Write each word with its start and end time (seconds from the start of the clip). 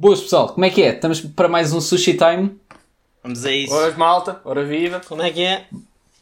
Boas 0.00 0.18
pessoal, 0.22 0.48
como 0.48 0.64
é 0.64 0.70
que 0.70 0.82
é? 0.82 0.94
Estamos 0.94 1.20
para 1.20 1.46
mais 1.46 1.74
um 1.74 1.80
Sushi 1.80 2.14
Time? 2.16 2.56
Vamos 3.22 3.44
a 3.44 3.52
isso. 3.52 3.74
Ora 3.74 3.94
malta, 3.98 4.40
ora 4.46 4.64
viva. 4.64 4.98
Como 5.06 5.20
é 5.20 5.30
que 5.30 5.42
é? 5.42 5.66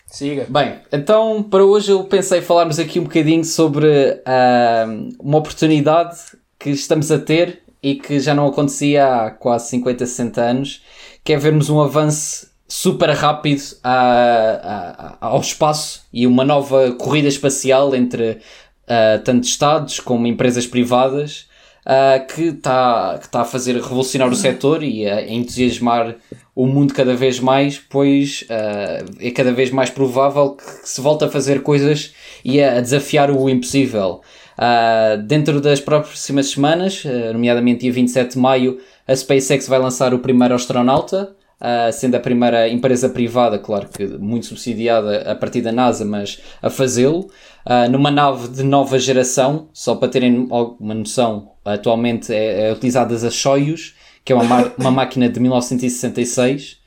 Siga. 0.08 0.46
Bem, 0.48 0.80
então 0.90 1.44
para 1.44 1.64
hoje 1.64 1.92
eu 1.92 2.02
pensei 2.02 2.40
falarmos 2.40 2.80
aqui 2.80 2.98
um 2.98 3.04
bocadinho 3.04 3.44
sobre 3.44 4.20
ah, 4.26 4.84
uma 5.20 5.38
oportunidade 5.38 6.16
que 6.58 6.70
estamos 6.70 7.12
a 7.12 7.20
ter 7.20 7.62
e 7.80 7.94
que 7.94 8.18
já 8.18 8.34
não 8.34 8.48
acontecia 8.48 9.06
há 9.06 9.30
quase 9.30 9.68
50, 9.68 10.04
60 10.04 10.40
anos, 10.40 10.82
que 11.22 11.32
é 11.32 11.36
vermos 11.36 11.70
um 11.70 11.80
avanço 11.80 12.48
super 12.66 13.10
rápido 13.10 13.62
a- 13.84 15.16
a- 15.20 15.26
ao 15.28 15.40
espaço 15.40 16.02
e 16.12 16.26
uma 16.26 16.44
nova 16.44 16.90
corrida 16.94 17.28
espacial 17.28 17.94
entre 17.94 18.40
ah, 18.88 19.20
tanto 19.24 19.44
Estados 19.46 20.00
como 20.00 20.26
empresas 20.26 20.66
privadas 20.66 21.46
ah, 21.90 22.18
que 22.18 22.48
está 22.48 23.18
que 23.18 23.30
tá 23.30 23.40
a 23.40 23.44
fazer 23.46 23.74
revolucionar 23.76 24.28
o 24.28 24.36
setor 24.36 24.82
e 24.82 25.08
a 25.08 25.26
entusiasmar 25.26 26.16
o 26.54 26.66
mundo 26.66 26.92
cada 26.92 27.16
vez 27.16 27.40
mais, 27.40 27.78
pois 27.78 28.44
ah, 28.50 29.02
é 29.18 29.30
cada 29.30 29.52
vez 29.52 29.70
mais 29.70 29.88
provável 29.88 30.50
que 30.50 30.86
se 30.86 31.00
volte 31.00 31.24
a 31.24 31.30
fazer 31.30 31.62
coisas 31.62 32.12
e 32.44 32.62
a, 32.62 32.76
a 32.76 32.80
desafiar 32.82 33.30
o 33.30 33.48
impossível. 33.48 34.20
Ah, 34.58 35.16
dentro 35.16 35.62
das 35.62 35.80
próximas 35.80 36.50
semanas, 36.50 37.04
nomeadamente 37.32 37.80
dia 37.80 37.92
27 37.92 38.32
de 38.34 38.38
maio, 38.38 38.78
a 39.06 39.16
SpaceX 39.16 39.66
vai 39.66 39.78
lançar 39.78 40.12
o 40.12 40.18
primeiro 40.18 40.54
astronauta, 40.54 41.34
ah, 41.60 41.90
sendo 41.92 42.14
a 42.16 42.20
primeira 42.20 42.68
empresa 42.68 43.08
privada, 43.08 43.58
claro 43.58 43.88
que 43.88 44.06
muito 44.06 44.46
subsidiada 44.46 45.30
a 45.30 45.34
partir 45.34 45.60
da 45.60 45.72
NASA, 45.72 46.04
mas 46.04 46.40
a 46.62 46.70
fazê-lo, 46.70 47.28
ah, 47.64 47.88
numa 47.88 48.10
nave 48.10 48.48
de 48.48 48.62
nova 48.62 48.98
geração, 48.98 49.68
só 49.72 49.94
para 49.96 50.08
terem 50.08 50.46
alguma 50.50 50.94
noção, 50.94 51.52
atualmente 51.64 52.32
é, 52.32 52.68
é 52.68 52.72
utilizadas 52.72 53.24
a 53.24 53.30
Soyuz, 53.30 53.94
que 54.24 54.32
é 54.32 54.36
uma, 54.36 54.44
ma- 54.44 54.72
uma 54.78 54.90
máquina 54.90 55.28
de 55.28 55.40
1966, 55.40 56.78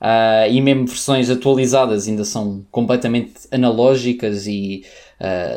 ah, 0.00 0.46
e 0.48 0.60
mesmo 0.60 0.86
versões 0.86 1.28
atualizadas 1.28 2.06
ainda 2.08 2.24
são 2.24 2.64
completamente 2.70 3.32
analógicas 3.50 4.46
e 4.46 4.84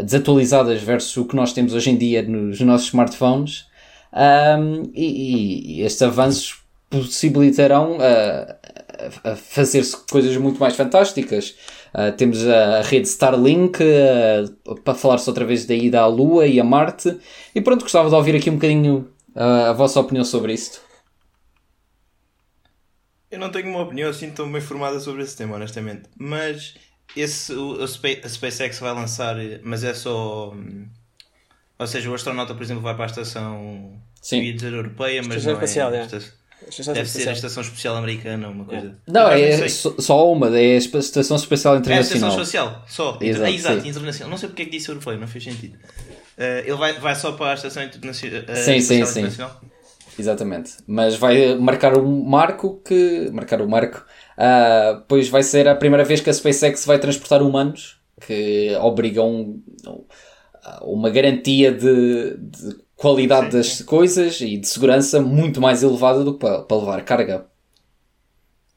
desatualizadas 0.04 0.82
versus 0.82 1.16
o 1.16 1.24
que 1.24 1.38
nós 1.38 1.54
temos 1.54 1.74
hoje 1.74 1.90
em 1.90 1.96
dia 1.96 2.22
nos 2.22 2.60
nossos 2.60 2.88
smartphones. 2.88 3.66
Um, 4.14 4.92
e, 4.94 5.80
e 5.80 5.82
estes 5.84 6.02
avanços 6.02 6.63
possibilitarão 7.02 7.98
a, 8.00 9.32
a 9.32 9.36
fazer-se 9.36 9.98
coisas 10.10 10.36
muito 10.38 10.60
mais 10.60 10.76
fantásticas. 10.76 11.56
Ah, 11.94 12.12
temos 12.12 12.46
a, 12.48 12.80
a 12.80 12.82
rede 12.82 13.08
Starlink 13.08 13.80
ah, 13.84 14.74
para 14.84 14.94
falar-se 14.96 15.30
outra 15.30 15.46
vez 15.46 15.66
da 15.66 15.74
ida 15.76 16.02
à 16.02 16.08
Lua 16.08 16.48
e 16.48 16.60
a 16.60 16.64
Marte. 16.64 17.18
E 17.54 17.62
pronto, 17.62 17.82
gostava 17.82 18.10
de 18.10 18.16
ouvir 18.16 18.36
aqui 18.36 18.50
um 18.50 18.56
bocadinho 18.56 19.10
ah, 19.36 19.70
a 19.70 19.74
vossa 19.74 20.00
opinião 20.00 20.24
sobre 20.26 20.54
isto. 20.54 20.82
Eu 23.30 23.40
não 23.40 23.52
tenho 23.52 23.70
uma 23.70 23.82
opinião 23.82 24.10
assim 24.10 24.30
tão 24.32 24.52
bem 24.52 24.62
formada 24.62 25.00
sobre 25.00 25.24
esse 25.24 25.36
tema, 25.36 25.56
honestamente. 25.56 26.04
Mas 26.18 26.76
esse, 27.16 27.54
o, 27.54 27.82
a 27.84 27.88
SpaceX 27.88 28.80
vai 28.80 28.94
lançar, 28.94 29.36
mas 29.64 29.84
é 29.84 29.94
só. 29.94 30.52
hum, 30.52 30.88
Ou 31.80 31.88
seja, 31.88 32.10
o 32.10 32.14
astronauta, 32.14 32.54
por 32.54 32.64
exemplo, 32.64 32.84
vai 32.84 32.96
para 32.96 33.06
a 33.06 33.08
estação. 33.08 34.00
Sim. 34.22 34.38
Eu 34.40 34.44
ia 34.46 34.54
dizer 34.54 34.74
europeia, 34.74 35.22
mas 35.24 35.38
Estação 35.38 35.54
não 35.54 35.62
é. 35.62 35.64
espacial, 35.66 35.94
é. 35.94 36.00
Esta- 36.02 36.18
Estação 36.18 36.43
Deve 36.94 37.10
ser 37.10 37.30
a 37.30 37.34
estação 37.34 37.62
espacial 37.64 37.96
americana, 37.96 38.48
uma 38.50 38.66
coisa. 38.66 38.96
Não, 39.08 39.30
é 39.30 39.68
só, 39.68 40.32
uma, 40.32 40.48
é 40.58 40.76
a 40.76 40.78
Estação 40.78 41.38
Espacial 41.38 41.76
É 41.76 41.78
a 41.78 41.82
estação 41.82 42.30
Internacional. 42.30 42.30
espacial, 42.32 42.86
só. 42.88 43.18
Exato, 43.22 43.44
Ah, 43.46 43.52
exato, 43.52 43.88
internacional. 43.88 44.30
Não 44.30 44.38
sei 44.38 44.50
porque 44.50 44.62
é 44.64 44.66
que 44.66 44.72
disse 44.72 44.90
europeia, 44.90 45.18
não 45.18 45.28
fez 45.28 45.44
sentido. 45.44 45.78
Eh, 46.38 46.64
ele 46.66 46.76
vai, 46.78 46.94
vai 46.94 47.16
só 47.16 47.34
para 47.34 47.52
a 47.52 47.54
estação 47.54 47.84
internacional. 47.84 48.44
Sim, 48.56 48.80
sim, 48.82 49.06
sim. 49.06 49.28
Exatamente. 50.18 50.74
Mas 50.88 51.16
vai 51.16 51.56
marcar 51.56 51.98
um 51.98 52.24
marco 52.24 52.82
que. 52.86 53.30
Marcar 53.32 53.62
o 53.62 53.68
marco. 53.70 54.06
ah, 54.38 55.02
pois 55.08 55.30
vai 55.30 55.44
ser 55.44 55.68
a 55.68 55.76
primeira 55.76 56.04
vez 56.04 56.22
que 56.22 56.30
a 56.30 56.34
SpaceX 56.34 56.86
vai 56.86 57.00
transportar 57.00 57.42
humanos 57.42 57.98
que 58.26 58.76
obrigam 58.82 59.60
a 60.64 60.84
uma 60.86 61.10
garantia 61.10 61.72
de, 61.72 62.38
de 62.38 62.76
qualidade 63.04 63.52
Sim, 63.52 63.58
das 63.58 63.68
sim. 63.68 63.84
coisas 63.86 64.42
e 64.42 64.58
de 64.58 64.68
segurança 64.68 65.22
muito 65.22 65.60
mais 65.62 65.84
elevada 65.84 66.24
do 66.24 66.34
que 66.34 66.40
para, 66.40 66.62
para 66.64 66.78
levar 66.78 67.02
carga. 67.04 67.46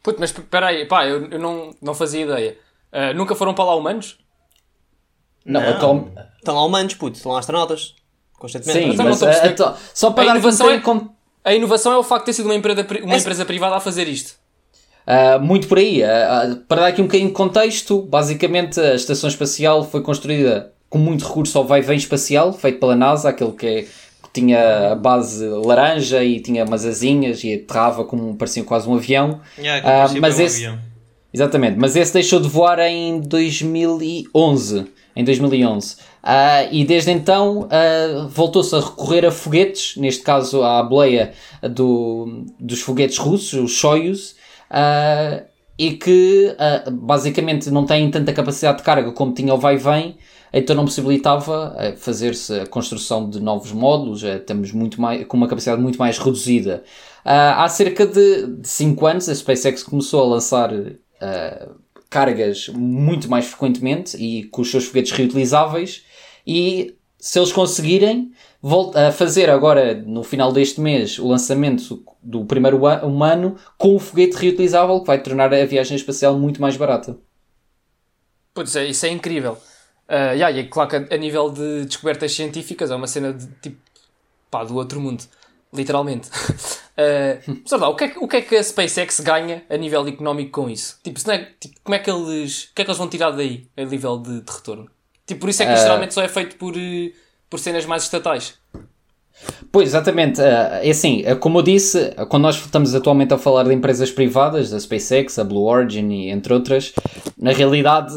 Puto, 0.03 0.21
mas 0.21 0.31
espera 0.31 0.67
aí, 0.69 0.85
pá, 0.87 1.07
eu, 1.07 1.27
eu 1.31 1.39
não, 1.39 1.71
não 1.81 1.95
fazia 1.95 2.23
ideia. 2.25 2.57
Ah, 2.93 3.13
nunca 3.15 3.35
foram 3.35 3.55
para 3.55 3.65
lá 3.65 3.75
humanos? 3.75 4.19
Não, 5.45 5.61
Não. 5.61 5.69
atual- 5.71 6.09
Estão 6.39 6.55
lá 6.55 6.65
humanos, 6.65 6.95
puto, 6.95 7.17
estão 7.17 7.33
lá 7.33 7.39
astronautas. 7.41 7.95
Constantemente. 8.39 8.79
sim, 8.81 8.87
Mas 8.89 8.97
mas 8.99 9.15
estou 9.15 9.29
a 9.29 9.33
perceber. 9.33 9.63
atu- 9.63 9.79
só 9.95 10.11
para 10.11 10.23
A 10.23 10.27
dar 10.27 10.33
inovação 10.35 10.71
é- 10.71 10.81
con- 10.81 11.09
A 11.45 11.55
inovação 11.55 11.93
é 11.93 11.97
o 11.97 12.03
facto 12.03 12.23
de 12.23 12.27
ter 12.27 12.33
sido 12.35 12.47
uma 12.47 12.55
empresa, 12.57 12.85
uma 13.03 13.15
Esse- 13.15 13.21
empresa 13.25 13.45
privada 13.45 13.77
a 13.77 13.81
fazer 13.81 14.09
isto. 14.09 14.35
Uh, 15.07 15.41
muito 15.41 15.69
por 15.69 15.79
aí. 15.79 16.03
Uh, 16.03 16.53
uh, 16.53 16.57
para 16.67 16.81
dar 16.83 16.87
aqui 16.89 17.01
um 17.01 17.05
bocadinho 17.07 17.29
de 17.29 17.35
contexto, 17.35 18.03
basicamente 18.03 18.81
a 18.81 18.95
estação 18.97 19.29
espacial 19.31 19.85
foi 19.85 20.03
construída 20.03 20.73
com 20.91 20.99
muito 20.99 21.25
recurso 21.25 21.57
ao 21.57 21.65
vai-vem 21.65 21.97
espacial, 21.97 22.53
feito 22.53 22.81
pela 22.81 22.97
NASA, 22.97 23.29
aquele 23.29 23.53
que, 23.53 23.67
é- 23.67 23.83
que 23.83 23.89
tinha 24.41 24.93
a 24.93 24.95
base 24.95 25.45
laranja 25.47 26.23
e 26.23 26.39
tinha 26.41 26.65
umas 26.65 26.85
asinhas 26.87 27.43
e 27.45 27.55
aterrava 27.55 28.05
como 28.05 28.35
parecia 28.37 28.63
quase 28.65 28.89
um 28.89 28.95
avião. 28.95 29.41
Yeah, 29.59 30.05
Ah, 30.05 30.09
que 30.09 30.21
mas 30.21 30.39
é 30.39 30.43
um 30.43 30.47
esse- 30.47 30.65
avião. 30.67 30.79
Exatamente, 31.35 31.77
mas 31.79 31.97
esse 31.97 32.13
deixou 32.15 32.41
de 32.41 32.49
voar 32.49 32.79
em 32.81 33.21
2011. 33.21 34.87
Em 35.15 35.25
2011. 35.25 35.97
Ah, 36.23 36.65
e 36.71 36.85
desde 36.85 37.11
então 37.11 37.67
ah, 37.71 38.27
voltou-se 38.31 38.75
a 38.75 38.81
recorrer 38.81 39.25
a 39.27 39.31
foguetes, 39.31 39.97
neste 39.97 40.23
caso 40.23 40.63
à 40.63 40.83
boleia 40.83 41.33
do, 41.71 42.45
dos 42.61 42.81
foguetes 42.81 43.19
russos, 43.19 43.55
os 43.59 43.79
Soyuz, 43.79 44.35
e 45.79 45.91
que 45.93 46.55
basicamente 46.93 47.71
não 47.71 47.85
têm 47.85 48.11
tanta 48.11 48.33
capacidade 48.33 48.79
de 48.79 48.85
carga 48.85 49.13
como 49.13 49.33
tinha 49.33 49.53
o 49.55 49.59
vai-vem, 49.59 50.17
então 50.53 50.75
não 50.77 50.85
possibilitava 50.85 51.75
ah, 51.77 51.97
fazer-se 51.97 52.61
a 52.61 52.67
construção 52.67 53.29
de 53.29 53.41
novos 53.41 53.73
módulos, 53.73 54.25
ah, 54.25 54.37
estamos 54.37 54.73
muito 54.73 55.01
mais, 55.01 55.25
com 55.27 55.37
uma 55.37 55.49
capacidade 55.49 55.81
muito 55.81 55.99
mais 55.99 56.19
reduzida. 56.19 56.83
Ah, 57.25 57.65
há 57.65 57.69
cerca 57.69 58.07
de 58.07 58.59
5 58.63 59.07
anos 59.07 59.29
a 59.29 59.35
SpaceX 59.35 59.83
começou 59.83 60.23
a 60.23 60.27
lançar 60.27 60.71
ah, 61.21 61.69
cargas 62.09 62.69
muito 62.69 63.29
mais 63.29 63.47
frequentemente 63.47 64.17
e 64.17 64.45
com 64.45 64.63
os 64.63 64.71
seus 64.71 64.85
foguetes 64.87 65.13
reutilizáveis 65.13 66.05
e 66.47 66.95
se 67.19 67.39
eles 67.39 67.53
conseguirem 67.53 68.31
a 68.95 69.13
fazer 69.13 69.51
agora 69.51 69.95
no 69.95 70.23
final 70.23 70.53
deste 70.53 70.81
mês 70.81 71.19
o 71.19 71.29
lançamento 71.29 72.03
do 72.23 72.45
primeiro 72.45 72.81
humano 73.05 73.57
com 73.77 73.97
um 73.97 73.99
foguete 73.99 74.37
reutilizável 74.37 75.01
que 75.01 75.07
vai 75.07 75.23
tornar 75.23 75.53
a 75.53 75.65
viagem 75.65 75.97
espacial 75.97 76.39
muito 76.39 76.61
mais 76.61 76.77
barata. 76.77 77.17
Putz, 78.55 78.75
é, 78.75 78.87
isso 78.87 79.05
é 79.05 79.11
incrível. 79.11 79.59
Ah, 80.09 80.33
yeah, 80.33 80.51
e 80.51 80.61
é 80.61 80.65
claro 80.65 80.89
que 80.89 80.97
a, 80.97 81.07
a 81.15 81.17
nível 81.19 81.51
de 81.51 81.85
descobertas 81.85 82.33
científicas 82.33 82.91
é 82.91 82.95
uma 82.95 83.07
cena 83.07 83.33
de 83.33 83.47
tipo 83.61 83.77
pá, 84.51 84.63
do 84.65 84.77
outro 84.77 85.01
mundo, 85.01 85.25
literalmente. 85.73 86.29
Ah, 86.99 87.37
mas 87.63 87.79
lá, 87.79 87.91
o 87.91 87.95
que, 87.95 88.05
é, 88.05 88.09
que- 88.09 88.19
o 88.19 88.27
que 88.27 88.37
é 88.39 88.41
que 88.41 88.57
a 88.57 88.63
SpaceX 88.63 89.21
ganha 89.21 89.63
a 89.69 89.77
nível 89.77 90.09
económico 90.09 90.63
com 90.63 90.71
isso? 90.71 90.99
Tipo, 91.05 91.31
é- 91.31 91.51
tipo, 91.61 91.75
como 91.85 91.95
é 91.95 91.99
que 91.99 92.11
eles, 92.11 92.71
o 92.71 92.75
que 92.75 92.81
é 92.81 92.85
que 92.87 92.91
eles 92.91 92.97
vão 92.97 93.07
tirar 93.07 93.33
daí 93.33 93.67
a 93.77 93.85
nível 93.85 94.17
de, 94.17 94.41
de 94.41 94.51
retorno? 94.51 94.89
Tipo, 95.27 95.41
por 95.43 95.51
isso 95.51 95.63
é 95.63 95.67
que 95.67 95.73
Ah. 95.73 95.77
geralmente 95.77 96.15
só 96.15 96.23
é 96.23 96.29
feito 96.29 96.57
por, 96.57 96.75
eh, 96.75 97.13
por 97.51 97.59
cenas 97.61 97.85
mais 97.85 98.05
estatais. 98.05 98.55
Pois, 99.71 99.89
exatamente. 99.91 100.41
É 100.41 100.89
assim, 100.89 101.23
como 101.39 101.59
eu 101.59 101.63
disse, 101.63 102.15
quando 102.31 102.45
nós 102.45 102.57
estamos 102.57 102.95
atualmente 102.95 103.35
a 103.35 103.39
falar 103.39 103.65
de 103.65 103.75
empresas 103.75 104.11
privadas, 104.11 104.71
da 104.71 104.81
SpaceX, 104.81 105.39
a 105.39 105.45
Blue 105.45 105.65
Origin 105.67 106.09
e 106.11 106.31
entre 106.31 106.55
outras, 106.55 106.95
na 107.37 107.53
realidade 107.53 108.15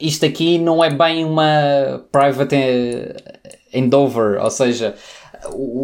isto 0.00 0.24
aqui 0.26 0.58
não 0.58 0.82
é 0.84 0.90
bem 0.90 1.24
uma 1.24 2.02
private 2.10 2.54
eh, 2.56 3.16
endeavor, 3.72 4.38
ou 4.42 4.50
seja, 4.50 4.94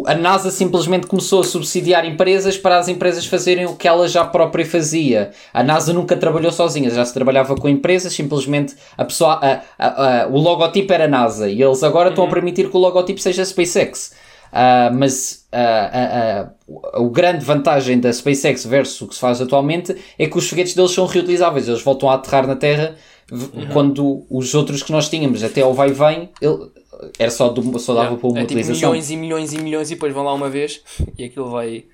a 0.07 0.15
NASA 0.15 0.49
simplesmente 0.49 1.05
começou 1.07 1.41
a 1.41 1.43
subsidiar 1.43 2.03
empresas 2.05 2.57
para 2.57 2.77
as 2.79 2.87
empresas 2.87 3.25
fazerem 3.25 3.65
o 3.67 3.75
que 3.75 3.87
ela 3.87 4.07
já 4.07 4.25
própria 4.25 4.65
fazia. 4.65 5.31
A 5.53 5.61
NASA 5.63 5.93
nunca 5.93 6.17
trabalhou 6.17 6.51
sozinha, 6.51 6.89
já 6.89 7.05
se 7.05 7.13
trabalhava 7.13 7.55
com 7.55 7.69
empresas, 7.69 8.11
simplesmente 8.13 8.75
a 8.97 9.05
pessoa, 9.05 9.33
a- 9.41 9.61
a- 9.77 10.23
a- 10.23 10.27
o 10.27 10.37
logotipo 10.39 10.91
era 10.91 11.07
NASA 11.07 11.47
e 11.47 11.61
eles 11.61 11.83
agora 11.83 12.09
estão 12.09 12.25
a 12.25 12.29
permitir 12.29 12.69
que 12.69 12.75
o 12.75 12.79
logotipo 12.79 13.19
seja 13.19 13.45
SpaceX. 13.45 14.13
Ah, 14.53 14.91
mas 14.93 15.45
ah, 15.53 15.89
ah, 15.93 16.49
o- 16.67 17.05
a 17.07 17.09
grande 17.09 17.45
vantagem 17.45 17.99
da 17.99 18.11
SpaceX 18.11 18.65
versus 18.65 18.99
o 19.01 19.07
que 19.07 19.13
se 19.15 19.21
faz 19.21 19.39
atualmente 19.41 19.95
é 20.19 20.27
que 20.27 20.37
os 20.37 20.49
foguetes 20.49 20.73
deles 20.73 20.91
são 20.91 21.05
reutilizáveis, 21.05 21.67
eles 21.69 21.81
voltam 21.81 22.09
a 22.09 22.15
aterrar 22.15 22.45
na 22.47 22.55
Terra 22.55 22.95
v- 23.31 23.67
quando 23.73 24.25
os 24.29 24.53
outros 24.53 24.83
que 24.83 24.91
nós 24.91 25.09
tínhamos 25.09 25.43
até 25.43 25.61
ao 25.61 25.73
vai 25.73 25.89
e 25.89 25.93
vem 25.93 26.29
ele- 26.41 26.69
era 27.17 27.31
só, 27.31 27.49
do- 27.49 27.79
só 27.79 27.93
dava 27.95 28.17
para 28.17 28.27
uma 28.27 28.39
é 28.39 28.41
tipo 28.45 28.53
utilização. 28.59 28.89
milhões 28.91 29.09
e 29.09 29.15
milhões 29.17 29.53
e 29.53 29.57
milhões 29.59 29.91
e 29.91 29.95
depois 29.95 30.13
vão 30.13 30.23
lá 30.23 30.33
uma 30.33 30.49
vez 30.49 30.81
e 31.17 31.23
aquilo 31.23 31.49
vai. 31.49 31.85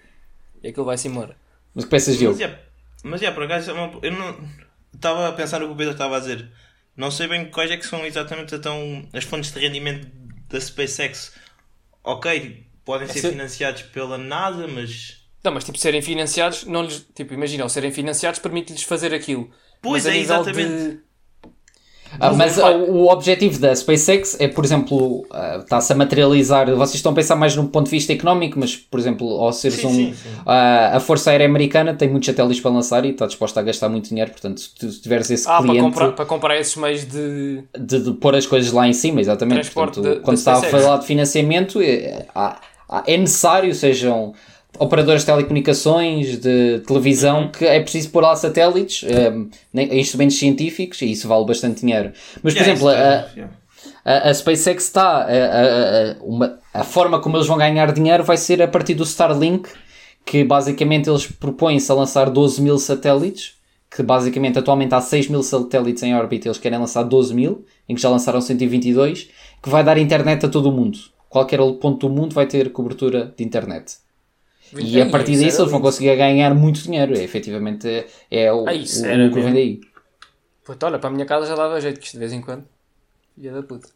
E 0.63 0.67
aquilo 0.69 0.85
vai-se 0.85 1.07
embora. 1.07 1.35
Mas 1.73 1.85
que 1.85 1.91
pensas, 1.91 2.17
Diogo? 2.17 2.33
Mas, 2.33 2.41
yeah, 2.41 2.59
mas 3.03 3.21
yeah, 3.21 3.35
por 3.35 3.45
acaso, 3.45 3.71
é 3.71 4.07
eu 4.07 4.11
não 4.11 4.35
estava 4.93 5.27
a 5.29 5.31
pensar 5.31 5.59
no 5.59 5.67
que 5.67 5.73
o 5.73 5.75
Pedro 5.77 5.93
estava 5.93 6.17
a 6.17 6.19
dizer. 6.19 6.49
Não 6.95 7.11
sei 7.11 7.27
bem 7.27 7.45
quais 7.51 7.69
é 7.69 7.77
que 7.77 7.85
são 7.85 8.03
exatamente 8.05 8.55
então, 8.55 9.07
as 9.13 9.23
fontes 9.23 9.53
de 9.53 9.59
rendimento 9.59 10.07
da 10.49 10.59
SpaceX. 10.59 11.31
Ok, 12.03 12.65
podem 12.83 13.07
ser 13.07 13.19
Essa- 13.19 13.29
financiados 13.29 13.81
pela 13.83 14.17
NASA, 14.17 14.67
mas. 14.67 15.17
Não, 15.43 15.51
mas 15.53 15.63
tipo, 15.63 15.77
serem 15.77 16.01
financiados, 16.01 16.63
não 16.65 16.83
lhes, 16.83 17.05
tipo, 17.13 17.33
imagina, 17.33 17.63
ao 17.63 17.69
serem 17.69 17.91
financiados 17.91 18.39
permite-lhes 18.39 18.83
fazer 18.83 19.13
aquilo. 19.13 19.49
Pois 19.81 20.05
mas 20.05 20.13
é, 20.15 20.17
exatamente. 20.17 20.69
de- 20.95 20.99
Ah, 22.19 22.33
mas 22.33 22.57
ah, 22.57 22.63
vai. 22.63 22.75
o 22.75 23.07
objetivo 23.09 23.59
da 23.59 23.75
SpaceX 23.75 24.37
é, 24.39 24.47
por 24.47 24.63
exemplo, 24.65 25.25
ah, 25.31 25.57
está-se 25.61 25.93
a 25.93 25.95
materializar. 25.95 26.69
Vocês 26.75 26.95
estão 26.95 27.11
a 27.11 27.15
pensar 27.15 27.35
mais 27.35 27.55
num 27.55 27.67
ponto 27.67 27.85
de 27.85 27.91
vista 27.91 28.11
económico, 28.13 28.59
mas, 28.59 28.75
por 28.75 28.99
exemplo, 28.99 29.27
ao 29.29 29.51
seres 29.53 29.79
Sim, 29.79 29.87
um. 29.87 29.91
sim, 29.91 30.13
sim. 30.13 30.29
ah, 30.45 30.91
a 30.97 30.99
Força 30.99 31.29
Aérea 31.31 31.45
Americana 31.45 31.93
tem 31.93 32.09
muitos 32.09 32.27
satélites 32.27 32.59
para 32.61 32.71
lançar 32.71 33.05
e 33.05 33.09
está 33.09 33.25
disposta 33.27 33.59
a 33.59 33.63
gastar 33.63 33.89
muito 33.89 34.09
dinheiro. 34.09 34.31
Portanto, 34.31 34.59
se 34.61 34.73
tu 34.75 34.87
tiveres 34.89 35.29
esse 35.29 35.47
Ah, 35.47 35.57
para 35.57 35.63
cliente 35.63 35.81
comprar, 35.81 36.11
para 36.13 36.25
comprar 36.25 36.59
esses 36.59 36.75
meios 36.75 37.05
de. 37.05 37.63
de, 37.77 37.99
de 37.99 38.11
pôr 38.13 38.35
as 38.35 38.45
coisas 38.45 38.71
lá 38.71 38.87
em 38.87 38.93
cima, 38.93 39.19
exatamente. 39.21 39.61
Transporte 39.61 39.95
Portanto, 39.95 40.15
da- 40.15 40.21
quando 40.21 40.35
da 40.35 40.37
se 40.37 40.41
está 40.41 40.53
a 40.53 40.55
SpaceX. 40.57 40.83
falar 40.83 40.97
de 40.97 41.05
financiamento, 41.05 41.81
é, 41.81 42.25
é 43.05 43.17
necessário, 43.17 43.73
sejam 43.75 44.33
operadores 44.79 45.21
de 45.21 45.27
telecomunicações, 45.27 46.37
de 46.39 46.79
televisão, 46.85 47.49
que 47.51 47.65
é 47.65 47.79
preciso 47.79 48.09
pôr 48.09 48.21
lá 48.23 48.35
satélites, 48.35 49.03
um, 49.33 49.49
instrumentos 49.73 50.37
científicos, 50.37 51.01
e 51.01 51.11
isso 51.11 51.27
vale 51.27 51.45
bastante 51.45 51.81
dinheiro. 51.81 52.11
Mas, 52.43 52.53
por 52.53 52.61
Yeah, 52.61 52.71
exemplo, 52.73 52.87
a, 52.89 52.93
é- 52.95 53.47
a, 54.05 54.29
a 54.29 54.33
SpaceX 54.33 54.83
está. 54.83 55.23
A, 55.23 55.23
a- 55.23 56.11
a- 56.11 56.15
uma- 56.21 56.59
a 56.73 56.83
forma 56.83 57.19
como 57.19 57.37
eles 57.37 57.47
vão 57.47 57.57
ganhar 57.57 57.91
dinheiro 57.91 58.23
vai 58.23 58.37
ser 58.37 58.61
a 58.61 58.67
partir 58.67 58.93
do 58.93 59.03
Starlink, 59.03 59.69
que 60.25 60.43
basicamente 60.43 61.09
eles 61.09 61.25
propõem-se 61.25 61.91
a 61.91 61.95
lançar 61.95 62.29
12 62.29 62.61
mil 62.61 62.77
satélites, 62.77 63.53
que 63.89 64.03
basicamente 64.03 64.59
atualmente 64.59 64.93
há 64.93 65.01
6 65.01 65.27
mil 65.29 65.41
satélites 65.41 66.03
em 66.03 66.13
órbita, 66.13 66.47
eles 66.49 66.57
querem 66.59 66.77
lançar 66.77 67.03
12 67.03 67.33
mil, 67.33 67.65
em 67.87 67.95
que 67.95 68.01
já 68.01 68.09
lançaram 68.09 68.41
122, 68.41 69.29
que 69.63 69.69
vai 69.69 69.83
dar 69.83 69.97
internet 69.97 70.45
a 70.45 70.49
todo 70.49 70.69
o 70.69 70.71
mundo. 70.71 70.99
Qualquer 71.29 71.57
ponto 71.79 72.07
do 72.07 72.13
mundo 72.13 72.33
vai 72.35 72.45
ter 72.45 72.71
cobertura 72.71 73.33
de 73.37 73.43
internet. 73.43 73.95
E 74.75 75.01
a 75.01 75.09
partir 75.09 75.33
isso 75.33 75.43
disso 75.43 75.61
eles 75.61 75.71
vão 75.71 75.81
conseguir 75.81 76.15
ganhar 76.15 76.53
muito 76.53 76.81
dinheiro. 76.81 77.17
É, 77.17 77.23
efetivamente 77.23 77.87
é, 77.87 78.07
é 78.31 78.53
o, 78.53 78.67
Ah, 78.67 78.73
isso 78.73 79.05
o, 79.05 79.27
o 79.27 79.33
que 79.33 79.41
vem 79.41 79.53
daí. 79.53 79.81
Puta, 80.63 80.87
olha, 80.87 80.99
para 80.99 81.09
a 81.09 81.13
minha 81.13 81.25
casa 81.25 81.45
já 81.45 81.55
dava 81.55 81.79
jeito, 81.79 81.99
que 81.99 82.05
isto 82.05 82.15
de 82.15 82.19
vez 82.19 82.33
em 82.33 82.41
quando. 82.41 82.65
Filha 83.35 83.53
da 83.53 83.63
puta. 83.63 83.87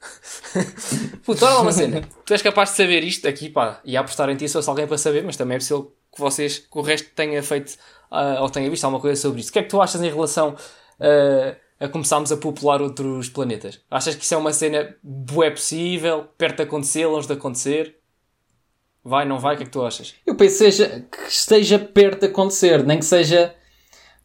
puta, 1.25 1.45
olha 1.45 1.55
lá 1.55 1.61
uma 1.61 1.71
cena. 1.71 2.01
Tu 2.25 2.33
és 2.33 2.41
capaz 2.41 2.69
de 2.69 2.75
saber 2.77 3.03
isto 3.03 3.27
aqui, 3.27 3.49
pá, 3.49 3.81
e 3.83 3.97
apostar 3.97 4.29
em 4.29 4.35
ti 4.35 4.47
se 4.47 4.53
fosse 4.53 4.69
alguém 4.69 4.87
para 4.87 4.97
saber, 4.97 5.23
mas 5.23 5.35
também 5.35 5.55
é 5.55 5.59
possível 5.59 5.93
que 6.13 6.19
vocês, 6.19 6.59
que 6.59 6.77
o 6.77 6.81
resto 6.81 7.09
tenha 7.15 7.41
feito 7.41 7.75
ah, 8.11 8.37
ou 8.41 8.49
tenha 8.49 8.69
visto 8.69 8.83
alguma 8.85 9.01
coisa 9.01 9.19
sobre 9.19 9.41
isso. 9.41 9.49
O 9.49 9.53
que 9.53 9.59
é 9.59 9.63
que 9.63 9.69
tu 9.69 9.81
achas 9.81 10.01
em 10.01 10.09
relação 10.09 10.55
ah, 10.99 11.55
a 11.79 11.87
começarmos 11.87 12.31
a 12.31 12.37
popular 12.37 12.81
outros 12.81 13.29
planetas? 13.29 13.81
Achas 13.89 14.15
que 14.15 14.23
isso 14.23 14.33
é 14.33 14.37
uma 14.37 14.53
cena 14.53 14.95
bué 15.03 15.49
possível, 15.49 16.25
perto 16.37 16.57
de 16.57 16.63
acontecer, 16.63 17.05
longe 17.07 17.27
de 17.27 17.33
acontecer? 17.33 18.00
Vai, 19.03 19.25
não 19.25 19.39
vai? 19.39 19.55
O 19.55 19.57
que 19.57 19.63
é 19.63 19.65
que 19.65 19.71
tu 19.71 19.83
achas? 19.83 20.13
Eu 20.25 20.35
penso 20.35 20.57
seja, 20.57 21.05
que 21.11 21.31
esteja 21.31 21.79
perto 21.79 22.21
de 22.21 22.25
acontecer, 22.27 22.83
nem 22.85 22.99
que 22.99 23.05
seja 23.05 23.55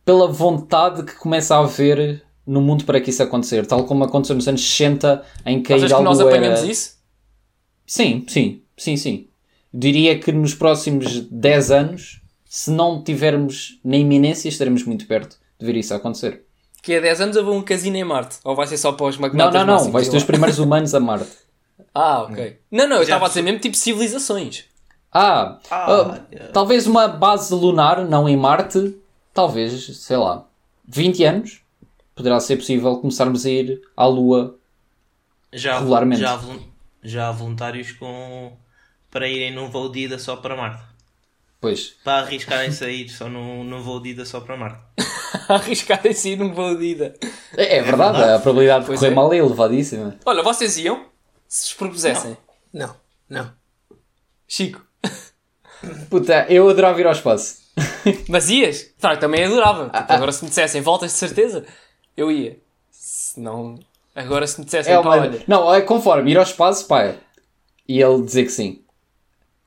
pela 0.04 0.28
vontade 0.28 1.02
que 1.02 1.14
começa 1.16 1.56
a 1.56 1.60
haver 1.60 2.22
no 2.46 2.60
mundo 2.60 2.84
para 2.84 3.00
que 3.00 3.10
isso 3.10 3.22
acontecer, 3.22 3.66
tal 3.66 3.84
como 3.84 4.04
aconteceu 4.04 4.36
nos 4.36 4.46
anos 4.46 4.60
60 4.60 5.24
em 5.44 5.62
que 5.62 5.72
a 5.72 5.76
Achas 5.76 5.92
que 5.92 6.02
nós 6.02 6.20
apanhamos 6.20 6.60
era... 6.60 6.70
isso? 6.70 6.96
Sim, 7.84 8.24
sim, 8.28 8.62
sim, 8.76 8.96
sim. 8.96 9.28
Diria 9.74 10.18
que 10.18 10.30
nos 10.30 10.54
próximos 10.54 11.20
10 11.20 11.70
anos, 11.70 12.22
se 12.44 12.70
não 12.70 13.02
tivermos 13.02 13.80
na 13.84 13.96
iminência, 13.96 14.48
estaremos 14.48 14.84
muito 14.84 15.06
perto 15.06 15.38
de 15.58 15.66
ver 15.66 15.76
isso 15.76 15.92
acontecer. 15.92 16.42
Que 16.82 16.94
há 16.94 17.00
10 17.00 17.20
anos 17.20 17.36
houve 17.36 17.50
um 17.50 17.62
casino 17.62 17.96
em 17.96 18.04
Marte? 18.04 18.36
Ou 18.44 18.54
vai 18.54 18.66
ser 18.66 18.76
só 18.78 18.92
para 18.92 19.06
os 19.06 19.16
Não, 19.16 19.22
magnatas 19.22 19.66
não, 19.66 19.84
não, 19.84 19.90
vais 19.90 20.04
de 20.04 20.12
ter 20.12 20.18
os 20.18 20.24
primeiros 20.24 20.58
humanos 20.58 20.94
a 20.94 21.00
Marte. 21.00 21.30
Ah, 21.98 22.22
ok. 22.24 22.58
Não, 22.70 22.86
não, 22.88 22.96
eu 22.96 23.02
estava 23.02 23.24
a 23.24 23.28
dizer 23.28 23.42
mesmo 23.42 23.58
tipo 23.60 23.76
civilizações. 23.76 24.64
Ah, 25.12 25.58
Ah, 25.70 25.86
ah, 25.92 26.20
yeah. 26.30 26.52
talvez 26.52 26.86
uma 26.86 27.08
base 27.08 27.54
lunar, 27.54 28.04
não 28.04 28.28
em 28.28 28.36
Marte, 28.36 28.94
talvez, 29.32 29.96
sei 29.96 30.16
lá, 30.18 30.44
20 30.86 31.24
anos, 31.24 31.60
poderá 32.14 32.38
ser 32.38 32.56
possível 32.56 32.98
começarmos 32.98 33.46
a 33.46 33.50
ir 33.50 33.80
à 33.96 34.04
Lua. 34.06 34.56
Já, 35.52 35.76
há- 35.76 35.78
Regularmente. 35.78 36.20
já, 36.20 36.34
há 36.34 36.40
já 37.02 37.28
há 37.28 37.32
voluntários 37.32 37.92
com, 37.92 38.52
para 39.10 39.26
irem 39.28 39.54
num 39.54 39.70
voo 39.70 39.88
de 39.88 40.00
ida 40.00 40.18
só 40.18 40.36
para 40.36 40.54
Marte. 40.56 40.82
Pois, 41.60 41.94
Para 42.04 42.18
arriscarem 42.26 42.70
sair 42.70 43.08
só 43.08 43.28
num, 43.30 43.64
num 43.64 43.80
voo 43.80 44.00
de 44.00 44.10
ida 44.10 44.26
só 44.26 44.40
para 44.40 44.56
Marte. 44.56 44.80
Arriscar 45.48 46.06
em 46.06 46.12
si 46.12 46.36
num 46.36 46.52
voo 46.52 46.76
de 46.76 46.84
ida. 46.88 47.14
é, 47.56 47.76
é 47.78 47.82
verdade, 47.82 48.22
a 48.22 48.38
probabilidade 48.38 48.80
de 48.80 48.86
Pois 48.88 49.00
correr 49.00 49.12
é. 49.12 49.14
mal 49.14 49.32
é 49.32 49.36
elevadíssima. 49.38 50.16
Olha, 50.26 50.42
vocês 50.42 50.76
iam? 50.76 51.06
Se 51.48 51.66
vos 51.68 51.74
propusessem. 51.74 52.36
Não, 52.72 52.94
não. 53.28 53.50
Chico. 54.48 54.84
Puta, 56.10 56.46
eu 56.48 56.68
adorava 56.68 57.00
ir 57.00 57.06
ao 57.06 57.12
espaço. 57.12 57.58
Mas 58.28 58.48
ias? 58.48 58.92
Tá, 58.98 59.14
eu 59.14 59.18
também 59.20 59.44
adorava. 59.44 59.90
Ah, 59.92 60.00
Tipo, 60.02 60.12
agora 60.14 60.32
se 60.32 60.42
me 60.42 60.48
dissessem 60.48 60.80
voltas 60.80 61.12
de 61.12 61.18
certeza, 61.18 61.64
eu 62.16 62.30
ia. 62.30 62.58
Se 62.90 63.38
não... 63.40 63.78
Agora 64.14 64.46
se 64.46 64.58
me 64.58 64.64
dissessem, 64.64 64.92
É 64.94 64.96
pá, 64.96 65.02
uma... 65.02 65.10
olha... 65.20 65.42
Não, 65.46 65.72
é 65.74 65.82
conforme, 65.82 66.30
ir 66.30 66.38
ao 66.38 66.42
espaço, 66.42 66.86
pá, 66.86 67.14
e 67.86 68.00
ele 68.00 68.22
dizer 68.22 68.44
que 68.44 68.50
sim. 68.50 68.82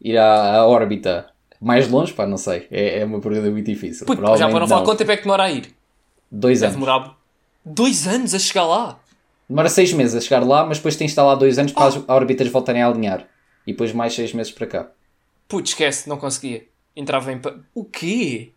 Ir 0.01 0.17
à, 0.17 0.55
à 0.55 0.65
órbita 0.65 1.29
mais 1.61 1.87
longe, 1.87 2.13
pá, 2.13 2.25
não 2.25 2.37
sei. 2.37 2.67
É, 2.71 2.99
é 2.99 3.05
uma 3.05 3.19
pergunta 3.19 3.49
muito 3.51 3.65
difícil. 3.65 4.07
Puto, 4.07 4.21
já 4.37 4.49
para 4.49 4.59
não 4.59 4.67
falar 4.67 4.83
quanto 4.83 4.97
tempo 4.97 5.11
é 5.11 5.17
que 5.17 5.23
demora 5.23 5.43
a 5.43 5.51
ir. 5.51 5.75
Dois 6.31 6.61
Deve 6.61 6.73
anos. 6.73 6.85
demorar 6.85 7.17
dois 7.63 8.07
anos 8.07 8.33
a 8.33 8.39
chegar 8.39 8.65
lá. 8.65 8.99
Demora 9.49 9.67
seis 9.69 9.91
meses 9.93 10.15
a 10.15 10.21
chegar 10.21 10.45
lá, 10.45 10.63
mas 10.65 10.77
depois 10.77 10.95
tens 10.95 11.07
de 11.07 11.11
estar 11.13 11.23
lá 11.23 11.33
dois 11.35 11.57
anos 11.57 11.71
para 11.71 11.85
as 11.87 11.99
órbitas 12.07 12.47
voltarem 12.49 12.83
a 12.83 12.87
alinhar. 12.87 13.27
E 13.65 13.71
depois 13.71 13.91
mais 13.91 14.13
seis 14.13 14.31
meses 14.33 14.51
para 14.51 14.67
cá. 14.67 14.87
Putz, 15.47 15.71
esquece, 15.71 16.07
não 16.07 16.17
conseguia. 16.17 16.65
Entrava 16.95 17.31
em... 17.31 17.39
pa- 17.39 17.55
O 17.73 17.83
quê? 17.83 18.51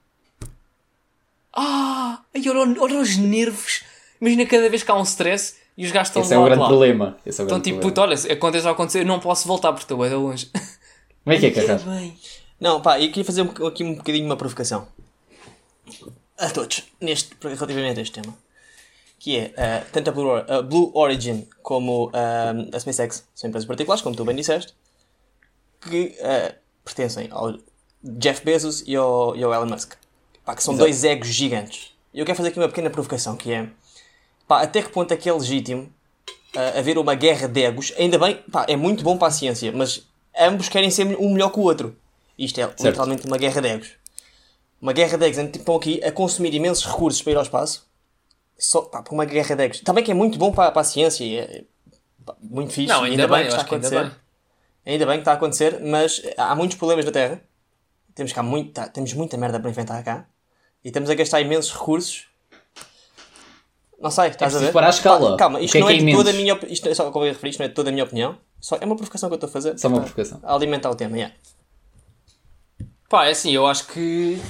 Ah! 1.52 2.20
Ai, 2.34 2.42
olha, 2.48 2.80
olha 2.80 2.98
os 2.98 3.16
nervos. 3.16 3.82
Imagina 4.20 4.46
cada 4.46 4.68
vez 4.70 4.82
que 4.82 4.90
há 4.90 4.94
um 4.94 5.02
stress 5.02 5.56
e 5.76 5.84
os 5.84 5.90
gajos 5.92 6.08
estão 6.08 6.22
Esse 6.22 6.34
é 6.34 6.38
o 6.38 6.44
grande 6.44 6.60
lá. 6.60 6.68
problema. 6.68 7.18
Esse 7.26 7.40
é 7.40 7.44
o 7.44 7.46
Então, 7.46 7.58
grande 7.58 7.64
tipo, 7.70 7.80
problema. 7.80 8.12
puto, 8.16 8.24
olha, 8.28 8.32
aconteça 8.34 8.68
a 8.68 8.72
acontecer, 8.72 9.00
eu 9.00 9.06
não 9.06 9.18
posso 9.20 9.48
voltar 9.48 9.72
porque 9.72 9.84
estou 9.84 9.98
bem 9.98 10.10
longe. 10.14 10.50
Como 11.24 11.34
é 11.36 11.38
que 11.38 11.46
é, 11.46 11.50
Carrasco? 11.50 11.88
bem. 11.88 12.16
Não, 12.60 12.80
pá, 12.80 13.00
eu 13.00 13.08
queria 13.08 13.24
fazer 13.24 13.42
aqui 13.66 13.82
um 13.84 13.94
bocadinho 13.94 14.26
uma 14.26 14.36
provocação. 14.36 14.86
A 16.38 16.50
todos, 16.50 16.84
neste, 17.00 17.34
relativamente 17.42 17.98
a 17.98 18.02
este 18.02 18.20
tema. 18.20 18.36
Que 19.22 19.38
é, 19.38 19.54
eh, 19.56 19.84
tanto 19.92 20.10
a 20.10 20.12
Blue, 20.12 20.26
Or- 20.26 20.44
a 20.50 20.62
Blue 20.62 20.90
Origin 20.94 21.46
como 21.62 22.10
eh, 22.12 22.76
a 22.76 22.80
SpaceX 22.80 23.24
são 23.32 23.46
empresas 23.48 23.68
particulares, 23.68 24.02
como 24.02 24.16
tu 24.16 24.24
bem 24.24 24.34
disseste, 24.34 24.74
que 25.80 26.16
eh, 26.18 26.56
pertencem 26.84 27.28
ao 27.30 27.54
Jeff 28.02 28.44
Bezos 28.44 28.82
e 28.84 28.96
ao, 28.96 29.36
e 29.36 29.44
ao 29.44 29.54
Elon 29.54 29.66
Musk. 29.66 29.92
Pá, 30.44 30.56
que 30.56 30.62
são 30.64 30.74
Exato. 30.74 30.88
dois 30.88 31.04
egos 31.04 31.28
gigantes. 31.28 31.92
E 32.12 32.18
eu 32.18 32.26
quero 32.26 32.36
fazer 32.36 32.48
aqui 32.48 32.58
uma 32.58 32.66
pequena 32.66 32.90
provocação, 32.90 33.36
que 33.36 33.52
é, 33.52 33.68
pá, 34.48 34.60
até 34.60 34.82
que 34.82 34.88
ponto 34.88 35.12
é 35.14 35.16
que 35.16 35.28
é 35.28 35.32
legítimo 35.32 35.88
eh, 36.56 36.80
haver 36.80 36.98
uma 36.98 37.14
guerra 37.14 37.46
de 37.46 37.62
egos? 37.62 37.92
Ainda 37.96 38.18
bem, 38.18 38.42
pá, 38.50 38.66
é 38.68 38.74
muito 38.74 39.04
bom 39.04 39.16
para 39.16 39.28
a 39.28 39.30
ciência, 39.30 39.70
mas 39.70 40.02
ambos 40.36 40.68
querem 40.68 40.90
ser 40.90 41.06
um 41.16 41.32
melhor 41.32 41.50
que 41.50 41.60
o 41.60 41.62
outro. 41.62 41.96
Isto 42.36 42.60
é 42.60 42.64
literalmente 42.80 43.24
uma 43.28 43.36
guerra 43.38 43.60
de 43.60 43.68
egos. 43.68 43.90
Uma 44.80 44.92
guerra 44.92 45.16
de 45.16 45.26
egos 45.26 45.38
que 45.52 45.58
estão 45.58 45.76
aqui 45.76 46.02
a 46.02 46.10
consumir 46.10 46.52
imensos 46.52 46.84
recursos 46.84 47.22
para 47.22 47.30
ir 47.30 47.36
ao 47.36 47.42
espaço. 47.44 47.86
Só, 48.64 48.82
pá, 48.82 49.02
para 49.02 49.12
uma 49.12 49.24
guerra 49.24 49.56
de 49.56 49.62
egos. 49.64 49.80
Também 49.80 50.04
que 50.04 50.10
é 50.10 50.14
muito 50.14 50.38
bom 50.38 50.52
para, 50.52 50.70
para 50.70 50.82
a 50.82 50.84
ciência 50.84 51.24
e 51.24 51.36
é 51.36 51.64
pá, 52.24 52.34
muito 52.40 52.72
fixe. 52.72 52.88
Não, 52.92 53.04
e 53.06 53.10
ainda 53.10 53.26
bem, 53.26 53.38
que 53.38 53.42
eu 53.44 53.48
está 53.48 53.56
a 53.56 53.60
acho 53.60 53.68
que 53.68 53.74
ainda 53.74 53.86
acontecer. 53.88 54.10
bem. 54.84 54.92
Ainda 54.94 55.06
bem 55.06 55.14
que 55.16 55.20
está 55.20 55.30
a 55.32 55.34
acontecer, 55.34 55.80
mas 55.80 56.22
há 56.36 56.54
muitos 56.54 56.76
problemas 56.76 57.04
na 57.04 57.10
Terra. 57.12 57.40
Temos, 58.14 58.32
cá 58.32 58.42
muito, 58.42 58.72
tá- 58.72 58.88
temos 58.88 59.12
muita 59.14 59.36
merda 59.36 59.58
para 59.58 59.70
enfrentar 59.70 60.02
cá. 60.04 60.26
E 60.84 60.88
estamos 60.88 61.08
a 61.10 61.14
gastar 61.14 61.40
imensos 61.40 61.72
recursos 61.72 62.26
Não 64.00 64.10
sei, 64.10 64.28
estás 64.28 64.52
a 64.54 64.58
preciso 64.58 64.64
ver? 64.66 64.72
parar 64.72 64.86
a 64.88 64.90
escala. 64.90 65.30
Pá, 65.32 65.36
Calma, 65.38 65.60
isto 65.60 65.72
que 65.72 65.78
é 65.78 65.80
não 65.80 65.86
que 65.88 65.92
é 65.94 65.96
é 65.96 66.00
imenso? 66.00 66.18
toda 66.18 66.30
a 66.30 66.32
minha 66.32 66.54
opinião. 66.54 66.72
Isto 66.72 66.88
é 66.88 66.94
só 66.94 67.10
como 67.10 67.24
eu 67.24 67.28
ia 67.28 67.32
referir, 67.34 67.50
isto 67.50 67.58
não 67.60 67.66
é 67.66 67.68
toda 67.68 67.88
a 67.90 67.92
minha 67.92 68.04
opinião. 68.04 68.38
Só 68.60 68.76
é 68.76 68.84
uma 68.84 68.96
provocação 68.96 69.28
que 69.28 69.34
eu 69.34 69.36
estou 69.36 69.48
a 69.48 69.52
fazer. 69.52 69.78
Só 69.78 69.88
uma 69.88 69.96
para 70.00 70.10
provocação. 70.12 70.40
Alimentar 70.44 70.90
o 70.90 70.94
tema, 70.94 71.16
yeah. 71.16 71.34
Pá, 73.08 73.26
é 73.26 73.30
assim, 73.30 73.50
eu 73.52 73.66
acho 73.66 73.86
que. 73.88 74.40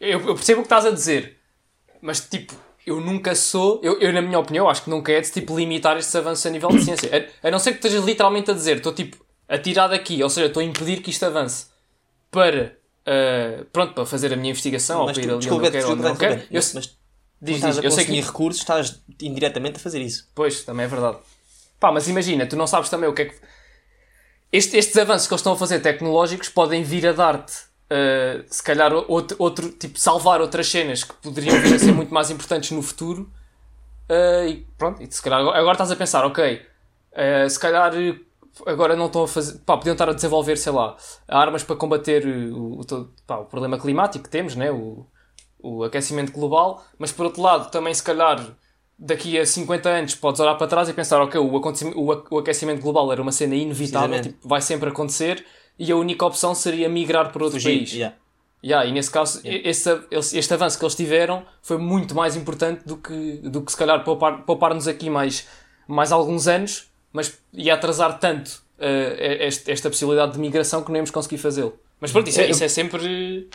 Eu, 0.00 0.20
eu 0.28 0.34
percebo 0.34 0.60
o 0.60 0.62
que 0.62 0.66
estás 0.66 0.84
a 0.84 0.90
dizer, 0.90 1.38
mas 2.02 2.20
tipo, 2.20 2.54
eu 2.86 3.00
nunca 3.00 3.34
sou. 3.34 3.80
Eu, 3.82 3.98
eu, 4.00 4.12
na 4.12 4.22
minha 4.22 4.38
opinião, 4.38 4.68
acho 4.68 4.84
que 4.84 4.90
nunca 4.90 5.10
é 5.12 5.20
de 5.20 5.30
tipo, 5.30 5.58
limitar 5.58 5.96
estes 5.98 6.14
avanços 6.14 6.46
a 6.46 6.50
nível 6.50 6.68
de 6.70 6.84
ciência. 6.84 7.30
A, 7.42 7.48
a 7.48 7.50
não 7.50 7.58
ser 7.58 7.72
que 7.72 7.78
estejas 7.78 8.04
literalmente 8.04 8.50
a 8.50 8.54
dizer, 8.54 8.76
estou 8.76 8.92
tipo 8.94 9.24
a 9.48 9.58
tirar 9.58 9.88
daqui, 9.88 10.22
ou 10.22 10.30
seja, 10.30 10.46
estou 10.46 10.60
a 10.60 10.64
impedir 10.64 11.02
que 11.02 11.10
isto 11.10 11.24
avance 11.24 11.66
para. 12.30 12.76
ah, 13.04 13.64
pronto, 13.72 13.92
para 13.94 14.06
fazer 14.06 14.32
a 14.32 14.36
minha 14.36 14.50
investigação 14.50 15.00
ou 15.00 15.06
Mas 15.06 15.18
para 15.18 15.24
ir 15.24 15.30
ali 15.30 15.36
onde 15.36 15.48
eu 15.48 15.60
quero 15.60 15.64
ou 15.64 15.70
desculpa, 15.70 15.92
onde 16.00 16.08
não 16.08 16.16
quero. 16.16 16.40
Eu, 16.50 16.62
mas, 16.74 16.98
diz, 17.42 17.60
diz, 17.60 17.78
eu 17.84 17.90
sei 17.90 18.04
que. 18.04 18.20
recursos, 18.20 18.60
estás 18.62 19.02
indiretamente 19.20 19.76
a 19.76 19.80
fazer 19.80 20.00
isso. 20.00 20.28
Pois, 20.34 20.62
também 20.62 20.84
é 20.86 20.88
verdade. 20.88 21.18
Pá, 21.78 21.92
mas 21.92 22.08
imagina, 22.08 22.46
tu 22.46 22.56
não 22.56 22.66
sabes 22.66 22.88
também 22.88 23.08
o 23.08 23.12
que 23.12 23.22
é 23.22 23.24
que. 23.26 23.34
Este- 24.52 24.76
estes 24.76 24.96
avanços 24.96 25.26
que 25.26 25.34
eles 25.34 25.40
estão 25.40 25.52
a 25.52 25.56
fazer 25.56 25.80
tecnológicos 25.80 26.48
podem 26.48 26.82
vir 26.82 27.06
a 27.06 27.12
dar-te, 27.12 27.52
uh, 27.90 28.44
se 28.48 28.62
calhar, 28.62 28.92
outro, 28.92 29.36
outro. 29.38 29.70
Tipo, 29.72 29.98
salvar 29.98 30.40
outras 30.40 30.68
cenas 30.68 31.04
que 31.04 31.14
poderiam 31.14 31.60
vir 31.60 31.74
a 31.74 31.78
ser 31.78 31.92
muito 31.92 32.12
mais 32.12 32.30
importantes 32.30 32.70
no 32.72 32.82
futuro. 32.82 33.30
Uh, 34.10 34.48
e 34.48 34.66
pronto, 34.78 35.02
e 35.02 35.10
se 35.12 35.20
calhar 35.22 35.40
agora 35.40 35.58
agora 35.58 35.72
estás 35.74 35.90
a 35.90 35.96
pensar, 35.96 36.24
ok, 36.24 36.62
uh, 37.12 37.50
se 37.50 37.58
calhar 37.58 37.92
agora 38.66 38.94
não 38.96 39.06
estão 39.06 39.24
a 39.24 39.28
fazer. 39.28 39.58
Pá, 39.60 39.76
podiam 39.76 39.94
estar 39.94 40.08
a 40.08 40.12
desenvolver, 40.12 40.56
sei 40.56 40.72
lá, 40.72 40.96
armas 41.28 41.64
para 41.64 41.76
combater 41.76 42.26
o, 42.26 42.80
o, 42.80 42.84
todo- 42.84 43.12
pá, 43.26 43.38
o 43.38 43.44
problema 43.46 43.78
climático 43.78 44.24
que 44.24 44.30
temos, 44.30 44.54
né? 44.56 44.70
o, 44.70 45.06
o 45.58 45.84
aquecimento 45.84 46.32
global, 46.32 46.84
mas 46.98 47.12
por 47.12 47.26
outro 47.26 47.42
lado, 47.42 47.70
também 47.70 47.92
se 47.92 48.02
calhar 48.02 48.56
daqui 48.98 49.38
a 49.38 49.44
50 49.44 49.88
anos 49.88 50.14
podes 50.14 50.40
olhar 50.40 50.54
para 50.54 50.66
trás 50.66 50.88
e 50.88 50.92
pensar, 50.94 51.20
ok, 51.22 51.38
o, 51.40 51.50
o 52.30 52.38
aquecimento 52.38 52.80
global 52.80 53.10
era 53.12 53.20
uma 53.20 53.32
cena 53.32 53.54
inevitável, 53.54 54.20
tipo, 54.20 54.48
vai 54.48 54.60
sempre 54.60 54.88
acontecer, 54.88 55.44
e 55.78 55.90
a 55.92 55.96
única 55.96 56.24
opção 56.24 56.54
seria 56.54 56.88
migrar 56.88 57.32
para 57.32 57.42
outro 57.44 57.60
Fugir. 57.60 57.78
país. 57.78 57.92
yeah. 57.92 58.16
Yeah, 58.64 58.88
e 58.88 58.92
nesse 58.92 59.10
caso, 59.10 59.40
esse, 59.44 60.00
esse- 60.10 60.36
este 60.38 60.52
avanço 60.54 60.76
que 60.78 60.84
eles 60.84 60.94
tiveram 60.96 61.44
foi 61.62 61.76
muito 61.78 62.14
mais 62.14 62.34
importante 62.34 62.80
do 62.84 62.96
que, 62.96 63.36
do 63.44 63.60
que 63.62 63.70
se 63.70 63.76
calhar 63.76 64.02
poupar- 64.02 64.42
poupar-nos 64.42 64.88
aqui 64.88 65.08
mais, 65.08 65.46
mais 65.86 66.10
alguns 66.10 66.48
anos, 66.48 66.88
mas 67.12 67.38
ia 67.52 67.74
atrasar 67.74 68.18
tanto 68.18 68.62
eh, 68.78 69.46
este- 69.46 69.70
esta 69.70 69.88
possibilidade 69.88 70.32
de 70.32 70.38
migração 70.40 70.82
que 70.82 70.88
não 70.90 70.96
íamos 70.96 71.10
conseguir 71.10 71.38
fazê-lo. 71.38 71.74
Mas 72.00 72.10
pronto, 72.12 72.28
isso 72.28 72.40
é, 72.40 72.50
isso 72.50 72.64
é 72.64 72.68
sempre. 72.68 73.48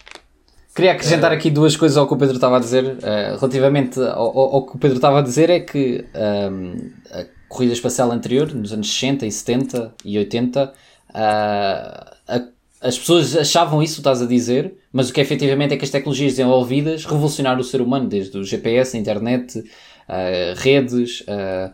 Queria 0.74 0.94
acrescentar 0.94 1.32
aqui 1.34 1.52
duas 1.52 1.76
coisas 1.76 1.98
ao 1.98 2.08
que 2.08 2.14
o 2.14 2.18
Pedro 2.18 2.36
estava 2.36 2.56
a 2.58 2.60
dizer. 2.60 2.98
eh, 3.04 3.36
relativamente 3.38 4.00
ao, 4.00 4.38
ao- 4.38 4.56
ao 4.56 4.66
que 4.66 4.76
o 4.78 4.80
Pedro 4.80 4.96
estava 4.98 5.20
a 5.20 5.22
dizer, 5.22 5.50
é 5.50 5.60
que 5.60 6.06
ehm, 6.14 6.92
a 7.12 7.26
corrida 7.50 7.74
espacial 7.74 8.10
anterior, 8.12 8.54
nos 8.54 8.72
anos 8.72 8.90
60 8.90 9.26
e 9.26 9.32
70 9.32 9.94
e 10.06 10.18
80, 10.18 10.72
ah, 11.14 12.16
a- 12.28 12.48
as 12.82 12.98
pessoas 12.98 13.36
achavam 13.36 13.82
isso, 13.84 14.00
estás 14.00 14.22
a 14.22 14.26
dizer, 14.26 14.74
mas 14.92 15.10
o 15.10 15.14
que 15.14 15.22
efetivamente 15.22 15.74
é 15.74 15.78
que 15.78 15.86
as 15.86 15.92
tecnologias 15.92 16.34
desenvolvidas 16.34 17.06
revolucionaram 17.06 17.60
o 17.62 17.64
ser 17.64 17.82
humano, 17.82 18.08
desde 18.08 18.38
o 18.38 18.44
GPS, 18.44 18.98
internet, 18.98 19.64
ah, 20.08 20.54
redes, 20.58 21.24
ah, 21.28 21.72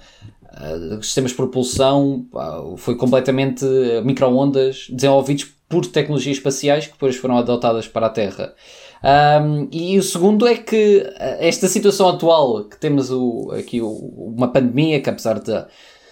sistemas 1.01 1.31
de 1.31 1.37
propulsão, 1.37 2.25
foi 2.77 2.95
completamente 2.95 3.63
micro-ondas 4.03 4.87
desenvolvidos 4.89 5.45
por 5.69 5.85
tecnologias 5.85 6.37
espaciais 6.37 6.85
que 6.87 6.93
depois 6.93 7.15
foram 7.15 7.37
adotadas 7.37 7.87
para 7.87 8.07
a 8.07 8.09
Terra. 8.09 8.53
Um, 9.03 9.67
e 9.71 9.99
o 9.99 10.03
segundo 10.03 10.47
é 10.47 10.55
que 10.57 11.05
esta 11.39 11.67
situação 11.67 12.09
atual, 12.09 12.63
que 12.63 12.77
temos 12.79 13.11
o, 13.11 13.51
aqui 13.51 13.79
o- 13.81 14.33
uma 14.35 14.47
pandemia, 14.47 14.99
que 14.99 15.09
apesar 15.09 15.39
de 15.39 15.51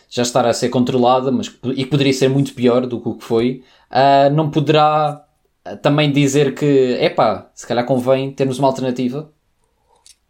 já 0.10 0.22
estar 0.24 0.46
a 0.46 0.54
ser 0.54 0.70
controlada, 0.70 1.32
mas 1.32 1.48
e 1.76 1.84
que 1.84 1.88
poderia 1.88 2.14
ser 2.14 2.30
muito 2.30 2.54
pior 2.54 2.86
do 2.88 3.02
que 3.02 3.10
o 3.10 3.16
que 3.16 3.24
foi, 3.24 3.64
ah, 3.90 4.30
não 4.30 4.50
poderá 4.52 5.26
ah, 5.66 5.76
também 5.78 6.12
dizer 6.12 6.54
que, 6.56 6.66
epá, 7.02 7.50
se 7.56 7.66
calhar 7.68 7.86
convém 7.86 8.32
termos 8.34 8.60
uma 8.60 8.68
alternativa, 8.68 9.32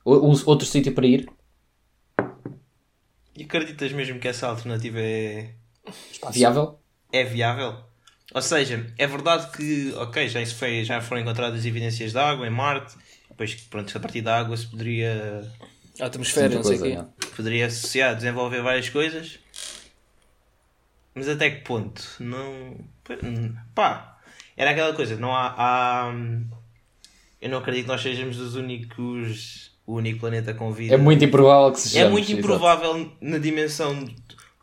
ou- 0.06 0.26
um- 0.32 0.42
outro 0.46 0.66
sítio 0.66 0.94
para 0.96 1.06
ir. 1.08 1.28
E 3.36 3.44
acreditas 3.44 3.92
mesmo 3.94 4.20
que 4.20 4.28
essa 4.28 4.48
alternativa 4.48 5.00
é, 5.00 5.54
Viável? 6.32 6.80
é 7.12 7.24
viável? 7.24 7.84
Ou 8.34 8.42
seja, 8.42 8.92
é 8.98 9.08
verdade 9.08 9.52
que, 9.56 9.94
ok, 9.96 10.28
já, 10.28 10.42
isso 10.42 10.56
foi, 10.56 10.84
já 10.84 11.00
foram 11.02 11.22
encontradas 11.22 11.66
evidências 11.66 12.12
de 12.12 12.18
água 12.18 12.46
em 12.48 12.50
Marte, 12.50 12.96
depois, 13.30 13.56
pronto, 13.56 13.96
a 13.96 14.00
partir 14.02 14.22
da 14.22 14.38
água 14.40 14.58
se 14.58 14.68
poderia, 14.68 15.42
A 16.02 16.06
atmosfera, 16.06 16.56
não 16.56 16.64
sei 16.64 16.78
o 16.78 16.82
coisa, 16.82 16.88
quê. 16.88 16.90
é. 16.90 17.06
poderia 17.36 17.68
associar, 17.68 18.16
desenvolver 18.16 18.62
várias 18.62 18.90
coisas, 18.90 19.40
mas 21.16 21.28
até 21.30 21.50
que 21.50 21.62
ponto? 21.64 22.04
Não. 22.20 22.78
Pá, 23.74 24.20
era 24.58 24.72
aquela 24.72 24.94
coisa, 24.94 25.16
não 25.16 25.34
há. 25.34 25.54
há- 25.58 26.14
eu 27.42 27.50
não 27.50 27.60
acredito 27.60 27.86
que 27.86 27.92
nós 27.92 28.02
sejamos 28.02 28.40
os 28.40 28.56
únicos. 28.56 29.74
O 29.88 29.98
único 29.98 30.20
planeta 30.22 30.52
com 30.54 30.72
vida. 30.72 30.96
É 30.96 30.98
muito 30.98 31.24
improvável 31.24 31.72
que 31.72 31.78
É 31.78 31.82
sejamos. 31.82 32.12
muito 32.12 32.26
exato. 32.32 32.40
improvável 32.40 33.12
na 33.22 33.38
dimensão. 33.38 34.04
de- 34.04 34.16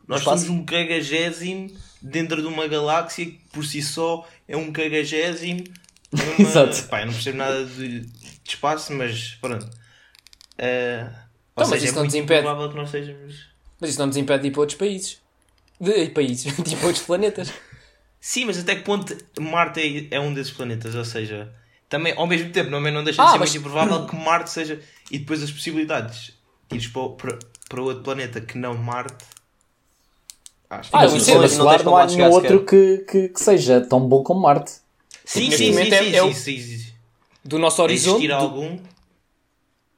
Nós 0.05 0.21
somos 0.21 0.49
um 0.49 0.65
cagagésimo 0.65 1.71
dentro 2.01 2.41
de 2.41 2.47
uma 2.47 2.67
galáxia 2.67 3.25
que 3.27 3.39
por 3.53 3.63
si 3.63 3.81
só 3.81 4.27
é 4.45 4.57
um 4.57 4.69
cagagésimo. 4.73 5.63
numa- 6.11 6.41
Exato. 6.49 6.83
Pá, 6.89 6.99
eu 7.01 7.05
não 7.05 7.13
percebo 7.13 7.37
nada 7.37 7.63
de, 7.65 8.01
de 8.01 8.09
espaço, 8.45 8.91
mas 8.93 9.35
pronto. 9.39 9.65
Eh, 10.57 11.05
Então, 11.05 11.15
mas 11.55 11.69
seja, 11.69 11.85
isso 11.85 11.93
é 11.93 11.95
não 11.95 12.01
muito 12.03 12.11
nos 12.11 12.21
impede. 12.21 12.47
Mas 13.79 13.89
isso 13.91 13.99
não 13.99 14.07
nos 14.07 14.17
impede 14.17 14.41
de 14.41 14.47
ir 14.49 14.51
para 14.51 14.59
outros 14.61 14.77
países. 14.77 15.21
De, 15.79 16.07
países, 16.09 16.43
de 16.55 16.73
ir 16.73 16.77
para 16.77 16.87
outros 16.87 17.05
planetas. 17.05 17.51
Sim, 18.19 18.45
mas 18.45 18.57
até 18.57 18.75
que 18.75 18.83
ponto 18.83 19.15
Marte 19.39 20.07
é, 20.11 20.15
é 20.15 20.19
um 20.19 20.33
desses 20.33 20.53
planetas? 20.53 20.95
Ou 20.95 21.03
seja, 21.03 21.53
também 21.89 22.13
ao 22.15 22.25
mesmo 22.25 22.51
tempo 22.51 22.69
não, 22.69 22.79
não 22.79 23.03
deixa 23.03 23.21
Ah, 23.21 23.25
de 23.25 23.31
ser 23.33 23.37
mas- 23.39 23.49
muito 23.51 23.59
improvável 23.67 24.05
que 24.07 24.15
Marte 24.15 24.49
seja. 24.49 24.79
E 25.11 25.19
depois 25.19 25.43
as 25.43 25.51
possibilidades 25.51 26.33
de 26.69 26.75
ires 26.77 26.87
para, 26.87 27.09
para, 27.09 27.39
para 27.69 27.81
outro 27.81 28.03
planeta 28.03 28.39
que 28.39 28.57
não 28.57 28.75
Marte. 28.77 29.25
Acho 30.69 30.89
que 30.89 30.95
Ah, 30.95 31.01
Mas 31.01 31.11
sistema 31.11 31.41
mas 31.41 31.57
não 31.57 31.65
não 31.65 31.83
como 31.83 31.97
há 31.97 32.05
nenhum 32.07 32.31
outro 32.31 32.65
que, 32.65 32.97
que, 33.09 33.29
que 33.29 33.39
seja 33.39 33.81
tão 33.81 33.99
bom 34.07 34.23
como 34.23 34.39
Marte. 34.41 34.71
Sim, 35.25 35.51
sim, 35.51 35.71
sim, 35.73 35.79
é- 35.91 36.03
sim, 36.03 36.15
é 36.15 36.23
o- 36.23 36.33
sim, 36.33 36.59
sim, 36.59 36.77
sim. 36.77 36.93
Do 37.45 37.59
nosso 37.59 37.81
horizonte. 37.83 38.25
Existir 38.25 38.27
do- 38.29 38.33
algum. 38.41 38.79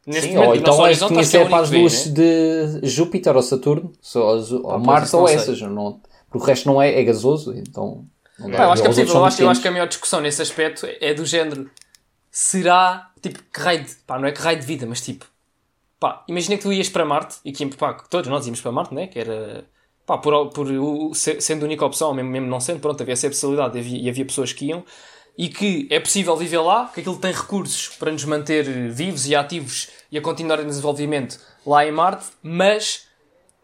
Neste 0.05 0.29
Sim, 0.29 0.35
momento, 0.35 0.49
ou 0.49 0.55
então 0.55 0.87
é 0.87 0.95
que 0.95 1.03
é 1.03 1.07
conhecer 1.07 1.45
o 1.45 1.49
para 1.49 1.63
as 1.63 1.71
luzes 1.71 2.07
né? 2.07 2.13
de 2.13 2.87
Júpiter 2.87 3.35
ou 3.35 3.41
Saturno, 3.41 3.91
ou 4.13 4.61
pois, 4.61 4.83
Marte 4.83 5.15
ou 5.15 5.27
essas. 5.27 5.59
Não, 5.61 5.99
porque 6.29 6.43
o 6.43 6.47
resto 6.47 6.67
não 6.67 6.81
é, 6.81 6.99
é 6.99 7.03
gasoso, 7.03 7.53
então. 7.55 8.05
Não 8.37 8.49
dá. 8.49 8.57
Pá, 8.57 8.63
eu 8.65 8.71
acho 8.71 8.81
que 8.81 8.87
é 8.87 8.91
possível. 8.91 9.15
Eu 9.15 9.25
acho, 9.25 9.41
eu 9.41 9.49
acho 9.49 9.61
que 9.61 9.67
a 9.67 9.71
maior 9.71 9.87
discussão 9.87 10.21
nesse 10.21 10.41
aspecto 10.41 10.87
é 10.99 11.13
do 11.13 11.25
género. 11.25 11.69
Será, 12.29 13.11
tipo, 13.21 13.39
que 13.41 13.61
raio 13.61 13.85
de... 13.85 13.95
Pá, 14.05 14.19
não 14.19 14.27
é 14.27 14.31
que 14.33 14.41
raio 14.41 14.59
de 14.59 14.65
vida, 14.65 14.85
mas 14.85 14.99
tipo... 14.99 15.25
Pá, 15.97 16.25
imagina 16.27 16.57
que 16.57 16.63
tu 16.63 16.73
ias 16.73 16.89
para 16.89 17.05
Marte 17.05 17.37
e 17.45 17.53
que 17.53 17.65
pá, 17.67 17.93
todos 18.09 18.29
nós 18.29 18.45
íamos 18.45 18.59
para 18.59 18.73
Marte, 18.73 18.93
né? 18.93 19.07
Que 19.07 19.19
era... 19.19 19.65
Pá, 20.05 20.17
por, 20.17 20.49
por 20.49 20.67
sendo 21.15 21.63
a 21.63 21.65
única 21.65 21.85
opção, 21.85 22.13
mesmo, 22.13 22.29
mesmo 22.29 22.47
não 22.47 22.59
sendo, 22.59 22.81
pronto, 22.81 23.01
havia 23.01 23.13
essa 23.13 23.29
possibilidade 23.29 23.77
e 23.77 23.79
havia, 23.79 23.97
e 24.01 24.09
havia 24.09 24.25
pessoas 24.25 24.51
que 24.51 24.65
iam. 24.65 24.83
E 25.37 25.49
que 25.49 25.87
é 25.91 25.99
possível 25.99 26.35
viver 26.37 26.59
lá, 26.59 26.89
que 26.93 27.01
aquilo 27.01 27.17
tem 27.17 27.31
recursos 27.33 27.89
para 27.97 28.11
nos 28.11 28.23
manter 28.25 28.63
vivos 28.89 29.27
e 29.27 29.35
ativos 29.35 29.89
e 30.11 30.17
a 30.17 30.21
continuar 30.21 30.59
em 30.61 30.65
desenvolvimento 30.67 31.39
lá 31.65 31.85
em 31.85 31.91
Marte, 31.91 32.25
mas 32.41 33.03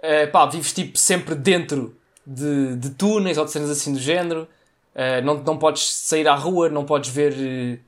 Uh, 0.04 0.32
pá, 0.32 0.48
vives 0.48 0.74
tipo 0.74 0.98
sempre 0.98 1.36
dentro 1.36 1.96
de, 2.26 2.76
de 2.76 2.90
túneis 2.90 3.38
ou 3.38 3.46
de 3.46 3.52
cenas 3.52 3.70
assim 3.70 3.94
do 3.94 4.00
género. 4.00 4.48
Uh, 4.96 5.24
não, 5.24 5.36
não 5.44 5.58
podes 5.60 5.94
sair 5.94 6.28
à 6.28 6.34
rua, 6.34 6.70
não 6.70 6.84
podes 6.86 7.12
ver. 7.12 7.34
uh, 7.34 7.80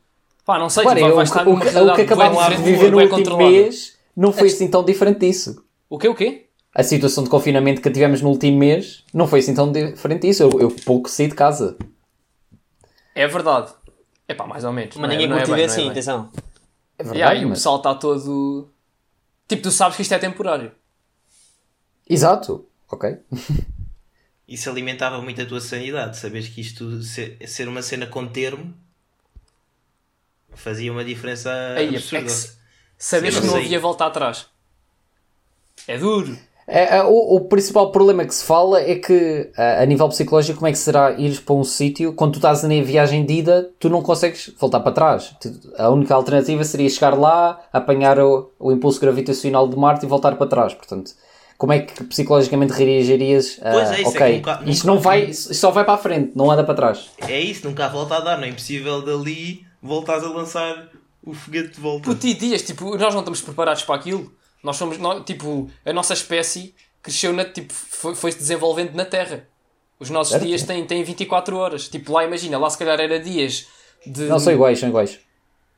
Pá, 0.45 0.59
não 0.59 0.69
sei, 0.69 0.83
Claro, 0.83 0.99
tipo, 0.99 1.23
estar 1.23 1.41
o, 1.47 1.53
numa 1.53 1.65
que- 1.95 2.03
o 2.13 2.15
bué 2.15 2.29
de 2.49 2.61
viver 2.61 2.91
no 2.91 2.97
último 3.17 3.37
mês 3.63 3.93
não 4.15 4.31
foi 4.31 4.47
assim 4.49 4.67
tão 4.67 4.85
diferente 4.85 5.21
disso. 5.21 5.63
O 5.89 5.97
quê? 5.97 6.07
O 6.07 6.13
quê? 6.13 6.45
A 6.75 6.83
situação 6.83 7.23
de 7.23 7.31
confinamento 7.31 7.81
que 7.81 7.89
tivemos 7.89 8.21
no 8.21 8.29
último 8.29 8.59
mês 8.59 9.03
não 9.11 9.25
foi 9.25 9.39
assim 9.39 9.55
tão 9.55 9.71
diferente 9.71 10.27
disso. 10.27 10.43
Eu, 10.43 10.51
eu 10.61 10.69
pouco 10.85 11.09
saí 11.09 11.27
de 11.29 11.33
casa. 11.33 11.75
É 13.15 13.27
verdade. 13.27 13.73
É 14.27 14.33
pá, 14.33 14.45
mais 14.47 14.63
ou 14.63 14.71
menos. 14.73 14.95
Mas 14.95 15.07
Não 15.09 15.15
é- 15.15 15.17
ninguém 15.17 15.31
é 15.31 15.39
curte 15.39 15.51
bem, 15.51 15.61
é 15.61 15.65
assim, 15.65 15.81
bem. 15.81 15.91
atenção. 15.91 16.31
É 16.97 17.03
verdade, 17.03 17.17
Yeah, 17.19 17.41
e 17.41 17.45
o 17.45 17.49
mas- 17.49 17.59
pessoal 17.59 17.77
está 17.77 17.95
todo. 17.95 18.69
Tipo, 19.47 19.63
tu 19.63 19.71
sabes 19.71 19.95
que 19.95 20.01
isto 20.01 20.13
é 20.13 20.19
temporário. 20.19 20.71
Exato. 22.09 22.67
Ok. 22.89 23.17
Isso 24.47 24.69
alimentava 24.69 25.21
muito 25.21 25.41
a 25.41 25.45
tua 25.45 25.59
sanidade. 25.61 26.17
Saberes 26.17 26.47
que 26.49 26.61
isto 26.61 27.01
ser, 27.01 27.37
ser 27.47 27.67
uma 27.67 27.81
cena 27.81 28.05
com 28.05 28.27
termo 28.27 28.73
fazia 30.55 30.91
uma 30.91 31.03
diferença 31.03 31.51
Aí, 31.75 31.87
é 31.93 31.97
absurda. 31.97 32.25
que 32.25 32.29
sabes 32.29 32.55
Sim, 32.97 33.19
que 33.19 33.31
mas 33.31 33.45
não 33.45 33.55
havia 33.57 33.79
volta 33.79 34.05
atrás. 34.05 34.47
É 35.87 35.97
duro. 35.97 36.37
É, 36.67 36.97
é, 36.97 37.03
o, 37.03 37.35
o 37.35 37.41
principal 37.41 37.91
problema 37.91 38.23
que 38.25 38.33
se 38.33 38.45
fala 38.45 38.79
é 38.81 38.95
que, 38.95 39.51
a, 39.57 39.81
a 39.81 39.85
nível 39.85 40.07
psicológico, 40.09 40.59
como 40.59 40.67
é 40.67 40.71
que 40.71 40.77
será 40.77 41.11
ir 41.11 41.41
para 41.41 41.55
um 41.55 41.63
sítio 41.63 42.13
quando 42.13 42.33
tu 42.33 42.35
estás 42.37 42.63
na 42.63 42.69
viagem 42.81 43.25
de 43.25 43.33
ida, 43.33 43.69
tu 43.79 43.89
não 43.89 44.01
consegues 44.01 44.53
voltar 44.59 44.79
para 44.79 44.91
trás. 44.93 45.35
A 45.77 45.89
única 45.89 46.15
alternativa 46.15 46.63
seria 46.63 46.89
chegar 46.89 47.17
lá, 47.19 47.59
apanhar 47.73 48.17
o, 48.19 48.49
o 48.59 48.71
impulso 48.71 48.99
gravitacional 49.01 49.67
de 49.67 49.75
Marte 49.77 50.05
e 50.05 50.09
voltar 50.09 50.35
para 50.35 50.47
trás. 50.47 50.73
Portanto, 50.73 51.11
como 51.57 51.73
é 51.73 51.79
que 51.79 52.03
psicologicamente 52.05 52.71
reagirias? 52.73 53.59
a, 53.61 53.71
Pois 53.71 53.91
é, 53.91 54.01
isso 54.01 54.05
é 54.05 54.09
ok, 54.09 54.27
que 54.29 54.35
nunca- 54.37 54.61
isto 54.65 54.87
nunca- 54.87 54.95
não 54.95 55.01
vai, 55.01 55.23
isto 55.25 55.53
só 55.53 55.69
vai 55.71 55.83
para 55.83 55.93
a 55.95 55.97
frente, 55.97 56.31
não 56.35 56.49
anda 56.49 56.63
para 56.63 56.73
trás. 56.75 57.09
É 57.27 57.39
isso, 57.39 57.67
nunca 57.67 57.85
há 57.85 57.89
volta 57.89 58.15
a 58.15 58.19
dar, 58.21 58.37
não 58.37 58.45
é 58.45 58.49
impossível 58.49 59.01
dali 59.01 59.65
voltares 59.81 60.23
a 60.23 60.29
lançar 60.29 60.87
o 61.25 61.33
foguete 61.33 61.75
de 61.75 61.81
volta. 61.81 62.03
Puto, 62.09 62.25
e 62.25 62.33
dias, 62.33 62.61
tipo, 62.63 62.97
nós 62.97 63.13
não 63.13 63.19
estamos 63.19 63.41
preparados 63.41 63.83
para 63.83 63.95
aquilo. 63.95 64.31
Nós 64.63 64.77
somos, 64.77 64.97
nó- 64.97 65.19
tipo, 65.21 65.69
a 65.85 65.91
nossa 65.93 66.13
espécie 66.13 66.73
cresceu, 67.01 67.33
na, 67.33 67.43
tipo, 67.45 67.73
foi- 67.73 68.15
foi-se 68.15 68.37
desenvolvendo 68.37 68.93
na 68.95 69.05
Terra. 69.05 69.45
Os 69.99 70.09
nossos 70.09 70.31
Certo. 70.31 70.45
dias 70.45 70.63
têm, 70.63 70.85
têm 70.85 71.03
24 71.03 71.57
horas. 71.57 71.87
Tipo, 71.87 72.13
lá 72.13 72.23
imagina, 72.23 72.57
lá 72.57 72.69
se 72.69 72.77
calhar 72.77 72.99
era 72.99 73.19
dias 73.19 73.67
de... 74.05 74.23
Não 74.23 74.39
são 74.39 74.53
iguais, 74.53 74.79
são 74.79 74.89
iguais. 74.89 75.19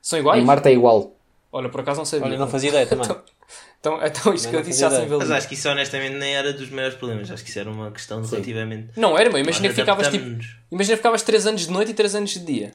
São 0.02 0.20
iguais? 0.20 0.42
Em 0.42 0.46
Marte 0.46 0.70
é 0.70 0.74
igual. 0.74 1.14
Olha, 1.52 1.70
por 1.70 1.82
acaso 1.82 1.98
não 2.00 2.06
sabia. 2.06 2.28
Olha, 2.28 2.38
não 2.38 2.48
fazia 2.48 2.70
ideia 2.70 2.86
também. 2.86 3.08
Então, 3.80 4.04
então 4.04 4.34
isto 4.34 4.46
Não 4.46 4.52
que 4.52 4.58
eu 4.58 4.62
disse 4.64 4.80
já 4.80 4.90
se. 4.90 5.06
Mas 5.06 5.30
acho 5.30 5.48
que 5.48 5.54
isso 5.54 5.70
honestamente 5.70 6.16
nem 6.16 6.34
era 6.36 6.52
dos 6.52 6.72
maiores 6.72 6.98
problemas. 6.98 7.30
Acho 7.30 7.44
que 7.44 7.52
isso 7.52 7.60
era 7.60 7.70
uma 7.70 7.92
questão 7.92 8.20
relativamente. 8.20 8.90
Não 8.98 9.16
era, 9.16 9.30
meu. 9.30 9.38
Imagina 9.38 9.68
Nós 9.68 9.76
que 9.76 9.82
ficavas 9.82 10.08
tipo. 10.08 10.26
Imagina 10.72 10.96
que 10.96 10.98
ficavas 10.98 11.22
3 11.22 11.46
anos 11.46 11.62
de 11.68 11.72
noite 11.72 11.92
e 11.92 11.94
3 11.94 12.16
anos 12.16 12.32
de 12.32 12.40
dia. 12.40 12.72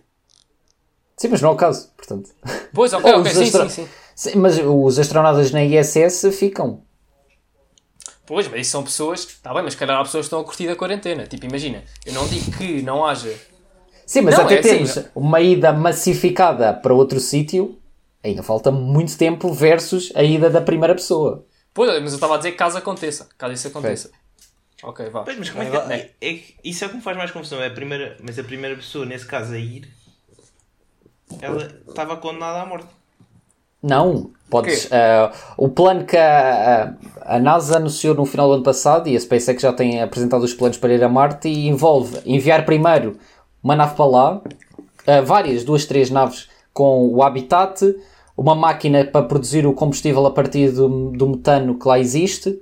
Sim, 1.17 1.27
mas 1.29 1.43
não 1.43 1.51
é 1.51 1.53
o 1.53 1.57
caso, 1.57 1.91
portanto. 1.97 2.31
Pois, 2.73 2.93
ok, 2.93 3.11
ok, 3.13 3.33
sim, 3.33 3.43
astra- 3.43 3.69
sim, 3.69 3.85
sim. 3.87 3.89
Sim, 4.15 4.37
mas 4.37 4.59
os 4.59 4.99
astronautas 4.99 5.51
na 5.51 5.65
ISS 5.65 6.27
ficam. 6.39 6.83
Pois, 8.27 8.47
mas 8.47 8.61
isso 8.63 8.71
são 8.71 8.85
pessoas. 8.85 9.21
Está 9.21 9.53
bem, 9.53 9.63
mas 9.63 9.73
se 9.73 9.79
calhar 9.79 9.99
há 9.99 10.03
pessoas 10.05 10.23
que 10.23 10.27
estão 10.27 10.41
a 10.41 10.45
curtir 10.45 10.69
a 10.69 10.77
quarentena. 10.77 11.27
Tipo, 11.27 11.47
imagina, 11.47 11.83
eu 12.07 12.13
não 12.13 12.29
digo 12.29 12.51
que 12.53 12.81
não 12.83 13.05
haja. 13.05 13.35
Sim, 14.07 14.23
mas 14.23 14.37
Não, 14.37 14.45
até 14.45 14.57
é 14.57 14.59
assim, 14.61 14.69
termos 14.69 14.97
não. 14.97 15.05
uma 15.15 15.41
ida 15.41 15.73
massificada 15.73 16.73
para 16.73 16.93
outro 16.95 17.19
sítio, 17.21 17.79
ainda 18.23 18.43
falta 18.43 18.71
muito 18.71 19.17
tempo 19.17 19.53
versus 19.53 20.13
a 20.15 20.23
ida 20.23 20.51
da 20.51 20.61
primeira 20.61 20.95
pessoa. 20.95 21.47
Pois, 21.73 21.89
mas 22.03 22.13
eu 22.13 22.17
estava 22.17 22.35
a 22.35 22.37
dizer 22.39 22.53
que 22.53 22.57
caso 22.57 22.77
aconteça. 22.77 23.29
Caso 23.39 23.55
isso 23.55 23.69
aconteça. 23.69 24.11
Ok, 24.83 25.09
vá. 25.11 25.23
Pois, 25.23 25.39
mas 25.39 25.51
como 25.51 25.63
é 25.63 25.71
que 25.71 25.77
é, 25.77 26.11
é 26.21 26.35
que 26.35 26.55
Isso 26.65 26.85
é 26.85 26.87
o 26.87 26.91
que 26.91 26.97
me 26.97 27.03
faz 27.03 27.17
mais 27.17 27.31
confusão. 27.31 27.61
É 27.61 27.67
a 27.67 27.71
primeira, 27.71 28.17
mas 28.23 28.39
a 28.39 28.45
primeira 28.45 28.77
pessoa, 28.77 29.05
nesse 29.05 29.27
caso, 29.27 29.53
a 29.55 29.59
ir, 29.59 29.89
ela 31.41 31.63
estava 31.89 32.17
condenada 32.17 32.63
à 32.63 32.67
morte. 32.67 32.89
Não, 33.83 34.31
podes. 34.49 34.87
Quê? 34.87 34.95
ah, 34.95 35.33
o 35.57 35.69
plano 35.69 36.05
que 36.05 36.17
a, 36.17 36.95
a- 37.27 37.35
a 37.37 37.39
NASA 37.39 37.77
anunciou 37.77 38.15
no 38.15 38.25
final 38.27 38.49
do 38.49 38.55
ano 38.55 38.63
passado 38.63 39.09
e 39.09 39.17
a 39.17 39.21
SpaceX 39.21 39.63
já 39.63 39.73
tem 39.73 40.03
apresentado 40.03 40.43
os 40.43 40.53
planos 40.55 40.77
para 40.77 40.93
ir 40.93 41.03
a 41.03 41.09
Marte 41.09 41.49
e 41.49 41.69
envolve 41.69 42.19
enviar 42.27 42.65
primeiro 42.67 43.17
uma 43.63 43.77
nave 43.77 43.95
para 43.95 44.05
lá, 44.07 44.41
ah, 45.07 45.21
várias, 45.23 45.65
duas, 45.65 45.85
três 45.87 46.11
naves 46.11 46.49
com 46.73 47.09
o 47.09 47.23
habitat, 47.23 47.83
uma 48.37 48.55
máquina 48.55 49.05
para 49.05 49.25
produzir 49.27 49.67
o 49.67 49.73
combustível 49.73 50.25
a 50.27 50.31
partir 50.31 50.71
do, 50.73 51.11
do 51.11 51.29
metano 51.29 51.79
que 51.79 51.87
lá 51.87 51.99
existe, 51.99 52.61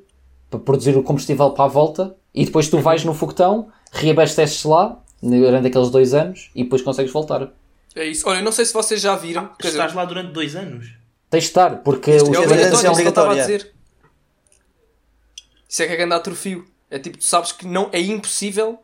para 0.51 0.59
produzir 0.61 0.97
o 0.97 1.03
combustível 1.03 1.51
para 1.51 1.65
a 1.67 1.69
volta, 1.69 2.15
e 2.35 2.45
depois 2.45 2.69
tu 2.69 2.79
vais 2.79 3.05
no 3.05 3.13
foguetão, 3.15 3.69
reabasteces 3.93 4.65
lá 4.65 4.99
durante 5.23 5.67
aqueles 5.69 5.91
dois 5.91 6.15
anos 6.15 6.51
e 6.55 6.63
depois 6.65 6.81
consegues 6.83 7.13
voltar. 7.13 7.49
É 7.95 8.05
isso. 8.07 8.29
Olha, 8.29 8.39
eu 8.39 8.45
não 8.45 8.53
sei 8.53 8.65
se 8.65 8.73
vocês 8.73 9.01
já 9.01 9.15
viram. 9.17 9.49
quer 9.59 9.69
dizer, 9.69 9.79
Estás 9.79 9.95
lá 9.95 10.05
durante 10.05 10.33
dois 10.33 10.55
anos. 10.57 10.93
Tens 11.31 11.45
de 11.45 11.49
estar, 11.49 11.77
porque 11.79 12.11
os 12.11 12.17
é 12.17 12.19
É 12.19 12.23
obrigatório, 12.23 12.45
obrigatório, 12.45 12.77
isso 12.77 12.93
isso 12.93 13.01
que 13.01 13.07
eu 13.07 13.09
estava 13.09 13.29
a 13.29 13.31
obrigatório, 13.33 13.59
dizer. 13.59 13.75
Isso 15.69 15.83
é 15.83 15.87
que 15.87 15.93
é 15.93 15.97
grande 15.97 16.15
atrofio. 16.15 16.67
É 16.91 16.99
tipo, 16.99 17.19
tu 17.19 17.25
sabes 17.25 17.53
que 17.53 17.67
não, 17.67 17.91
é 17.93 18.01
impossível 18.01 18.79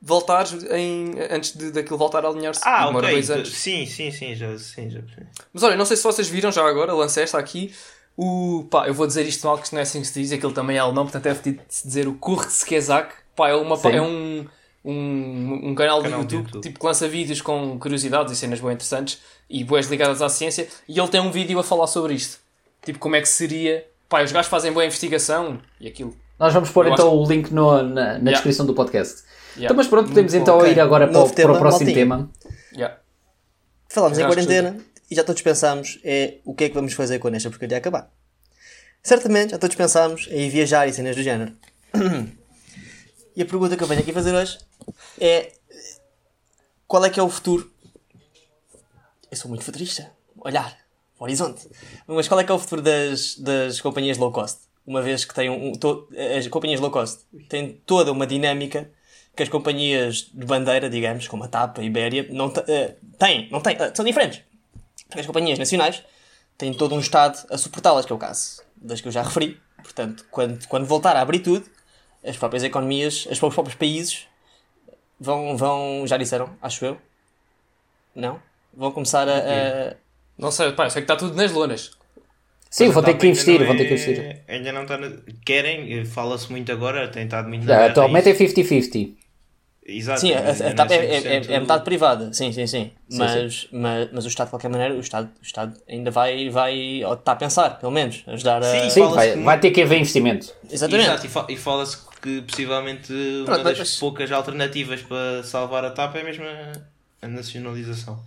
voltares 0.00 0.52
em, 0.70 1.14
antes 1.30 1.56
de, 1.56 1.72
daquilo 1.72 1.98
voltar 1.98 2.24
a 2.24 2.28
alinhar-se. 2.28 2.60
Ah, 2.64 2.86
Demora 2.86 3.06
ok. 3.06 3.16
dois 3.16 3.30
anos. 3.30 3.52
Sim, 3.52 3.86
sim, 3.86 4.10
sim, 4.10 4.34
já, 4.34 4.56
sim, 4.58 4.90
já. 4.90 5.00
Mas 5.52 5.62
olha, 5.62 5.76
não 5.76 5.84
sei 5.84 5.96
se 5.96 6.04
vocês 6.04 6.28
viram 6.28 6.52
já 6.52 6.64
agora, 6.66 6.92
lancei 6.92 7.22
esta 7.22 7.38
aqui. 7.38 7.74
O, 8.16 8.66
pá, 8.70 8.86
eu 8.86 8.94
vou 8.94 9.06
dizer 9.06 9.26
isto 9.26 9.46
mal, 9.46 9.56
que 9.56 9.64
isto 9.64 9.72
não 9.72 9.80
é 9.80 9.82
assim 9.82 10.00
que 10.00 10.06
se 10.08 10.20
diz, 10.20 10.32
aquilo 10.32 10.52
também 10.52 10.76
é 10.76 10.80
alemão, 10.80 11.04
portanto 11.04 11.26
é 11.26 11.34
de 11.34 11.58
dizer 11.84 12.06
o 12.08 12.14
Kurzgesagt. 12.14 13.14
Pá, 13.34 13.48
é, 13.48 13.54
uma, 13.54 13.78
pá, 13.78 13.90
é 13.90 14.02
um, 14.02 14.44
um, 14.84 15.70
um 15.70 15.74
canal, 15.74 16.02
Canal 16.02 16.20
YouTube, 16.20 16.44
YouTube. 16.46 16.62
tipo, 16.62 16.78
que 16.80 16.86
lança 16.86 17.08
vídeos 17.08 17.40
com 17.40 17.78
curiosidades 17.78 18.32
e 18.32 18.36
cenas 18.36 18.60
bem 18.60 18.72
interessantes 18.72 19.20
e 19.50 19.62
boas 19.64 19.86
ligadas 19.86 20.22
à 20.22 20.28
ciência. 20.28 20.68
E 20.88 20.98
ele 20.98 21.08
tem 21.08 21.20
um 21.20 21.30
vídeo 21.30 21.58
a 21.58 21.64
falar 21.64 21.86
sobre 21.86 22.14
isto. 22.14 22.38
Tipo, 22.84 22.98
como 22.98 23.16
é 23.16 23.20
que 23.20 23.28
seria. 23.28 23.84
Pá, 24.08 24.22
os 24.22 24.32
gajos 24.32 24.48
fazem 24.50 24.72
boa 24.72 24.84
investigação 24.86 25.60
e 25.80 25.86
aquilo. 25.88 26.16
Nós 26.38 26.54
vamos 26.54 26.70
pôr 26.70 26.86
Eu 26.86 26.92
então 26.92 27.14
o 27.14 27.26
link 27.28 27.50
no- 27.50 27.82
na, 27.82 27.82
na 27.82 28.02
Yeah. 28.12 28.30
descrição 28.30 28.64
do 28.64 28.72
podcast. 28.72 29.22
Yeah. 29.56 29.64
Então, 29.66 29.76
mas 29.76 29.88
pronto, 29.88 30.08
podemos 30.08 30.32
Muito 30.32 30.42
então 30.42 30.58
bom. 30.58 30.66
ir 30.66 30.78
agora 30.80 31.06
para, 31.08 31.16
o- 31.16 31.20
Novo 31.20 31.34
para 31.34 31.42
o 31.42 31.46
tema, 31.46 31.58
próximo 31.58 31.92
tema. 31.92 32.30
Yeah. 32.72 32.96
Falámos 33.90 34.16
em 34.18 34.22
acho 34.22 34.32
quarentena 34.32 34.78
e 35.10 35.14
já 35.14 35.24
todos 35.24 35.42
pensámos 35.42 35.98
é 36.04 36.34
o 36.44 36.54
que 36.54 36.64
é 36.64 36.68
que 36.68 36.74
vamos 36.74 36.92
fazer 36.92 37.18
quando 37.18 37.34
esta 37.34 37.50
porcaria 37.50 37.76
acabar. 37.76 38.08
Certamente 39.02 39.50
já 39.50 39.58
todos 39.58 39.74
pensámos 39.76 40.28
em 40.30 40.48
viajar 40.48 40.86
e 40.86 40.92
cenas 40.92 41.16
do 41.16 41.22
género. 41.22 41.52
E 43.38 43.42
a 43.42 43.46
pergunta 43.46 43.76
que 43.76 43.82
eu 43.84 43.86
venho 43.86 44.00
aqui 44.00 44.12
fazer 44.12 44.34
hoje 44.34 44.58
é 45.20 45.52
qual 46.88 47.04
é 47.04 47.08
que 47.08 47.20
é 47.20 47.22
o 47.22 47.28
futuro? 47.28 47.70
Eu 49.30 49.36
sou 49.36 49.48
muito 49.48 49.62
futurista. 49.64 50.10
Olhar, 50.40 50.76
horizonte. 51.20 51.68
Mas 52.04 52.26
qual 52.26 52.40
é 52.40 52.42
que 52.44 52.50
é 52.50 52.54
o 52.56 52.58
futuro 52.58 52.82
das, 52.82 53.36
das 53.36 53.80
companhias 53.80 54.18
low 54.18 54.32
cost? 54.32 54.62
Uma 54.84 55.00
vez 55.00 55.24
que 55.24 55.32
têm 55.32 55.48
um, 55.50 55.70
to- 55.70 56.08
as 56.36 56.48
companhias 56.48 56.80
low 56.80 56.90
cost 56.90 57.20
têm 57.48 57.74
toda 57.86 58.10
uma 58.10 58.26
dinâmica 58.26 58.90
que 59.36 59.44
as 59.44 59.48
companhias 59.48 60.30
de 60.34 60.44
bandeira, 60.44 60.90
digamos, 60.90 61.28
como 61.28 61.44
a 61.44 61.48
TAP, 61.48 61.78
a 61.78 61.82
Ibéria, 61.84 62.26
não 62.30 62.52
eh, 62.66 62.96
têm, 63.20 63.48
não 63.52 63.60
têm, 63.60 63.76
eh, 63.78 63.92
são 63.94 64.04
diferentes. 64.04 64.40
Porque 65.06 65.20
as 65.20 65.26
companhias 65.26 65.60
nacionais 65.60 66.02
têm 66.56 66.74
todo 66.74 66.92
um 66.92 66.98
Estado 66.98 67.46
a 67.50 67.56
suportá-las, 67.56 68.04
que 68.04 68.12
é 68.12 68.16
o 68.16 68.18
caso 68.18 68.62
das 68.74 69.00
que 69.00 69.06
eu 69.06 69.12
já 69.12 69.22
referi. 69.22 69.60
Portanto, 69.80 70.26
quando, 70.28 70.66
quando 70.66 70.86
voltar 70.86 71.14
a 71.14 71.20
abrir 71.20 71.38
tudo, 71.38 71.64
as 72.24 72.36
próprias 72.36 72.64
economias, 72.64 73.26
os 73.30 73.38
próprios 73.38 73.74
países 73.74 74.26
vão, 75.18 75.56
vão 75.56 76.06
já 76.06 76.16
disseram, 76.16 76.50
acho 76.60 76.84
eu, 76.84 76.98
não? 78.14 78.40
Vão 78.74 78.92
começar 78.92 79.28
a. 79.28 79.38
a- 79.38 79.96
Não 80.36 80.50
sei, 80.50 80.72
pá, 80.72 80.84
eu 80.86 80.90
sei 80.90 81.02
que 81.02 81.10
está 81.10 81.16
tudo 81.16 81.34
nas 81.36 81.52
lonas. 81.52 81.92
Sim, 82.70 82.90
vão 82.90 83.02
ter 83.02 83.16
que 83.16 83.26
investir, 83.26 83.64
vão 83.64 83.76
ter 83.76 83.86
que 83.86 83.94
é- 83.94 83.96
investir. 83.96 84.42
Ainda 84.46 84.72
não 84.72 84.82
está. 84.82 84.98
Na... 84.98 85.10
Querem, 85.44 86.04
fala-se 86.04 86.50
muito 86.50 86.70
agora, 86.70 87.08
tem 87.08 87.24
estado 87.24 87.48
muito 87.48 87.64
na 87.66 87.86
atualmente 87.86 88.28
é 88.28 88.32
isso. 88.32 88.54
50-50. 88.54 89.16
Exato. 89.90 90.20
sim, 90.20 90.34
a, 90.34 90.40
a, 90.50 90.74
TAP 90.74 90.90
é, 90.90 90.96
é, 90.96 91.16
é, 91.36 91.40
100%. 91.40 91.48
é 91.48 91.60
metade 91.60 91.82
privada, 91.82 92.30
sim, 92.34 92.52
sim, 92.52 92.66
sim. 92.66 92.90
Sim, 93.08 93.18
Mas, 93.18 93.68
Mas, 93.72 94.12
mas 94.12 94.24
o 94.26 94.28
Estado, 94.28 94.48
de 94.48 94.50
qualquer 94.50 94.68
maneira, 94.68 94.94
o 94.94 95.00
Estado, 95.00 95.30
o 95.40 95.42
Estado 95.42 95.80
ainda 95.88 96.10
vai, 96.10 96.50
vai 96.50 97.02
ou 97.06 97.14
está 97.14 97.32
a 97.32 97.36
pensar, 97.36 97.78
pelo 97.78 97.90
menos, 97.90 98.22
ajudar 98.26 98.62
a. 98.62 98.82
Sim, 98.82 98.90
Sim, 98.90 99.08
vai, 99.14 99.34
vai 99.42 99.58
ter 99.58 99.70
que 99.70 99.80
haver 99.80 99.96
investimento. 99.98 100.54
Exatamente. 100.70 101.24
Exato, 101.24 101.50
e, 101.50 101.54
e 101.54 101.56
fala-se 101.56 101.96
que 102.20 102.42
possivelmente 102.42 103.12
uma 103.12 103.44
Pronto, 103.46 103.64
das 103.64 103.78
mas- 103.78 103.96
poucas 103.96 104.30
alternativas 104.32 105.02
para 105.02 105.42
salvar 105.42 105.84
a 105.84 105.90
TAP 105.90 106.16
é 106.16 106.22
mesmo 106.24 106.44
a, 106.44 107.26
a 107.26 107.28
nacionalização. 107.28 108.18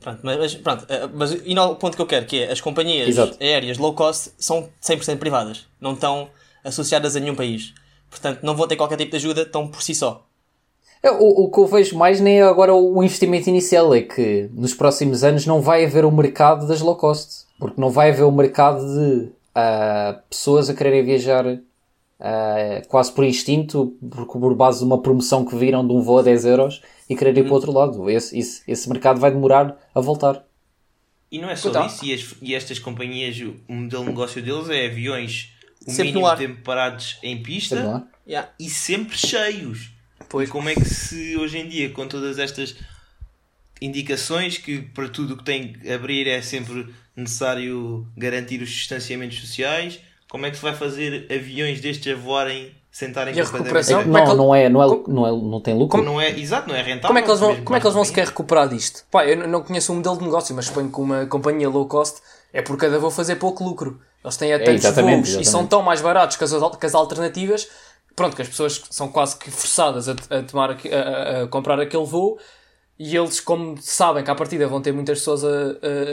Pronto, 0.00 0.20
mas, 0.22 0.54
pronto, 0.56 0.84
eh, 0.88 1.08
mas 1.14 1.32
e 1.44 1.56
ao 1.56 1.76
ponto 1.76 1.94
que 1.96 2.02
eu 2.02 2.06
quero, 2.06 2.26
que 2.26 2.40
é 2.40 2.50
as 2.50 2.60
companhias 2.60 3.08
Exato. 3.08 3.36
aéreas 3.40 3.78
low 3.78 3.94
cost 3.94 4.32
são 4.36 4.68
100% 4.82 5.18
privadas, 5.18 5.66
não 5.80 5.92
estão 5.92 6.28
associadas 6.64 7.14
a 7.14 7.20
nenhum 7.20 7.36
país. 7.36 7.72
Portanto, 8.10 8.40
não 8.42 8.56
vão 8.56 8.66
ter 8.66 8.76
qualquer 8.76 8.96
tipo 8.96 9.12
de 9.12 9.16
ajuda, 9.16 9.42
estão 9.42 9.68
por 9.68 9.80
si 9.82 9.94
só. 9.94 10.26
É, 11.02 11.10
O, 11.10 11.44
o 11.44 11.50
que 11.50 11.58
eu 11.58 11.66
vejo 11.66 11.96
mais 11.96 12.20
nem 12.20 12.40
é 12.40 12.42
agora 12.42 12.74
o 12.74 13.02
investimento 13.02 13.48
inicial, 13.48 13.94
é 13.94 14.02
que 14.02 14.48
nos 14.52 14.74
próximos 14.74 15.22
anos 15.24 15.46
não 15.46 15.60
vai 15.62 15.84
haver 15.84 16.04
o 16.04 16.10
mercado 16.12 16.66
das 16.66 16.80
low 16.80 16.96
cost. 16.96 17.46
Porque 17.58 17.80
não 17.80 17.90
vai 17.90 18.10
haver 18.10 18.24
o 18.24 18.32
mercado 18.32 18.80
de 18.84 19.28
ah, 19.54 20.18
pessoas 20.28 20.68
a 20.68 20.74
quererem 20.74 21.04
viajar 21.04 21.44
ah, 22.24 22.80
quase 22.88 23.12
por 23.12 23.24
instinto, 23.24 23.96
por, 24.08 24.26
por 24.26 24.54
base 24.54 24.78
de 24.78 24.84
uma 24.84 25.02
promoção 25.02 25.44
que 25.44 25.56
viram 25.56 25.84
de 25.86 25.92
um 25.92 26.00
voo 26.00 26.20
a 26.20 26.22
10 26.22 26.44
euros 26.44 26.80
e 27.10 27.16
quererem 27.16 27.40
ir 27.42 27.44
para 27.46 27.52
o 27.52 27.56
outro 27.56 27.72
lado. 27.72 28.08
Esse, 28.08 28.38
esse, 28.38 28.62
esse 28.68 28.88
mercado 28.88 29.18
vai 29.20 29.32
demorar 29.32 29.76
a 29.92 30.00
voltar. 30.00 30.44
E 31.30 31.38
não 31.38 31.50
é 31.50 31.56
só 31.56 31.70
Então. 31.70 31.86
isso, 31.86 32.04
e, 32.04 32.12
as- 32.14 32.34
e 32.40 32.54
estas 32.54 32.78
companhias, 32.78 33.36
o 33.68 33.72
modelo 33.72 34.04
de 34.04 34.10
negócio 34.10 34.40
deles 34.42 34.68
é 34.70 34.86
aviões 34.86 35.50
o 35.84 35.90
Sempre 35.90 36.12
mínimo 36.12 36.36
tempo 36.36 36.62
parados 36.62 37.18
em 37.24 37.42
pista? 37.42 38.06
Yeah. 38.24 38.48
e 38.60 38.70
sempre 38.70 39.18
cheios. 39.18 39.90
Pois 40.28 40.48
como 40.48 40.68
é 40.68 40.74
que 40.74 40.84
se 40.84 41.36
hoje 41.36 41.58
em 41.58 41.68
dia, 41.68 41.90
com 41.90 42.06
todas 42.06 42.38
estas 42.38 42.76
indicações 43.80 44.58
que 44.58 44.80
para 44.80 45.08
tudo 45.08 45.34
o 45.34 45.36
que 45.36 45.44
tem 45.44 45.72
que 45.72 45.90
abrir 45.90 46.28
é 46.28 46.40
sempre 46.40 46.86
necessário 47.16 48.06
garantir 48.16 48.62
os 48.62 48.70
distanciamentos 48.70 49.40
sociais, 49.40 50.00
como 50.32 50.46
é 50.46 50.50
que 50.50 50.56
se 50.56 50.62
vai 50.62 50.74
fazer 50.74 51.26
aviões 51.30 51.78
destes 51.82 52.10
a 52.10 52.16
voarem 52.16 52.74
sentarem 52.90 53.34
E 53.34 53.40
a 53.40 53.44
recuperação? 53.44 53.98
de- 53.98 54.04
Como 54.04 54.16
é 54.16 54.22
que 54.22 54.28
Não, 54.28 54.34
não 54.36 54.54
é, 54.54 54.68
não, 54.70 54.82
é, 54.82 54.86
como- 54.88 55.04
não, 55.08 55.26
é, 55.26 55.30
não 55.30 55.60
tem 55.60 55.74
lucro. 55.78 56.02
Não 56.02 56.18
é, 56.18 56.30
exato, 56.30 56.68
não 56.68 56.74
é 56.74 56.80
rentável. 56.82 57.08
Como 57.08 57.18
é 57.18 57.22
que 57.22 57.28
eles 57.28 57.40
vão, 57.40 57.56
como 57.64 57.76
é 57.76 57.80
que 57.80 57.86
eles 57.86 57.94
vão 57.94 58.04
sequer 58.04 58.26
recuperar 58.28 58.66
disto? 58.66 59.04
Pá, 59.10 59.26
eu 59.26 59.46
não 59.46 59.62
conheço 59.62 59.92
o 59.92 59.96
modelo 59.96 60.16
de 60.16 60.24
negócio, 60.24 60.54
mas 60.56 60.64
suponho 60.66 60.90
que 60.90 61.00
uma 61.00 61.26
companhia 61.26 61.68
low 61.68 61.86
cost 61.86 62.20
é 62.52 62.62
por 62.62 62.76
cada 62.78 62.98
voo 62.98 63.10
fazer 63.10 63.36
pouco 63.36 63.62
lucro. 63.62 64.00
Eles 64.24 64.36
têm 64.38 64.54
a 64.54 64.58
tantos 64.58 64.84
exatamente, 64.86 65.16
voos 65.16 65.28
e 65.28 65.30
exatamente. 65.32 65.50
são 65.50 65.66
tão 65.66 65.82
mais 65.82 66.00
baratos 66.00 66.36
que 66.38 66.44
as, 66.44 66.50
que 66.78 66.86
as 66.86 66.94
alternativas. 66.94 67.68
Pronto, 68.16 68.34
que 68.36 68.42
as 68.42 68.48
pessoas 68.48 68.82
são 68.90 69.08
quase 69.08 69.36
que 69.36 69.50
forçadas 69.50 70.08
a, 70.08 70.12
a 70.30 70.42
tomar, 70.42 70.70
a- 70.70 71.42
a 71.42 71.46
comprar 71.48 71.78
aquele 71.80 72.04
voo 72.04 72.38
e 72.98 73.16
eles, 73.16 73.40
como 73.40 73.76
sabem 73.80 74.22
que 74.22 74.30
à 74.30 74.34
partida 74.34 74.66
vão 74.68 74.80
ter 74.80 74.92
muitas 74.92 75.18
pessoas 75.18 75.44
a, 75.44 75.48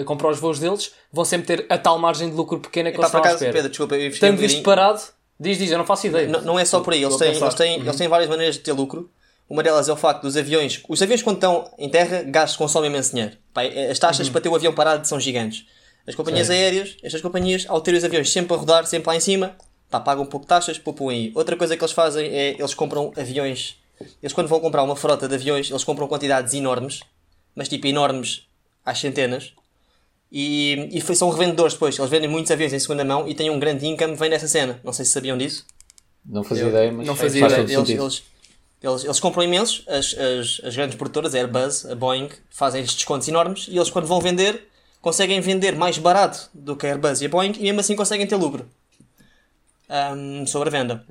a- 0.02 0.04
comprar 0.06 0.30
os 0.30 0.40
voos 0.40 0.60
deles, 0.60 0.92
vão 1.12 1.24
sempre 1.26 1.48
ter 1.58 1.66
a 1.70 1.78
tal 1.78 2.00
margem 2.00 2.30
de 2.30 2.36
lucro 2.36 2.60
pequena 2.60 2.90
que 2.92 2.98
Epá, 2.98 3.04
eles 3.08 3.14
estão 3.16 3.24
à 3.32 3.34
espera. 3.34 3.54
Pedro, 3.54 3.70
desculpa, 3.70 3.96
eu 3.96 4.08
um 4.10 4.12
Tendo 4.12 4.34
isto 4.36 4.38
bocadinho. 4.42 4.64
parado, 4.64 5.02
diz, 5.40 5.58
diz, 5.58 5.72
eu 5.72 5.78
não 5.78 5.86
faço 5.86 6.08
ideia. 6.08 6.28
Não, 6.28 6.42
não 6.42 6.60
é 6.60 6.66
só 6.66 6.80
por 6.80 6.94
aí, 6.94 7.04
eles 7.04 7.16
têm, 7.18 7.36
eles, 7.36 7.54
têm, 7.54 7.80
eles 7.80 7.96
têm 7.96 8.08
várias 8.08 8.30
maneiras 8.30 8.56
de 8.56 8.62
ter 8.62 8.72
lucro. 8.74 9.10
Uma 9.50 9.64
delas 9.64 9.90
é 9.90 9.94
o 9.94 9.96
facto 9.96 10.22
dos 10.22 10.38
aviões. 10.38 10.82
Os 10.88 11.02
aviões, 11.02 11.24
quando 11.24 11.38
estão 11.38 11.72
em 11.78 11.90
terra, 11.90 12.22
gastam, 12.24 12.58
consomem 12.60 12.90
imenso 12.90 13.12
dinheiro. 13.12 13.36
As 13.90 13.98
taxas 13.98 14.30
para 14.30 14.42
ter 14.42 14.50
o 14.50 14.56
avião 14.56 14.74
parado 14.74 15.08
são 15.08 15.20
gigantes. 15.20 15.66
As 16.08 16.14
companhias 16.16 16.50
aéreas, 16.52 16.96
estas 17.04 17.20
companhias, 17.22 17.66
ao 17.68 17.82
ter 17.82 17.94
os 17.96 18.04
aviões 18.04 18.32
sempre 18.32 18.54
a 18.54 18.58
rodar, 18.58 18.86
sempre 18.86 19.08
lá 19.10 19.16
em 19.16 19.20
cima, 19.20 19.56
pá, 19.90 20.00
pagam 20.00 20.24
um 20.24 20.28
pouco 20.28 20.46
de 20.46 20.50
taxas, 20.50 20.78
poupam 20.78 21.10
aí. 21.10 21.32
Outra 21.36 21.56
coisa 21.56 21.76
que 21.76 21.84
eles 21.84 21.92
fazem 21.94 22.28
é 22.28 22.56
eles 22.60 22.74
compram 22.76 23.12
aviões. 23.18 23.76
Eles, 24.22 24.34
quando 24.34 24.48
vão 24.48 24.60
comprar 24.60 24.84
uma 24.84 24.96
frota 24.96 25.28
de 25.28 25.36
aviões, 25.36 25.70
eles 25.70 25.84
compram 25.84 26.08
quantidades 26.08 26.54
enormes, 26.54 27.02
mas 27.56 27.68
tipo 27.68 27.88
enormes 27.88 28.48
às 28.86 29.00
centenas. 29.00 29.54
E, 30.32 30.88
e 30.92 31.02
foi- 31.02 31.16
são 31.16 31.30
revendedores 31.30 31.74
depois. 31.74 31.98
Eles 31.98 32.10
vendem 32.10 32.30
muitos 32.30 32.52
aviões 32.52 32.72
em 32.74 32.80
segunda 32.80 33.04
mão 33.04 33.28
e 33.28 33.34
têm 33.34 33.50
um 33.50 33.60
grande 33.60 33.86
income 33.88 34.16
vem 34.16 34.30
dessa 34.30 34.48
cena. 34.48 34.80
Não 34.84 34.94
sei 34.94 35.04
se 35.06 35.12
sabiam 35.12 35.38
disso. 35.38 35.66
Não 36.26 36.44
fazia 36.44 36.66
ideia, 36.70 36.92
mas 36.92 37.08
não 37.08 37.16
faz 37.16 37.32
fazia 37.32 37.42
todo 37.48 37.54
ideia. 37.64 37.80
Eles, 37.80 37.90
eles, 38.04 38.24
eles, 38.84 39.04
eles 39.06 39.20
compram 39.20 39.44
imensos, 39.44 39.84
as, 39.88 40.14
as, 40.18 40.62
as 40.64 40.76
grandes 40.76 40.96
produtoras, 40.98 41.34
a 41.34 41.38
Airbus, 41.40 41.86
a 41.86 41.96
Boeing, 41.96 42.30
fazem 42.52 42.82
estes 42.82 42.96
descontos 42.98 43.28
enormes 43.28 43.68
e 43.70 43.76
eles, 43.78 43.90
quando 43.90 44.06
vão 44.06 44.22
vender, 44.22 44.68
conseguem 45.02 45.42
vender 45.42 45.76
mais 45.76 45.98
barato 45.98 46.50
do 46.54 46.76
que 46.76 46.86
a 46.86 46.90
Airbus 46.92 47.22
e 47.22 47.26
a 47.26 47.30
Boeing 47.30 47.54
e 47.58 47.64
mesmo 47.64 47.80
assim 47.80 47.96
conseguem 47.96 48.28
ter 48.28 48.36
lucro 48.36 48.70
Ahm, 49.90 50.46
sobre 50.46 50.70
a 50.70 50.72
venda. 50.72 51.04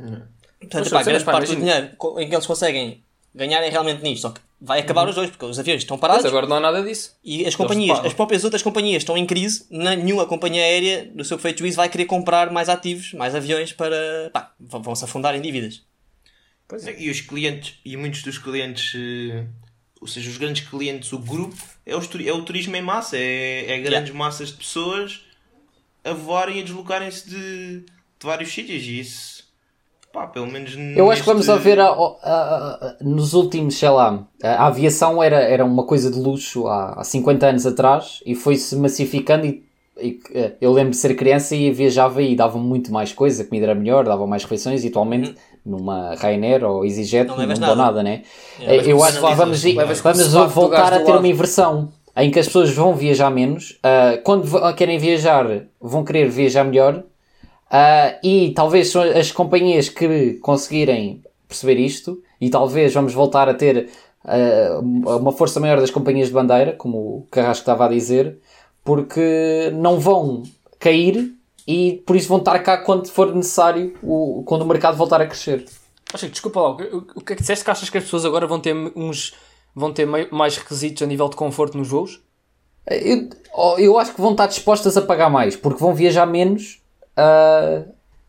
Portanto, 0.60 0.80
Mas, 0.80 0.88
pá, 0.88 1.04
sabes, 1.04 1.06
grande 1.06 1.24
parte 1.24 1.48
do 1.48 1.56
dinheiro 1.56 1.90
em 2.18 2.28
que 2.28 2.34
eles 2.34 2.46
conseguem 2.46 3.02
ganhar 3.34 3.62
é 3.62 3.68
realmente 3.68 4.02
nisto. 4.02 4.22
Só 4.22 4.30
que 4.30 4.40
vai 4.60 4.80
acabar 4.80 5.08
os 5.08 5.14
dois, 5.14 5.30
porque 5.30 5.44
os 5.44 5.58
aviões 5.58 5.82
estão 5.82 5.96
parados 5.96 6.24
Mas 6.24 6.32
agora 6.32 6.46
não 6.46 6.56
há 6.56 6.60
nada 6.60 6.82
disso. 6.82 7.16
e 7.24 7.46
as 7.46 7.54
companhias, 7.54 7.98
as 8.04 8.12
próprias 8.12 8.44
outras 8.44 8.62
companhias 8.62 9.02
estão 9.02 9.16
em 9.16 9.24
crise, 9.24 9.66
nenhuma 9.70 10.26
companhia 10.26 10.62
aérea, 10.62 11.10
no 11.14 11.24
seu 11.24 11.38
feito 11.38 11.60
juízo, 11.60 11.76
vai 11.76 11.88
querer 11.88 12.06
comprar 12.06 12.50
mais 12.50 12.68
ativos, 12.68 13.12
mais 13.14 13.34
aviões 13.34 13.72
para. 13.72 14.30
pá, 14.32 14.52
vão-se 14.58 15.04
afundar 15.04 15.34
em 15.34 15.40
dívidas. 15.40 15.82
E 16.98 17.08
os 17.08 17.20
clientes, 17.22 17.78
e 17.82 17.96
muitos 17.96 18.22
dos 18.22 18.36
clientes, 18.36 18.92
eh, 18.94 19.46
ou 20.00 20.06
seja, 20.06 20.28
os 20.28 20.36
grandes 20.36 20.68
clientes, 20.68 21.12
o 21.12 21.18
grupo, 21.18 21.56
é, 21.86 21.96
os 21.96 22.08
é 22.26 22.32
o 22.32 22.42
turismo 22.42 22.76
em 22.76 22.82
massa, 22.82 23.16
é, 23.16 23.72
é 23.72 23.78
grandes 23.78 24.12
massas 24.12 24.48
de 24.48 24.54
pessoas 24.54 25.24
a 26.04 26.12
voarem 26.12 26.58
e 26.58 26.60
a 26.60 26.64
deslocarem-se 26.64 27.28
de, 27.28 27.80
de 27.80 27.86
vários 28.22 28.52
sítios. 28.52 28.82
E 28.82 29.00
isso, 29.00 29.47
pá, 30.12 30.26
pelo 30.26 30.46
menos. 30.46 30.74
Eu 30.96 31.10
acho 31.10 31.22
que 31.22 31.28
vamos 31.28 31.48
a 31.48 31.56
ver 31.56 31.78
a- 31.80 31.88
a- 31.88 31.92
a- 32.24 32.96
nos 33.00 33.34
últimos, 33.34 33.76
sei 33.76 33.88
lá, 33.90 34.26
a 34.42 34.66
aviação 34.66 35.22
era, 35.22 35.36
era 35.40 35.64
uma 35.64 35.84
coisa 35.84 36.10
de 36.10 36.18
luxo 36.18 36.66
há, 36.66 36.94
há 37.00 37.04
50 37.04 37.46
anos 37.46 37.66
atrás 37.66 38.20
e 38.26 38.34
foi-se 38.34 38.74
massificando 38.76 39.46
e, 39.46 39.64
e, 40.00 40.20
eh, 40.34 40.52
eu 40.60 40.72
lembro 40.72 40.90
de 40.90 40.96
ser 40.96 41.14
criança 41.14 41.54
e 41.54 41.70
viajava 41.70 42.22
e 42.22 42.34
dava 42.36 42.58
muito 42.58 42.92
mais 42.92 43.12
coisa, 43.12 43.42
a 43.42 43.46
comida 43.46 43.66
era 43.66 43.74
melhor, 43.74 44.04
dava 44.04 44.26
mais 44.26 44.42
refeições 44.44 44.84
e 44.84 44.88
atualmente 44.88 45.34
numa 45.64 46.14
Ryanair 46.14 46.64
ou 46.64 46.84
EasyJet 46.84 47.26
Não 47.28 47.36
não, 47.36 47.46
dou 47.46 47.58
nada. 47.58 47.74
nada, 47.74 48.02
né? 48.02 48.22
É, 48.60 48.76
eu 48.90 49.02
acho 49.04 49.20
que 49.20 49.34
vamos, 49.34 49.62
Levas 49.64 50.00
vamos 50.00 50.52
voltar 50.52 50.92
a 50.92 51.00
ter 51.00 51.12
uma 51.12 51.28
inversão 51.28 51.90
em 52.16 52.30
que 52.30 52.38
as 52.38 52.46
pessoas 52.46 52.70
vão 52.74 52.94
viajar 52.94 53.30
menos, 53.30 53.78
ah, 53.82 54.18
quando 54.24 54.48
querem 54.74 54.98
viajar 54.98 55.66
vão 55.80 56.04
querer 56.04 56.28
viajar 56.28 56.64
melhor 56.64 57.04
ah, 57.70 58.18
e 58.22 58.52
talvez 58.54 58.90
são 58.90 59.02
as 59.02 59.30
companhias 59.32 59.88
que 59.88 60.34
conseguirem 60.34 61.22
perceber 61.46 61.76
isto 61.78 62.22
e 62.40 62.50
talvez 62.50 62.92
vamos 62.94 63.12
voltar 63.14 63.48
a 63.48 63.54
ter 63.54 63.88
ah, 64.24 64.80
uma 64.82 65.32
força 65.32 65.58
maior 65.60 65.80
das 65.80 65.90
companhias 65.90 66.28
de 66.28 66.34
bandeira, 66.34 66.72
como 66.72 66.98
o 66.98 67.26
Carrasco 67.30 67.62
estava 67.62 67.86
a 67.86 67.88
dizer, 67.88 68.38
porque 68.84 69.70
não 69.74 69.98
vão 70.00 70.42
cair 70.78 71.34
e 71.66 72.02
por 72.06 72.16
isso 72.16 72.28
vão 72.28 72.38
estar 72.38 72.58
cá 72.60 72.78
quando 72.78 73.08
for 73.08 73.34
necessário, 73.34 73.94
o, 74.02 74.42
quando 74.46 74.62
o 74.62 74.66
mercado 74.66 74.96
voltar 74.96 75.20
a 75.20 75.26
crescer. 75.26 75.66
Chico, 76.16 76.32
desculpa 76.32 76.60
lá, 76.60 76.70
o 76.70 76.76
que- 76.76 76.96
o 77.16 77.20
que 77.20 77.32
é 77.34 77.36
que 77.36 77.42
disseste 77.42 77.64
que 77.64 77.70
achas 77.70 77.90
que 77.90 77.98
as 77.98 78.04
pessoas 78.04 78.24
agora 78.24 78.46
vão 78.46 78.58
ter 78.58 78.74
uns 78.96 79.34
vão 79.74 79.92
ter 79.92 80.06
mais 80.06 80.56
requisitos 80.56 81.02
a 81.02 81.06
nível 81.06 81.28
de 81.28 81.36
conforto 81.36 81.76
nos 81.76 81.88
voos? 81.88 82.20
Eu, 82.90 83.28
oh, 83.54 83.74
eu 83.78 83.98
acho 83.98 84.14
que 84.14 84.20
vão 84.20 84.30
estar 84.32 84.46
dispostas 84.46 84.96
a 84.96 85.02
pagar 85.02 85.28
mais, 85.28 85.54
porque 85.54 85.78
vão 85.78 85.94
viajar 85.94 86.24
menos 86.24 86.80
ah, 87.18 87.82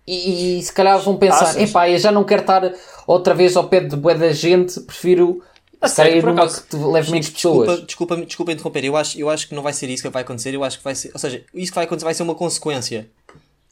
e, 0.08 0.60
e 0.60 0.64
se 0.64 0.74
calhar 0.74 1.00
vão 1.00 1.18
pensar: 1.18 1.52
Achas? 1.52 1.70
epá, 1.70 1.90
eu 1.90 2.00
já 2.00 2.12
não 2.12 2.24
quero 2.24 2.42
estar 2.42 2.74
outra 3.06 3.34
vez 3.34 3.56
ao 3.56 3.68
pé 3.70 3.82
de 3.82 3.96
bué 3.96 4.16
da 4.16 4.32
gente, 4.34 4.80
prefiro 4.82 5.44
A 5.80 5.88
sério, 5.88 6.14
sair 6.14 6.24
numa 6.24 6.48
que 6.48 6.64
te 6.68 6.76
leve 6.76 7.12
menos 7.12 7.30
Desculpa, 7.30 7.66
pessoas. 7.66 7.86
desculpa, 7.86 8.18
desculpa 8.18 8.52
interromper, 8.52 8.84
eu 8.86 8.98
acho, 8.98 9.20
eu 9.20 9.30
acho 9.30 9.48
que 9.48 9.56
não 9.56 9.62
vai 9.64 9.74
ser 9.74 9.90
isso 9.90 10.04
que 10.04 10.10
vai 10.10 10.24
acontecer, 10.24 10.54
eu 10.54 10.64
acho 10.64 10.78
que 10.80 10.84
vai 10.84 10.96
ser, 10.96 11.12
ou 11.14 11.20
seja, 11.20 11.44
isso 11.54 11.72
que 11.72 11.76
vai 11.76 11.86
acontecer 11.86 12.06
vai 12.06 12.14
ser 12.16 12.24
uma 12.24 12.36
consequência 12.36 13.10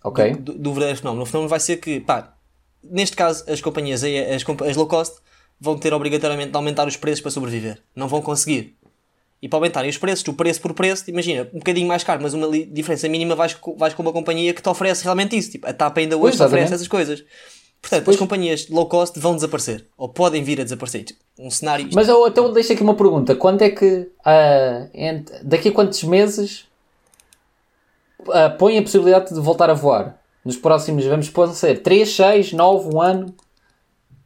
Ok? 0.04 0.36
do, 0.36 0.54
do 0.54 0.72
verdadeiro 0.72 1.00
fenómeno. 1.00 1.24
O 1.24 1.26
fenómeno 1.26 1.50
vai 1.50 1.60
ser 1.60 1.78
que, 1.78 2.00
pá, 2.00 2.34
neste 2.84 3.16
caso, 3.16 3.44
as 3.50 3.60
companhias, 3.62 4.04
as, 4.04 4.44
as 4.70 4.76
low 4.78 4.88
cost, 4.88 5.18
vão 5.60 5.78
ter 5.78 5.92
obrigatoriamente 5.94 6.52
de 6.52 6.56
aumentar 6.56 6.88
os 6.88 6.96
preços 6.96 7.20
para 7.22 7.32
sobreviver. 7.32 7.82
Não 7.96 8.08
vão 8.08 8.22
conseguir. 8.22 8.77
E 9.42 9.48
para 9.48 9.58
aumentarem 9.58 9.90
os 9.90 9.98
preços, 9.98 10.28
o 10.28 10.34
preço 10.34 10.60
por 10.62 10.74
preço, 10.74 11.08
imagina, 11.10 11.48
um 11.54 11.60
bocadinho 11.60 11.88
mais 11.88 12.04
caro, 12.04 12.22
mas 12.24 12.34
uma 12.34 12.50
diferença 12.50 13.08
mínima, 13.08 13.36
vais, 13.36 13.56
vais 13.78 13.94
com 13.94 14.02
uma 14.02 14.12
companhia 14.12 14.52
que 14.54 14.62
te 14.62 14.68
oferece 14.70 15.04
realmente 15.04 15.38
isso. 15.38 15.52
Tipo, 15.52 15.68
a 15.68 15.74
TAP 15.74 15.98
ainda 16.00 16.16
hoje 16.18 16.22
Pois, 16.22 16.38
te 16.38 16.44
oferece 16.44 16.74
essas 16.74 16.88
coisas. 16.88 17.24
Portanto, 17.80 18.06
Pois. 18.06 18.16
as 18.16 18.20
companhias 18.20 18.68
low 18.70 18.88
cost 18.88 19.20
vão 19.20 19.36
desaparecer. 19.36 19.86
Ou 19.96 20.10
podem 20.10 20.44
vir 20.44 20.60
a 20.60 20.64
desaparecer. 20.64 21.04
Tipo, 21.04 21.20
Um 21.38 21.52
cenário. 21.52 21.88
Mas 21.94 22.08
eu, 22.10 22.28
então 22.28 22.52
deixa 22.52 22.74
aqui 22.74 22.82
uma 22.82 22.96
pergunta: 22.96 23.36
quando 23.36 23.62
é 23.62 23.70
que 23.70 24.10
ent- 24.96 25.30
daqui 25.44 25.70
a 25.70 25.72
quantos 25.72 26.02
meses 26.04 26.66
ah, 28.34 28.50
põe 28.50 28.78
a 28.78 28.82
possibilidade 28.82 29.34
de 29.34 29.40
voltar 29.40 29.70
a 29.70 29.74
voar? 29.76 30.20
Nos 30.44 30.56
próximos, 30.58 31.06
vamos 31.06 31.30
pôr 31.30 31.50
ser 31.54 31.84
3, 31.84 32.10
6, 32.10 32.54
9, 32.54 32.90
1 32.96 33.02
ano? 33.02 33.36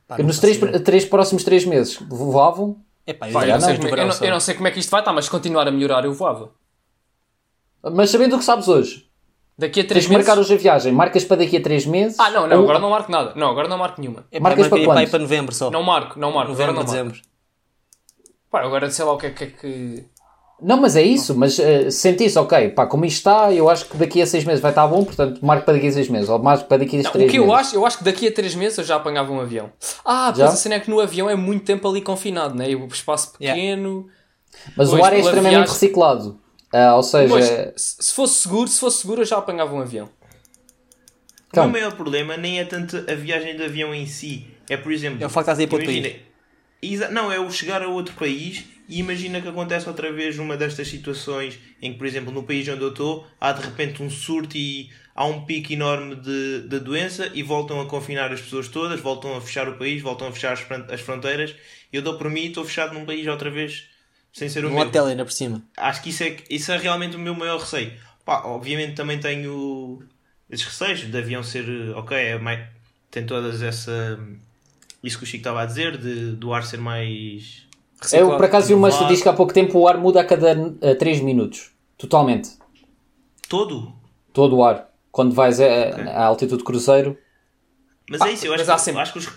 pá, 0.07 0.17
Nos 0.19 0.39
três, 0.39 0.57
três 0.85 1.03
próximos 1.03 1.43
3 1.43 1.65
meses 1.65 1.97
voavam? 2.07 2.77
Epá, 3.05 3.27
eu 3.29 3.33
Pá, 3.33 3.45
eu, 3.47 3.53
não 3.53 3.61
sei 3.61 3.73
é- 3.73 3.77
eu, 3.77 3.81
verão 3.81 4.07
não, 4.07 4.15
eu 4.21 4.31
não 4.31 4.39
sei 4.39 4.55
como 4.55 4.67
é 4.67 4.71
que 4.71 4.79
isto 4.79 4.89
vai 4.91 5.01
estar, 5.01 5.11
mas 5.13 5.25
se 5.25 5.31
continuar 5.31 5.67
a 5.67 5.71
melhorar 5.71 6.05
eu 6.05 6.13
voava. 6.13 6.51
Mas 7.83 8.09
sabendo 8.11 8.35
o 8.35 8.39
que 8.39 8.45
sabes 8.45 8.67
hoje, 8.67 9.09
Daqui 9.57 9.79
a 9.81 9.83
tens 9.83 9.89
três 9.89 10.05
que 10.07 10.13
marcar 10.13 10.35
meses... 10.35 10.49
hoje 10.49 10.53
a 10.59 10.61
viagem, 10.61 10.91
marcas 10.93 11.23
para 11.23 11.37
daqui 11.37 11.57
a 11.57 11.61
3 11.61 11.85
meses? 11.85 12.19
Ah, 12.19 12.29
não, 12.31 12.47
não, 12.47 12.57
Ou- 12.57 12.63
agora 12.63 12.79
não 12.79 12.89
marco 12.89 13.11
nada. 13.11 13.33
Não, 13.35 13.49
agora 13.49 13.67
não 13.67 13.77
marco 13.77 13.99
nenhuma. 14.01 14.25
Epá, 14.31 14.43
Marcas 14.43 14.61
marca- 14.61 14.69
para 14.75 14.83
epá, 14.83 14.93
quando? 14.95 15.09
para 15.09 15.19
novembro 15.19 15.53
só. 15.55 15.69
Não 15.71 15.83
marco, 15.83 16.19
não 16.19 16.31
marco. 16.31 16.51
Agora 16.51 16.71
novembro, 16.71 16.73
não 16.83 16.93
marco. 16.93 17.11
dezembro. 17.11 17.21
Pá, 18.49 18.61
agora 18.61 18.89
sei 18.89 19.05
lá 19.05 19.13
o 19.13 19.17
que 19.17 19.27
é 19.27 19.31
que... 19.31 20.05
é. 20.61 20.65
Não, 20.67 20.77
mas 20.79 20.95
é 20.95 21.01
isso, 21.01 21.35
mas 21.35 21.57
uh, 21.57 21.89
sente 21.91 22.23
isso, 22.25 22.39
ok, 22.39 22.69
pá, 22.69 22.85
como 22.85 23.03
isto 23.05 23.17
está, 23.17 23.51
eu 23.51 23.69
acho 23.69 23.85
que 23.85 23.97
daqui 23.97 24.21
a 24.21 24.25
6 24.27 24.43
meses 24.45 24.61
vai 24.61 24.71
estar 24.71 24.85
bom, 24.87 25.03
portanto 25.03 25.43
marco 25.45 25.65
para 25.65 25.73
daqui 25.75 25.87
a 25.87 25.91
6 25.91 26.07
meses, 26.09 26.29
ou 26.29 26.37
marco 26.39 26.65
para 26.65 26.77
daqui 26.77 26.99
a 26.99 27.01
3 27.01 27.05
Não, 27.05 27.11
o 27.11 27.13
que 27.13 27.19
meses. 27.19 27.35
eu 27.35 27.53
acho, 27.55 27.75
eu 27.75 27.85
acho 27.85 27.97
que 27.97 28.03
daqui 28.03 28.27
a 28.27 28.31
três 28.31 28.53
meses 28.55 28.77
eu 28.77 28.83
já 28.83 28.95
apanhava 28.97 29.31
um 29.31 29.39
avião. 29.39 29.71
Ah, 30.05 30.27
Já? 30.35 30.45
pois 30.45 30.53
a 30.53 30.57
cena 30.57 30.75
é 30.75 30.79
que 30.79 30.89
no 30.89 30.99
avião 30.99 31.29
é 31.29 31.35
muito 31.35 31.65
tempo 31.65 31.87
ali 31.89 32.01
confinado, 32.01 32.55
né? 32.55 32.69
E 32.69 32.75
o 32.75 32.85
espaço 32.87 33.33
Yeah. 33.41 33.59
pequeno... 33.59 34.07
Mas 34.77 34.89
Pois, 34.89 35.01
o 35.01 35.03
ar 35.05 35.13
é 35.13 35.19
extremamente 35.19 35.51
viagem- 35.55 35.73
reciclado, 35.73 36.39
Ah, 36.73 36.95
ou 36.95 37.03
seja, 37.03 37.27
Pois, 37.29 37.45
se 37.81 38.03
se 38.03 38.13
fosse 38.13 38.35
seguro, 38.41 38.67
se 38.67 38.79
fosse 38.79 38.97
seguro 39.01 39.21
eu 39.21 39.25
já 39.25 39.37
apanhava 39.37 39.73
um 39.73 39.79
avião. 39.81 40.09
Então. 41.49 41.65
O 41.65 41.69
meu 41.69 41.81
maior 41.81 41.95
problema 41.95 42.37
nem 42.37 42.59
é 42.59 42.65
tanto 42.65 42.97
a 43.09 43.13
viagem 43.15 43.55
de 43.57 43.63
avião 43.63 43.93
em 43.93 44.05
si. 44.05 44.47
É, 44.69 44.77
por 44.77 44.91
exemplo. 44.91 45.21
É 45.21 45.25
o 45.25 45.29
facto 45.29 45.47
de 45.47 45.51
estás 45.51 45.59
a 45.59 45.63
ir 45.63 45.67
para 45.67 45.77
outro 45.77 46.21
Exa- 46.81 47.09
Não, 47.09 47.31
é 47.31 47.39
o 47.39 47.49
chegar 47.51 47.81
a 47.83 47.87
outro 47.87 48.15
país 48.15 48.63
e 48.91 48.99
imagina 48.99 49.41
que 49.41 49.47
acontece 49.47 49.87
outra 49.89 50.11
vez 50.11 50.37
uma 50.39 50.57
destas 50.57 50.87
situações 50.87 51.59
em 51.81 51.91
que, 51.93 51.97
por 51.97 52.07
exemplo, 52.07 52.31
no 52.31 52.43
país 52.43 52.67
onde 52.67 52.81
eu 52.81 52.89
estou, 52.89 53.27
há 53.39 53.51
de 53.53 53.61
repente 53.63 54.03
um 54.03 54.09
surto 54.09 54.57
e 54.57 54.91
há 55.15 55.25
um 55.25 55.45
pico 55.45 55.71
enorme 55.73 56.15
de, 56.15 56.61
de 56.67 56.79
doença 56.79 57.31
e 57.33 57.43
voltam 57.43 57.81
a 57.81 57.87
confinar 57.87 58.31
as 58.31 58.41
pessoas 58.41 58.67
todas, 58.67 58.99
voltam 58.99 59.35
a 59.35 59.41
fechar 59.41 59.67
o 59.69 59.77
país, 59.77 60.01
voltam 60.01 60.27
a 60.27 60.31
fechar 60.31 60.53
as, 60.53 60.59
fron- 60.61 60.85
as 60.89 61.01
fronteiras. 61.01 61.55
Eu 61.91 62.01
dou 62.01 62.17
por 62.17 62.29
mim 62.29 62.41
e 62.41 62.47
estou 62.47 62.65
fechado 62.65 62.93
num 62.93 63.05
país 63.05 63.25
outra 63.27 63.49
vez 63.49 63.85
sem 64.33 64.49
ser 64.49 64.65
o 64.65 64.69
Um 64.69 64.73
meu 64.73 64.87
hotel 64.87 65.05
ainda 65.05 65.23
por 65.25 65.31
cima. 65.31 65.61
acho 65.77 66.01
que 66.03 66.09
isso 66.09 66.23
é, 66.23 66.37
isso 66.49 66.71
é 66.71 66.77
realmente 66.77 67.15
o 67.15 67.19
meu 67.19 67.35
maior 67.35 67.59
receio. 67.59 67.93
Pá, 68.25 68.43
obviamente 68.45 68.95
também 68.95 69.19
tenho 69.19 70.03
esses 70.49 70.65
receios 70.65 71.01
de 71.11 71.17
avião 71.17 71.43
ser, 71.43 71.65
eh, 71.67 71.91
ok, 71.95 72.17
é 72.17 72.37
mais, 72.39 72.67
tem 73.09 73.25
todas 73.25 73.61
essa. 73.61 74.19
Isso 75.03 75.17
que 75.17 75.23
o 75.23 75.27
Chico 75.27 75.39
estava 75.41 75.61
a 75.63 75.65
dizer, 75.65 75.97
de, 75.97 76.33
do 76.35 76.53
ar 76.53 76.63
ser 76.65 76.77
mais. 76.79 77.67
Eu 78.13 78.35
por 78.35 78.45
acaso 78.45 78.67
vi 78.67 78.73
uma 78.73 78.89
estatística 78.89 79.29
há 79.29 79.33
pouco 79.33 79.53
tempo, 79.53 79.77
o 79.79 79.87
ar 79.87 79.97
muda 79.97 80.21
a 80.21 80.23
cada 80.23 80.55
3 80.99 81.21
minutos, 81.21 81.71
totalmente, 81.97 82.49
Todo. 83.47 83.93
todo 84.33 84.57
o 84.57 84.63
ar. 84.63 84.89
Quando 85.11 85.33
vais 85.35 85.59
a, 85.59 85.65
a 86.15 86.25
altitude 86.25 86.63
cruzeiro, 86.63 87.17
Mas 88.09 88.21
é 88.21 88.31
isso, 88.31 88.45
eu 88.45 88.51
mas 88.53 88.61
acho, 88.61 88.71
há 88.71 88.75
que, 88.75 88.81
sempre- 88.81 89.01
acho 89.01 89.13
que 89.13 89.19
os. 89.19 89.29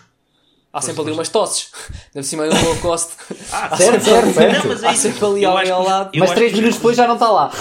Há 0.73 0.81
sempre 0.81 1.03
ali 1.03 1.11
umas 1.13 1.29
tosses. 1.29 1.71
Por 2.13 2.23
cima 2.25 2.49
do 2.49 2.55
low 2.65 2.77
cost. 2.79 3.13
Ah, 3.53 3.77
Certo, 3.77 4.03
certo, 4.05 4.33
certo. 4.33 4.63
Não, 4.65 4.69
mas 4.73 4.83
é 4.83 4.89
Há 4.89 4.93
isso. 4.93 5.03
sempre 5.03 5.25
ali 5.25 5.45
alguém 5.45 5.71
ao 5.71 5.85
lado. 5.85 6.11
Mas 6.15 6.31
acho 6.31 6.35
3 6.35 6.51
que 6.51 6.55
os 6.55 6.61
minutos 6.61 6.77
depois 6.79 6.97
já 6.97 7.07
não 7.07 7.15
está 7.15 7.29
lá. 7.31 7.53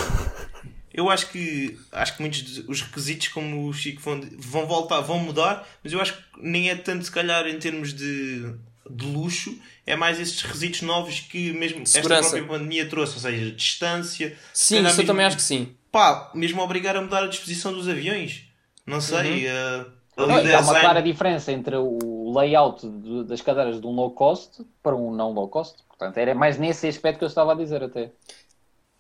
Eu 0.94 1.10
acho 1.10 1.30
que 1.32 1.78
acho 1.92 2.16
que 2.16 2.22
muitos 2.22 2.42
dos 2.64 2.82
requisitos, 2.82 3.28
como 3.30 3.68
o 3.68 3.74
Chico 3.74 4.00
vão, 4.02 4.22
vão 4.38 4.66
voltar, 4.68 5.02
vão 5.02 5.18
mudar, 5.20 5.68
mas 5.84 5.92
eu 5.92 6.00
acho 6.00 6.14
que 6.14 6.22
nem 6.38 6.70
é 6.70 6.76
tanto 6.76 7.04
se 7.06 7.12
calhar 7.12 7.48
em 7.48 7.58
termos 7.58 7.94
de, 7.94 8.54
de 8.90 9.06
luxo, 9.06 9.58
é 9.86 9.96
mais 9.96 10.20
esses 10.20 10.42
requisitos 10.42 10.82
novos 10.82 11.20
que 11.22 11.52
mesmo 11.54 11.86
Segurança. 11.86 12.28
esta 12.28 12.38
própria 12.38 12.58
pandemia 12.60 12.88
trouxe, 12.90 13.14
ou 13.16 13.20
seja, 13.20 13.52
distância. 13.52 14.38
Sim, 14.54 14.76
isso 14.76 14.76
eu 14.76 14.84
mesmo- 14.84 15.06
também 15.06 15.26
acho 15.26 15.36
que 15.38 15.42
sim. 15.42 15.74
Pá, 15.92 16.32
mesmo 16.34 16.62
obrigar 16.62 16.96
a 16.98 17.02
mudar 17.02 17.24
a 17.24 17.28
disposição 17.28 17.72
dos 17.74 17.88
aviões. 17.88 18.44
Não 18.86 19.00
sei. 19.00 19.48
Uhum. 19.48 19.54
eh, 19.54 19.86
ali 20.18 20.52
o 20.52 20.58
Há 20.58 20.60
uma 20.62 20.80
clara 20.80 21.02
diferença 21.02 21.52
entre 21.52 21.76
o 21.78 22.34
layout 22.38 22.88
de- 22.88 23.24
das 23.24 23.42
cadeiras 23.42 23.80
de 23.80 23.88
um 23.88 23.92
low 23.92 24.12
cost 24.12 24.64
para 24.84 24.96
um 24.96 25.14
não 25.16 25.32
low 25.32 25.48
cost. 25.48 25.78
Portanto, 25.88 26.18
era 26.18 26.36
mais 26.36 26.58
nesse 26.58 26.88
aspecto 26.88 27.20
que 27.20 27.24
eu 27.24 27.28
estava 27.30 27.54
a 27.54 27.56
dizer 27.56 27.82
até. 27.84 28.12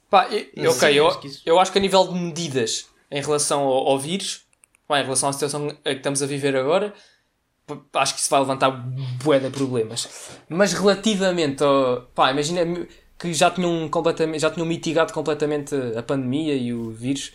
Pá, 0.09 0.29
Sim, 0.29 0.67
ok, 0.67 0.99
eu, 0.99 1.07
acho 1.07 1.19
que 1.19 1.27
isso- 1.27 1.41
eu 1.45 1.59
acho 1.59 1.71
que 1.71 1.77
a 1.77 1.81
nível 1.81 2.07
de 2.07 2.13
medidas 2.13 2.85
em 3.11 3.21
relação 3.21 3.61
ao, 3.63 3.87
ao 3.89 3.99
vírus, 3.99 4.41
pá, 4.87 4.99
em 4.99 5.03
relação 5.03 5.29
à 5.29 5.33
situação 5.33 5.67
a 5.69 5.73
que 5.89 5.89
estamos 5.91 6.21
a 6.21 6.27
viver 6.27 6.55
agora, 6.55 6.93
acho 7.93 8.13
que 8.15 8.19
isso 8.19 8.29
vai 8.29 8.39
levantar 8.39 8.71
bué 9.23 9.39
de 9.39 9.49
problemas. 9.49 10.29
Mas 10.49 10.73
relativamente 10.73 11.63
ao. 11.63 12.01
Pá, 12.13 12.31
imagina 12.31 12.85
que 13.17 13.33
já 13.33 13.49
tinham, 13.49 13.87
completamente, 13.89 14.39
já 14.41 14.49
tinham 14.51 14.65
mitigado 14.67 15.13
completamente 15.13 15.73
a 15.97 16.03
pandemia 16.03 16.55
e 16.55 16.73
o 16.73 16.91
vírus 16.91 17.31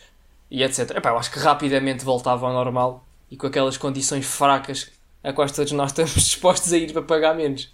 e 0.51 0.63
etc. 0.63 0.91
Epá, 0.97 1.11
eu 1.11 1.19
acho 1.19 1.31
que 1.31 1.39
rapidamente 1.39 2.05
voltava 2.05 2.47
ao 2.47 2.53
normal 2.53 3.05
e 3.31 3.37
com 3.37 3.47
aquelas 3.47 3.77
condições 3.77 4.27
fracas 4.27 4.91
a 5.25 5.33
quais 5.33 5.53
todos 5.53 5.73
nós 5.73 5.91
estamos 5.91 6.13
dispostos 6.25 6.73
a 6.73 6.77
ir 6.79 6.93
para 6.93 7.03
pagar 7.03 7.35
menos. 7.35 7.73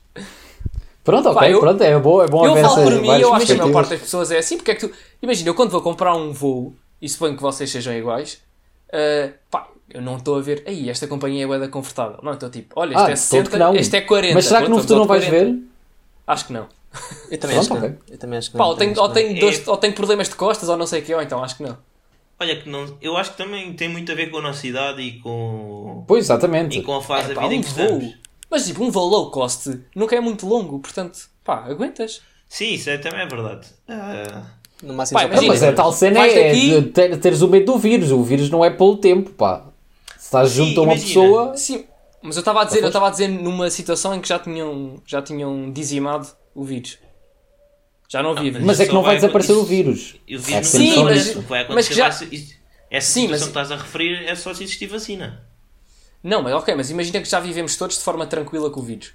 Pronto, 1.03 1.29
ok, 1.29 1.39
Pá, 1.39 1.51
eu- 1.51 1.61
pronto, 1.61 1.83
é 1.83 1.99
bom, 1.99 2.23
é 2.23 2.29
bom 2.29 2.47
Eu 2.47 2.57
falo 2.63 2.83
por 2.83 2.93
mim, 3.01 3.09
eu 3.21 3.35
acho 3.35 3.47
que 3.47 3.53
a 3.53 3.57
maior 3.57 3.73
parte 3.73 3.91
das 3.91 4.01
pessoas 4.01 4.31
é 4.31 4.39
assim, 4.39 4.57
porque 4.57 4.71
é 4.71 4.75
que 4.75 4.87
tu. 4.89 4.95
Imagina, 5.21 5.51
eu 5.51 5.55
quando 5.55 5.71
vou 5.71 5.83
comprar 5.83 6.15
um 6.15 6.33
voo, 6.33 6.75
e 7.03 7.09
suponho 7.09 7.37
que 7.37 7.43
vocês 7.43 7.71
sejam 7.71 7.93
iguais, 7.93 8.41
ah, 8.93 9.31
pá, 9.51 9.69
eu 9.91 10.01
não 10.03 10.17
estou 10.17 10.37
a 10.37 10.41
ver, 10.41 10.63
aí 10.67 10.89
esta 10.91 11.07
companhia 11.07 11.45
é 11.47 11.59
da 11.59 11.69
confortável. 11.69 12.19
Não, 12.23 12.33
estou 12.33 12.51
tipo, 12.51 12.79
olha, 12.79 12.91
este 12.95 12.99
Ah, 13.01 13.05
é 13.05 13.07
todo 13.09 13.17
60, 13.17 13.51
que 13.51 13.57
não. 13.59 13.77
este 13.77 13.97
é 13.97 14.01
40. 14.01 14.35
Mas 14.35 14.45
será 14.47 14.63
que 14.63 14.69
no 14.69 14.79
futuro 14.81 15.01
não 15.01 15.07
vais 15.07 15.25
40. 15.25 15.45
ver? 15.53 15.59
Acho 16.27 16.47
que 16.47 16.53
não. 16.53 16.67
Eu 17.31 17.39
também 17.39 17.57
Pronto, 17.57 17.75
acho 17.85 17.95
que. 18.07 18.13
Eu 18.15 18.19
também 18.19 18.39
acho 18.39 18.51
que 18.51 18.57
Pá, 18.57 18.65
não. 18.65 18.71
ou 18.71 18.77
tenho, 18.77 19.01
ou, 19.01 19.09
tenho 19.09 19.37
É. 19.37 19.41
dois, 19.41 19.67
ou 19.69 19.77
tenho 19.77 19.93
problemas 19.95 20.29
de 20.29 20.35
costas, 20.37 20.69
ou 20.69 20.77
não 20.77 20.87
sei 20.87 21.01
o 21.01 21.05
que, 21.05 21.15
ou 21.15 21.21
então 21.23 21.43
acho 21.43 21.57
que 21.57 21.63
não. 21.63 21.77
Olha 22.41 22.57
que 22.61 22.69
não, 22.69 22.97
eu 23.01 23.17
acho 23.17 23.31
que 23.33 23.37
também 23.39 23.73
tem 23.75 23.89
muito 23.89 24.11
a 24.11 24.15
ver 24.15 24.29
com 24.31 24.39
a 24.39 24.43
nossa 24.43 24.67
idade 24.67 25.01
e 25.01 25.21
com, 25.21 26.05
Pois, 26.07 26.25
exatamente. 26.25 26.79
e 26.79 26.83
com 26.83 26.97
a 26.97 27.03
fase 27.03 27.27
É, 27.31 27.35
da 27.35 27.41
pá, 27.41 27.43
vida 27.43 27.55
em 27.55 27.59
um 27.59 27.63
que 27.63 27.69
voo. 27.71 27.85
estamos. 27.85 28.15
Mas 28.51 28.67
tipo, 28.67 28.85
um 28.85 28.91
voo 28.91 29.09
low 29.09 29.31
cost 29.31 29.81
nunca 29.95 30.17
é 30.17 30.21
muito 30.21 30.47
longo, 30.47 30.79
portanto, 30.81 31.19
pá, 31.45 31.65
aguentas. 31.69 32.21
Sim, 32.49 32.75
isso 32.75 32.91
é, 32.91 32.99
também 32.99 33.21
é 33.21 33.27
verdade. 33.27 33.67
Ah, 33.89 34.43
máximo 34.83 35.19
Pá, 35.19 35.23
Não, 35.25 35.29
para 35.31 35.37
mas 35.37 35.43
imagina, 35.45 35.69
a 35.71 35.73
tal 35.73 35.93
cena 35.93 36.27
é 36.27 36.49
daqui- 36.49 36.71
de 36.71 36.83
ter- 36.91 37.17
teres 37.19 37.41
o 37.43 37.49
medo 37.49 37.73
do 37.73 37.79
vírus. 37.79 38.11
O 38.11 38.23
vírus 38.23 38.51
não 38.51 38.65
é 38.65 38.71
pelo 38.71 38.97
tempo, 38.97 39.31
pá. 39.31 39.65
Estás 40.43 40.51
Sim, 40.51 40.57
junto 40.67 40.81
a 40.81 40.83
uma 40.85 40.93
imagina. 40.95 41.21
pessoa. 41.23 41.57
Sim, 41.57 41.85
mas 42.23 42.37
eu 42.37 42.41
estava 42.41 42.63
a 42.63 42.65
dizer, 42.65 42.83
eu 42.83 42.87
estava 42.89 43.07
a 43.09 43.11
dizer 43.11 43.29
numa 43.29 43.71
situação 43.71 44.15
em 44.15 44.21
que 44.21 44.29
já 44.29 44.39
tinham, 44.39 45.01
já 45.07 45.21
tinham 45.23 45.71
dizimado 45.73 46.27
o 46.55 46.65
vírus. 46.65 46.99
Já 48.09 48.23
não 48.23 48.31
havia 48.31 48.43
Ah, 48.51 48.53
vírus. 48.53 48.67
Mas 48.67 48.81
é 48.81 48.87
que 48.87 48.93
não 48.93 49.03
vai 49.03 49.13
vai 49.13 49.21
desaparecer 49.21 49.57
o 49.57 49.65
vírus. 49.65 50.17
É 50.29 50.33
que 50.61 50.65
Sim, 50.65 50.95
vai 50.95 51.05
mas- 51.05 51.29
acontecer. 51.29 51.39
O 51.39 51.43
que 51.43 51.49
vai 51.49 51.69
mas 51.69 51.89
que 51.89 51.95
já- 51.95 52.09
vai 52.09 52.29
isso- 52.31 52.55
Essa 52.91 53.13
Sim, 53.13 53.23
situação 53.23 53.31
mas- 53.31 53.43
que 53.43 53.49
estás 53.49 53.73
a 53.73 53.77
referir 53.77 54.25
é 54.29 54.35
só 54.37 54.55
se 54.55 54.63
existir 54.63 54.87
vacina. 54.87 55.43
Não, 56.23 56.43
mas 56.43 56.53
ok, 56.55 56.75
mas 56.77 56.91
imagina 56.91 57.21
que 57.21 57.29
já 57.29 57.41
vivemos 57.41 57.77
todos 57.77 57.97
de 57.99 58.03
forma 58.05 58.25
tranquila 58.27 58.71
com 58.71 58.79
o 58.81 58.83
vírus. 58.85 59.13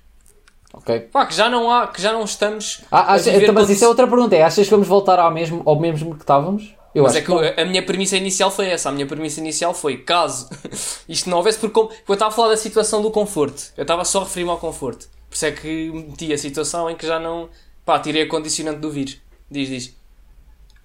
Ok. 0.73 0.99
Pá, 1.12 1.25
que 1.25 1.34
já 1.34 1.49
não 1.49 1.71
há, 1.71 1.88
que 1.88 2.01
já 2.01 2.12
não 2.12 2.23
estamos. 2.25 2.82
Ah, 2.91 2.99
a 2.99 3.13
acha- 3.13 3.32
viver 3.32 3.43
então, 3.43 3.55
mas 3.55 3.69
isso 3.69 3.84
é 3.84 3.88
outra 3.88 4.05
pergunta. 4.08 4.36
É, 4.36 4.43
achas 4.43 4.65
que 4.65 4.71
vamos 4.71 4.88
voltar 4.88 5.17
ao 5.17 5.32
mesmo, 5.32 5.63
ao 5.65 5.79
mesmo 5.79 6.13
que 6.15 6.21
estávamos? 6.21 6.75
Eu 6.93 7.04
Mas 7.04 7.15
acho 7.15 7.19
é 7.19 7.21
que 7.21 7.60
a 7.60 7.62
a 7.63 7.65
minha 7.65 7.86
premissa 7.86 8.17
inicial 8.17 8.49
foi 8.52 8.67
essa. 8.69 8.89
A 8.89 8.91
minha 8.91 9.06
premissa 9.06 9.39
inicial 9.39 9.73
foi 9.73 9.97
caso 9.97 10.49
isto 11.08 11.30
não 11.30 11.38
houvesse, 11.38 11.60
porque 11.60 11.73
como- 11.73 11.91
eu 12.08 12.13
estava 12.13 12.32
a 12.32 12.36
falar 12.36 12.49
da 12.49 12.58
situação 12.58 13.02
do 13.02 13.12
conforto. 13.12 13.71
Eu 13.78 13.84
estava 13.84 14.04
só 14.06 14.21
a 14.21 14.23
referir-me 14.23 14.49
ao 14.52 14.58
conforto. 14.58 15.08
Por 15.30 15.36
isso 15.36 15.45
é 15.45 15.52
que 15.52 15.91
meti 15.91 16.34
a 16.34 16.38
situação 16.38 16.89
em 16.89 16.95
que 16.95 17.06
já 17.06 17.19
não. 17.19 17.49
Pá, 17.86 17.99
tirei 17.99 18.23
a 18.23 18.28
condicionante 18.28 18.80
do 18.80 18.89
vírus. 18.91 19.17
Diz, 19.49 19.69
diz. 19.69 19.95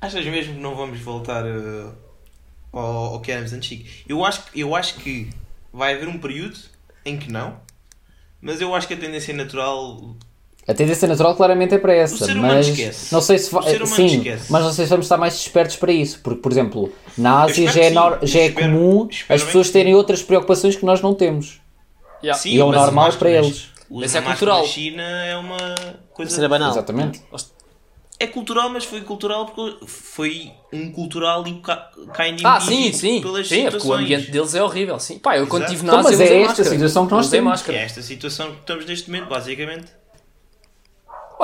Achas 0.00 0.24
mesmo 0.26 0.54
que 0.54 0.60
não 0.60 0.74
vamos 0.74 1.00
voltar 1.00 1.44
eh, 1.46 1.92
ao, 2.72 3.14
ao 3.14 3.20
que 3.20 3.32
éramos 3.32 3.52
antes? 3.52 3.68
Chico? 3.68 3.88
Eu 4.08 4.24
acho, 4.24 4.42
que- 4.44 4.60
eu 4.60 4.74
acho 4.74 4.94
que 4.96 5.30
vai 5.72 5.94
haver 5.94 6.08
um 6.08 6.18
período 6.18 6.58
em 7.04 7.18
que 7.18 7.30
não, 7.30 7.58
mas 8.40 8.60
eu 8.60 8.74
acho 8.74 8.86
que 8.88 8.94
a 8.94 8.98
tendência 8.98 9.34
natural. 9.34 10.16
A 10.66 10.72
tendência 10.72 11.06
natural 11.06 11.34
claramente 11.36 11.74
é 11.74 11.78
para 11.78 11.92
essa, 11.94 12.24
O 12.24 12.36
mas 12.36 12.68
esquece. 12.68 13.12
não 13.12 13.20
sei 13.20 13.38
se 13.38 13.54
O 13.54 13.86
Sim, 13.86 14.06
esquece. 14.06 14.50
mas 14.50 14.64
não 14.64 14.72
sei 14.72 14.86
se 14.86 14.90
vamos 14.90 15.04
estar 15.04 15.18
mais 15.18 15.34
despertos 15.34 15.76
para 15.76 15.92
isso, 15.92 16.20
porque, 16.22 16.40
por 16.40 16.50
exemplo, 16.50 16.90
na 17.18 17.42
Ásia 17.42 17.70
já 17.70 17.82
é, 17.82 17.88
sim. 17.90 17.94
já 18.22 18.40
é 18.40 18.46
Espero- 18.46 18.66
comum 18.72 19.06
espero 19.10 19.34
as 19.40 19.44
pessoas 19.44 19.70
terem 19.70 19.94
outras 19.94 20.22
preocupações 20.22 20.74
que 20.74 20.84
nós 20.86 21.02
não 21.02 21.14
temos. 21.14 21.60
Yeah. 22.22 22.40
Sim, 22.40 22.50
E 22.54 22.60
é 22.60 22.64
o 22.64 22.70
a 22.70 22.72
normal 22.74 23.12
para 23.12 23.30
eles. 23.30 23.66
o 23.90 24.00
Mas 24.00 24.14
é 24.14 24.22
cultural. 24.22 24.62
na 24.62 24.66
China 24.66 25.02
é 25.02 25.36
uma 25.36 25.74
coisa. 26.14 26.34
Será 26.34 26.48
banal. 26.48 26.70
Exatamente. 26.70 27.20
É 28.18 28.26
cultural, 28.28 28.70
mas 28.70 28.84
foi 28.84 29.00
cultural 29.02 29.44
porque 29.46 29.84
foi 29.86 30.50
um 30.72 30.90
cultural 30.92 31.46
e 31.46 31.60
cá, 31.60 31.90
cá 32.14 32.26
em 32.28 32.36
Ah, 32.44 32.58
sim, 32.60 32.90
sim. 32.92 33.20
pelas 33.20 33.48
Sim, 33.48 33.62
é 33.66 33.70
porque 33.70 33.76
o 33.76 33.80
situações. 33.80 34.02
ambiente 34.04 34.30
deles 34.30 34.54
é 34.54 34.62
horrível. 34.62 34.98
Sim. 35.00 35.18
Pá, 35.18 35.36
eu 35.36 35.46
quando 35.48 35.64
Exato. 35.64 35.74
estive 35.74 35.86
na 35.92 35.98
Então, 35.98 36.06
Ásia 36.08 36.18
mas 36.18 36.30
é 36.30 36.36
esta 36.36 36.46
máscara. 36.48 36.68
situação 36.70 37.06
que 37.06 37.12
nós 37.12 37.28
temos. 37.28 37.68
É 37.68 37.74
esta 37.82 38.00
situação 38.02 38.52
que 38.52 38.60
estamos 38.60 38.86
neste 38.86 39.10
momento, 39.10 39.28
basicamente. 39.28 39.86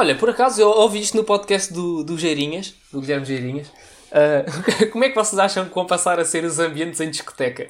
Olha, 0.00 0.14
por 0.14 0.30
acaso 0.30 0.58
eu 0.62 0.68
ouvi 0.70 0.98
isto 1.00 1.14
no 1.16 1.24
podcast 1.24 1.70
do, 1.72 2.02
do 2.02 2.16
Geirinhas, 2.16 2.72
do 2.90 3.02
Guilherme 3.02 3.26
Geirinhas. 3.26 3.66
Ah, 4.10 4.44
como 4.90 5.04
é 5.04 5.10
que 5.10 5.14
vocês 5.14 5.38
acham 5.38 5.66
que 5.68 5.74
vão 5.74 5.86
passar 5.86 6.18
a 6.18 6.24
ser 6.24 6.42
os 6.42 6.58
ambientes 6.58 6.98
em 7.00 7.10
discoteca? 7.10 7.68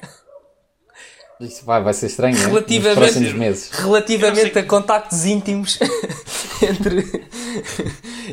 Isso 1.41 1.65
vai, 1.65 1.81
vai 1.83 1.93
ser 1.93 2.05
estranho, 2.05 2.37
né? 2.37 2.45
Relativamente- 2.45 2.87
Nos 2.99 3.11
próximos 3.11 3.33
meses. 3.33 3.69
Relativamente 3.71 4.57
a 4.59 4.63
contactos 4.63 5.25
íntimos 5.25 5.77
entre, 6.61 6.99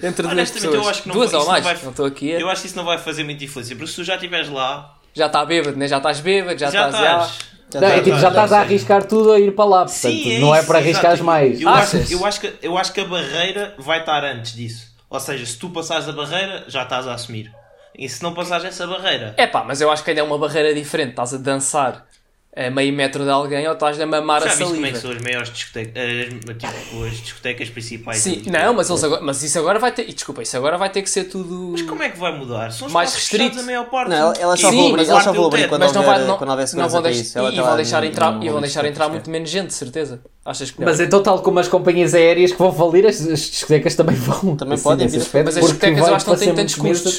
entre 0.01 0.23
duas 0.23 0.33
Honestamente, 0.33 0.53
pessoas. 0.53 0.75
eu 0.75 0.89
acho 0.89 1.03
que 1.03 1.09
não 1.09 1.15
duas 1.17 1.31
vai- 1.33 1.41
ou 1.41 1.43
isso 1.43 1.51
mais. 1.53 1.65
não 1.65 1.73
vai- 1.75 1.83
Não 1.85 1.91
estou 1.91 2.07
aqui. 2.07 2.35
a- 2.37 2.39
Eu 2.41 2.49
acho 2.51 2.61
que 2.63 2.67
isso 2.69 2.77
não 2.77 2.85
vai 2.85 2.99
fazer 2.99 3.25
muita 3.25 3.43
influência, 3.45 3.75
porque 3.75 3.91
se 3.91 3.97
tu 3.97 4.05
já 4.05 4.15
estiveres 4.15 4.49
lá, 4.49 4.95
Já 5.15 5.27
está 5.27 5.45
bêbado, 5.45 5.77
né? 5.77 5.89
Já 5.89 5.97
estás 5.99 6.21
bêbado, 6.21 6.59
já, 6.59 6.71
já 6.71 6.87
estás. 6.89 7.05
já- 7.05 7.13
estás. 7.23 7.49
Já 7.71 7.81
Não, 7.83 7.89
é 7.89 8.01
tipo, 8.01 8.17
já 8.17 8.23
tá, 8.23 8.29
estás 8.29 8.53
a 8.55 8.61
arriscar 8.61 9.05
tudo 9.05 9.31
a 9.33 9.39
ir 9.39 9.55
para 9.55 9.65
lá, 9.67 9.79
portanto, 9.85 9.93
Sim, 10.01 10.37
é 10.37 10.39
não 10.41 10.55
é 10.55 10.63
para 10.63 10.79
arriscares 10.79 11.17
exato. 11.21 11.25
mais. 11.25 11.61
Eu 11.61 11.69
acho, 11.69 11.97
eu, 12.11 12.25
acho 12.25 12.41
que, 12.41 12.55
eu 12.63 12.79
acho 12.79 12.93
que 12.95 13.01
a 13.03 13.05
barreira 13.05 13.75
vai 13.79 14.01
estar 14.01 14.25
antes 14.25 14.55
disso. 14.55 14.87
Ou 15.11 15.21
seja, 15.21 15.45
se 15.45 15.59
tu 15.59 15.69
passares 15.69 16.09
a 16.09 16.13
barreira, 16.13 16.65
já 16.67 16.83
estás 16.85 17.07
a 17.07 17.13
assumir. 17.13 17.53
E 17.95 18.09
se 18.09 18.23
não 18.23 18.33
passares 18.33 18.65
essa 18.65 18.87
barreira, 18.87 19.35
É 19.37 19.47
pá, 19.47 19.65
mas 19.65 19.83
eu 19.83 19.91
acho 19.91 20.03
que 20.03 20.09
ainda 20.11 20.23
é 20.23 20.25
uma 20.25 20.39
barreira 20.39 20.73
diferente. 20.75 21.11
Estás 21.11 21.35
a 21.35 21.37
dançar 21.37 22.07
a 22.57 22.71
meio 22.71 22.93
metro 22.93 23.23
de 23.25 23.31
alguém 23.31 23.67
ou 23.69 23.75
estás 23.75 24.01
a 24.01 24.07
mamar 24.07 24.41
já 24.43 24.47
a 24.47 24.55
viste 24.55 24.65
como 24.65 24.75
é 24.87 24.91
saliva. 24.91 24.97
que 24.97 25.01
são 25.03 25.11
as 25.13 25.23
maiores 25.23 25.53
discotecas, 25.53 25.95
as, 26.03 26.57
tipo, 26.57 27.05
as 27.05 27.17
discotecas 27.21 27.71
principais? 27.71 28.19
Sim, 28.19 28.41
do- 28.41 28.51
não, 28.51 28.75
mas, 28.75 28.91
eles 28.91 29.05
agora, 29.05 29.23
mas 29.23 29.43
isso 29.45 29.59
agora 29.59 29.79
vai 29.79 29.93
ter. 29.93 30.09
e 30.09 30.13
Desculpa, 30.13 30.43
isso 30.43 30.57
agora 30.57 30.77
vai 30.77 30.91
ter 30.91 31.03
que 31.03 31.11
ser 31.11 31.25
tudo. 31.25 31.69
Mas 31.73 31.83
como 31.83 32.03
é 32.03 32.09
que 32.09 32.19
vai 32.19 32.37
mudar? 32.37 32.73
São 32.73 32.87
os 32.89 32.93
Mais 32.93 33.11
mais 33.11 33.15
restrito. 33.15 33.43
restritos 33.45 33.63
a 33.63 33.67
maior 33.67 33.85
parte. 33.91 34.09
Não, 34.11 34.33
ela- 34.33 34.57
só 34.57 34.71
vou 34.73 34.81
abrir, 34.89 34.97
mas 34.97 35.09
ela 35.09 35.21
só 35.21 35.31
abrir 35.31 35.69
quando 35.69 35.81
mas 35.83 35.93
não 35.93 36.03
vai, 36.03 36.15
houver, 36.15 36.27
não, 36.29 36.37
quando 36.39 36.51
houver 36.51 36.67
não 36.75 36.89
vão 36.89 37.03
deixar, 37.03 37.21
isso. 37.21 37.39
Ela 37.39 37.53
e, 37.53 37.57
vão 37.61 37.77
deixar 37.77 38.05
entrar, 38.05 38.33
no- 38.33 38.45
e 38.45 38.49
vão 38.49 38.61
deixar 38.61 38.85
entrar 38.87 39.09
muito 39.09 39.31
menos 39.31 39.49
gente, 39.51 39.69
de 39.69 39.75
certeza. 39.75 40.21
Achas 40.45 40.71
que 40.71 40.81
não? 40.81 40.87
Mas 40.89 40.99
então, 40.99 41.23
tal 41.23 41.41
como 41.43 41.59
as 41.61 41.69
companhias 41.69 42.15
aéreas 42.15 42.51
que 42.53 42.59
vão 42.59 42.73
falir, 42.73 43.07
as, 43.07 43.21
as 43.21 43.41
discotecas 43.41 43.95
também 43.95 44.17
vão. 44.17 44.57
Também 44.57 44.75
assim, 44.75 44.83
podem 44.83 45.07
vir. 45.07 45.19
Mas 45.45 45.57
as 45.57 45.65
discotecas 45.65 46.09
eu 46.09 46.15
acho 46.15 46.25
que 46.25 46.31
não 46.31 46.39
têm 46.39 46.55
tantos 46.55 46.75
custos. 46.75 47.19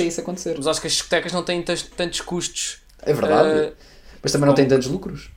Mas 0.58 0.68
acho 0.68 0.82
que 0.82 0.88
as 0.88 0.94
discotecas 0.94 1.32
não 1.32 1.44
têm 1.44 1.62
tantos, 1.62 1.84
tantos 1.96 2.20
custos. 2.22 2.80
É 3.04 3.14
verdade. 3.14 3.74
Mas 4.22 4.32
também 4.32 4.48
não 4.48 4.54
tem 4.56 4.68
tantos 4.68 4.88
lucros. 4.88 5.30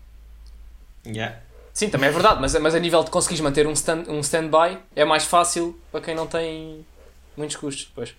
Yeah. 1.06 1.36
sim, 1.72 1.88
também 1.88 2.08
é 2.08 2.12
verdade, 2.12 2.40
mas, 2.40 2.54
mas 2.60 2.74
a 2.74 2.78
nível 2.78 3.02
de 3.02 3.10
conseguires 3.10 3.40
manter 3.40 3.66
um 3.66 3.72
stand- 3.72 4.06
um 4.08 4.20
stand-by 4.20 4.78
é 4.94 5.04
mais 5.04 5.24
fácil 5.24 5.78
para 5.90 6.00
quem 6.00 6.14
não 6.14 6.26
tem 6.26 6.86
muitos 7.36 7.56
custos. 7.56 7.90
Pois. 7.94 8.14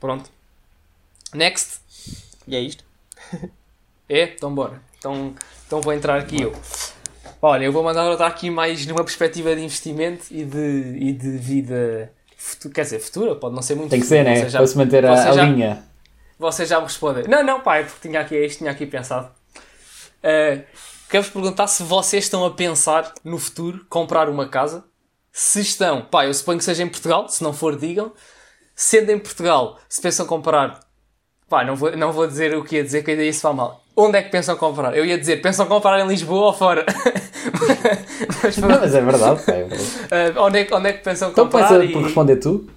Pronto. 0.00 0.30
Next. 1.34 1.80
E 2.46 2.56
é 2.56 2.60
isto. 2.60 2.84
É? 4.10 4.22
Então 4.22 4.54
bora. 4.54 4.80
Então, 4.98 5.34
então 5.66 5.82
vou 5.82 5.92
entrar 5.92 6.18
aqui 6.18 6.40
eu. 6.40 6.56
Olha, 7.42 7.64
eu 7.66 7.70
vou 7.72 7.82
mandar 7.84 8.10
agora 8.10 8.26
aqui 8.26 8.48
mais 8.48 8.86
numa 8.86 9.04
perspectiva 9.04 9.54
de 9.54 9.60
investimento 9.62 10.24
e 10.30 10.46
de, 10.46 10.96
e 10.98 11.12
de 11.12 11.36
vida 11.36 12.10
futu- 12.34 12.70
quer 12.70 12.84
dizer, 12.84 13.00
futura, 13.00 13.36
pode 13.36 13.54
não 13.54 13.60
ser 13.60 13.74
muito 13.74 13.90
Tem 13.90 14.00
que 14.00 14.06
futura, 14.06 14.24
ser, 14.34 14.44
né? 14.44 14.48
já- 14.48 14.58
Para 14.60 14.66
se 14.66 14.78
manter 14.78 15.04
a, 15.04 15.14
vocês 15.14 15.26
a 15.26 15.32
já- 15.34 15.44
linha. 15.44 15.84
Vocês 16.38 16.68
já 16.70 16.78
me 16.80 16.84
respondem. 16.86 17.24
Não, 17.28 17.44
não, 17.44 17.60
pá, 17.60 17.76
é 17.76 17.82
porque 17.82 18.08
tinha 18.08 18.18
aqui 18.22 18.34
isto, 18.46 18.58
tinha 18.60 18.70
aqui 18.70 18.86
pensado. 18.86 19.30
Uh, 20.22 20.62
Quero-vos 21.10 21.32
perguntar 21.32 21.66
se 21.68 21.82
vocês 21.82 22.24
estão 22.24 22.44
a 22.44 22.50
pensar 22.50 23.14
no 23.24 23.38
futuro 23.38 23.86
comprar 23.88 24.28
uma 24.28 24.46
casa. 24.46 24.84
Se 25.32 25.60
estão, 25.62 26.02
pá, 26.02 26.26
eu 26.26 26.34
suponho 26.34 26.58
que 26.58 26.64
seja 26.64 26.82
em 26.82 26.88
Portugal, 26.88 27.28
se 27.30 27.42
não 27.42 27.52
for, 27.54 27.76
digam. 27.78 28.12
Sendo 28.76 29.10
em 29.10 29.18
Portugal, 29.18 29.78
se 29.88 30.02
pensam 30.02 30.26
comprar, 30.26 30.80
pá, 31.48 31.64
não 31.64 31.74
vou, 31.74 31.96
não 31.96 32.12
vou 32.12 32.26
dizer 32.26 32.54
o 32.54 32.62
que 32.62 32.76
ia 32.76 32.84
dizer, 32.84 33.02
que 33.04 33.12
ainda 33.12 33.22
isso 33.24 33.40
vai 33.42 33.54
mal. 33.54 33.82
onde 33.96 34.18
é 34.18 34.22
que 34.22 34.28
pensam 34.30 34.54
comprar? 34.56 34.94
Eu 34.96 35.04
ia 35.06 35.16
dizer, 35.18 35.40
pensam 35.40 35.64
comprar 35.66 35.98
em 36.00 36.06
Lisboa 36.06 36.46
ou 36.48 36.52
fora? 36.52 36.84
mas, 38.42 38.56
Não, 38.58 38.68
mas 38.68 38.94
é 38.94 39.00
verdade, 39.00 39.42
é 39.50 39.62
uh, 40.38 40.42
onde, 40.42 40.58
é, 40.58 40.64
que- 40.64 40.74
onde 40.74 40.88
é 40.88 40.92
que 40.92 41.02
pensam 41.02 41.30
Então 41.30 41.44
comprar? 41.46 41.68
começa 41.68 41.84
e- 41.84 41.92
por 41.92 42.02
responder 42.02 42.36
tu. 42.36 42.68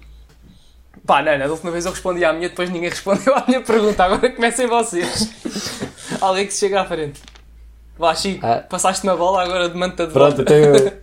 Pá, 1.06 1.20
não, 1.22 1.36
na 1.36 1.46
última 1.46 1.70
vez 1.70 1.84
eu 1.84 1.90
respondi 1.92 2.24
à 2.24 2.32
minha, 2.32 2.48
depois 2.48 2.70
ninguém 2.70 2.88
respondeu 2.90 3.34
à 3.36 3.44
minha 3.46 3.60
pergunta. 3.60 4.04
Agora 4.04 4.30
comecem 4.30 4.66
vocês. 4.66 5.28
Alguém 6.20 6.46
que 6.46 6.52
se 6.54 6.60
chega 6.60 6.80
à 6.80 6.84
frente. 6.86 7.20
Vá, 8.02 8.16
Chico, 8.16 8.44
Ah. 8.44 8.64
passaste 8.68 9.04
uma 9.06 9.16
bola, 9.16 9.44
agora 9.44 9.68
demanda 9.68 10.08
de 10.08 10.12
Pronto, 10.12 10.36
volta. 10.38 10.52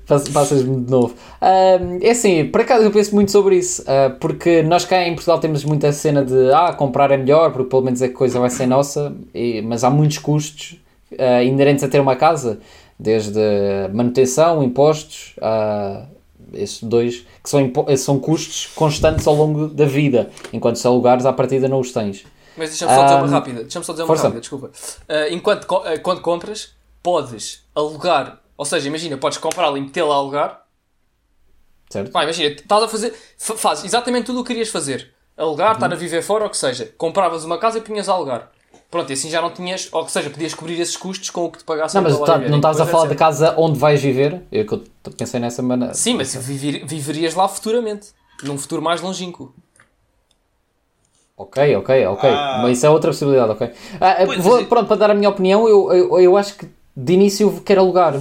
então 0.04 0.20
passas-me 0.34 0.84
de 0.84 0.92
novo. 0.92 1.16
É 2.02 2.12
assim, 2.12 2.44
por 2.44 2.60
acaso 2.60 2.84
eu 2.84 2.92
penso 2.92 3.16
muito 3.16 3.32
sobre 3.32 3.56
isso, 3.56 3.86
ah, 3.88 4.14
porque 4.20 4.62
nós 4.64 4.84
cá 4.84 5.02
em 5.08 5.14
Portugal 5.14 5.40
temos 5.40 5.64
muita 5.64 5.94
cena 5.94 6.26
de 6.26 6.52
ah, 6.52 6.74
comprar 6.74 7.10
é 7.12 7.16
melhor, 7.16 7.54
porque 7.54 7.70
pelo 7.70 7.84
menos 7.84 8.02
a 8.02 8.10
coisa 8.10 8.38
vai 8.38 8.50
ser 8.50 8.66
nossa, 8.68 9.14
e- 9.34 9.62
mas 9.62 9.86
há 9.86 9.90
muitos 9.90 10.18
custos 10.18 10.76
ah, 11.18 11.42
inerentes 11.42 11.86
a 11.86 11.88
ter 11.88 12.02
uma 12.02 12.18
casa, 12.18 12.60
desde 13.00 13.40
manutenção, 13.94 14.62
impostos, 14.62 15.36
ah, 15.42 16.04
esses 16.52 16.84
dois, 16.84 17.26
que 17.42 17.50
são, 17.50 17.72
são 17.96 18.20
custos 18.20 18.66
constantes 18.76 19.26
ao 19.26 19.36
longo 19.36 19.68
da 19.70 19.86
vida, 19.86 20.30
enquanto 20.52 20.76
se 20.76 20.86
alugares 20.86 21.26
à 21.26 21.32
partida 21.32 21.70
não 21.70 21.80
os 21.80 21.94
tens. 21.94 22.26
Mas 22.58 22.72
deixa-me 22.72 22.92
só 22.94 23.04
dizer 23.04 23.16
uma 23.16 23.26
Ah, 23.26 23.30
rápida. 23.30 23.62
Deixa-me 23.62 23.86
só 23.86 23.94
dizer 23.94 24.04
uma 24.04 24.14
rápida, 24.16 24.40
desculpa. 24.42 24.70
Ah, 25.08 25.30
enquanto 25.30 25.66
ah, 25.78 25.98
quando 26.04 26.20
compras, 26.20 26.78
podes 27.04 27.64
alugar. 27.76 28.40
Ou 28.58 28.66
seja, 28.66 28.88
imagina, 28.88 29.18
podes 29.18 29.38
comprá-la 29.38 29.78
e 29.78 29.82
metê-la 29.82 30.14
a 30.14 30.18
alugar. 30.18 30.66
Certo? 31.90 32.12
Pá, 32.12 32.24
imagina, 32.24 32.50
estás 32.50 32.84
a 32.84 32.88
fazer. 32.88 33.14
fa- 33.38 33.56
Fazes 33.58 33.86
exatamente 33.86 34.26
tudo 34.26 34.42
o 34.42 34.44
que 34.44 34.50
querias 34.50 34.70
fazer. 34.70 35.14
Alugar, 35.38 35.74
estar 35.76 35.92
a 35.92 35.96
viver 35.96 36.22
fora, 36.22 36.44
ou 36.44 36.50
que 36.50 36.58
seja. 36.58 36.94
Compravas 36.98 37.44
uma 37.46 37.58
casa 37.58 37.78
e 37.78 37.82
punhas 37.82 38.10
a 38.10 38.14
alugar. 38.14 38.52
Pronto, 38.92 39.10
e 39.10 39.14
assim 39.14 39.30
já 39.30 39.42
não 39.42 39.52
tinhas. 39.52 39.88
Ou 39.92 40.08
seja, 40.10 40.30
podias 40.30 40.54
cobrir 40.54 40.80
esses 40.80 40.98
custos 40.98 41.30
com 41.30 41.46
o 41.46 41.52
que 41.52 41.60
te 41.60 41.64
pagassem 41.64 42.02
Não, 42.02 42.10
mas 42.10 42.20
tá- 42.20 42.38
não 42.38 42.58
estás 42.58 42.78
a 42.82 42.84
Depois, 42.84 42.92
falar 42.92 43.08
da 43.10 43.16
casa 43.16 43.54
onde 43.58 43.80
vais 43.80 44.02
viver? 44.02 44.42
Eu 44.52 44.66
que 44.66 44.74
eu 44.74 44.84
pensei 45.18 45.40
nessa 45.40 45.62
maneira. 45.64 45.94
Sim, 45.94 46.16
mas 46.16 46.36
viver- 46.36 46.86
viverias 46.86 47.34
lá 47.34 47.48
futuramente. 47.48 48.10
Num 48.44 48.58
futuro 48.58 48.82
mais 48.82 49.00
longínquo. 49.02 49.54
Ok, 51.38 51.76
ok, 51.78 52.06
ok. 52.08 52.30
Ah. 52.30 52.60
Mas 52.64 52.78
isso 52.78 52.86
é 52.86 52.90
outra 52.90 53.12
possibilidade, 53.12 53.52
ok. 53.52 53.72
Ah, 54.02 54.26
vou- 54.42 54.58
mas- 54.60 54.68
pronto, 54.68 54.88
para 54.88 54.98
dar 54.98 55.12
a 55.12 55.14
minha 55.14 55.30
opinião, 55.30 55.68
eu, 55.68 55.92
eu, 55.94 56.20
eu 56.20 56.38
acho 56.38 56.56
que 56.56 56.68
de 57.04 57.14
início 57.14 57.48
eu 57.50 57.62
quero 57.62 57.82
alugar. 57.82 58.16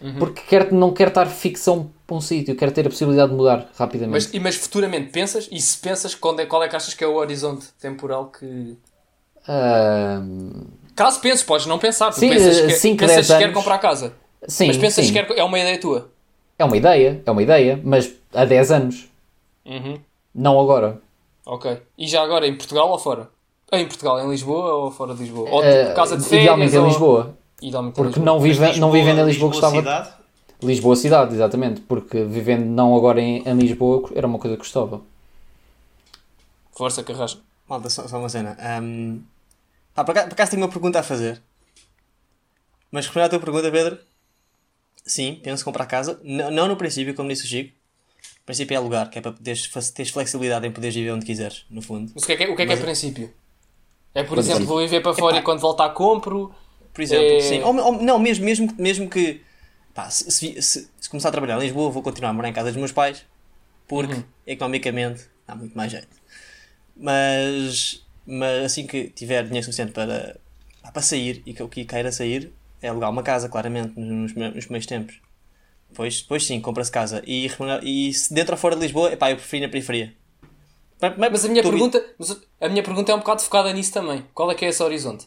Uhum. 0.00 0.18
Porque 0.18 0.42
não 0.72 0.92
quero 0.92 1.08
estar 1.08 1.26
fixo 1.26 1.70
a 1.70 2.12
um, 2.14 2.20
sítio, 2.20 2.54
quero 2.54 2.72
ter 2.72 2.86
a 2.86 2.90
possibilidade 2.90 3.30
de 3.30 3.36
mudar 3.36 3.70
rapidamente. 3.76 4.12
Mas, 4.12 4.34
e- 4.34 4.40
mas 4.40 4.54
futuramente 4.56 5.10
pensas? 5.10 5.48
E 5.50 5.58
se 5.60 5.78
pensas, 5.78 6.14
quando 6.14 6.40
é, 6.40 6.46
qual 6.46 6.62
é 6.62 6.68
que 6.68 6.76
achas 6.76 6.92
que 6.92 7.02
é 7.02 7.06
o 7.06 7.14
horizonte 7.14 7.66
temporal 7.80 8.26
que. 8.26 8.76
Ah, 9.48 10.20
Caso 10.94 11.20
penses, 11.20 11.42
podes 11.42 11.66
não 11.66 11.78
pensar. 11.78 12.12
Sim, 12.12 12.28
pensas 12.28 12.60
que, 12.60 12.70
cinco, 12.72 12.98
pensas 13.00 13.26
dez 13.26 13.28
que 13.28 13.38
quer 13.38 13.52
comprar 13.52 13.78
casa. 13.78 14.12
sim, 14.46 14.66
mas 14.66 14.76
pensas 14.76 15.06
sim. 15.06 15.12
que 15.12 15.22
quer, 15.22 15.38
é 15.38 15.42
uma 15.44 15.58
ideia 15.58 15.80
tua. 15.80 16.10
é 16.58 16.64
uma 16.64 16.76
ideia, 16.76 17.22
é 17.24 17.30
uma 17.30 17.42
ideia, 17.42 17.80
mas 17.82 18.12
há 18.32 18.44
10 18.44 18.70
anos, 18.70 19.08
Uhum. 19.64 19.98
não 20.34 20.60
agora. 20.60 21.00
Ok. 21.46 21.80
E 21.98 22.06
já 22.06 22.22
agora 22.22 22.46
em 22.46 22.56
Portugal 22.56 22.88
ou 22.90 22.98
fora? 22.98 23.28
Ah, 23.72 23.78
Em 23.80 23.86
Portugal, 23.88 24.20
em 24.20 24.30
Lisboa 24.30 24.74
ou 24.74 24.90
fora 24.90 25.14
de 25.14 25.22
Lisboa? 25.22 25.50
Ou 25.50 25.60
Ah, 25.62 25.62
tipo, 25.72 25.94
casa 25.94 26.16
de 26.16 26.24
férias? 26.24 26.44
idealmente 26.44 26.76
em 26.76 26.78
ou- 26.78 26.86
Lisboa. 26.86 27.36
Porque 27.70 28.18
Lisboa. 28.20 28.24
não, 28.24 28.40
vive, 28.40 28.78
não 28.78 28.90
vivendo 28.92 29.20
em 29.20 29.24
Lisboa, 29.26 29.50
gostava. 29.50 29.76
cidade? 29.76 30.10
Lisboa 30.62 30.96
cidade, 30.96 31.34
exatamente. 31.34 31.80
Porque 31.82 32.24
vivendo 32.24 32.64
não 32.66 32.94
agora 32.96 33.20
em, 33.20 33.42
em 33.46 33.54
Lisboa 33.54 34.10
era 34.14 34.26
uma 34.26 34.38
coisa 34.38 34.56
que 34.56 34.62
gostava. 34.62 35.00
Força, 36.76 37.02
Carrasco. 37.02 37.40
Malta, 37.68 37.88
só, 37.88 38.06
só 38.08 38.18
uma 38.18 38.28
cena. 38.28 38.56
Ahm, 38.60 39.20
pá, 39.94 40.04
por, 40.04 40.10
acaso, 40.12 40.28
por 40.28 40.34
acaso 40.34 40.50
tenho 40.50 40.62
uma 40.62 40.68
pergunta 40.68 41.00
a 41.00 41.02
fazer. 41.02 41.40
Mas 42.90 43.06
respondendo 43.06 43.26
à 43.26 43.30
tua 43.30 43.40
pergunta, 43.40 43.70
Pedro, 43.70 43.98
sim, 45.04 45.40
penso 45.42 45.64
comprar 45.64 45.86
casa. 45.86 46.20
N- 46.22 46.50
não 46.50 46.68
no 46.68 46.76
princípio, 46.76 47.14
como 47.14 47.28
disse 47.28 47.44
o 47.44 47.48
Chico. 47.48 47.72
O 48.42 48.44
princípio 48.46 48.74
é 48.74 48.76
alugar, 48.78 49.08
que 49.08 49.18
é 49.18 49.22
para 49.22 49.32
poderes, 49.32 49.64
fa- 49.66 49.80
teres 49.94 50.12
flexibilidade 50.12 50.66
em 50.66 50.70
poderes 50.70 50.94
viver 50.94 51.10
onde 51.12 51.24
quiseres, 51.24 51.64
no 51.70 51.80
fundo. 51.80 52.12
Mas 52.14 52.22
o 52.22 52.26
que 52.26 52.32
é 52.32 52.36
que 52.36 52.44
é, 52.44 52.48
o 52.50 52.56
que 52.56 52.62
é, 52.62 52.66
que 52.66 52.72
é 52.72 52.76
princípio? 52.76 53.32
É, 54.14 54.22
por 54.22 54.30
Por 54.30 54.38
exemplo, 54.38 54.58
exemplo. 54.58 54.66
vou 54.74 54.78
viver 54.82 55.00
para 55.00 55.14
fora 55.14 55.36
Epá. 55.36 55.40
e 55.40 55.42
quando 55.42 55.60
voltar 55.60 55.88
compro. 55.90 56.54
Por 56.94 57.02
exemplo, 57.02 57.36
É- 57.36 57.40
sim. 57.40 57.62
Ou, 57.62 57.76
ou- 57.76 58.02
não, 58.02 58.18
mesmo, 58.18 58.44
mesmo, 58.44 58.72
mesmo 58.78 59.10
que 59.10 59.42
pá, 59.94 60.08
se, 60.10 60.30
se- 60.30 60.62
se- 60.62 60.88
se 61.00 61.10
começar 61.10 61.28
a 61.28 61.32
trabalhar 61.32 61.56
em 61.58 61.62
Lisboa, 61.62 61.90
vou 61.90 62.02
continuar 62.02 62.30
a 62.30 62.32
morar 62.32 62.48
em 62.48 62.52
casa 62.52 62.70
dos 62.70 62.78
meus 62.78 62.92
pais, 62.92 63.24
porque 63.88 64.14
Uhum. 64.14 64.24
economicamente 64.46 65.24
dá 65.46 65.54
muito 65.54 65.76
mais 65.76 65.92
jeito. 65.92 66.16
Mas, 66.96 68.04
mas 68.26 68.64
assim 68.64 68.86
que 68.86 69.08
tiver 69.10 69.44
dinheiro 69.44 69.64
suficiente 69.64 69.92
para, 69.92 70.38
para 70.92 71.02
sair 71.02 71.42
e 71.46 71.52
que 71.54 71.62
o 71.62 71.68
que 71.68 71.84
queira 71.84 72.12
sair 72.12 72.52
é 72.80 72.88
alugar 72.88 73.10
uma 73.10 73.22
casa, 73.22 73.48
claramente, 73.48 73.98
nos, 73.98 74.34
nos 74.34 74.64
primeiros 74.64 74.86
tempos. 74.86 75.20
Depois, 75.90 76.22
depois 76.22 76.44
sim, 76.46 76.60
compra-se 76.60 76.90
casa. 76.90 77.22
E, 77.26 77.48
e 77.82 78.12
se 78.14 78.34
dentro 78.34 78.52
ou 78.54 78.58
fora 78.58 78.76
de 78.76 78.82
Lisboa, 78.82 79.12
epá, 79.12 79.30
eu 79.30 79.36
prefiro 79.36 79.62
ir 79.64 79.66
na 79.66 79.70
periferia. 79.72 80.14
Mas, 81.00 81.16
Mas 81.18 81.44
a 81.44 81.48
minha 81.48 81.62
pergunta, 81.62 82.04
mas 82.18 82.40
a 82.60 82.68
minha 82.68 82.82
pergunta 82.82 83.12
é 83.12 83.14
um 83.14 83.18
bocado 83.18 83.42
focada 83.42 83.72
nisso 83.72 83.92
também. 83.92 84.24
Qual 84.34 84.50
é 84.50 84.54
que 84.54 84.64
é 84.64 84.68
esse 84.68 84.82
horizonte? 84.82 85.26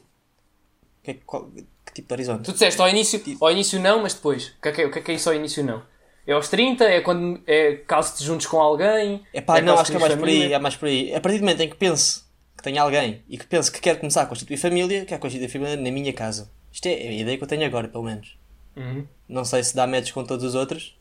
Que, 1.13 1.21
qual- 1.25 1.49
que 1.85 1.93
tipo 1.93 2.07
de 2.09 2.13
horizonte? 2.13 2.43
Tu 2.43 2.51
disseste 2.51 2.81
ao 2.81 2.89
início, 2.89 3.21
ao 3.39 3.49
início 3.51 3.79
não, 3.79 4.01
mas 4.01 4.13
depois. 4.13 4.47
O 4.49 4.61
que 4.61 4.67
é 4.67 4.71
que 4.73 4.81
é, 4.81 4.85
o 4.85 4.91
que 4.91 4.99
é, 4.99 5.01
que 5.01 5.11
é 5.11 5.15
isso 5.15 5.29
ao 5.29 5.35
início 5.35 5.63
não? 5.63 5.81
É 6.25 6.33
aos 6.33 6.49
30? 6.49 6.83
É 6.83 6.99
quando 6.99 7.41
é 7.47 7.75
caso 7.87 8.17
te 8.17 8.23
juntes 8.25 8.45
com 8.45 8.59
alguém? 8.59 9.23
É 9.33 9.39
pá, 9.39 9.61
não, 9.61 9.79
acho 9.79 9.89
que 9.91 9.95
é 9.95 9.99
mais 9.99 10.15
por 10.15 10.27
aí, 10.27 10.51
é 10.51 10.59
mais 10.59 10.75
por 10.75 10.87
aí. 10.89 11.15
A 11.15 11.21
partir 11.21 11.37
do 11.37 11.45
momento 11.45 11.61
em 11.61 11.69
que 11.69 11.77
pense 11.77 12.23
que 12.57 12.63
tenho 12.63 12.81
alguém 12.81 13.23
e 13.29 13.37
que 13.37 13.47
pense 13.47 13.71
que 13.71 13.79
quer 13.79 13.97
começar 13.97 14.23
a 14.23 14.25
constituir 14.25 14.57
família, 14.57 15.05
quer 15.05 15.17
constituir 15.17 15.47
família 15.47 15.77
na 15.77 15.89
minha 15.89 16.11
casa. 16.11 16.51
Isto 16.73 16.87
é 16.87 16.93
a 16.93 17.11
ideia 17.13 17.37
que 17.37 17.43
eu 17.43 17.47
tenho 17.47 17.65
agora, 17.65 17.87
pelo 17.87 18.03
menos. 18.03 18.37
Uhum. 18.75 19.07
Não 19.29 19.45
sei 19.45 19.63
se 19.63 19.73
dá 19.73 19.87
match 19.87 20.11
com 20.11 20.25
todos 20.25 20.43
os 20.43 20.55
outros, 20.55 20.97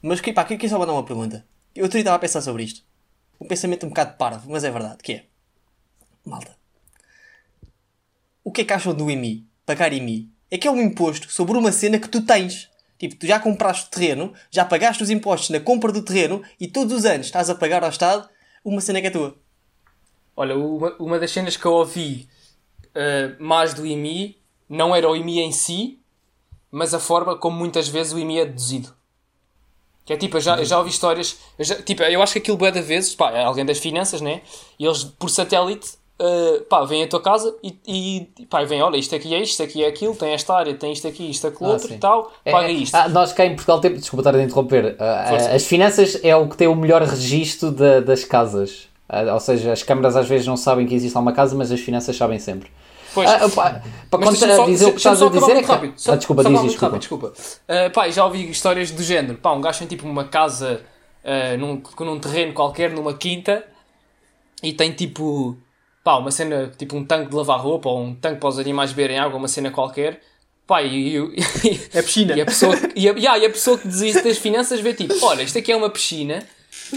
mas 0.00 0.20
que, 0.20 0.32
pá, 0.32 0.44
que, 0.44 0.56
que 0.56 0.68
só 0.68 0.76
vou 0.76 0.86
dar 0.86 0.92
uma 0.92 1.04
pergunta. 1.04 1.44
Eu 1.74 1.82
outro 1.82 1.96
dia 1.96 2.02
estava 2.02 2.16
a 2.16 2.20
pensar 2.20 2.40
sobre 2.40 2.62
isto. 2.62 2.82
Um 3.40 3.48
pensamento 3.48 3.84
um 3.84 3.88
bocado 3.88 4.16
parvo, 4.16 4.48
mas 4.50 4.62
é 4.62 4.70
verdade, 4.70 4.98
que 5.02 5.12
é... 5.12 5.24
Malta. 6.24 6.56
O 8.44 8.52
que 8.52 8.60
é 8.60 8.64
que 8.64 8.72
acham 8.72 8.94
do 8.94 9.10
IMI? 9.10 9.47
Pagar 9.68 9.92
IMI? 9.92 10.26
É 10.50 10.56
que 10.56 10.66
é 10.66 10.70
um 10.70 10.80
imposto 10.80 11.30
sobre 11.30 11.58
uma 11.58 11.70
cena 11.70 11.98
que 11.98 12.08
tu 12.08 12.22
tens. 12.22 12.70
Tipo, 12.98 13.16
tu 13.16 13.26
já 13.26 13.38
compraste 13.38 13.90
terreno, 13.90 14.32
já 14.50 14.64
pagaste 14.64 15.02
os 15.02 15.10
impostos 15.10 15.50
na 15.50 15.60
compra 15.60 15.92
do 15.92 16.00
terreno 16.02 16.42
e 16.58 16.66
todos 16.66 16.90
os 16.96 17.04
anos 17.04 17.26
estás 17.26 17.50
a 17.50 17.54
pagar 17.54 17.84
ao 17.84 17.90
Estado 17.90 18.26
uma 18.64 18.80
cena 18.80 18.98
que 19.02 19.08
é 19.08 19.10
tua. 19.10 19.36
Olha, 20.34 20.56
uma, 20.56 20.96
uma 20.98 21.18
das 21.18 21.30
cenas 21.30 21.54
que 21.54 21.66
eu 21.66 21.72
ouvi 21.74 22.26
eh, 22.94 23.32
mais 23.38 23.74
do 23.74 23.84
IMI 23.86 24.38
não 24.70 24.96
era 24.96 25.06
o 25.06 25.14
IMI 25.14 25.40
em 25.40 25.52
si, 25.52 26.00
mas 26.70 26.94
a 26.94 26.98
forma 26.98 27.36
como 27.36 27.58
muitas 27.58 27.86
vezes 27.86 28.14
o 28.14 28.18
IMI 28.18 28.38
é 28.38 28.46
deduzido. 28.46 28.94
Que 30.06 30.14
é 30.14 30.16
tipo, 30.16 30.38
eu 30.38 30.40
já, 30.40 30.56
eu 30.56 30.64
já 30.64 30.78
ouvi 30.78 30.88
histórias. 30.88 31.36
Eu 31.58 31.64
já- 31.66 31.82
tipo, 31.82 32.02
eu 32.02 32.22
acho 32.22 32.32
que 32.32 32.38
aquilo 32.38 32.56
bué 32.56 32.70
de 32.70 32.80
vezes, 32.80 33.14
pá, 33.14 33.30
é 33.32 33.44
alguém 33.44 33.66
das 33.66 33.78
finanças, 33.78 34.22
né? 34.22 34.40
E 34.78 34.86
eles, 34.86 35.04
por 35.04 35.28
satélite, 35.28 35.97
eh, 36.20 36.62
pá, 36.68 36.84
vêm 36.84 37.04
à 37.04 37.06
tua 37.08 37.20
casa 37.20 37.54
e, 37.62 37.76
e 38.36 38.46
pá, 38.46 38.64
vêm, 38.64 38.82
olha, 38.82 38.96
isto 38.96 39.14
aqui 39.14 39.34
é 39.34 39.38
isto, 39.40 39.50
isto 39.52 39.62
aqui 39.62 39.84
é 39.84 39.88
aquilo, 39.88 40.14
tem 40.16 40.30
esta 40.32 40.54
área, 40.54 40.74
tem 40.74 40.92
isto 40.92 41.06
aqui, 41.06 41.30
isto 41.30 41.46
aquilo 41.46 41.70
Ah, 41.70 41.72
outro 41.74 41.88
sim. 41.88 41.94
e 41.94 41.98
tal, 41.98 42.32
É, 42.44 42.50
paga 42.52 42.68
é- 42.68 42.72
isto. 42.72 42.94
ah, 42.94 43.08
nós 43.08 43.32
cá 43.32 43.44
em 43.46 43.50
Portugal 43.54 43.80
temos, 43.80 44.00
desculpa 44.00 44.22
estar 44.28 44.38
a 44.38 44.42
interromper, 44.42 44.96
Força. 45.28 45.50
as 45.52 45.64
finanças 45.64 46.18
é 46.24 46.34
o 46.34 46.48
que 46.48 46.56
tem 46.56 46.66
o 46.68 46.74
melhor 46.74 47.02
registro 47.02 47.70
da- 47.70 48.00
das 48.00 48.24
casas. 48.24 48.88
Ah, 49.08 49.32
ou 49.34 49.40
seja, 49.40 49.72
as 49.72 49.82
câmaras 49.82 50.16
às 50.16 50.28
vezes 50.28 50.46
não 50.46 50.56
sabem 50.56 50.86
que 50.86 50.94
existe 50.94 51.16
uma 51.16 51.32
casa, 51.32 51.54
mas 51.56 51.70
as 51.72 51.80
finanças 51.80 52.14
sabem 52.16 52.38
sempre. 52.38 52.70
Pois. 53.14 53.28
Ah, 53.30 53.48
pá, 53.48 53.82
para 54.10 54.18
contar- 54.26 54.66
dizer 54.66 54.84
o 54.86 54.90
que 54.92 54.96
estás 54.98 55.22
a 55.22 55.28
dizer 55.30 55.52
é 55.56 55.62
que. 55.62 55.66
rápido. 55.68 55.92
Só- 55.96 56.12
Ah, 56.12 56.16
desculpa, 56.16 56.42
só 56.42 56.48
diz 56.50 56.60
desculpa. 56.62 56.84
rápido, 56.86 56.98
desculpa. 57.00 57.26
Uh, 57.32 57.90
pá, 57.92 58.08
já 58.10 58.24
ouvi 58.26 58.50
histórias 58.50 58.90
do 58.90 59.02
género. 59.02 59.38
Pá, 59.38 59.52
um 59.52 59.60
gajo 59.62 59.78
tem 59.78 59.88
tipo 59.88 60.06
uma 60.06 60.24
casa 60.24 60.82
uh, 61.24 61.56
num, 61.58 61.80
num 62.00 62.18
terreno 62.20 62.52
qualquer, 62.52 62.90
numa 62.92 63.14
quinta, 63.14 63.64
e 64.62 64.72
tem 64.74 64.92
tipo, 64.92 65.56
pá, 66.08 66.16
uma 66.16 66.30
cena, 66.30 66.72
tipo 66.78 66.96
um 66.96 67.04
tanque 67.04 67.28
de 67.28 67.36
lavar 67.36 67.60
roupa, 67.60 67.90
ou 67.90 68.02
um 68.02 68.14
tanque 68.14 68.40
para 68.40 68.48
os 68.48 68.58
animais 68.58 68.92
beberem 68.92 69.18
água, 69.18 69.36
uma 69.36 69.46
cena 69.46 69.70
qualquer. 69.70 70.22
Pá, 70.66 70.82
e, 70.82 71.18
e, 71.18 71.80
É 71.92 72.00
piscina. 72.00 72.34
e 72.34 72.40
a 72.40 72.46
pessoa, 72.46 72.74
e 72.96 73.06
a, 73.06 73.12
yeah, 73.12 73.38
e 73.38 73.44
a 73.44 73.50
pessoa 73.50 73.76
que 73.76 73.86
desiste 73.86 74.22
das 74.22 74.38
finanças 74.38 74.80
vê 74.80 74.94
tipo, 74.94 75.14
olha, 75.22 75.42
isto 75.42 75.58
aqui 75.58 75.70
é 75.70 75.76
uma 75.76 75.90
piscina, 75.90 76.42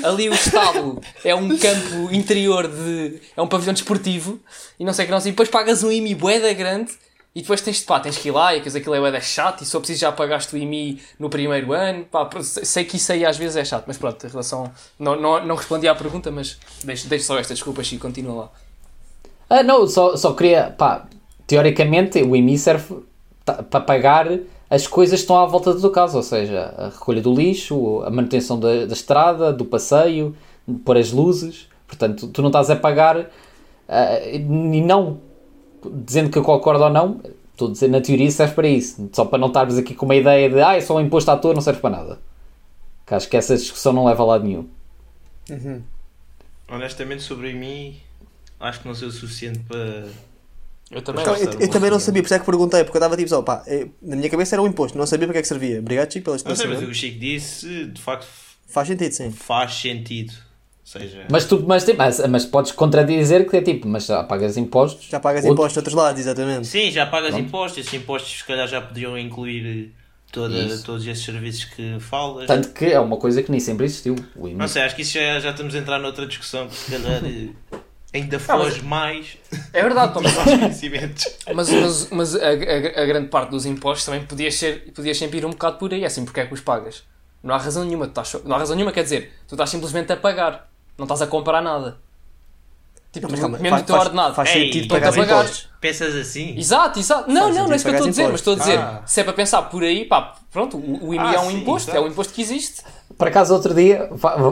ali 0.02 0.30
o 0.30 0.34
estábulo 0.34 1.02
é 1.26 1.36
um 1.36 1.58
campo 1.58 2.10
interior 2.14 2.70
de. 2.70 3.20
é 3.36 3.42
um 3.42 3.48
pavilhão 3.48 3.74
desportivo 3.74 4.40
e 4.80 4.86
não 4.86 4.94
sei 4.94 5.04
o 5.04 5.08
que 5.08 5.12
não 5.12 5.20
sei. 5.20 5.32
E 5.32 5.34
depois 5.34 5.50
pagas 5.50 5.84
um 5.84 5.92
IMI 5.92 6.16
boeda 6.16 6.54
grande 6.54 6.94
e 7.36 7.42
depois 7.42 7.60
tens, 7.60 7.82
pá, 7.82 8.00
tens 8.00 8.18
que 8.18 8.30
ir 8.30 8.32
lá 8.32 8.56
e 8.56 8.62
que 8.62 8.70
aquilo 8.70 8.96
é 8.96 9.00
boeda 9.02 9.20
chato 9.20 9.62
e 9.62 9.66
só 9.66 9.80
preciso 9.80 10.00
já 10.00 10.12
pagaste 10.14 10.56
o 10.56 10.58
IMI 10.58 11.02
no 11.20 11.30
primeiro 11.30 11.74
ano. 11.74 12.06
Pá, 12.06 12.30
sei 12.42 12.86
que 12.86 12.96
isso 12.96 13.12
aí 13.12 13.26
às 13.26 13.36
vezes 13.36 13.58
é 13.58 13.66
chato, 13.66 13.84
mas 13.88 13.98
pronto, 13.98 14.26
em 14.26 14.30
relação. 14.30 14.72
Não, 14.98 15.20
não, 15.20 15.46
não 15.46 15.56
respondi 15.56 15.86
à 15.86 15.96
pergunta, 15.96 16.32
mas 16.32 16.58
deixo, 16.82 17.10
deixo 17.10 17.26
só 17.26 17.38
esta 17.38 17.54
desculpa, 17.54 17.84
Chico, 17.84 18.04
continua 18.04 18.44
lá. 18.44 18.52
Ah, 19.54 19.64
não, 19.64 19.86
só, 19.86 20.16
só 20.16 20.34
queria. 20.34 20.74
Pá, 20.78 21.06
teoricamente 21.46 22.22
o 22.24 22.34
IMI 22.38 22.58
serve 22.58 23.00
ta- 23.44 23.62
para 23.62 23.82
pagar 23.82 24.40
as 24.70 24.88
coisas 24.88 25.20
que 25.20 25.24
estão 25.24 25.38
à 25.38 25.46
volta 25.46 25.76
tua 25.76 25.92
casa, 25.92 26.16
ou 26.16 26.24
seja, 26.24 26.74
a 26.78 26.86
recolha 26.88 27.22
do 27.22 27.34
lixo, 27.34 28.02
a 28.06 28.10
manutenção 28.10 28.58
da, 28.58 28.86
da 28.86 28.94
estrada, 28.94 29.52
do 29.52 29.66
passeio, 29.66 30.34
pôr 30.86 30.96
as 30.96 31.12
luzes. 31.12 31.68
Portanto, 31.86 32.30
tu 32.30 32.42
não 32.42 32.48
estás 32.48 32.70
a 32.70 32.78
pagar 32.78 33.30
ah, 33.90 34.20
e 34.26 34.40
não 34.40 35.20
dizendo 36.06 36.30
que 36.30 36.38
eu 36.38 36.44
concordo 36.44 36.86
ou 36.86 36.90
não, 36.90 37.20
estou 37.52 37.68
a 37.68 37.72
dizer, 37.72 37.90
na 37.90 38.00
teoria 38.00 38.32
serve 38.32 38.54
para 38.54 38.70
isso. 38.70 39.10
Só 39.12 39.26
para 39.26 39.38
não 39.38 39.48
estarmos 39.50 39.78
aqui 39.78 39.94
com 39.94 40.06
uma 40.06 40.16
ideia 40.16 40.50
de 40.50 40.62
ah, 40.62 40.78
é 40.78 40.80
só 40.82 40.96
um 40.96 41.02
imposto 41.02 41.30
à 41.30 41.36
toa, 41.36 41.54
não 41.54 41.62
serve 41.62 41.82
para 41.82 41.90
nada. 41.90 42.20
Que 43.06 43.14
acho 43.16 43.28
que 43.28 43.36
essa 43.36 43.58
discussão 43.58 43.92
não 43.92 44.06
leva 44.06 44.24
a 44.24 44.26
lado 44.26 44.46
nenhum. 44.46 44.66
Honestamente, 46.70 47.22
sobre 47.24 47.52
mim, 47.54 47.98
acho 48.62 48.80
que 48.82 48.88
não 48.88 48.96
sei 48.96 49.08
o 49.08 49.12
suficiente 49.12 49.60
para. 49.68 50.06
Eu 50.90 51.02
também 51.02 51.22
Então, 51.22 51.36
eu, 51.36 51.52
eu 51.52 51.58
uma 51.60 51.68
também 51.70 51.90
não 51.90 52.00
sabia, 52.00 52.22
por 52.22 52.28
isso 52.28 52.34
é 52.34 52.40
que 52.40 52.46
perguntei, 52.46 52.84
porque 52.84 52.98
eu 52.98 53.00
estava 53.00 53.16
tipo 53.16 53.30
só, 53.30 53.42
pá, 53.42 53.64
eh, 53.66 53.88
na 54.02 54.16
minha 54.16 54.30
cabeça 54.30 54.56
era 54.56 54.62
um 54.62 54.68
imposto, 54.68 54.98
não 54.98 55.06
sabia 55.08 55.26
para 55.28 55.34
que 55.34 55.40
é 55.40 55.42
que 55.42 55.48
servia. 55.48 55.80
Obrigado, 55.80 56.12
Chico, 56.12 56.26
pela 56.26 56.38
Não 56.46 56.56
sei, 56.56 56.68
mas 56.68 56.80
o 56.80 56.84
explicação. 56.84 56.86
que 56.86 56.92
o 56.92 56.96
Chico 56.96 57.20
sisse, 57.50 57.86
de 57.86 58.02
facto, 58.02 58.28
Faz 58.68 58.88
sentido, 58.88 59.12
sim. 59.14 59.32
faz 59.32 59.74
sentido. 59.76 60.34
Seja, 60.84 61.26
Mas 61.30 61.46
tu 61.46 61.64
mas, 61.66 61.86
mas, 61.96 62.20
mas 62.28 62.46
podes 62.46 62.74
contradizer 62.74 63.50
que 63.50 63.56
é 63.56 63.62
tipo, 63.62 63.88
mas 63.88 64.06
já 64.08 64.24
pagas 64.24 64.58
impostos. 64.58 65.08
Já 65.10 65.20
pagas 65.22 65.46
Outro- 65.46 65.54
impostos 65.54 65.74
de 65.74 65.80
outros 65.80 65.96
lados, 65.96 66.20
exatamente. 66.20 66.68
sim, 66.68 66.92
já 66.92 67.06
pagas 67.06 67.38
impostos. 67.38 67.78
Esses 67.80 67.94
impostos, 67.94 68.40
se 68.40 68.44
calhar, 68.46 68.68
já 68.68 68.82
podiam 68.82 69.18
incluir 69.18 69.94
toda, 70.34 70.54
Isso. 70.54 70.84
todos 70.84 71.08
esses 71.08 71.24
serviços 71.24 71.64
que 71.66 71.98
falas. 72.02 72.48
Tanto 72.48 72.70
que 72.74 72.86
é 72.86 73.00
uma 73.00 73.16
coisa 73.16 73.42
que 73.42 73.50
nem 73.52 73.60
sempre 73.62 73.86
existiu. 73.86 74.16
Não 74.36 74.68
sei, 74.68 74.82
acho 74.82 74.96
que 74.96 75.04
isso 75.04 75.14
já, 75.14 75.40
já 75.40 75.52
estamos 75.52 75.74
a 75.76 75.78
entrar 75.78 76.00
noutra 76.00 76.26
discussão 76.26 76.68
que, 76.68 76.76
se 76.76 76.92
calhar, 76.92 77.24
eh, 77.24 77.50
ainda 78.14 78.40
foge 78.40 78.82
mais 78.84 79.38
É 79.74 79.82
verdade, 79.82 80.14
Tom, 80.16 80.22
mas, 81.54 81.70
mas, 81.70 82.10
mas 82.12 82.36
a, 82.36 82.40
a- 82.50 83.04
a 83.04 83.06
grande 83.06 83.28
parte 83.30 83.50
dos 83.52 83.66
impostos 83.66 84.06
também 84.06 84.26
podias, 84.26 84.56
ser, 84.56 84.92
podias 84.94 85.18
sempre 85.18 85.38
ir 85.40 85.46
um 85.46 85.52
bocado 85.52 85.78
por 85.78 85.94
aí, 85.94 86.06
assim, 86.06 86.26
porque 86.26 86.40
é 86.42 86.46
que 86.46 86.54
os 86.54 86.62
pagas? 86.62 87.04
Não 87.44 87.56
há 87.56 87.58
razão 87.58 87.84
nenhuma, 87.84 88.06
tu 88.08 88.22
estás, 88.22 88.44
não 88.44 88.56
há 88.56 88.60
razão 88.60 88.76
nenhuma, 88.76 88.92
quer 88.92 89.04
dizer, 89.04 89.34
tu 89.48 89.56
estás 89.56 89.70
simplesmente 89.70 90.12
a 90.12 90.18
pagar, 90.18 90.70
não 90.98 91.06
estás 91.06 91.22
a 91.22 91.28
comprar 91.28 91.62
nada. 91.62 91.98
Tipo, 93.12 93.28
Não, 93.30 93.50
mas 93.50 93.60
mesmo 93.60 93.70
faz, 93.76 93.82
o 93.82 93.86
teu 93.86 93.96
faz- 93.96 94.06
ordenado. 94.08 94.36
faz 94.36 94.50
sentido 94.50 94.88
pagar 94.88 95.18
impostos. 95.18 95.70
Pensas 95.82 96.16
assim? 96.16 96.58
Exato, 96.58 96.98
exato. 96.98 97.30
Não, 97.30 97.44
Faz 97.46 97.56
não, 97.58 97.66
não 97.66 97.74
é 97.74 97.76
isso 97.76 97.84
que 97.84 97.90
eu 97.92 97.94
estou 97.96 98.08
a 98.08 98.10
dizer, 98.10 98.24
mas 98.30 98.36
estou 98.40 98.54
a 98.54 98.58
dizer, 98.58 98.80
Ah. 98.80 99.02
se 99.06 99.20
é 99.20 99.24
para 99.26 99.34
pensar 99.34 99.64
por 99.64 99.84
aí, 99.84 100.06
pá, 100.06 100.36
pronto, 100.50 100.78
o, 100.78 101.08
o 101.10 101.14
IMI 101.14 101.26
Ah, 101.28 101.34
é 101.34 101.40
um 101.40 101.50
sim, 101.50 101.58
imposto, 101.58 101.90
exato. 101.92 102.06
é 102.06 102.08
um 102.08 102.10
imposto 102.12 102.32
que 102.34 102.42
existe. 102.42 102.82
Por 103.22 103.28
acaso, 103.28 103.54
outro 103.54 103.76
dia, 103.76 104.10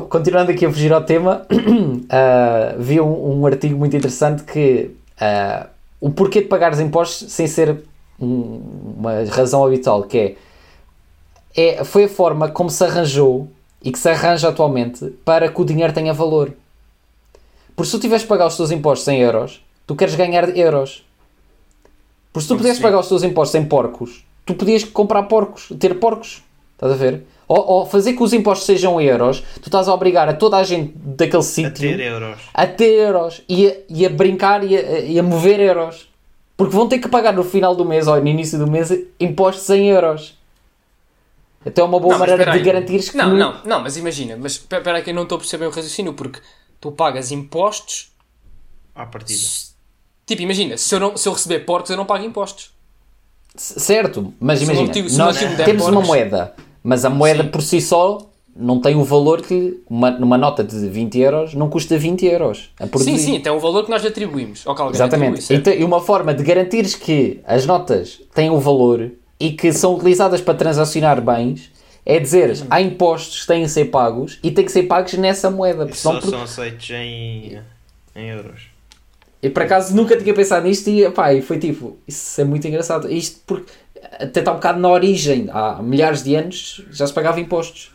continuando 0.09 0.51
aqui 0.51 0.63
a 0.63 0.70
fugir 0.70 0.93
ao 0.93 1.03
tema, 1.03 1.43
ah, 2.07 2.76
vi 2.78 3.01
um, 3.01 3.39
um 3.39 3.45
artigo 3.47 3.76
muito 3.76 3.97
interessante 3.97 4.43
que 4.43 4.91
ah, 5.20 5.65
o 5.99 6.11
porquê 6.11 6.41
de 6.41 6.47
pagar 6.47 6.72
os 6.72 6.80
impostos 6.80 7.34
sem 7.34 7.47
ser 7.47 7.82
um- 8.22 8.61
uma 8.95 9.24
razão 9.24 9.65
habitual, 9.65 10.03
que 10.03 10.38
é, 11.57 11.80
é 11.80 11.84
foi 11.84 12.03
a 12.03 12.07
forma 12.07 12.49
como 12.49 12.70
se 12.70 12.84
arranjou 12.84 13.49
e 13.84 13.91
que 13.91 13.97
se 13.97 14.07
arranja 14.07 14.49
atualmente 14.49 15.03
para 15.26 15.49
que 15.49 15.59
o 15.59 15.65
dinheiro 15.65 15.91
tenha 15.91 16.13
valor. 16.13 16.53
Porque 17.76 17.89
se 17.89 17.97
tu 17.97 17.99
tiveres 17.99 18.22
de 18.22 18.28
pagar 18.28 18.45
os 18.45 18.55
teus 18.55 18.70
impostos 18.70 19.07
em 19.07 19.20
euros, 19.20 19.65
tu 19.88 19.95
queres 19.95 20.13
ganhar 20.13 20.55
euros. 20.55 21.03
Porque 22.32 22.43
se 22.43 22.47
tu 22.49 22.55
pudesses 22.55 22.80
pagar 22.80 22.99
os 22.99 23.07
teus 23.07 23.24
impostos 23.24 23.59
em 23.59 23.65
porcos, 23.65 24.24
tu 24.45 24.53
podias 24.53 24.84
comprar 24.84 25.24
porcos, 25.24 25.70
ter 25.80 25.95
porcos. 25.99 26.43
Estás 26.76 26.91
a 26.91 26.95
ver? 26.95 27.24
Ou, 27.50 27.68
ou 27.68 27.86
fazer 27.88 28.14
que 28.14 28.22
os 28.22 28.32
impostos 28.32 28.68
sejam 28.68 29.02
euros, 29.02 29.41
tu 29.60 29.70
estás 29.70 29.88
a 29.88 29.93
obrigar 29.93 30.30
a 30.30 30.34
toda 30.34 30.56
a 30.58 30.64
gente 30.64 30.93
daquele 30.95 31.39
A 31.39 31.41
sítio 31.41 31.74
ter 31.74 32.00
euros. 32.00 32.38
a 32.54 32.68
ter 32.68 32.91
euros 32.93 33.41
e 33.50 33.68
a, 33.68 33.76
e 33.89 34.06
a 34.06 34.10
brincar 34.10 34.64
e 34.64 34.78
a, 34.78 35.00
e 35.00 35.18
a 35.20 35.24
mover 35.24 35.60
euros. 35.60 36.08
Porque 36.56 36.76
vão 36.76 36.88
ter 36.88 37.00
que 37.00 37.08
pagar 37.08 37.34
no 37.34 37.43
final 37.43 37.74
do 37.76 37.84
mês 37.84 38.08
ou 38.08 38.22
no 38.22 38.28
início 38.28 38.60
do 38.60 38.70
mês 38.70 38.91
impostos 39.20 39.68
em 39.72 39.88
euros. 39.89 40.38
Então 41.66 41.86
é 41.86 41.88
uma 41.89 42.00
boa 42.00 42.14
Não, 42.14 42.20
maneira 42.20 42.52
de 42.52 42.60
garantir 42.60 43.00
que 43.10 43.18
Não, 43.18 43.36
não, 43.36 43.62
não, 43.66 43.80
mas 43.82 43.97
imagina, 43.97 44.38
mas 44.39 44.54
espe- 44.54 44.76
espera 44.78 44.97
aí 44.97 45.04
que 45.04 45.10
eu 45.10 45.14
não 45.16 45.24
estou 45.24 45.38
a 45.38 45.39
perceber 45.39 45.66
o 45.66 45.70
raciocínio, 45.72 46.14
porque 46.14 46.39
tu 46.80 46.91
pagas 46.91 47.32
impostos, 47.32 48.12
À 48.95 49.06
partida. 49.06 49.39
tipo, 50.26 50.41
imagina, 50.41 50.78
se 50.78 50.93
eu, 50.95 51.00
não, 51.00 51.18
se 51.18 51.28
eu 51.28 51.34
receber 51.34 51.60
porcos 51.62 51.89
eu 51.89 51.97
não 51.97 52.06
pago 52.06 52.24
impostos. 52.24 52.72
C- 53.56 53.80
Certo, 53.80 54.34
mas 54.39 54.60
Se 54.60 54.66
imagina, 54.66 54.88
motivo- 54.88 55.10
se 55.10 55.16
o 55.16 55.18
meu 55.18 55.26
nós 55.26 55.38
der 55.39 55.66
temos 55.66 55.88
uma 55.88 56.02
moeda, 56.02 56.54
mas 56.84 57.06
a 57.06 57.10
moeda 57.10 57.44
Sim. 57.44 57.50
por 57.50 57.62
si 57.62 57.82
só 57.82 58.20
não 58.56 58.82
tem 58.82 58.96
o 58.96 59.04
valor 59.04 59.42
que 59.42 59.82
uma, 59.90 60.12
numa 60.12 60.38
nota 60.38 60.64
de 60.64 60.88
20 60.90 61.18
euros 61.20 61.54
não 61.54 61.70
custa 61.70 61.98
20 61.98 62.26
euros 62.26 62.72
a 62.80 62.84
Sim, 62.86 62.90
produzir. 62.90 63.18
sim, 63.20 63.40
tem 63.40 63.52
um 63.52 63.60
valor 63.60 63.86
que 63.86 63.90
nós 63.92 64.06
atribuímos. 64.06 64.66
Ou 64.66 64.76
que 64.76 64.82
Exatamente. 64.84 65.36
atribui? 65.44 65.56
Então, 65.58 65.74
e 65.74 65.84
uma 65.84 66.02
forma 66.02 66.34
de 66.34 66.44
garantires 66.44 66.94
que 66.96 67.40
as 67.46 67.66
notas 67.66 68.20
têm 68.34 68.50
o 68.50 68.60
valor 68.60 69.12
e 69.40 69.52
que 69.54 69.72
são 69.72 69.96
utilizadas 69.96 70.42
para 70.42 70.54
transacionar 70.56 71.22
bens 71.22 71.72
é 72.06 72.20
dizer 72.20 72.50
Uhum. 72.50 72.68
há 72.70 72.82
impostos 72.82 73.42
que 73.42 73.48
têm 73.48 73.64
de 73.64 73.70
ser 73.70 73.86
pagos 73.86 74.40
e 74.44 74.52
têm 74.52 74.66
que 74.66 74.72
ser 74.72 74.84
pagos 74.84 75.14
nessa 75.14 75.50
moeda. 75.50 75.86
porque 75.86 75.94
E 75.98 76.02
só 76.02 76.20
por- 76.20 76.30
são 76.30 76.42
aceitos 76.42 76.90
em, 76.90 77.60
em 78.16 78.30
euros. 78.30 78.64
E 79.42 79.50
por 79.50 79.64
acaso 79.64 79.96
nunca 79.96 80.18
tinha 80.18 80.34
pensado 80.34 80.68
nisto 80.68 80.90
e, 80.90 81.10
pá, 81.12 81.34
e 81.34 81.42
foi 81.42 81.58
tipo, 81.58 81.98
isso 82.06 82.42
é 82.42 82.44
muito 82.44 82.68
engraçado. 82.68 83.10
Isto 83.10 83.40
porque 83.48 83.72
até 84.20 84.39
está 84.41 84.51
um 84.51 84.55
bocado 84.55 84.80
na 84.80 84.89
origem, 84.89 85.49
há 85.51 85.82
milhares 85.82 86.24
de 86.24 86.36
anos 86.36 86.84
já 86.91 87.07
se 87.07 87.13
pagava 87.13 87.39
impostos. 87.39 87.91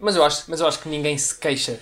Mas 0.00 0.16
eu 0.16 0.24
acho, 0.24 0.44
mas 0.48 0.60
eu 0.60 0.66
acho 0.66 0.78
que 0.80 0.88
ninguém 0.88 1.18
se 1.18 1.38
queixa, 1.38 1.78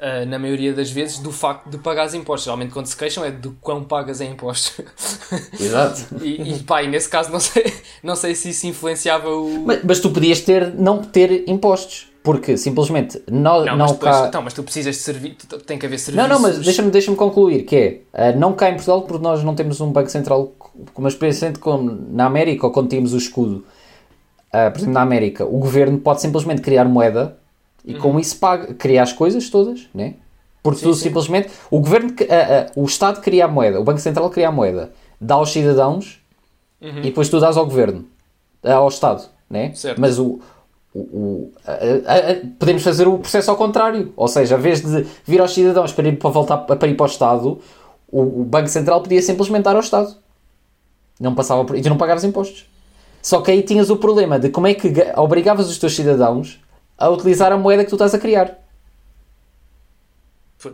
ah, 0.00 0.24
na 0.26 0.38
maioria 0.38 0.72
das 0.72 0.90
vezes, 0.90 1.18
do 1.18 1.32
facto 1.32 1.68
de 1.68 1.78
pagar 1.78 2.12
impostos. 2.14 2.44
Geralmente 2.44 2.72
quando 2.72 2.86
se 2.86 2.96
queixam 2.96 3.24
é 3.24 3.30
do 3.30 3.52
quão 3.60 3.82
pagas 3.84 4.20
em 4.20 4.30
impostos. 4.32 4.84
Exato. 5.58 6.02
e, 6.22 6.54
e 6.54 6.58
pá, 6.60 6.82
e 6.82 6.88
nesse 6.88 7.08
caso 7.08 7.30
não 7.32 7.40
sei, 7.40 7.72
não 8.02 8.14
sei 8.16 8.34
se 8.34 8.50
isso 8.50 8.66
influenciava 8.66 9.28
o... 9.28 9.64
mas, 9.66 9.82
mas 9.84 10.00
tu 10.00 10.10
podias 10.10 10.40
ter, 10.40 10.72
não 10.74 10.98
ter 11.02 11.48
impostos, 11.48 12.08
porque 12.22 12.56
simplesmente 12.56 13.20
não, 13.30 13.64
Não, 13.64 13.76
não, 13.76 13.76
mas, 13.78 13.92
depois, 13.92 14.16
cá... 14.16 14.26
então, 14.28 14.42
mas 14.42 14.54
tu 14.54 14.62
precisas 14.62 14.94
de 14.96 15.02
servir, 15.02 15.36
tu- 15.48 15.58
tem 15.58 15.78
que 15.78 15.86
haver 15.86 15.96
Não, 15.96 16.04
serviços... 16.04 16.28
não, 16.30 16.38
mas 16.40 16.58
deixa-me 16.60 16.90
deixa 16.90 17.12
concluir, 17.14 17.64
que 17.64 17.76
é, 17.76 18.00
ah, 18.12 18.32
não 18.32 18.52
cá 18.52 18.70
em 18.70 18.74
Portugal 18.74 19.02
porque 19.02 19.22
nós 19.22 19.42
não 19.42 19.54
temos 19.54 19.80
um 19.80 19.90
Banco 19.90 20.10
Central 20.10 20.52
uma 20.96 21.08
experiência 21.08 21.52
como 21.60 21.90
na 22.10 22.26
América 22.26 22.66
ou 22.66 22.72
quando 22.72 22.88
tínhamos 22.88 23.12
o 23.12 23.18
escudo. 23.18 23.64
Ah, 24.52 24.70
por 24.70 24.78
exemplo, 24.78 24.94
na 24.94 25.02
América, 25.02 25.44
o 25.44 25.58
governo 25.58 25.98
pode 25.98 26.20
simplesmente 26.20 26.60
criar 26.60 26.84
moeda 26.84 27.36
e 27.84 27.94
com 27.94 28.18
isso 28.20 28.36
paga, 28.38 28.74
cria 28.74 29.02
as 29.02 29.12
coisas 29.12 29.48
todas, 29.50 29.88
né? 29.94 30.14
Porque 30.62 30.84
Uhum. 30.86 30.92
Sim, 30.92 30.98
tu 30.98 31.02
sim. 31.02 31.08
simplesmente, 31.08 31.50
o 31.70 31.80
governo, 31.80 32.14
ah, 32.30 32.66
ah, 32.68 32.72
o 32.76 32.84
Estado 32.84 33.20
cria 33.20 33.46
a 33.46 33.48
moeda, 33.48 33.80
o 33.80 33.84
Banco 33.84 33.98
Central 34.00 34.28
cria 34.30 34.48
a 34.48 34.52
moeda, 34.52 34.92
dá 35.20 35.34
aos 35.36 35.50
cidadãos 35.52 36.20
Uhum. 36.80 36.98
e 36.98 37.02
depois 37.02 37.28
tu 37.28 37.40
dás 37.40 37.56
ao 37.56 37.64
governo, 37.64 38.04
ao 38.62 38.88
Estado, 38.88 39.22
né? 39.50 39.72
Certo. 39.74 40.00
Mas 40.00 40.18
o, 40.18 40.38
o, 40.94 40.98
o- 41.00 41.52
a- 41.66 41.72
a- 41.72 42.32
a- 42.32 42.36
podemos 42.58 42.82
fazer 42.82 43.08
o 43.08 43.18
processo 43.18 43.50
ao 43.50 43.56
contrário, 43.56 44.12
ou 44.16 44.28
seja, 44.28 44.54
a 44.54 44.58
vez 44.58 44.80
de 44.82 45.06
vir 45.24 45.40
aos 45.40 45.52
cidadãos 45.54 45.92
para 45.92 46.08
ir 46.08 46.18
para 46.18 46.30
voltar 46.30 46.58
para 46.58 46.88
ir 46.88 46.94
para 46.94 47.04
o 47.04 47.08
Estado, 47.08 47.58
o, 48.10 48.20
o 48.42 48.44
Banco 48.44 48.68
Central 48.68 49.00
podia 49.02 49.22
simplesmente 49.22 49.64
dar 49.64 49.74
ao 49.74 49.80
Estado. 49.80 50.14
Não 51.22 51.34
passava 51.34 51.64
por, 51.64 51.76
e 51.76 51.82
tu 51.82 51.88
não 51.88 51.96
pagavas 51.96 52.24
impostos. 52.24 52.66
Só 53.22 53.40
que 53.40 53.50
aí 53.52 53.62
tinhas 53.62 53.88
o 53.90 53.96
problema 53.96 54.38
de 54.38 54.48
como 54.50 54.66
é 54.66 54.74
que 54.74 54.88
ga- 54.90 55.14
obrigavas 55.16 55.68
os 55.70 55.78
teus 55.78 55.94
cidadãos 55.94 56.58
a 56.98 57.08
utilizar 57.08 57.52
a 57.52 57.56
moeda 57.56 57.84
que 57.84 57.90
tu 57.90 57.94
estás 57.96 58.12
a 58.14 58.18
criar. 58.18 58.58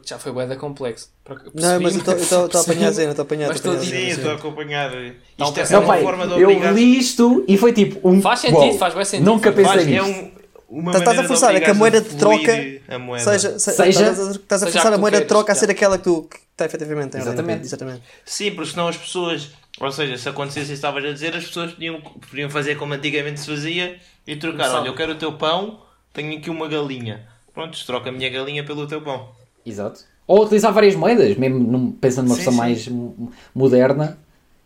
Já 0.05 0.18
foi 0.18 0.32
bué 0.32 0.46
da 0.46 0.55
complexo. 0.57 1.09
Não, 1.55 1.80
mas 1.80 1.94
eu 1.94 2.01
estou- 2.01 2.14
eu 2.14 2.44
a 2.44 2.61
apanhar 2.61 2.88
a 2.90 2.92
cena, 2.92 3.11
estou 3.11 3.22
a 3.22 3.26
apanhar. 3.26 3.49
Mas 3.49 3.57
estou 3.57 3.72
a 3.72 3.76
estou 3.76 3.96
a 3.96 4.01
Sim, 4.01 4.07
estou 4.09 4.30
a 4.30 4.34
acompanhar. 4.34 4.90
Não, 5.38 5.46
Isto 5.49 5.61
é 5.61 5.64
só 5.64 5.72
Não, 5.74 5.80
uma 5.80 5.86
pai, 5.94 6.03
forma 6.03 6.26
de 6.26 6.32
eu 6.40 6.49
obrigar. 6.51 6.74
li 6.74 6.99
isto 6.99 7.42
e 7.49 7.57
foi 7.57 7.72
tipo 7.72 8.07
um. 8.07 8.20
Faz 8.20 8.40
sentido, 8.40 8.59
Uau, 8.59 8.74
faz 8.78 8.92
bué 8.92 9.05
sentido. 9.05 9.24
Nunca 9.26 9.51
pensei 9.51 9.96
é 9.96 10.03
um, 10.03 10.30
uma 10.68 10.90
Estás- 10.92 11.09
estás 11.09 11.18
a 11.18 11.24
forçar 11.28 11.57
a 11.57 11.61
que 11.61 11.70
a 11.70 11.74
moeda 11.74 12.03
de 12.03 12.14
troca 12.16 12.53
moeda. 12.99 13.24
Seja, 13.24 13.59
se- 13.59 13.70
Seja- 13.72 13.88
estás 13.88 14.18
a, 14.20 14.30
estás 14.32 14.62
a 14.62 14.66
seja 14.66 14.72
forçar 14.78 14.92
a 14.92 14.99
moeda 14.99 15.20
de 15.20 15.26
troca 15.26 15.53
a 15.53 15.55
ser 15.55 15.70
aquela 15.70 15.96
que 15.96 16.05
tu 16.05 16.22
que 16.24 16.36
está 16.53 16.66
efetivamente. 16.66 17.16
Exatamente. 17.16 18.03
Sim, 18.26 18.51
porque 18.51 18.70
senão 18.72 18.88
as 18.88 18.96
pessoas, 18.99 19.51
ou 19.81 19.93
seja, 19.93 20.16
se 20.18 20.29
acontecesse 20.29 20.64
isso 20.64 20.68
que 20.72 20.74
estavas 20.74 21.05
a 21.05 21.12
dizer, 21.12 21.35
as 21.37 21.45
pessoas 21.47 21.72
podiam, 21.72 22.01
podiam 22.01 22.51
fazer 22.51 22.76
como 22.76 22.95
antigamente 22.95 23.41
se 23.41 23.47
fazia 23.47 23.99
e 24.26 24.37
trocar. 24.37 24.70
Olha, 24.74 24.89
eu 24.89 24.95
quero 24.95 25.12
o 25.12 25.16
teu 25.16 25.33
pão, 25.33 25.81
tenho 26.12 26.37
aqui 26.39 26.51
uma 26.51 26.68
galinha. 26.68 27.26
Pronto, 27.55 27.79
troca 27.87 28.09
a 28.11 28.12
minha 28.12 28.29
galinha 28.31 28.64
pelo 28.64 28.87
teu 28.87 29.01
pão. 29.03 29.29
Exato. 29.64 30.05
Ou 30.26 30.45
utilizar 30.45 30.72
várias 30.72 30.95
moedas, 30.95 31.37
mesmo 31.37 31.59
num- 31.59 31.91
pensando 31.93 32.26
numa 32.26 32.35
Sim, 32.37 32.43
versão 32.43 32.53
sim. 32.53 32.59
mais 32.59 32.89
mo- 32.89 33.33
moderna. 33.55 34.18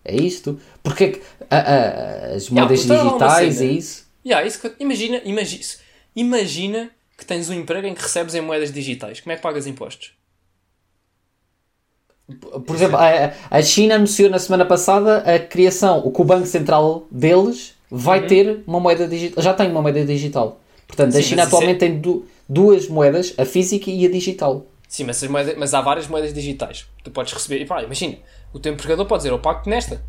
É 0.04 0.16
isto. 0.16 0.60
Porque 0.82 1.04
é 1.04 1.08
que 1.12 1.22
a- 1.48 1.56
a- 1.56 2.34
as 2.34 2.50
moedas 2.50 2.84
lá 2.86 2.94
uma 3.02 3.06
digitais 3.12 3.60
e 3.60 3.76
isso. 3.78 4.06
Yeah, 4.26 4.46
isso 4.46 4.60
que- 4.60 4.74
imagina, 4.82 5.20
imagina, 5.24 5.62
imagina 6.14 6.90
que 7.16 7.24
tens 7.24 7.48
um 7.48 7.54
emprego 7.54 7.86
em 7.86 7.94
que 7.94 8.02
recebes 8.02 8.34
em 8.34 8.40
moedas 8.40 8.72
digitais. 8.72 9.20
Como 9.20 9.32
é 9.32 9.36
que 9.36 9.42
pagas 9.42 9.66
impostos? 9.66 10.12
Por 12.66 12.74
exemplo, 12.76 12.96
a, 12.96 13.32
a 13.50 13.62
China 13.62 13.96
anunciou 13.96 14.30
na 14.30 14.38
semana 14.38 14.64
passada 14.64 15.18
a 15.18 15.38
criação, 15.38 15.98
o 16.04 16.10
que 16.10 16.20
o 16.20 16.24
Banco 16.24 16.46
Central 16.46 17.06
deles 17.10 17.74
vai 17.90 18.20
Uhum. 18.22 18.26
ter 18.26 18.64
uma 18.66 18.80
moeda 18.80 19.06
digital. 19.06 19.42
Já 19.42 19.52
tem 19.52 19.70
uma 19.70 19.82
moeda 19.82 20.04
digital. 20.04 20.60
Portanto, 20.86 21.10
a 21.10 21.16
Sim, 21.16 21.22
China 21.22 21.42
mas 21.42 21.48
isso 21.48 21.56
atualmente 21.56 21.78
tem 21.80 21.98
du- 21.98 22.24
duas 22.48 22.88
moedas, 22.88 23.34
a 23.36 23.44
física 23.44 23.90
e 23.90 24.06
a 24.06 24.10
digital. 24.10 24.64
Sim, 24.88 25.04
mas, 25.04 25.22
as 25.22 25.28
moedas- 25.28 25.54
mas 25.58 25.74
há 25.74 25.80
várias 25.80 26.06
moedas 26.06 26.32
digitais. 26.32 26.86
Tu 27.02 27.10
podes 27.10 27.32
receber. 27.32 27.60
E 27.62 27.66
pá, 27.66 27.82
imagina, 27.82 28.16
o 28.52 28.58
teu 28.58 28.72
empregador 28.72 29.04
pode 29.06 29.20
dizer: 29.22 29.30
Eu 29.32 29.38
pago-te 29.38 29.68
nesta. 29.68 30.02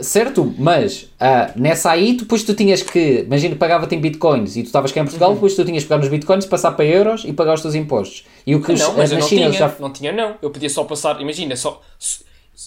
Certo, 0.00 0.54
mas 0.58 1.10
ah, 1.20 1.52
nessa 1.54 1.90
aí, 1.90 2.14
depois 2.14 2.42
tu 2.42 2.54
tinhas 2.54 2.82
que, 2.82 3.20
imagina, 3.26 3.54
pagava-te 3.56 3.94
em 3.94 4.00
bitcoins 4.00 4.56
e 4.56 4.62
tu 4.62 4.66
estavas 4.66 4.90
cá 4.90 5.00
em 5.00 5.02
Uhum. 5.02 5.06
Portugal, 5.08 5.34
depois 5.34 5.54
tu 5.54 5.64
tinhas 5.66 5.82
que 5.82 5.88
pegar 5.88 5.98
nos 6.00 6.08
bitcoins, 6.08 6.46
passar 6.46 6.72
para 6.72 6.84
euros 6.86 7.24
e 7.26 7.32
pagar 7.32 7.54
os 7.54 7.60
teus 7.60 7.74
impostos. 7.74 8.24
E 8.46 8.54
o 8.54 8.62
que 8.62 8.72
os- 8.72 8.80
Não, 8.80 8.94
mas 8.96 9.10
na 9.10 9.16
eu 9.16 9.20
não 9.20 9.28
China 9.28 9.46
tinha. 9.50 9.52
já. 9.58 9.74
Não 9.78 9.90
tinha, 9.92 10.12
não. 10.12 10.36
Eu 10.40 10.50
podia 10.50 10.70
só 10.70 10.84
passar. 10.84 11.20
Imagina, 11.20 11.54
só. 11.56 11.82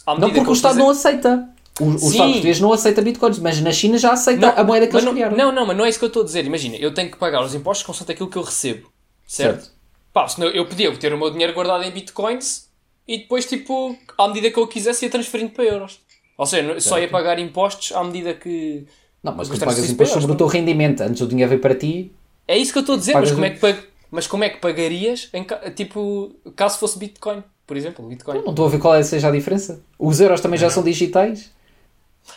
Não, 0.08 0.20
porque 0.30 0.42
que 0.42 0.50
o 0.50 0.54
Estado 0.54 0.74
fizer- 0.74 0.84
não 0.84 0.90
aceita. 0.92 1.50
O, 1.80 1.86
o. 1.86 1.96
Estado 1.96 2.30
português 2.32 2.60
não 2.62 2.72
aceita 2.72 3.02
bitcoins, 3.02 3.40
mas 3.40 3.60
na 3.60 3.72
China 3.72 3.98
já 3.98 4.14
aceita 4.14 4.52
a 4.52 4.64
moeda 4.64 4.88
que 4.88 4.94
eles 4.94 5.04
não, 5.06 5.14
criaram. 5.14 5.36
Não, 5.36 5.52
não, 5.52 5.66
mas 5.66 5.76
não 5.78 5.84
é 5.86 5.90
isso 5.90 6.00
que 6.00 6.06
eu 6.06 6.08
estou 6.08 6.22
a 6.22 6.26
dizer. 6.26 6.46
Imagina, 6.46 6.78
eu 6.78 6.94
tenho 6.94 7.10
que 7.12 7.18
pagar 7.18 7.44
os 7.44 7.54
impostos 7.56 7.86
consoante 7.86 8.12
aquilo 8.12 8.30
que 8.30 8.38
eu 8.38 8.44
recebo. 8.44 8.88
Certo? 9.28 9.62
Certo. 9.64 9.72
Pá, 10.14 10.28
senão 10.28 10.48
eu 10.50 10.66
podia 10.66 10.96
ter 10.96 11.12
o 11.14 11.18
meu 11.18 11.30
dinheiro 11.32 11.54
guardado 11.54 11.84
em 11.84 11.92
bitcoins 11.92 12.68
e 13.08 13.18
depois, 13.18 13.46
tipo, 13.46 13.98
à 14.18 14.28
medida 14.28 14.50
que 14.52 14.58
eu 14.58 14.68
quisesse, 14.68 15.04
ia 15.06 15.12
transferindo 15.12 15.52
para 15.52 15.66
euros. 15.66 16.00
Ou 16.38 16.46
seja, 16.46 16.64
não- 16.74 16.80
só 16.80 17.00
ia 17.00 17.08
pagar 17.08 17.40
impostos 17.40 17.92
à 17.96 18.04
medida 18.04 18.34
que. 18.34 18.86
Não, 19.24 19.34
mas 19.36 19.48
tu 19.48 19.52
pagas 19.52 19.60
transferes 19.76 19.92
imposto 19.92 20.14
para 20.14 20.22
sobre 20.22 20.36
o 20.36 20.38
teu 20.38 20.48
rendimento. 20.48 21.02
Antes 21.02 21.22
o 21.22 21.28
dinheiro 21.28 21.50
veio 21.50 21.62
para 21.62 21.74
ti. 21.76 22.12
É 22.48 22.58
isso 22.58 22.72
que 22.72 22.78
eu 22.78 22.82
estou 22.82 22.96
a 22.96 22.98
dizer, 23.00 23.14
mas 23.14 23.32
como, 23.32 23.46
é 23.46 23.50
que 23.50 23.60
pag... 23.60 23.80
mas 24.12 24.28
como 24.28 24.44
é 24.44 24.50
que 24.50 24.58
pagarias, 24.60 25.30
em 25.34 25.44
ca- 25.44 25.72
tipo, 25.72 26.36
caso 26.56 26.78
fosse 26.78 27.00
Bitcoin, 27.00 27.44
por 27.66 27.76
exemplo? 27.76 28.08
Bitcoin. 28.08 28.42
Não 28.44 28.52
estou 28.52 28.68
a 28.68 28.70
ver 28.70 28.80
qual 28.80 28.94
é 28.96 29.02
seja 29.02 29.30
a 29.30 29.32
diferença. 29.32 29.82
Os 29.98 30.20
euros 30.20 30.42
também 30.42 30.60
já 30.60 30.70
são 30.70 30.84
digitais. 30.84 31.50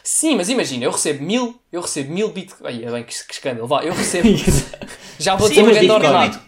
Sim, 0.03 0.37
mas 0.37 0.49
imagina, 0.49 0.85
eu 0.85 0.91
recebo 0.91 1.23
mil, 1.25 1.59
eu 1.73 1.81
recebo 1.81 2.13
mil 2.13 2.31
Bitcoin. 2.31 2.67
Ai, 2.69 2.85
é 2.85 2.91
bem, 2.91 3.05
que, 3.05 3.13
que 3.27 3.33
escândalo, 3.35 3.67
vá, 3.67 3.83
eu 3.85 3.93
recebo. 3.93 4.29
Já 5.19 5.35
vou 5.35 5.49
dizer 5.49 5.63
Sim, 5.63 5.69
um 5.69 5.73
grande 5.73 5.91
ordenado. 5.91 6.41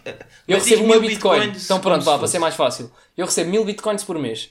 Eu 0.47 0.59
recebo 0.59 0.85
uma 0.85 0.99
Bitcoin. 1.01 1.41
bitcoins 1.41 1.65
Então 1.65 1.81
pronto, 1.81 2.05
vá, 2.05 2.17
para 2.19 2.29
ser 2.29 2.39
mais 2.39 2.55
fácil. 2.55 2.91
Eu 3.17 3.27
recebo 3.27 3.51
mil 3.51 3.65
Bitcoins 3.65 4.05
por 4.05 4.17
mês. 4.19 4.51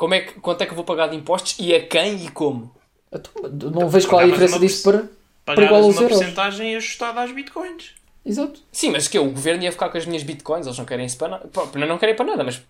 Como 0.00 0.14
é 0.14 0.20
que, 0.22 0.40
quanto 0.40 0.62
é 0.62 0.64
que 0.64 0.72
eu 0.72 0.76
vou 0.76 0.84
pagar 0.84 1.08
de 1.08 1.16
impostos 1.16 1.56
e 1.58 1.74
a 1.74 1.86
quem 1.86 2.24
e 2.24 2.30
como? 2.30 2.74
Então, 3.12 3.32
Não 3.70 3.86
vejo 3.86 4.08
qual 4.08 4.22
é 4.22 4.24
a 4.24 4.26
diferença 4.28 4.54
uma 4.54 4.60
disso 4.60 4.82
para, 4.82 5.04
para 5.44 5.62
igual 5.62 5.82
aos 5.84 5.94
uma 5.94 6.02
euros. 6.04 6.16
porcentagem 6.16 6.74
ajustada 6.76 7.20
às 7.20 7.30
bitcoins. 7.30 7.90
Exato. 8.24 8.60
Sim, 8.72 8.92
mas 8.92 9.08
que 9.08 9.18
o 9.18 9.30
governo 9.30 9.62
ia 9.62 9.70
ficar 9.70 9.90
com 9.90 9.98
as 9.98 10.06
minhas 10.06 10.22
Bitcoins, 10.22 10.64
eles 10.66 10.78
não 10.78 10.86
querem 10.86 11.04
isso 11.04 11.18
para 11.18 11.28
nada. 11.28 11.50
Não, 11.74 11.86
não 11.86 11.98
querem 11.98 12.14
para 12.16 12.24
nada, 12.24 12.42
mas. 12.44 12.54
Eles 12.56 12.64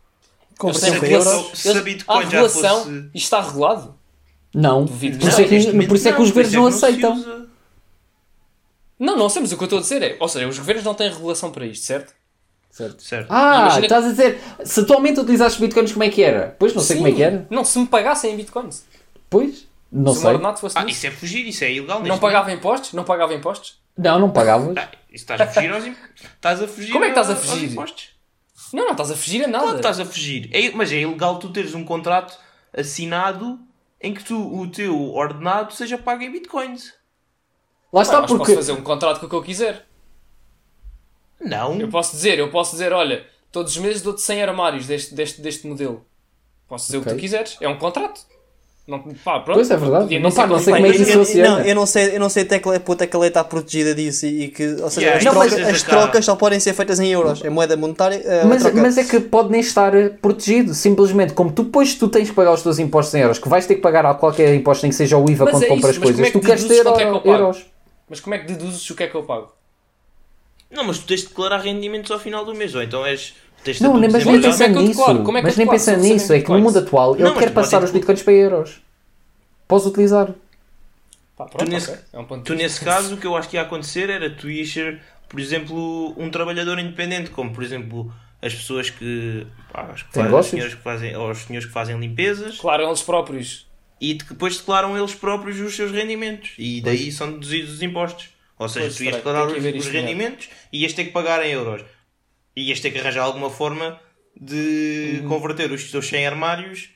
Conversão 0.58 0.90
têm 0.90 0.98
para 0.98 1.08
euros. 1.08 1.26
regulação. 1.28 1.54
Se 1.54 1.68
a 1.68 1.70
Eles- 1.70 1.82
Bitcoin 1.84 2.16
há 2.18 2.22
já 2.22 2.28
regulação. 2.30 2.78
fosse- 2.80 2.90
Isto 3.14 3.16
está 3.16 3.40
regulado. 3.42 3.94
Não. 4.52 4.84
Duvido 4.84 5.18
que 5.18 5.22
Por 5.24 5.28
isso 5.28 5.38
não. 5.38 5.44
é 5.44 5.48
que, 5.82 5.86
por 5.86 5.96
isso 5.96 6.08
é 6.08 6.12
que 6.12 6.22
os 6.22 6.28
governos 6.30 6.52
não 6.54 6.68
isso 6.68 6.84
é 6.84 6.88
aceitam. 6.88 7.46
Não, 8.98 9.16
não 9.16 9.28
sei, 9.28 9.42
mas 9.42 9.52
o 9.52 9.56
que 9.56 9.62
eu 9.62 9.66
estou 9.66 9.78
a 9.78 9.82
dizer 9.82 10.02
é. 10.02 10.16
Ou 10.18 10.28
seja, 10.28 10.48
os 10.48 10.58
governos 10.58 10.84
não 10.84 10.94
têm 10.94 11.08
regulação 11.10 11.50
para 11.52 11.64
isto, 11.66 11.86
certo? 11.86 12.12
Certo. 12.70 13.02
Certo. 13.02 13.26
Ah, 13.30 13.56
Imagina- 13.62 13.86
estás 13.86 14.04
a 14.04 14.08
dizer, 14.10 14.40
se 14.64 14.80
atualmente 14.80 15.20
utilizasses 15.20 15.58
bitcoins, 15.58 15.92
como 15.92 16.04
é 16.04 16.08
que 16.08 16.22
era? 16.22 16.56
Pois, 16.58 16.72
não 16.74 16.82
sei 16.82 16.96
como 16.96 17.08
é 17.08 17.12
que 17.12 17.22
era. 17.22 17.46
Não, 17.50 17.64
se 17.64 17.78
me 17.78 17.86
pagassem 17.86 18.32
em 18.32 18.36
Bitcoins. 18.36 18.84
Pois, 19.28 19.66
não 19.92 20.12
se 20.12 20.18
o 20.18 20.22
sei. 20.22 20.30
ordenado 20.30 20.58
fosse 20.60 20.78
Ah, 20.78 20.84
nisso. 20.84 20.98
isso 20.98 21.06
é 21.08 21.10
fugir, 21.10 21.46
isso 21.46 21.64
é 21.64 21.72
ilegal. 21.72 22.02
Não 22.02 22.18
pagava 22.18 22.50
impostos? 22.52 22.92
Não 22.92 23.04
pagava 23.04 23.34
impostos? 23.34 23.78
Não, 23.98 24.18
não 24.18 24.30
pagavas. 24.30 24.74
Ah, 24.76 24.88
estás 25.12 25.40
a 25.40 25.46
fugir 25.46 25.72
aos 25.72 25.84
impostos. 25.84 26.22
Estás 26.34 26.62
a 26.62 26.68
fugir 26.68 26.92
Como 26.92 27.04
é 27.04 27.08
que 27.08 27.18
estás 27.18 27.28
a 27.30 27.32
aos 27.40 27.50
fugir? 27.50 27.70
impostos. 27.72 28.08
Não, 28.72 28.84
não 28.84 28.92
estás 28.92 29.10
a 29.10 29.16
fugir 29.16 29.44
a 29.44 29.48
nada. 29.48 29.58
Claro 29.64 29.72
que 29.72 29.80
estás 29.80 30.00
a 30.00 30.04
fugir. 30.04 30.48
É- 30.52 30.70
mas 30.70 30.92
é 30.92 30.96
ilegal 30.96 31.38
tu 31.38 31.50
teres 31.50 31.74
um 31.74 31.84
contrato 31.84 32.38
assinado 32.76 33.58
em 34.00 34.14
que 34.14 34.22
tu, 34.24 34.36
o 34.58 34.66
teu 34.70 34.96
ordenado 35.12 35.72
seja 35.74 35.98
pago 35.98 36.22
em 36.22 36.30
bitcoins. 36.32 36.94
Lá 37.92 38.02
está, 38.02 38.20
mas 38.20 38.30
porque. 38.30 38.44
posso 38.44 38.54
fazer 38.54 38.72
um 38.72 38.82
contrato 38.82 39.18
com 39.20 39.26
o 39.26 39.28
que 39.28 39.34
eu 39.34 39.42
quiser. 39.42 39.86
Não. 41.40 41.78
Eu 41.80 41.88
posso 41.88 42.16
dizer, 42.16 42.38
eu 42.38 42.50
posso 42.50 42.72
dizer, 42.72 42.92
olha, 42.92 43.24
todos 43.50 43.72
os 43.76 43.78
meses 43.82 44.02
dou-te 44.02 44.20
100 44.20 44.42
armários 44.42 44.86
deste, 44.86 45.14
deste, 45.14 45.40
deste 45.40 45.66
modelo. 45.66 46.04
Posso 46.68 46.86
dizer 46.86 46.98
o 46.98 47.02
que 47.02 47.10
tu 47.10 47.16
quiseres. 47.16 47.56
É 47.60 47.68
um 47.68 47.76
contrato. 47.78 48.20
Não, 48.86 48.98
pá, 49.24 49.38
pronto. 49.38 49.56
Pois 49.56 49.70
é 49.70 49.76
verdade. 49.76 50.18
Não, 50.18 50.32
pá, 50.32 50.46
não 50.48 50.58
sei 50.58 50.74
como 50.74 50.86
é 50.86 50.90
que 50.92 51.02
isso 51.02 51.12
eu, 51.12 51.24
funciona. 51.24 51.48
não, 51.48 51.60
eu 51.60 51.74
não 51.76 51.86
sei, 51.86 52.16
eu 52.16 52.18
não 52.20 52.28
sei 52.28 52.42
até 52.42 52.58
que 52.58 52.78
ponto 52.80 53.02
é 53.02 53.06
que 53.06 53.14
a 53.14 53.18
lei 53.20 53.28
está 53.28 53.44
protegida 53.44 53.94
disso 53.94 54.26
e 54.26 54.48
que, 54.48 54.66
ou 54.82 54.90
seja, 54.90 55.06
Yeah, 55.06 55.18
as, 55.18 55.24
não, 55.24 55.32
trocas, 55.32 55.68
as 55.68 55.82
trocas 55.84 56.24
só 56.24 56.34
podem 56.34 56.58
ser 56.58 56.74
feitas 56.74 56.98
em 56.98 57.08
euros, 57.08 57.44
é 57.44 57.50
moeda 57.50 57.76
monetária. 57.76 58.16
é 58.24 58.44
Mas, 58.44 58.62
troca. 58.62 58.80
mas 58.80 58.98
é 58.98 59.04
que 59.04 59.20
pode 59.20 59.50
nem 59.50 59.60
estar 59.60 59.92
protegido. 60.20 60.74
Simplesmente, 60.74 61.34
como 61.34 61.52
tu 61.52 61.62
depois 61.64 61.94
tu 61.94 62.08
tens 62.08 62.30
que 62.30 62.34
pagar 62.34 62.52
os 62.52 62.62
teus 62.62 62.80
impostos 62.80 63.14
em 63.14 63.20
euros, 63.20 63.38
que 63.38 63.48
vais 63.48 63.64
ter 63.64 63.76
que 63.76 63.80
pagar 63.80 64.04
a 64.06 64.14
qualquer 64.14 64.52
imposto, 64.56 64.84
nem 64.84 64.90
que 64.90 64.96
seja 64.96 65.16
o 65.16 65.30
IVA 65.30 65.44
Mas 65.44 65.54
quando 65.54 65.62
é 65.62 65.68
compras 65.68 65.90
isso, 65.92 66.00
mas 66.00 66.10
como 66.10 66.16
coisas, 66.16 66.26
é 66.26 66.30
que 66.32 66.40
tu 66.40 66.46
queres 66.46 66.64
ter 66.64 66.86
é 66.86 66.92
que 66.96 67.02
eu 67.02 67.20
pago? 67.20 67.28
euros. 67.30 67.66
Mas 68.08 68.18
como 68.18 68.34
é 68.34 68.38
que 68.38 68.46
deduzes 68.46 68.90
o 68.90 68.96
que 68.96 69.02
é 69.04 69.06
que 69.06 69.14
eu 69.14 69.22
pago? 69.22 69.52
Não, 70.70 70.84
mas 70.84 70.98
tu 70.98 71.06
tens 71.06 71.22
de 71.22 71.28
declarar 71.28 71.58
rendimentos 71.58 72.10
ao 72.10 72.18
final 72.18 72.44
do 72.44 72.54
mês. 72.54 72.74
Ou 72.74 72.82
então 72.82 73.04
és. 73.04 73.34
Tens 73.64 73.80
Não, 73.80 73.92
mas 73.94 74.00
nem 74.24 74.34
é 74.34 74.36
eu 74.36 74.40
nisso. 74.40 74.62
é 74.62 74.66
que 74.68 75.32
mas 75.42 75.56
nem 75.56 75.68
recebo 75.68 76.02
nisso. 76.02 76.32
É 76.32 76.40
que 76.40 76.48
no 76.50 76.58
mundo 76.60 76.78
atual 76.78 77.14
ele 77.16 77.30
quer 77.34 77.52
passar 77.52 77.82
os 77.84 77.90
bitcoins 77.90 78.22
para 78.22 78.32
euros. 78.32 78.80
Podes 79.68 79.86
utilizar. 79.86 80.32
Tu 81.58 81.64
nesse-. 81.64 81.98
É 82.12 82.18
um 82.18 82.24
Tu, 82.42 82.54
nesse 82.54 82.84
caso, 82.84 83.14
o 83.14 83.18
que 83.18 83.26
eu 83.26 83.36
acho 83.36 83.48
que 83.48 83.56
ia 83.56 83.62
acontecer 83.62 84.10
era 84.10 84.28
tu 84.30 84.50
ias 84.50 84.70
ser, 84.70 85.00
por 85.28 85.40
exemplo, 85.40 86.14
um 86.16 86.30
trabalhador 86.30 86.78
independente, 86.78 87.30
como 87.30 87.52
por 87.52 87.62
exemplo 87.64 88.12
as 88.42 88.54
pessoas 88.54 88.90
que. 88.90 89.46
Pá, 89.72 89.90
as 89.94 90.02
que 90.02 90.12
Tem 90.12 90.22
fazem, 90.22 90.24
os 90.24 90.24
negócios? 90.30 90.50
senhores 90.50 90.74
que 90.74 90.82
fazem, 90.82 91.16
ou 91.16 91.30
os 91.30 91.38
senhores 91.38 91.66
que 91.66 91.72
fazem 91.72 91.98
limpezas 91.98 92.58
Claro, 92.58 92.82
eles 92.84 93.02
próprios. 93.02 93.66
e 94.00 94.14
de- 94.14 94.24
depois 94.24 94.56
declaram 94.58 94.96
eles 94.98 95.14
próprios 95.14 95.58
os 95.60 95.74
seus 95.76 95.92
rendimentos 95.92 96.50
e 96.58 96.80
daí 96.80 97.10
são 97.12 97.32
deduzidos 97.32 97.74
os 97.74 97.82
impostos. 97.82 98.28
Ou 98.60 98.68
seja, 98.68 98.86
Pois, 98.86 98.96
tu 98.96 99.04
ias 99.04 99.16
declarar 99.16 99.46
os, 99.46 99.56
os 99.56 99.86
rendimentos 99.88 100.50
e 100.70 100.82
ias 100.82 100.92
ter 100.92 101.04
que 101.06 101.10
pagar 101.12 101.42
em 101.44 101.50
euros. 101.52 101.82
E 102.54 102.68
ias 102.68 102.78
ter 102.78 102.90
que 102.90 102.98
arranjar 102.98 103.22
alguma 103.24 103.48
forma 103.48 103.98
de 104.38 105.20
Uhum. 105.22 105.28
converter 105.28 105.72
os 105.72 105.90
teus 105.90 106.06
100 106.06 106.26
armários. 106.26 106.90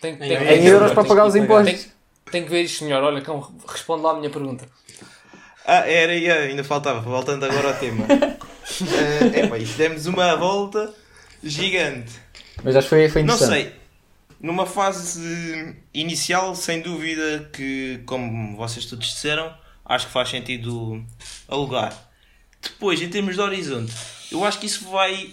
Tem, 0.00 0.16
tem, 0.16 0.32
Em 0.32 0.38
tem- 0.44 0.66
euros 0.66 0.88
tem- 0.88 0.94
para 0.96 1.04
pagar 1.04 1.26
os 1.26 1.36
impostos. 1.36 1.84
Tem, 1.84 1.92
tem 2.32 2.44
que 2.44 2.50
ver 2.50 2.62
isto, 2.62 2.78
senhor. 2.80 3.00
Olha, 3.02 3.20
cão, 3.20 3.54
responde 3.68 4.02
lá 4.02 4.10
a 4.10 4.14
minha 4.18 4.28
pergunta. 4.28 4.66
Ah, 5.64 5.88
era, 5.88 6.12
era, 6.18 6.40
ainda 6.40 6.64
faltava, 6.64 6.98
voltando 7.00 7.44
agora 7.44 7.68
ao 7.68 7.74
tema. 7.74 8.04
é 9.34 9.38
epá, 9.46 9.56
isto 9.58 9.78
demos 9.78 10.06
uma 10.06 10.34
volta 10.34 10.92
gigante. 11.44 12.10
Mas 12.64 12.74
acho 12.74 12.86
que 12.86 12.90
foi, 12.90 13.08
foi 13.08 13.22
Não 13.22 13.36
interessante. 13.36 13.62
sei. 13.70 13.72
Numa 14.40 14.66
fase 14.66 15.76
inicial, 15.94 16.56
sem 16.56 16.80
dúvida 16.80 17.48
que, 17.52 18.00
como 18.04 18.56
vocês 18.56 18.84
todos 18.86 19.06
disseram, 19.06 19.54
acho 19.84 20.06
que 20.06 20.12
faz 20.12 20.28
sentido 20.28 21.04
alugar. 21.48 21.96
Depois, 22.60 23.00
em 23.02 23.08
termos 23.10 23.34
de 23.34 23.40
horizonte, 23.40 23.92
eu 24.30 24.44
acho 24.44 24.58
que 24.60 24.66
isso 24.66 24.88
vai. 24.88 25.30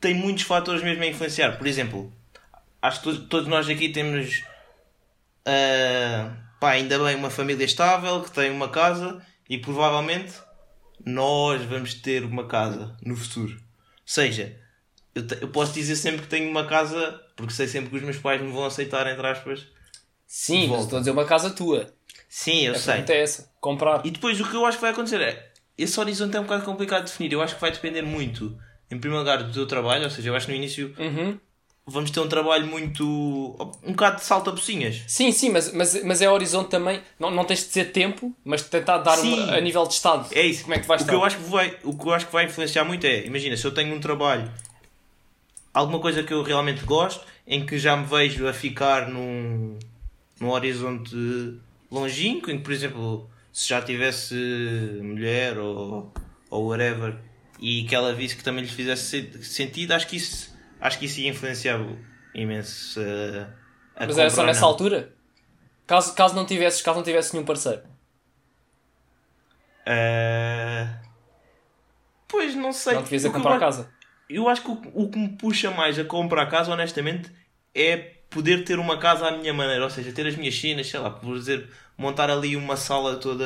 tem 0.00 0.14
muitos 0.14 0.44
fatores 0.44 0.82
mesmo 0.82 1.02
a 1.02 1.06
influenciar. 1.06 1.56
Por 1.58 1.66
exemplo, 1.66 2.12
acho 2.80 3.00
que 3.02 3.04
to- 3.12 3.26
todos 3.26 3.48
nós 3.48 3.68
aqui 3.68 3.88
temos. 3.88 4.42
ah, 5.46 6.30
pá, 6.60 6.70
ainda 6.72 6.98
bem, 6.98 7.16
uma 7.16 7.30
família 7.30 7.64
estável 7.64 8.22
que 8.22 8.30
tem 8.30 8.50
uma 8.50 8.68
casa 8.68 9.24
e 9.48 9.58
provavelmente 9.58 10.32
nós 11.04 11.62
vamos 11.64 11.94
ter 11.94 12.24
uma 12.24 12.46
casa 12.46 12.96
no 13.04 13.16
futuro. 13.16 13.52
Ou 13.54 13.60
seja, 14.06 14.56
eu, 15.14 15.26
te- 15.26 15.38
eu 15.40 15.48
posso 15.48 15.72
dizer 15.72 15.96
sempre 15.96 16.22
que 16.22 16.28
tenho 16.28 16.48
uma 16.50 16.66
casa 16.66 17.20
porque 17.36 17.52
sei 17.52 17.66
sempre 17.66 17.90
que 17.90 17.96
os 17.96 18.02
meus 18.02 18.18
pais 18.18 18.40
me 18.40 18.52
vão 18.52 18.64
aceitar, 18.64 19.06
entre 19.06 19.26
aspas. 19.26 19.66
Sim, 20.26 20.68
mas 20.68 20.84
estou 20.84 20.96
a 20.96 21.00
dizer 21.00 21.10
uma 21.10 21.24
casa 21.24 21.50
tua. 21.50 21.92
Sim, 22.34 22.62
eu 22.62 22.72
A 22.72 22.78
sei. 22.78 22.92
pergunta 22.94 23.12
é 23.12 23.20
essa. 23.20 23.50
Comprar. 23.60 24.06
E 24.06 24.10
depois 24.10 24.40
o 24.40 24.48
que 24.48 24.56
eu 24.56 24.64
acho 24.64 24.78
que 24.78 24.82
vai 24.82 24.90
acontecer 24.92 25.20
é. 25.20 25.52
Esse 25.76 26.00
horizonte 26.00 26.34
é 26.34 26.40
um 26.40 26.44
bocado 26.44 26.64
complicado 26.64 27.04
de 27.04 27.10
definir. 27.10 27.30
Eu 27.34 27.42
acho 27.42 27.56
que 27.56 27.60
vai 27.60 27.70
depender 27.70 28.00
muito, 28.00 28.56
em 28.90 28.98
primeiro 28.98 29.18
lugar, 29.22 29.42
do 29.42 29.52
teu 29.52 29.66
trabalho. 29.66 30.04
Ou 30.04 30.10
seja, 30.10 30.30
eu 30.30 30.34
acho 30.34 30.46
que 30.46 30.52
no 30.52 30.56
início 30.56 30.94
Uhum. 30.98 31.38
vamos 31.86 32.10
ter 32.10 32.20
um 32.20 32.28
trabalho 32.30 32.66
muito. 32.66 33.04
um 33.84 33.90
bocado 33.92 34.16
de 34.16 34.22
salta-pocinhas. 34.24 35.02
Sim, 35.06 35.30
sim, 35.30 35.50
mas, 35.50 35.74
mas, 35.74 36.02
mas 36.04 36.22
é 36.22 36.30
horizonte 36.30 36.70
também. 36.70 37.02
Não, 37.20 37.30
não 37.30 37.44
tens 37.44 37.60
de 37.64 37.66
dizer 37.68 37.92
tempo, 37.92 38.34
mas 38.42 38.62
tentar 38.62 38.96
dar 38.98 39.18
uma, 39.20 39.52
a 39.54 39.60
nível 39.60 39.86
de 39.86 39.92
estado. 39.92 40.26
É 40.32 40.40
isso. 40.40 40.62
Como 40.62 40.72
é 40.74 40.78
que 40.78 40.86
vais 40.86 41.02
o 41.02 41.06
que 41.06 41.12
eu 41.14 41.22
acho 41.22 41.36
que 41.36 41.42
vai 41.50 41.76
O 41.84 41.98
que 41.98 42.06
eu 42.06 42.14
acho 42.14 42.26
que 42.26 42.32
vai 42.32 42.46
influenciar 42.46 42.84
muito 42.86 43.06
é. 43.06 43.26
Imagina, 43.26 43.58
se 43.58 43.64
eu 43.66 43.74
tenho 43.74 43.94
um 43.94 44.00
trabalho. 44.00 44.50
Alguma 45.74 46.00
coisa 46.00 46.22
que 46.22 46.32
eu 46.32 46.42
realmente 46.42 46.82
gosto, 46.84 47.26
em 47.46 47.66
que 47.66 47.78
já 47.78 47.94
me 47.94 48.06
vejo 48.06 48.48
a 48.48 48.54
ficar 48.54 49.08
num, 49.08 49.78
num 50.40 50.50
horizonte 50.50 51.14
longínquo, 51.92 52.50
em 52.50 52.58
que, 52.58 52.64
por 52.64 52.72
exemplo, 52.72 53.30
se 53.52 53.68
já 53.68 53.80
tivesse 53.82 54.34
mulher 55.02 55.58
ou, 55.58 56.12
ou 56.50 56.66
whatever, 56.68 57.18
e 57.60 57.84
que 57.84 57.94
ela 57.94 58.12
visse 58.14 58.36
que 58.36 58.42
também 58.42 58.64
lhe 58.64 58.70
fizesse 58.70 59.02
se- 59.22 59.44
sentido, 59.44 59.92
acho 59.92 60.06
que 60.06 60.16
isso, 60.16 60.56
acho 60.80 60.98
que 60.98 61.04
isso 61.06 61.20
ia 61.20 61.30
influenciar 61.30 61.78
imenso 62.34 62.98
uh, 63.00 63.46
a 63.94 64.06
Mas 64.06 64.18
era 64.18 64.30
só 64.30 64.42
nessa 64.44 64.64
altura? 64.64 65.14
Caso, 65.86 66.14
caso, 66.14 66.34
não 66.34 66.46
tivesses, 66.46 66.80
caso 66.80 66.96
não 66.98 67.04
tivesses 67.04 67.32
nenhum 67.32 67.44
parceiro. 67.44 67.82
Uh, 69.86 71.02
Pois 72.28 72.54
não 72.54 72.72
sei. 72.72 72.94
não 72.94 73.02
te 73.02 73.10
vias 73.10 73.24
a 73.24 73.28
eu 73.28 73.32
comprar 73.32 73.50
acho- 73.52 73.60
casa. 73.60 73.92
Eu 74.28 74.48
acho 74.48 74.62
que 74.62 74.70
o, 74.70 74.80
o 75.04 75.10
que 75.10 75.18
me 75.18 75.28
puxa 75.36 75.70
mais 75.70 75.98
a 75.98 76.04
comprar 76.04 76.46
casa, 76.46 76.72
honestamente, 76.72 77.30
é 77.74 78.21
poder 78.32 78.64
ter 78.64 78.78
uma 78.78 78.96
casa 78.98 79.26
à 79.28 79.30
minha 79.36 79.52
maneira. 79.52 79.84
Ou 79.84 79.90
seja, 79.90 80.12
ter 80.12 80.26
as 80.26 80.36
minhas 80.36 80.58
cenas, 80.58 80.88
sei 80.88 81.00
lá, 81.00 81.10
por 81.10 81.34
dizer, 81.38 81.66
montar 81.96 82.30
ali 82.30 82.56
uma 82.56 82.76
sala 82.76 83.16
toda. 83.16 83.44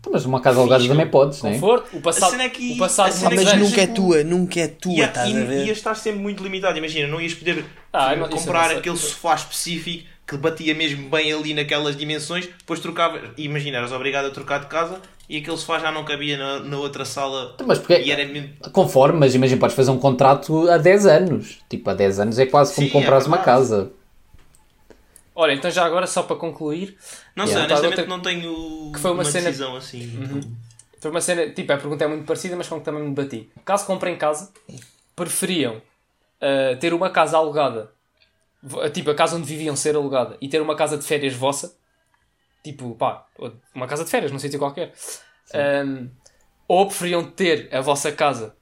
Então, 0.00 0.12
Mas 0.12 0.24
uma 0.24 0.40
casa 0.40 0.58
alugada 0.60 0.86
também 0.86 1.06
podes, 1.06 1.42
não 1.42 1.50
é? 1.50 1.54
Conforto, 1.54 1.96
o 1.96 2.00
passado, 2.00 2.24
A 2.28 2.30
cena 2.30 2.42
é 2.44 2.48
que- 2.48 2.72
o 2.72 2.78
passado 2.78 3.12
cena 3.12 3.32
é 3.32 3.36
Mas 3.36 3.46
anos. 3.48 3.70
nunca 3.70 3.82
é 3.82 3.86
tua, 3.86 4.24
nunca 4.24 4.60
é 4.60 4.68
tua, 4.68 4.92
Ia, 4.92 5.06
estás 5.06 5.30
ia- 5.30 5.64
ia 5.66 5.72
estar 5.72 5.94
sempre 5.94 6.20
muito 6.20 6.42
limitado. 6.42 6.76
Imagina, 6.78 7.06
não 7.08 7.20
ias 7.20 7.34
poder 7.34 7.64
Ah, 7.92 8.14
não- 8.16 8.24
eu 8.26 8.30
comprar 8.30 8.70
aquele 8.70 8.96
sofá 8.96 9.34
específico 9.34 10.08
que 10.26 10.36
batia 10.38 10.74
mesmo 10.74 11.08
bem 11.10 11.32
ali 11.32 11.52
naquelas 11.52 11.94
dimensões, 11.96 12.46
depois 12.46 12.80
trocava. 12.80 13.20
Imagina, 13.36 13.76
eras 13.78 13.92
obrigado 13.92 14.24
a 14.26 14.30
trocar 14.30 14.58
de 14.60 14.66
casa 14.66 14.98
e 15.28 15.36
aquele 15.36 15.56
sofá 15.58 15.78
já 15.78 15.92
não 15.92 16.02
cabia 16.02 16.38
na, 16.38 16.60
na 16.60 16.78
outra 16.78 17.04
sala. 17.04 17.52
Então, 17.54 17.66
Mas 17.66 17.78
porque 17.78 17.98
E 18.00 18.10
era 18.10 18.24
mesmo. 18.26 18.48
Conforme, 18.72 19.18
mas 19.20 19.34
imagina, 19.34 19.60
podes 19.60 19.76
fazer 19.76 19.90
um 19.90 19.98
contrato 19.98 20.68
a 20.70 20.78
10 20.78 21.04
anos. 21.06 21.58
Tipo, 21.68 21.90
a 21.90 21.94
10 21.94 22.18
anos 22.18 22.38
é 22.38 22.46
quase 22.46 22.74
como 22.74 22.86
Sim, 22.86 22.92
comprares 22.94 23.26
é 23.26 23.28
uma 23.28 23.38
casa. 23.38 23.90
Olha, 25.34 25.52
então 25.52 25.70
já 25.70 25.84
agora, 25.84 26.06
só 26.06 26.22
para 26.22 26.36
concluir, 26.36 26.96
Não 27.34 27.46
sei, 27.46 27.56
honestamente 27.56 28.00
Outra- 28.00 28.06
não 28.06 28.20
tenho 28.20 28.92
que 28.92 29.00
foi 29.00 29.10
uma 29.10 29.24
cena- 29.24 29.44
decisão 29.46 29.76
assim. 29.76 30.56
foi 31.00 31.10
uma 31.10 31.20
cena, 31.20 31.50
tipo, 31.50 31.72
a 31.72 31.76
pergunta 31.76 32.04
é 32.04 32.06
muito 32.06 32.24
parecida, 32.24 32.54
mas 32.56 32.68
com 32.68 32.78
que 32.78 32.84
também 32.84 33.02
me 33.02 33.12
debati. 33.14 33.50
Caso 33.64 33.84
comprem 33.86 34.16
casa, 34.16 34.52
preferiam 35.16 35.82
ah, 36.40 36.76
ter 36.78 36.92
uma 36.94 37.10
casa 37.10 37.36
alugada, 37.36 37.90
vo- 38.62 38.88
tipo, 38.90 39.10
a 39.10 39.14
casa 39.14 39.36
onde 39.36 39.46
viviam 39.46 39.74
ser 39.74 39.96
alugada, 39.96 40.36
e 40.40 40.48
ter 40.48 40.60
uma 40.62 40.76
casa 40.76 40.96
de 40.96 41.04
férias 41.04 41.34
vossa, 41.34 41.76
tipo, 42.62 42.94
pá, 42.94 43.26
uma 43.74 43.86
casa 43.86 44.04
de 44.04 44.10
férias, 44.10 44.30
num 44.30 44.38
sítio 44.38 44.58
qualquer. 44.58 44.92
Ahm, 45.52 46.08
ou 46.68 46.86
preferiam 46.86 47.24
ter 47.24 47.68
a 47.74 47.80
vossa 47.80 48.10
casa, 48.12 48.54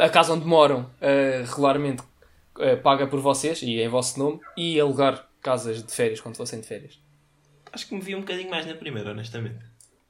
a 0.00 0.08
casa 0.08 0.32
onde 0.34 0.44
moram 0.46 0.88
ah, 1.00 1.44
regularmente 1.46 2.02
ah, 2.60 2.76
paga 2.82 3.06
por 3.06 3.18
vocês 3.20 3.60
e 3.62 3.80
em 3.80 3.88
vosso 3.88 4.18
nome, 4.18 4.40
e 4.56 4.78
alugar 4.80 5.26
casas 5.40 5.82
de 5.82 5.92
férias 5.92 6.20
quando 6.20 6.36
fossem 6.36 6.60
de 6.60 6.66
férias. 6.66 6.98
Acho 7.72 7.86
que 7.86 7.94
me 7.94 8.00
vi 8.00 8.14
um 8.16 8.20
bocadinho 8.20 8.50
mais 8.50 8.66
na 8.66 8.74
primeira, 8.74 9.10
honestamente. 9.12 9.58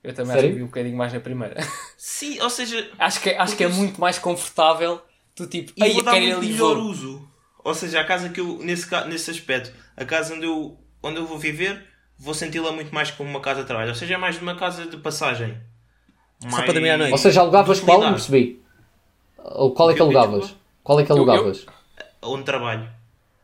Eu 0.02 0.14
também 0.14 0.32
Sério? 0.32 0.40
acho 0.42 0.48
que 0.52 0.56
vi 0.58 0.62
um 0.62 0.66
bocadinho 0.66 0.96
mais 0.96 1.12
na 1.12 1.20
primeira. 1.20 1.56
Sim, 1.98 2.40
ou 2.40 2.48
seja, 2.50 2.90
acho 2.98 3.20
que, 3.20 3.30
acho 3.30 3.56
que 3.56 3.64
é 3.64 3.68
muito 3.68 4.00
mais 4.00 4.18
confortável 4.18 5.00
tu 5.36 5.46
tipo, 5.46 5.72
e 5.76 5.82
"Ei, 5.84 5.92
vou 5.92 6.02
dar 6.02 6.12
ali 6.14 6.34
melhor 6.34 6.74
vou." 6.76 6.84
uso. 6.86 7.28
Ou 7.62 7.74
seja, 7.74 8.00
a 8.00 8.04
casa 8.04 8.30
que 8.30 8.40
eu, 8.40 8.58
nesse, 8.58 8.88
nesse 9.06 9.30
aspecto, 9.30 9.70
a 9.96 10.04
casa 10.06 10.34
onde 10.34 10.46
eu, 10.46 10.78
onde 11.02 11.18
eu 11.18 11.26
vou 11.26 11.38
viver, 11.38 11.86
vou 12.18 12.32
senti-la 12.32 12.72
muito 12.72 12.94
mais 12.94 13.10
como 13.10 13.28
uma 13.28 13.40
casa 13.40 13.60
de 13.60 13.66
trabalho. 13.66 13.90
Ou 13.90 13.94
seja, 13.94 14.14
é 14.14 14.16
mais 14.16 14.40
uma 14.40 14.54
casa 14.56 14.86
de 14.86 14.96
passagem. 14.96 15.60
Só 16.48 16.62
para 16.62 16.72
dormir 16.72 16.88
à 16.90 16.96
noite. 16.96 17.12
Ou 17.12 17.18
seja, 17.18 17.40
alugavas 17.42 17.80
qual? 17.80 18.00
Não 18.00 18.12
percebi. 18.12 18.62
Ou 19.36 19.74
Qual 19.74 19.90
é 19.90 19.94
que 19.94 20.00
alugavas? 20.00 20.54
Qual 20.82 20.98
é 20.98 21.04
que 21.04 21.12
Eu- 21.12 21.16
eu- 21.16 21.22
alugavas? 21.22 21.66
onde 22.22 22.44
trabalho. 22.44 22.88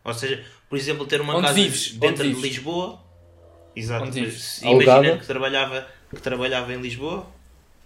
Ou 0.03 0.15
seja, 0.15 0.43
por 0.69 0.77
exemplo, 0.79 1.07
ter 1.07 1.21
uma 1.21 1.35
Onde 1.35 1.43
casa 1.43 1.55
vives, 1.55 1.93
dentro 1.93 2.25
onde 2.25 2.35
de 2.35 2.41
vives. 2.41 2.43
Lisboa. 2.43 2.99
Exato. 3.75 4.05
Onde 4.05 4.21
mas 4.21 4.31
vives. 4.31 4.63
Imagina 4.63 4.93
Alugada. 4.95 5.19
que 5.19 5.27
trabalhava, 5.27 5.87
que 6.15 6.21
trabalhava 6.21 6.73
em 6.73 6.81
Lisboa, 6.81 7.27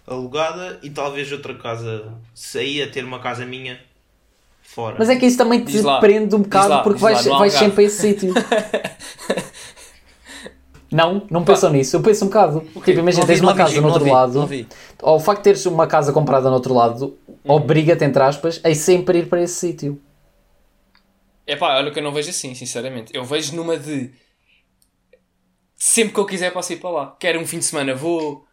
alugada, 0.07 0.79
e 0.83 0.91
talvez 0.91 1.31
outra 1.33 1.55
casa 1.55 2.13
saía 2.35 2.89
ter 2.89 3.05
uma 3.05 3.19
casa 3.19 3.45
minha 3.45 3.79
fora. 4.63 4.97
Mas 4.99 5.09
é 5.09 5.17
que 5.17 5.27
isso 5.27 5.37
também 5.37 5.65
te 5.65 5.73
Diz 5.73 5.83
lá. 5.83 5.99
prende 6.01 6.35
um 6.35 6.43
bocado 6.43 6.69
lá, 6.69 6.83
porque 6.83 7.03
lá, 7.03 7.13
vais, 7.13 7.25
vais 7.27 7.53
sempre 7.55 7.85
a 7.85 7.87
esse 7.87 8.01
sítio. 8.01 8.33
Não, 10.93 11.23
não 11.31 11.45
pensam 11.45 11.71
nisso. 11.71 11.95
Eu 11.97 12.01
penso 12.03 12.25
um 12.25 12.29
bocado. 12.29 12.63
Tipo, 12.85 12.99
imagina, 12.99 13.25
tens 13.25 13.39
vi, 13.39 13.45
uma 13.47 13.53
vi, 13.53 13.59
casa 13.59 13.71
Chico, 13.71 13.83
no 13.83 13.89
outro 13.89 14.05
vi, 14.05 14.11
lado. 14.11 14.47
vi. 14.47 14.67
Ou 15.01 15.17
o 15.17 15.21
facto 15.21 15.39
de 15.39 15.45
teres 15.45 15.65
uma 15.67 15.87
casa 15.87 16.13
comprada 16.13 16.49
no 16.49 16.55
outro 16.57 16.75
lado 16.75 17.17
obriga-te, 17.45 18.05
entre 18.05 18.21
aspas, 18.23 18.61
a 18.65 18.75
sempre 18.75 19.21
ir 19.21 19.29
para 19.29 19.41
esse 19.41 19.55
sítio. 19.55 20.01
É 21.47 21.57
pá, 21.57 21.77
olha 21.77 21.91
que 21.91 21.99
eu 21.99 22.03
não 22.03 22.13
vejo 22.13 22.31
assim, 22.31 22.55
sinceramente. 22.55 23.13
Eu 23.15 23.25
vejo 23.25 23.55
numa 23.57 23.77
de 23.77 24.11
sempre 25.77 26.13
que 26.15 26.21
eu 26.21 26.27
quiser 26.27 26.53
posso 26.53 26.73
ir 26.73 26.77
para 26.77 26.91
lá. 26.91 27.17
Quero 27.19 27.41
um 27.41 27.47
fim 27.47 27.59
de 27.59 27.65
semana, 27.65 27.95
vou. 27.95 28.45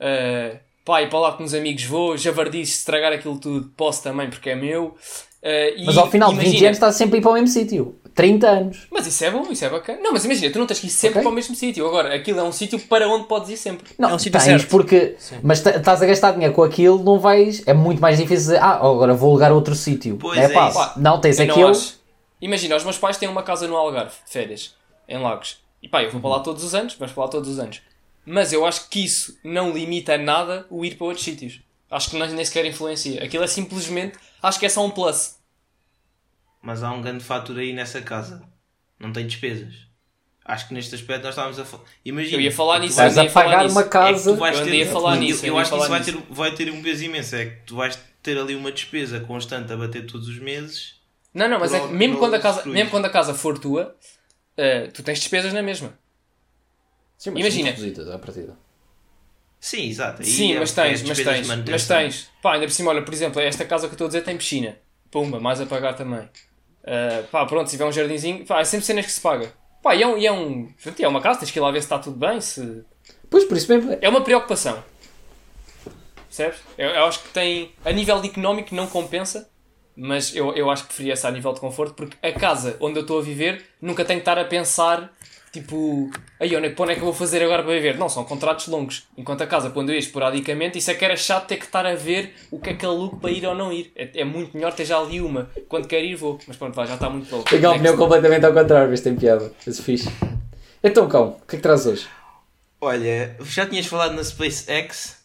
Uh, 0.00 0.58
pá, 0.84 1.02
ir 1.02 1.08
para 1.08 1.18
lá 1.20 1.32
com 1.32 1.44
os 1.44 1.54
amigos, 1.54 1.84
vou. 1.84 2.16
Javardice, 2.16 2.72
estragar 2.78 3.12
aquilo 3.12 3.38
tudo, 3.38 3.70
posso 3.76 4.02
também 4.02 4.28
porque 4.28 4.50
é 4.50 4.54
meu. 4.54 4.96
Uh, 5.42 5.76
e 5.76 5.84
Mas 5.86 5.96
ao 5.98 6.10
final 6.10 6.30
de 6.30 6.36
20 6.36 6.46
imagina- 6.46 6.66
anos 6.68 6.76
estás 6.76 6.94
sempre 6.96 7.16
a 7.16 7.18
ir 7.18 7.22
para 7.22 7.30
o 7.30 7.34
mesmo 7.34 7.48
sítio. 7.48 7.96
30 8.14 8.46
anos. 8.46 8.86
Mas 8.90 9.06
isso 9.06 9.24
é 9.24 9.30
bom, 9.30 9.50
isso 9.50 9.64
é 9.64 9.70
bacana. 9.70 9.98
Não, 10.02 10.12
mas 10.12 10.24
imagina, 10.26 10.52
tu 10.52 10.58
não 10.58 10.66
tens 10.66 10.80
que 10.80 10.86
ir 10.86 10.90
sempre 10.90 11.10
Ok. 11.20 11.22
para 11.22 11.30
o 11.30 11.34
mesmo 11.34 11.54
sítio. 11.56 11.86
Agora, 11.86 12.14
aquilo 12.14 12.40
é 12.40 12.42
um 12.42 12.52
sítio 12.52 12.78
para 12.78 13.08
onde 13.08 13.26
podes 13.26 13.48
ir 13.48 13.56
sempre. 13.56 13.88
Não, 13.98 14.10
É 14.10 14.14
um 14.14 14.18
sítio 14.18 14.32
tens 14.32 14.44
certo. 14.44 14.68
porque. 14.68 15.16
Mas 15.42 15.60
ta- 15.62 15.70
estás 15.70 16.02
a 16.02 16.06
gastar 16.06 16.32
dinheiro 16.32 16.52
com 16.52 16.62
aquilo, 16.62 17.02
não 17.02 17.18
vais. 17.18 17.62
É 17.66 17.72
muito 17.72 18.02
mais 18.02 18.18
difícil 18.18 18.36
dizer, 18.36 18.58
ah, 18.62 18.74
agora 18.74 19.14
vou 19.14 19.30
alugar 19.30 19.50
outro 19.50 19.74
sítio. 19.74 20.18
Pois 20.20 20.38
é 20.38 20.44
é 20.44 20.48
pá, 20.50 20.68
isso. 20.68 21.00
não 21.00 21.18
tens 21.20 21.38
Eu 21.40 21.46
não 21.46 21.54
aquele. 21.54 21.70
acho. 21.70 22.01
Imagina, 22.42 22.76
os 22.76 22.84
meus 22.84 22.98
pais 22.98 23.16
têm 23.16 23.28
uma 23.28 23.42
casa 23.42 23.66
no 23.66 23.76
Algarve, 23.76 24.14
de 24.26 24.30
férias, 24.30 24.74
em 25.08 25.16
Lagos. 25.18 25.58
E 25.82 25.88
pá, 25.88 26.02
eu 26.02 26.10
vou 26.10 26.20
para 26.20 26.30
lá 26.30 26.40
todos 26.40 26.62
os 26.62 26.74
anos, 26.74 26.94
vamos 26.94 27.12
para 27.14 27.24
lá 27.24 27.30
todos 27.30 27.48
os 27.48 27.58
anos. 27.58 27.80
Mas 28.26 28.52
eu 28.52 28.66
acho 28.66 28.88
que 28.90 29.04
isso 29.04 29.38
não 29.42 29.72
limita 29.72 30.18
nada 30.18 30.66
o 30.68 30.84
ir 30.84 30.96
para 30.96 31.06
outros 31.06 31.24
sítios. 31.24 31.60
Acho 31.90 32.10
que 32.10 32.18
nem 32.18 32.30
nem 32.32 32.44
sequer 32.44 32.64
influencia. 32.66 33.22
Aquilo 33.24 33.42
é 33.44 33.46
simplesmente. 33.46 34.18
Acho 34.42 34.58
que 34.60 34.66
é 34.66 34.68
só 34.68 34.84
um 34.84 34.90
plus. 34.90 35.36
Mas 36.60 36.82
há 36.82 36.92
um 36.92 37.02
grande 37.02 37.24
fator 37.24 37.58
aí 37.58 37.72
nessa 37.72 38.00
casa. 38.00 38.42
Não 38.98 39.12
tem 39.12 39.26
despesas. 39.26 39.74
Acho 40.44 40.68
que 40.68 40.74
neste 40.74 40.94
aspecto 40.94 41.22
nós 41.24 41.30
estávamos 41.34 41.58
a 41.58 41.64
falar. 41.64 41.84
Imagina. 42.04 42.36
Eu 42.36 42.40
ia 42.40 42.52
falar 42.52 42.76
tu 42.76 42.82
nisso, 42.82 42.96
vais- 42.96 43.18
a 43.18 43.24
ia 43.24 43.30
pagar 43.30 43.62
nisso. 43.64 43.74
uma 43.74 43.80
é 43.80 43.84
que 43.84 43.90
casa. 43.90 44.32
tu 44.32 44.38
vais 44.38 44.58
Eu 44.58 44.64
ter, 44.64 44.70
andei 44.70 44.82
a 44.82 44.86
falar 44.92 45.14
eu- 45.14 45.20
nisso, 45.20 45.44
eu 45.44 45.48
Eu, 45.48 45.54
ia 45.56 45.60
acho 45.62 45.70
que 45.70 45.76
isso 45.76 45.86
falar 45.86 45.98
vai 45.98 46.04
ter, 46.04 46.12
nisso. 46.14 46.26
vai 46.30 46.54
ter 46.54 46.70
um 46.70 46.82
peso 46.82 47.04
imenso. 47.04 47.36
É 47.36 47.46
que 47.46 47.56
tu 47.66 47.76
vais 47.76 47.98
ter 48.22 48.38
ali 48.38 48.54
uma 48.54 48.72
despesa 48.72 49.20
constante 49.20 49.72
a 49.72 49.76
bater 49.76 50.06
todos 50.06 50.28
os 50.28 50.38
meses. 50.38 51.00
Não, 51.34 51.48
não, 51.48 51.58
mas 51.58 51.72
é 51.72 51.80
que 51.80 51.86
Não- 51.86 51.92
mesmo 51.94 52.14
não 52.14 52.20
quando 52.20 52.34
a 52.34 52.38
casa, 52.40 52.54
destruís. 52.56 52.74
mesmo 52.74 52.90
quando 52.90 53.06
a 53.06 53.10
casa 53.10 53.34
for 53.34 53.58
tua, 53.58 53.96
eh, 54.56 54.88
tu 54.88 55.02
tens 55.02 55.18
despesas 55.18 55.52
na 55.52 55.62
mesma. 55.62 55.98
Sim, 57.16 57.30
mas 57.30 57.40
Imagina. 57.40 57.70
à 58.14 58.18
partida. 58.18 58.56
Sim, 59.60 59.88
exato. 59.88 60.22
Aí 60.22 60.28
Sim, 60.28 60.54
é- 60.54 60.58
mas 60.58 60.76
é 60.76 60.82
tens, 60.82 60.94
as 61.02 61.08
mas 61.08 61.16
despesas 61.16 61.32
tens, 61.34 61.42
de 61.42 61.48
mas 61.48 61.58
manutenção. 61.58 61.96
tens. 61.98 62.28
Pá, 62.42 62.54
ainda 62.54 62.66
por 62.66 62.72
cima, 62.72 62.90
olha, 62.90 63.02
por 63.02 63.14
exemplo, 63.14 63.40
esta 63.40 63.64
casa 63.64 63.86
que 63.86 63.92
eu 63.92 63.94
estou 63.94 64.06
a 64.06 64.08
dizer 64.08 64.22
tem 64.22 64.36
piscina. 64.36 64.76
Pumba, 65.10 65.38
mais 65.38 65.60
a 65.60 65.66
pagar 65.66 65.94
também. 65.94 66.20
Uh, 66.20 67.26
pá, 67.30 67.46
pronto, 67.46 67.68
se 67.68 67.76
tiver 67.76 67.84
um 67.84 67.92
jardinzinho, 67.92 68.44
pá, 68.44 68.60
é 68.60 68.64
sempre 68.64 68.84
cenas 68.84 69.06
que 69.06 69.12
se 69.12 69.20
paga. 69.20 69.52
Pá, 69.82 69.94
e 69.94 70.02
é, 70.02 70.06
um, 70.06 70.18
e 70.18 70.26
é, 70.26 70.32
um, 70.32 70.64
portanto, 70.72 71.00
é 71.00 71.06
uma 71.08 71.20
casa, 71.20 71.38
tens 71.40 71.50
que 71.52 71.58
ir 71.58 71.62
lá 71.62 71.70
ver 71.70 71.80
se 71.80 71.86
está 71.86 71.98
tudo 71.98 72.16
bem, 72.16 72.40
se... 72.40 72.84
Pois, 73.30 73.44
por 73.44 73.56
isso 73.56 73.72
mesmo. 73.72 73.96
É 74.00 74.08
uma 74.08 74.20
preocupação. 74.22 74.82
Percebes? 76.28 76.58
Eu, 76.78 76.88
eu 76.90 77.04
acho 77.04 77.20
que 77.22 77.28
tem, 77.28 77.72
a 77.84 77.92
nível 77.92 78.20
de 78.20 78.28
económico 78.28 78.74
não 78.74 78.86
compensa, 78.86 79.48
mas 79.96 80.34
eu, 80.34 80.54
eu 80.54 80.70
acho 80.70 80.82
que 80.82 80.88
preferia 80.88 81.12
essa 81.12 81.28
a 81.28 81.30
nível 81.30 81.52
de 81.52 81.60
conforto, 81.60 81.94
porque 81.94 82.16
a 82.26 82.32
casa 82.32 82.76
onde 82.80 82.98
eu 82.98 83.02
estou 83.02 83.18
a 83.18 83.22
viver 83.22 83.64
nunca 83.80 84.04
tenho 84.04 84.18
que 84.20 84.22
estar 84.22 84.38
a 84.38 84.44
pensar, 84.44 85.12
tipo, 85.52 86.10
aí 86.40 86.54
onde, 86.56 86.68
é- 86.68 86.74
onde 86.78 86.92
é 86.92 86.94
que 86.94 87.00
eu 87.00 87.04
vou 87.04 87.12
fazer 87.12 87.42
agora 87.42 87.62
para 87.62 87.72
viver? 87.72 87.98
Não, 87.98 88.08
são 88.08 88.24
contratos 88.24 88.66
longos. 88.68 89.04
Enquanto 89.16 89.42
a 89.42 89.46
casa, 89.46 89.70
quando 89.70 89.90
eu 89.90 89.94
ia 89.94 89.98
esporadicamente, 90.00 90.78
isso 90.78 90.90
é 90.90 90.94
que 90.94 91.04
era 91.04 91.16
chato 91.16 91.46
ter 91.46 91.56
que 91.58 91.64
estar 91.66 91.84
a 91.86 91.94
ver 91.94 92.34
o 92.50 92.58
que 92.58 92.70
é 92.70 92.74
que 92.74 92.86
alugo 92.86 93.18
para 93.18 93.30
ir 93.30 93.44
ou 93.46 93.54
não 93.54 93.72
ir. 93.72 93.92
É, 93.94 94.20
é 94.20 94.24
muito 94.24 94.56
melhor 94.56 94.72
ter 94.72 94.84
já 94.86 94.98
ali 94.98 95.20
uma. 95.20 95.50
Quando 95.68 95.86
quer 95.86 96.02
ir, 96.02 96.14
vou. 96.14 96.38
Mas 96.48 96.56
pronto, 96.56 96.74
vai, 96.74 96.86
já 96.86 96.94
está 96.94 97.10
muito 97.10 97.30
louco. 97.30 97.48
Tenho 97.50 97.68
a 97.68 97.72
opinião 97.72 97.96
completamente 97.96 98.46
ao 98.46 98.52
contrário, 98.54 98.88
mas 98.90 99.00
tem 99.02 99.14
piada. 99.14 99.52
Esse 99.66 99.82
fixe. 99.82 100.08
Então, 100.82 101.06
cão, 101.08 101.36
o 101.42 101.46
que 101.46 101.56
é 101.56 101.58
que 101.58 101.62
traz 101.62 101.86
hoje? 101.86 102.06
Olha, 102.80 103.36
já 103.42 103.66
tinhas 103.66 103.86
falado 103.86 104.14
na 104.14 104.24
SpaceX. 104.24 105.22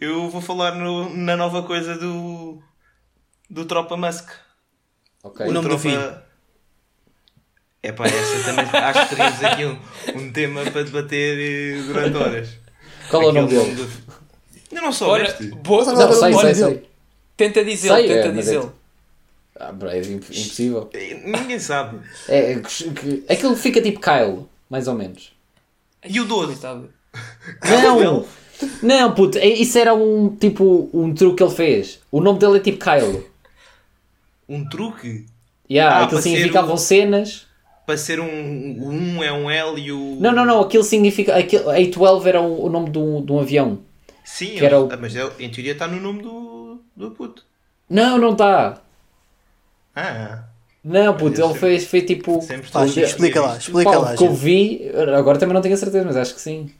Eu 0.00 0.30
vou 0.30 0.40
falar 0.40 0.74
no- 0.76 1.10
na 1.14 1.36
nova 1.36 1.62
coisa 1.64 1.98
do. 1.98 2.62
Do 3.48 3.64
Tropa 3.64 3.96
Musk. 3.96 4.28
Ok. 5.22 5.46
O 5.46 5.52
nome 5.52 5.68
do 5.68 5.76
Tropa- 5.76 5.82
filho. 5.82 6.28
É 7.82 7.92
pá, 7.92 8.06
essa 8.06 8.44
também 8.44 8.64
acho 8.64 9.08
que 9.08 9.14
teríamos 9.14 9.44
aqui 9.44 9.64
um, 9.64 9.78
um 10.20 10.32
tema 10.32 10.64
para 10.64 10.82
debater 10.82 11.38
eh, 11.38 11.82
durante 11.82 12.16
horas. 12.16 12.48
Qual 13.08 13.22
é 13.22 13.26
o 13.26 13.32
nome 13.32 13.46
Aquele 13.56 13.64
dele? 13.74 13.74
do- 13.76 14.08
Ainda 14.70 14.80
não 14.82 14.88
Ora, 14.88 14.92
soubeste? 14.92 15.46
boa, 15.62 15.84
Não, 15.84 16.12
sei, 16.12 16.34
olha, 16.34 16.54
sei, 16.54 16.64
sei. 16.64 16.88
Tenta 17.36 17.64
dizê-lo, 17.64 17.94
Sei, 17.96 18.06
tenta 18.08 18.50
é, 18.50 18.54
é. 18.56 18.68
Ah, 19.60 19.74
é 19.92 19.98
imp- 20.00 20.24
impossível. 20.24 20.90
Ninguém 21.24 21.58
sabe. 21.58 22.00
É, 22.28 22.52
é 22.52 23.32
aquilo 23.32 23.56
fica 23.56 23.80
tipo 23.80 24.00
Kyle, 24.00 24.46
mais 24.68 24.88
ou 24.88 24.94
menos. 24.94 25.32
E 26.04 26.20
o 26.20 26.24
12? 26.24 26.52
Coitado. 26.54 26.88
Não! 27.64 28.26
Não, 28.82 29.14
puto, 29.14 29.38
é- 29.38 29.46
isso 29.46 29.78
era 29.78 29.94
um 29.94 30.34
tipo 30.36 30.90
um 30.92 31.14
truque 31.14 31.36
que 31.38 31.42
ele 31.44 31.54
fez. 31.54 32.00
O 32.10 32.20
nome 32.20 32.38
dele 32.40 32.56
é 32.58 32.60
tipo 32.60 32.84
Kyle. 32.84 33.24
Um 34.48 34.68
truque? 34.68 35.26
Yeah, 35.70 35.98
Ah, 35.98 36.04
aquilo 36.04 36.22
significavam 36.22 36.74
o- 36.74 36.78
cenas. 36.78 37.46
Para 37.86 37.96
ser 37.96 38.20
um. 38.20 38.26
O 38.82 38.88
1 38.90 39.22
é 39.24 39.32
um 39.32 39.50
L 39.50 39.80
e 39.80 39.92
o. 39.92 40.16
Não, 40.20 40.30
não, 40.32 40.44
não, 40.44 40.60
aquilo 40.60 40.84
significa. 40.84 41.36
Aquilo, 41.36 41.64
A12 41.70 42.26
era 42.26 42.40
o, 42.40 42.64
o 42.66 42.68
nome 42.70 42.90
de 42.90 42.98
um, 42.98 43.24
de 43.24 43.32
um 43.32 43.40
avião. 43.40 43.78
Sim, 44.24 44.56
Que 44.56 44.64
era 44.66 44.78
o- 44.80 44.88
mas 45.00 45.16
é- 45.16 45.30
em 45.38 45.50
teoria 45.50 45.72
está 45.72 45.86
no 45.86 45.98
nome 46.00 46.22
do, 46.22 46.80
do 46.94 47.10
puto. 47.12 47.44
Não, 47.88 48.18
não 48.18 48.32
está. 48.32 48.80
Ah, 49.96 50.44
Não, 50.84 51.16
puto, 51.16 51.42
ele 51.42 51.54
fez, 51.54 51.86
foi 51.86 52.02
tipo. 52.02 52.40
sempre 52.42 52.70
Pá, 52.70 52.84
explica 52.86 53.40
lá, 53.40 53.56
explica 53.56 53.90
Pá, 53.90 53.98
lá. 53.98 54.12
o 54.12 54.16
que 54.16 54.24
eu 54.24 54.34
vi, 54.34 54.90
agora 55.16 55.38
também 55.38 55.54
não 55.54 55.60
tenho 55.62 55.74
a 55.74 55.78
certeza, 55.78 56.04
mas 56.04 56.16
acho 56.16 56.34
que 56.34 56.40
sim. 56.40 56.70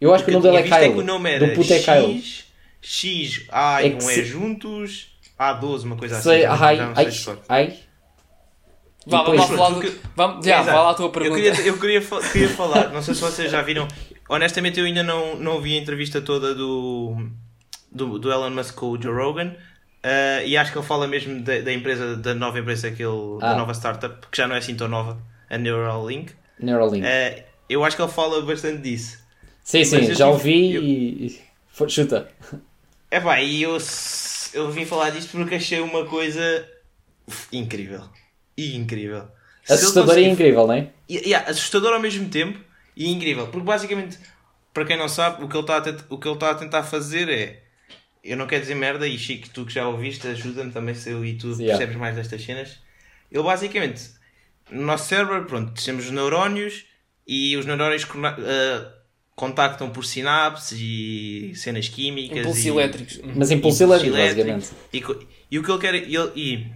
Eu 0.00 0.12
acho 0.12 0.24
que 0.24 0.30
o 0.30 0.34
nome 0.34 0.44
dele 0.50 0.56
é 0.56 0.62
Kyle. 0.80 0.92
que 0.94 0.98
o 0.98 1.04
nome 1.04 1.30
era 1.30 1.46
do 1.46 1.54
puto 1.54 1.72
é 1.72 1.78
Kyle. 1.78 2.18
X, 2.20 2.44
X, 2.80 3.46
A 3.50 3.82
É 3.82 3.86
e 3.86 3.90
que 3.96 4.04
um 4.04 4.10
E 4.10 4.14
se- 4.14 4.24
juntos, 4.24 5.11
A12, 5.42 5.84
uma 5.84 5.96
coisa 5.96 6.20
Sei, 6.20 6.44
assim. 6.44 6.62
ai, 6.64 6.76
não 6.76 6.92
ai, 6.96 7.10
sei 7.10 7.34
ai. 7.48 7.78
Vá, 9.06 9.18
depois- 9.18 9.40
vamos 9.40 9.56
falar 9.56 9.68
do... 9.70 9.74
Porque- 9.80 9.96
Vamos, 10.14 10.46
já, 10.46 10.62
vai 10.62 10.74
lá 10.74 10.90
a 10.90 10.94
tua 10.94 11.06
Eu 11.06 11.10
pergunta. 11.10 11.40
queria, 11.40 11.60
eu 11.66 11.78
queria, 11.78 12.02
fa- 12.02 12.20
queria 12.20 12.48
falar, 12.50 12.90
não 12.90 13.02
sei 13.02 13.14
se 13.14 13.20
vocês 13.20 13.50
já 13.50 13.60
viram. 13.62 13.88
Honestamente, 14.28 14.78
eu 14.78 14.86
ainda 14.86 15.02
não, 15.02 15.34
não 15.36 15.60
vi 15.60 15.76
a 15.76 15.80
entrevista 15.80 16.20
toda 16.20 16.54
do, 16.54 17.16
do, 17.90 18.18
do 18.18 18.30
Elon 18.32 18.50
Musk 18.50 18.74
com 18.76 18.86
o 18.90 19.02
Joe 19.02 19.12
Rogan. 19.12 19.54
eh, 20.04 20.44
e 20.46 20.56
acho 20.56 20.70
que 20.70 20.78
ele 20.78 20.86
fala 20.86 21.08
mesmo 21.08 21.42
da, 21.42 21.58
da 21.60 21.72
empresa, 21.72 22.16
da 22.16 22.32
nova 22.34 22.58
empresa 22.60 22.90
que 22.92 23.02
ele, 23.02 23.38
Ah. 23.40 23.50
da 23.50 23.56
nova 23.56 23.72
startup, 23.74 24.24
que 24.30 24.36
já 24.38 24.46
não 24.46 24.54
é 24.54 24.58
assim 24.58 24.76
tão 24.76 24.86
nova, 24.88 25.18
a 25.50 25.58
Neuralink. 25.58 26.32
Neuralink. 26.60 27.04
Eh, 27.04 27.44
eu 27.68 27.84
acho 27.84 27.96
que 27.96 28.02
ele 28.02 28.10
fala 28.12 28.40
bastante 28.42 28.82
disso. 28.82 29.18
sim, 29.64 29.84
sim, 29.84 29.96
mas 29.98 30.10
eu 30.10 30.14
já 30.14 30.28
ouvi 30.28 30.74
eu- 30.74 30.82
e. 30.82 31.40
foi- 31.72 31.88
Chuta. 31.88 32.28
É 33.10 33.18
pá, 33.20 33.40
e 33.40 33.62
eu, 33.62 33.78
eu 34.54 34.70
vim 34.70 34.84
falar 34.84 35.10
disto 35.10 35.30
porque 35.32 35.54
achei 35.56 35.80
uma 35.80 36.04
coisa 36.06 36.68
incrível. 37.52 38.02
E 38.56 38.76
incrível. 38.76 39.28
Assustador 39.68 40.18
e 40.18 40.28
incrível, 40.28 40.66
não 40.66 40.74
é? 40.74 40.90
Yeah, 41.08 41.48
assustador 41.50 41.92
ao 41.92 42.00
mesmo 42.00 42.28
tempo 42.28 42.58
e 42.96 43.10
incrível. 43.10 43.46
Porque 43.48 43.64
basicamente, 43.64 44.18
para 44.74 44.84
quem 44.84 44.96
não 44.96 45.08
sabe, 45.08 45.44
o 45.44 45.48
que 45.48 45.54
ele 45.56 45.62
está 45.62 45.76
a, 45.78 45.80
tent- 45.80 46.04
o 46.08 46.18
que 46.18 46.26
ele 46.28 46.34
está 46.34 46.50
a 46.50 46.54
tentar 46.54 46.82
fazer 46.82 47.28
é. 47.28 47.62
Eu 48.24 48.36
não 48.36 48.46
quero 48.46 48.62
dizer 48.62 48.76
merda, 48.76 49.06
e 49.06 49.18
Chico, 49.18 49.48
tu 49.50 49.66
que 49.66 49.72
já 49.72 49.88
ouviste, 49.88 50.28
ajuda-me 50.28 50.70
também 50.70 50.94
se 50.94 51.10
eu 51.10 51.24
e 51.24 51.34
tu 51.34 51.48
Yeah. 51.48 51.66
percebes 51.76 51.96
mais 51.96 52.14
destas 52.14 52.44
cenas. 52.44 52.78
Ele 53.30 53.42
basicamente, 53.42 54.00
no 54.70 54.82
nosso 54.82 55.08
cérebro, 55.08 55.44
pronto, 55.44 55.72
temos 55.82 56.04
os 56.04 56.10
neurónios 56.12 56.84
e 57.26 57.56
os 57.56 57.66
neurónios 57.66 58.06
ah, 58.14 58.92
contactam 59.34 59.90
por 59.90 60.04
sinapses 60.04 60.78
e 60.80 61.52
cenas 61.54 61.88
químicas. 61.88 62.38
Impulsos 62.38 62.64
e, 62.64 62.68
elétricos. 62.68 63.20
Mas 63.34 63.50
impulso 63.50 63.82
e 63.82 63.86
elétrico, 63.86 64.16
elétrico. 64.16 64.50
basicamente. 64.52 64.70
E, 64.92 65.26
e 65.50 65.58
o 65.58 65.62
que 65.62 65.70
ele 65.70 65.80
quer 65.80 65.94
ele, 65.94 66.16
e 66.36 66.72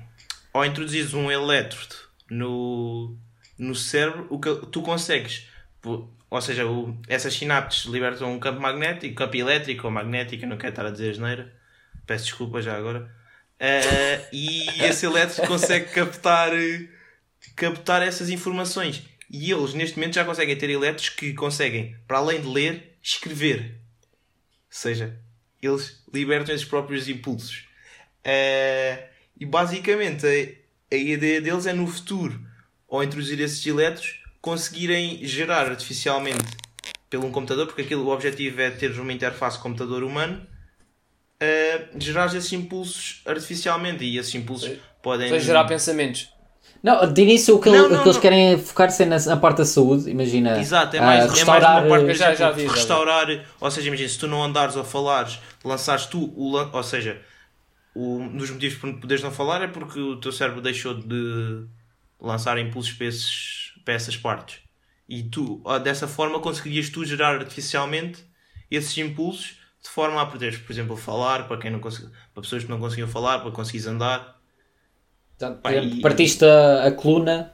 ao 0.53 0.65
introduzires 0.65 1.15
um 1.15 1.31
elétrodo 1.31 1.95
no, 2.31 3.17
no 3.59 3.75
cérebro, 3.75 4.27
o 4.31 4.41
que 4.41 4.55
tu 4.71 4.83
consegues, 4.83 5.47
ou 5.83 6.41
seja, 6.41 6.67
o, 6.67 6.97
essas 7.09 7.35
sinapses 7.35 7.85
libertam 7.85 8.33
um 8.33 8.39
campo 8.39 8.61
magnético, 8.61 9.15
campo 9.15 9.37
elétrico 9.37 9.87
ou 9.87 9.93
magnético, 9.93 10.45
eu 10.45 10.49
não 10.49 10.57
quero 10.57 10.71
estar 10.71 10.87
a 10.87 10.91
dizer 10.91 11.11
asneira, 11.11 11.53
peço 12.07 12.25
desculpa 12.25 12.61
já 12.63 12.77
agora. 12.77 13.11
Eh, 13.59 14.29
e 14.33 14.67
esse 14.83 15.07
elétrodo 15.07 15.49
consegue 15.49 15.87
captar, 15.91 16.51
captar 17.55 18.03
essas 18.03 18.29
informações. 18.29 19.03
E 19.31 19.51
eles 19.51 19.75
neste 19.75 19.97
momento 19.97 20.15
já 20.15 20.25
conseguem 20.25 20.57
ter 20.57 20.71
elétrodos 20.71 21.09
que 21.09 21.33
conseguem, 21.35 21.97
para 22.07 22.19
além 22.19 22.41
de 22.41 22.47
ler, 22.47 22.97
escrever. 23.03 23.81
Ou 24.03 24.71
seja, 24.71 25.19
eles 25.61 26.03
libertam 26.13 26.55
esses 26.55 26.67
próprios 26.67 27.09
impulsos. 27.09 27.65
Eh, 28.25 29.09
e 29.39 29.45
basicamente 29.45 30.27
a, 30.27 30.95
a 30.95 30.99
ideia 30.99 31.41
deles 31.41 31.67
é 31.67 31.73
no 31.73 31.87
futuro, 31.87 32.41
ao 32.89 33.03
introduzir 33.03 33.41
esses 33.41 33.65
elétrons, 33.67 34.21
conseguirem 34.41 35.25
gerar 35.27 35.67
artificialmente 35.67 36.45
pelo 37.11 37.27
um 37.27 37.33
computador, 37.33 37.67
porque 37.67 37.83
aquilo, 37.83 38.05
o 38.05 38.13
objetivo 38.13 38.61
é 38.61 38.71
ter 38.71 38.91
uma 38.99 39.13
interface 39.13 39.59
computador-humano, 39.59 40.47
eh, 41.41 41.89
gerar 41.99 42.27
esses 42.35 42.53
impulsos 42.53 43.23
artificialmente 43.27 44.05
e 44.05 44.19
esses 44.19 44.35
impulsos 44.35 44.79
podem. 45.03 45.31
Vai 45.31 45.41
gerar 45.41 45.65
pensamentos. 45.65 46.29
Não, 46.87 47.13
de 47.13 47.21
início 47.23 47.57
o 47.57 47.61
que, 47.61 47.69
ele- 47.69 47.79
Não, 47.79 47.87
o 47.87 47.91
não, 47.91 48.03
que 48.05 48.09
eles 48.11 48.19
querem 48.21 48.53
é 48.53 48.59
focar-se 48.59 49.05
na, 49.05 49.19
na 49.19 49.37
parte 49.37 49.57
da 49.59 49.65
saúde, 49.65 50.09
imagina. 50.09 50.57
Exato, 50.61 50.95
é 50.95 51.01
ah, 51.01 51.03
mais, 51.03 51.19
é 51.19 51.27
mais 51.27 51.33
restaurar, 51.39 51.83
uma 51.83 51.89
parte, 51.89 52.03
por 52.03 52.11
Eu 52.11 52.15
já- 52.15 52.33
já 52.33 52.51
vi, 52.53 52.65
já 52.65 52.73
restaurar, 52.73 53.27
ou 53.61 53.71
seja, 53.73 53.89
imagina, 53.89 54.09
se 54.09 54.17
tu 54.17 54.29
não 54.29 54.41
andares 54.41 54.77
ou 54.77 54.85
falares, 54.85 55.41
lançares 55.65 56.07
tu, 56.07 56.33
o, 56.37 56.53
ou 56.55 56.83
seja, 56.85 57.21
o, 57.93 58.19
um 58.19 58.37
dos 58.37 58.51
motivos 58.51 58.79
por 58.79 58.95
poderes 59.01 59.21
não 59.25 59.33
falar 59.33 59.63
é 59.63 59.67
porque 59.67 59.99
o 59.99 60.15
teu 60.21 60.31
cérebro 60.31 60.61
deixou 60.61 60.95
de 60.95 61.65
lançar 62.21 62.57
impulsos 62.57 62.93
para, 62.93 63.07
esses, 63.09 63.73
para 63.85 63.95
essas 63.95 64.17
partes. 64.17 64.61
E 65.09 65.25
tu, 65.25 65.61
dessa 65.83 66.07
forma, 66.07 66.39
conseguirias 66.39 66.89
tu 66.89 67.05
gerar 67.05 67.35
artificialmente 67.35 68.25
esses 68.71 68.97
impulsos 68.99 69.57
de 69.83 69.89
forma 69.89 70.23
a 70.23 70.27
poderes, 70.27 70.59
por 70.59 70.71
exemplo, 70.73 70.97
falar 70.97 71.49
para, 71.49 71.57
quem 71.59 71.73
não 71.73 71.81
consegui, 71.81 72.11
para 72.33 72.43
pessoas 72.45 72.63
que 72.63 72.71
não 72.71 72.79
conseguiam 72.79 73.09
falar, 73.09 73.41
para 73.41 73.51
conseguires 73.51 73.89
andar. 73.89 74.36
Portanto, 75.39 75.61
e- 75.71 76.01
partiste 76.01 76.45
a, 76.45 76.87
a 76.87 76.93
coluna, 76.93 77.53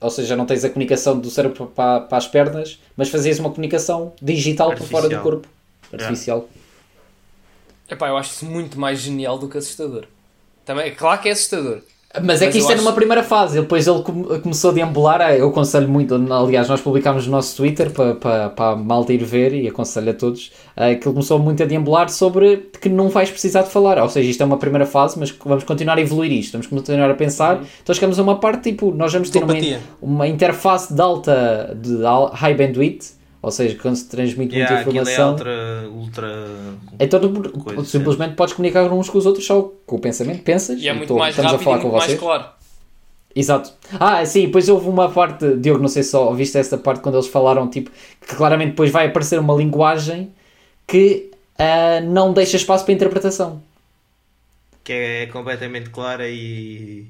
ou 0.00 0.10
seja, 0.10 0.36
não 0.36 0.44
tens 0.46 0.64
a 0.64 0.68
comunicação 0.68 1.18
do 1.18 1.30
cérebro 1.30 1.66
para, 1.66 2.00
para 2.00 2.18
as 2.18 2.26
pernas, 2.26 2.78
mas 2.96 3.08
fazias 3.08 3.38
uma 3.38 3.50
comunicação 3.50 4.12
digital 4.20 4.74
por 4.74 4.86
fora 4.86 5.08
do 5.08 5.20
corpo. 5.20 5.48
Artificial. 5.92 6.48
Epá, 7.88 8.08
eu 8.08 8.16
acho 8.16 8.30
isso 8.30 8.46
muito 8.46 8.78
mais 8.80 9.00
genial 9.00 9.38
do 9.38 9.48
que 9.48 9.58
assustador. 9.58 10.06
Também, 10.64 10.86
é 10.86 10.90
claro 10.90 11.20
que 11.20 11.28
é 11.28 11.32
assustador. 11.32 11.82
Mas 12.22 12.42
é 12.42 12.46
Mas 12.46 12.52
que 12.52 12.58
isto 12.58 12.70
eu 12.70 12.74
é 12.74 12.78
numa 12.78 12.92
primeira 12.92 13.22
fase. 13.22 13.60
Depois 13.60 13.86
ele 13.86 14.02
come- 14.02 14.38
começou 14.40 14.70
a 14.70 14.74
deambular. 14.74 15.20
ah, 15.22 15.34
Eu 15.34 15.48
aconselho 15.48 15.88
muito. 15.88 16.14
Aliás, 16.14 16.68
nós 16.68 16.80
publicámos 16.80 17.26
no 17.26 17.32
nosso 17.32 17.56
Twitter 17.56 17.90
para, 17.90 18.14
para, 18.16 18.50
para 18.50 18.70
a 18.72 18.76
malta 18.76 19.12
ir 19.14 19.24
ver 19.24 19.54
e 19.54 19.66
aconselho 19.66 20.10
a 20.10 20.14
todos 20.14 20.52
ah, 20.76 20.88
que 20.94 21.06
ele 21.08 21.14
começou 21.14 21.38
muito 21.38 21.62
a 21.62 21.66
deambular 21.66 22.10
sobre 22.10 22.68
que 22.80 22.88
não 22.88 23.08
vais 23.08 23.30
precisar 23.30 23.62
de 23.62 23.70
falar. 23.70 23.98
Ou 24.02 24.08
seja, 24.10 24.28
isto 24.30 24.42
é 24.42 24.44
uma 24.46 24.58
primeira 24.58 24.84
fase, 24.84 25.18
mas 25.18 25.30
vamos 25.44 25.64
continuar 25.64 25.96
a 25.96 26.00
evoluir 26.02 26.32
isto. 26.32 26.52
Vamos 26.52 26.66
continuar 26.66 27.10
a 27.10 27.14
pensar. 27.14 27.60
Então 27.82 27.94
chegamos 27.94 28.18
a 28.18 28.22
uma 28.22 28.38
parte 28.38 28.70
tipo: 28.70 28.90
nós 28.90 29.12
vamos 29.12 29.30
ter 29.30 29.42
uma, 29.42 29.54
uma 30.02 30.28
interface 30.28 30.92
de 30.92 31.00
alta, 31.00 31.76
de 31.80 31.96
high 32.34 32.54
bandwidth. 32.54 33.21
Ou 33.42 33.50
seja, 33.50 33.76
quando 33.82 33.96
se 33.96 34.08
transmite 34.08 34.54
Yeah, 34.54 34.72
muita 34.84 34.88
é 34.88 34.92
informação. 34.92 35.30
ultra, 35.32 35.88
ultra 35.90 36.28
Então 37.00 37.20
tu- 37.20 37.50
Coisa, 37.58 37.84
simplesmente 37.84 38.34
podes 38.36 38.54
comunicar 38.54 38.84
uns 38.92 39.10
com 39.10 39.18
os 39.18 39.26
outros 39.26 39.44
só 39.44 39.72
com 39.84 39.96
o 39.96 39.98
pensamento. 39.98 40.42
Pensas 40.44 40.80
E 40.80 40.88
é 40.88 40.92
e 40.92 40.94
muito 40.96 41.08
tô- 41.08 41.18
mais 41.18 41.30
estamos 41.34 41.50
rápido 41.50 41.60
a 41.60 41.64
falar 41.64 41.76
e 41.78 41.80
com 41.80 41.88
muito 41.88 41.98
mais 41.98 42.06
vocês. 42.12 42.20
claro. 42.20 42.44
Exato. 43.34 43.72
Ah, 43.98 44.24
sim, 44.26 44.46
depois 44.46 44.68
houve 44.68 44.88
uma 44.88 45.10
parte, 45.10 45.56
Diogo, 45.56 45.80
não 45.80 45.88
sei 45.88 46.02
se 46.02 46.10
só 46.10 46.28
ouviste 46.28 46.56
essa 46.58 46.76
parte 46.78 47.00
quando 47.00 47.16
eles 47.16 47.26
falaram, 47.28 47.68
tipo, 47.68 47.90
que 48.20 48.36
claramente 48.36 48.70
depois 48.70 48.90
vai 48.92 49.06
aparecer 49.08 49.40
uma 49.40 49.54
linguagem 49.54 50.30
que 50.86 51.30
ah, 51.58 52.00
não 52.02 52.32
deixa 52.32 52.56
espaço 52.56 52.84
para 52.84 52.94
interpretação. 52.94 53.60
que 54.84 54.92
é 54.92 55.26
completamente 55.26 55.90
clara 55.90 56.28
e 56.28 57.06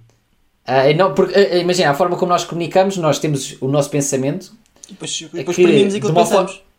e 0.90 0.94
não, 0.94 1.12
porque, 1.12 1.34
ah, 1.38 1.56
imagina, 1.58 1.90
a 1.90 1.94
forma 1.94 2.16
como 2.16 2.30
nós 2.30 2.44
comunicamos, 2.44 2.96
nós 2.96 3.18
temos 3.18 3.56
o 3.60 3.66
nosso 3.68 3.90
pensamento. 3.90 4.52
E 4.92 4.94
depois, 4.94 5.22
é 5.22 5.36
depois 5.38 5.56
que, 5.56 5.62
exprimimos 5.62 5.94
aquilo 5.94 6.12
que 6.12 6.20
pensamos. 6.20 6.52
forma- 6.52 6.72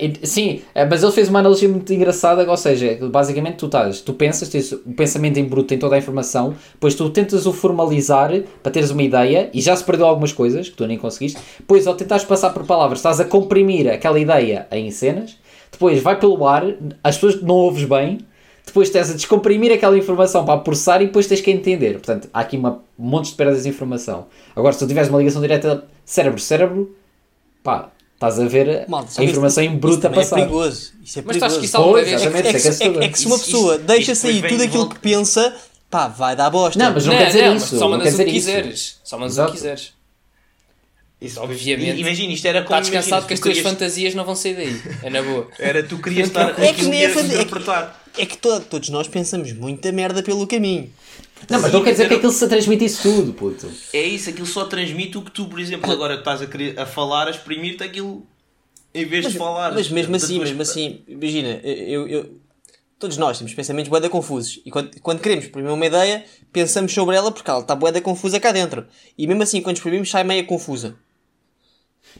e- 0.00 0.26
sim, 0.26 0.62
ah, 0.74 0.84
mas 0.84 1.00
ele 1.02 1.12
fez 1.12 1.28
uma 1.28 1.38
analogia 1.38 1.68
muito 1.68 1.92
engraçada, 1.92 2.48
ou 2.50 2.56
seja, 2.56 2.98
basicamente 3.08 3.56
tu 3.56 3.66
estás, 3.66 4.00
tu 4.00 4.12
pensas, 4.12 4.48
tens 4.48 4.72
o 4.72 4.78
pensamento 4.96 5.38
em 5.38 5.44
bruto, 5.44 5.68
tem 5.68 5.78
toda 5.78 5.94
a 5.94 5.98
informação, 5.98 6.56
depois 6.72 6.96
tu 6.96 7.08
tentas 7.10 7.46
o 7.46 7.52
formalizar 7.52 8.32
para 8.64 8.72
teres 8.72 8.90
uma 8.90 9.02
ideia 9.02 9.48
e 9.54 9.60
já 9.60 9.76
se 9.76 9.84
perdeu 9.84 10.06
algumas 10.06 10.32
coisas 10.32 10.68
que 10.68 10.74
tu 10.76 10.84
nem 10.88 10.98
conseguiste, 10.98 11.38
depois 11.60 11.86
ao 11.86 11.94
tentares 11.94 12.24
passar 12.24 12.50
por 12.50 12.66
palavras, 12.66 12.98
estás 12.98 13.20
a 13.20 13.24
comprimir 13.24 13.88
aquela 13.88 14.18
ideia 14.18 14.66
em 14.72 14.90
cenas, 14.90 15.36
depois 15.70 16.02
vai 16.02 16.18
pelo 16.18 16.44
ar, 16.48 16.64
as 17.04 17.14
pessoas 17.14 17.40
não 17.40 17.54
ouves 17.54 17.84
bem, 17.84 18.18
depois 18.66 18.90
tens 18.90 19.08
a 19.10 19.14
descomprimir 19.14 19.72
aquela 19.72 19.96
informação 19.96 20.44
para 20.44 20.58
processar 20.58 21.00
e 21.00 21.06
depois 21.06 21.28
tens 21.28 21.40
que 21.40 21.50
entender. 21.50 21.92
Portanto, 21.94 22.28
há 22.32 22.40
aqui 22.40 22.56
uma 22.56 22.82
monte 22.98 23.30
de 23.30 23.34
perdas 23.36 23.62
de 23.62 23.68
informação. 23.68 24.26
Agora, 24.54 24.72
se 24.72 24.80
tu 24.80 24.86
tiveres 24.88 25.08
uma 25.08 25.18
ligação 25.18 25.40
direta 25.40 25.84
cérebro-cérebro, 26.04 26.94
pá, 27.62 27.90
estás 28.14 28.38
a 28.38 28.44
ver 28.46 28.86
Malta, 28.88 29.20
a 29.20 29.24
informação 29.24 29.62
isso- 29.64 29.72
em 29.72 29.78
bruto 29.78 30.06
isso 30.06 30.14
passar. 30.14 30.36
É 30.36 30.40
perigoso. 30.42 30.92
Isso 31.04 31.18
é 31.18 31.22
Mas 31.26 31.36
tu 31.36 31.44
achas 31.44 31.58
que 31.58 31.60
perigoso. 31.60 31.64
isso 31.66 31.76
alguma 31.76 32.02
vez... 32.02 32.20
exatamente. 32.22 32.48
É 32.48 32.50
que, 32.50 32.56
é 32.56 32.60
se- 32.72 32.82
é 32.84 32.88
que- 32.90 32.98
é 33.04 33.08
que 33.08 33.18
se 33.18 33.26
uma 33.26 33.38
pessoa 33.38 33.74
isso- 33.76 33.84
deixa 33.84 34.12
isso 34.12 34.20
sair 34.22 34.48
tudo 34.48 34.62
aquilo 34.62 34.88
que 34.88 34.98
pensa, 34.98 35.56
pá, 35.90 36.08
vai 36.08 36.36
dar 36.36 36.50
bosta. 36.50 36.78
Não, 36.78 36.92
mas 36.94 37.06
não, 37.06 37.16
quer 37.16 37.26
dizer 37.26 37.46
não, 37.46 37.56
isso. 37.56 37.78
Só 37.78 37.88
não 37.88 37.98
mandas 37.98 38.14
o 38.14 38.18
que 38.18 38.24
quiseres. 38.24 39.00
Só 39.04 39.18
mandas 39.18 39.38
o 39.38 39.46
que 39.46 39.52
quiseres. 39.52 39.92
Isso, 41.20 41.38
Obviamente. 41.38 42.00
Imagina, 42.00 42.32
isto 42.32 42.46
era 42.46 42.62
como. 42.62 42.78
Está 42.78 42.80
descansado 42.80 43.10
imagina, 43.10 43.28
que 43.28 43.34
as 43.34 43.40
tu 43.40 43.42
tuas 43.42 43.54
querias- 43.56 43.72
fantasias 43.74 44.14
não 44.14 44.24
vão 44.24 44.34
sair 44.34 44.54
daí. 44.54 44.80
É 45.02 45.10
na 45.10 45.20
boa. 45.22 45.48
Era 45.58 45.82
tu 45.82 45.98
querias 45.98 46.28
estar 46.28 46.54
com 46.54 46.62
É 46.62 46.66
que 46.66 46.70
aquilo 46.72 46.88
nem 46.88 47.04
a 47.04 47.08
é 47.10 47.12
interpretar. 47.22 47.99
É 48.18 48.26
que 48.26 48.36
to- 48.36 48.60
todos 48.62 48.88
nós 48.88 49.08
pensamos 49.08 49.52
muita 49.52 49.90
merda 49.92 50.22
pelo 50.22 50.46
caminho. 50.46 50.90
Não, 51.48 51.60
mas 51.60 51.70
Sim, 51.70 51.76
não 51.78 51.84
quer 51.84 51.92
dizer 51.92 52.02
mas 52.04 52.08
que 52.12 52.14
aquilo 52.16 52.32
se 52.32 52.48
transmite 52.48 52.84
isso 52.84 53.02
tudo, 53.02 53.32
puto. 53.32 53.70
É 53.92 54.02
isso, 54.02 54.28
aquilo 54.28 54.46
só 54.46 54.64
transmite 54.66 55.16
o 55.16 55.22
que 55.22 55.30
tu, 55.30 55.46
por 55.46 55.58
exemplo, 55.58 55.90
agora 55.90 56.16
estás 56.16 56.42
a, 56.42 56.46
querer, 56.46 56.78
a 56.78 56.84
falar, 56.84 57.28
a 57.28 57.30
exprimir-te 57.30 57.82
aquilo 57.82 58.26
em 58.94 59.04
vez 59.06 59.26
de 59.30 59.38
falar. 59.38 59.72
Mas 59.72 59.88
mesmo 59.88 60.14
assim, 60.16 60.34
tua- 60.36 60.44
mesmo 60.44 60.60
assim, 60.62 61.00
imagina, 61.08 61.48
eu, 61.64 62.06
eu- 62.08 62.30
todos 62.98 63.16
nós 63.16 63.38
temos 63.38 63.54
pensamentos 63.54 63.88
bué 63.88 64.00
da 64.00 64.10
confusos. 64.10 64.60
E 64.66 64.70
quando, 64.70 65.00
quando 65.00 65.20
queremos 65.20 65.46
exprimir 65.46 65.72
uma 65.72 65.86
ideia, 65.86 66.24
pensamos 66.52 66.92
sobre 66.92 67.16
ela 67.16 67.30
porque 67.32 67.48
ela 67.50 67.60
está 67.60 67.74
bué 67.74 67.90
da 67.90 68.00
confusa 68.02 68.38
cá 68.38 68.52
dentro. 68.52 68.84
E 69.16 69.26
mesmo 69.26 69.42
assim, 69.42 69.62
quando 69.62 69.76
exprimimos, 69.76 70.10
sai 70.10 70.24
meia 70.24 70.44
confusa. 70.44 70.96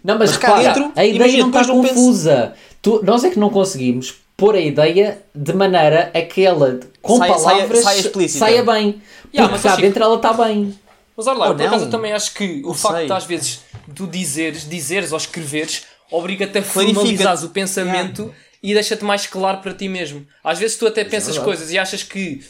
Não, 0.03 0.19
mas, 0.19 0.31
Mas 0.31 0.39
cá 0.39 0.57
repara, 0.57 0.75
dentro, 0.75 0.93
a 0.97 1.05
ideia 1.05 1.17
imagina, 1.17 1.43
não 1.47 1.61
está 1.61 1.73
confusa. 1.73 2.55
Tu- 2.81 3.03
nós 3.05 3.23
é 3.25 3.31
que 3.31 3.39
não 3.39 3.51
conseguimos 3.51 4.15
pôr 4.41 4.55
a 4.57 4.61
ideia 4.61 5.23
de 5.35 5.53
maneira 5.53 6.11
a 6.15 6.23
que 6.23 6.45
ela, 6.45 6.81
com 7.03 7.19
Saia- 7.19 7.35
saia- 7.39 7.45
palavras, 7.57 7.85
saia 7.85 8.01
explícita. 8.01 8.39
saia 8.47 8.63
bem. 8.65 9.01
Yeah, 9.33 9.49
Porque 9.49 9.53
mas 9.53 9.63
cá 9.63 9.73
acho 9.75 9.83
dentro 9.83 10.03
ela 10.03 10.17
está 10.17 10.33
bem. 10.33 10.75
Mas 11.17 11.27
olha 11.27 11.39
lá, 11.39 11.47
eu 11.49 11.55
por 11.55 11.67
acaso 11.67 11.85
eu 11.85 11.91
também 11.91 12.13
acho 12.13 12.33
que 12.35 12.63
o 12.65 12.69
Não 12.69 12.75
facto 12.75 12.97
sei. 12.97 13.07
de 13.07 13.13
às 13.13 13.25
vezes 13.25 13.61
tu 13.95 14.07
dizeres, 14.07 14.69
dizeres 14.69 15.13
ou 15.13 15.19
escreveres 15.19 15.83
obriga-te 16.11 16.59
a 16.59 16.63
formalizares 16.63 17.43
o 17.45 17.51
pensamento 17.51 18.35
e 18.63 18.73
deixa-te 18.75 19.05
mais 19.05 19.27
claro 19.27 19.59
para 19.59 19.75
ti 19.75 19.89
mesmo. 19.89 20.27
Às 20.43 20.59
vezes 20.59 20.77
tu 20.79 20.87
até 20.87 21.05
pensas 21.05 21.37
verdade. 21.37 21.45
coisas 21.45 21.71
e 21.71 21.79
achas 21.79 22.03
que 22.03 22.41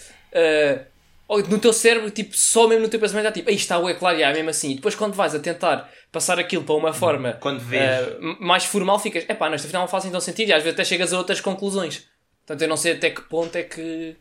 ou 1.29 1.43
no 1.45 1.59
teu 1.59 1.73
cérebro, 1.73 2.11
tipo, 2.11 2.37
só 2.37 2.67
mesmo 2.67 2.83
no 2.85 2.89
teu 2.89 2.99
pensamento 2.99 3.27
é 3.27 3.31
tipo, 3.33 3.49
aí 3.51 3.55
está, 3.57 3.77
é 3.89 3.95
claro, 3.95 4.19
e 4.19 4.23
é 4.23 4.33
mesmo 4.33 4.51
assim. 4.51 4.71
E 4.73 4.75
depois 4.77 4.95
quando 4.95 5.15
vais 5.15 5.35
a 5.35 5.39
tentar 5.39 5.89
passar 6.13 6.39
aquilo 6.39 6.65
para 6.65 6.75
uma 6.75 6.93
forma 6.93 7.35
Quando 7.35 7.61
vês. 7.61 8.09
m- 8.21 8.37
mais 8.41 8.65
formal, 8.65 8.99
ficas, 8.99 9.25
epá, 9.29 9.49
nesta 9.49 9.67
final 9.69 9.83
não 9.83 9.89
faz 9.89 10.05
então 10.05 10.21
sentido 10.21 10.49
e 10.49 10.53
às 10.53 10.63
vezes 10.63 10.75
até 10.75 10.85
chegas 10.85 11.13
a 11.13 11.19
outras 11.19 11.41
conclusões. 11.41 12.07
Portanto, 12.47 12.63
eu 12.63 12.69
não 12.69 12.77
sei 12.77 12.93
até 12.93 13.11
que 13.11 13.23
ponto 13.23 13.55
é 13.57 13.63
que. 13.63 14.17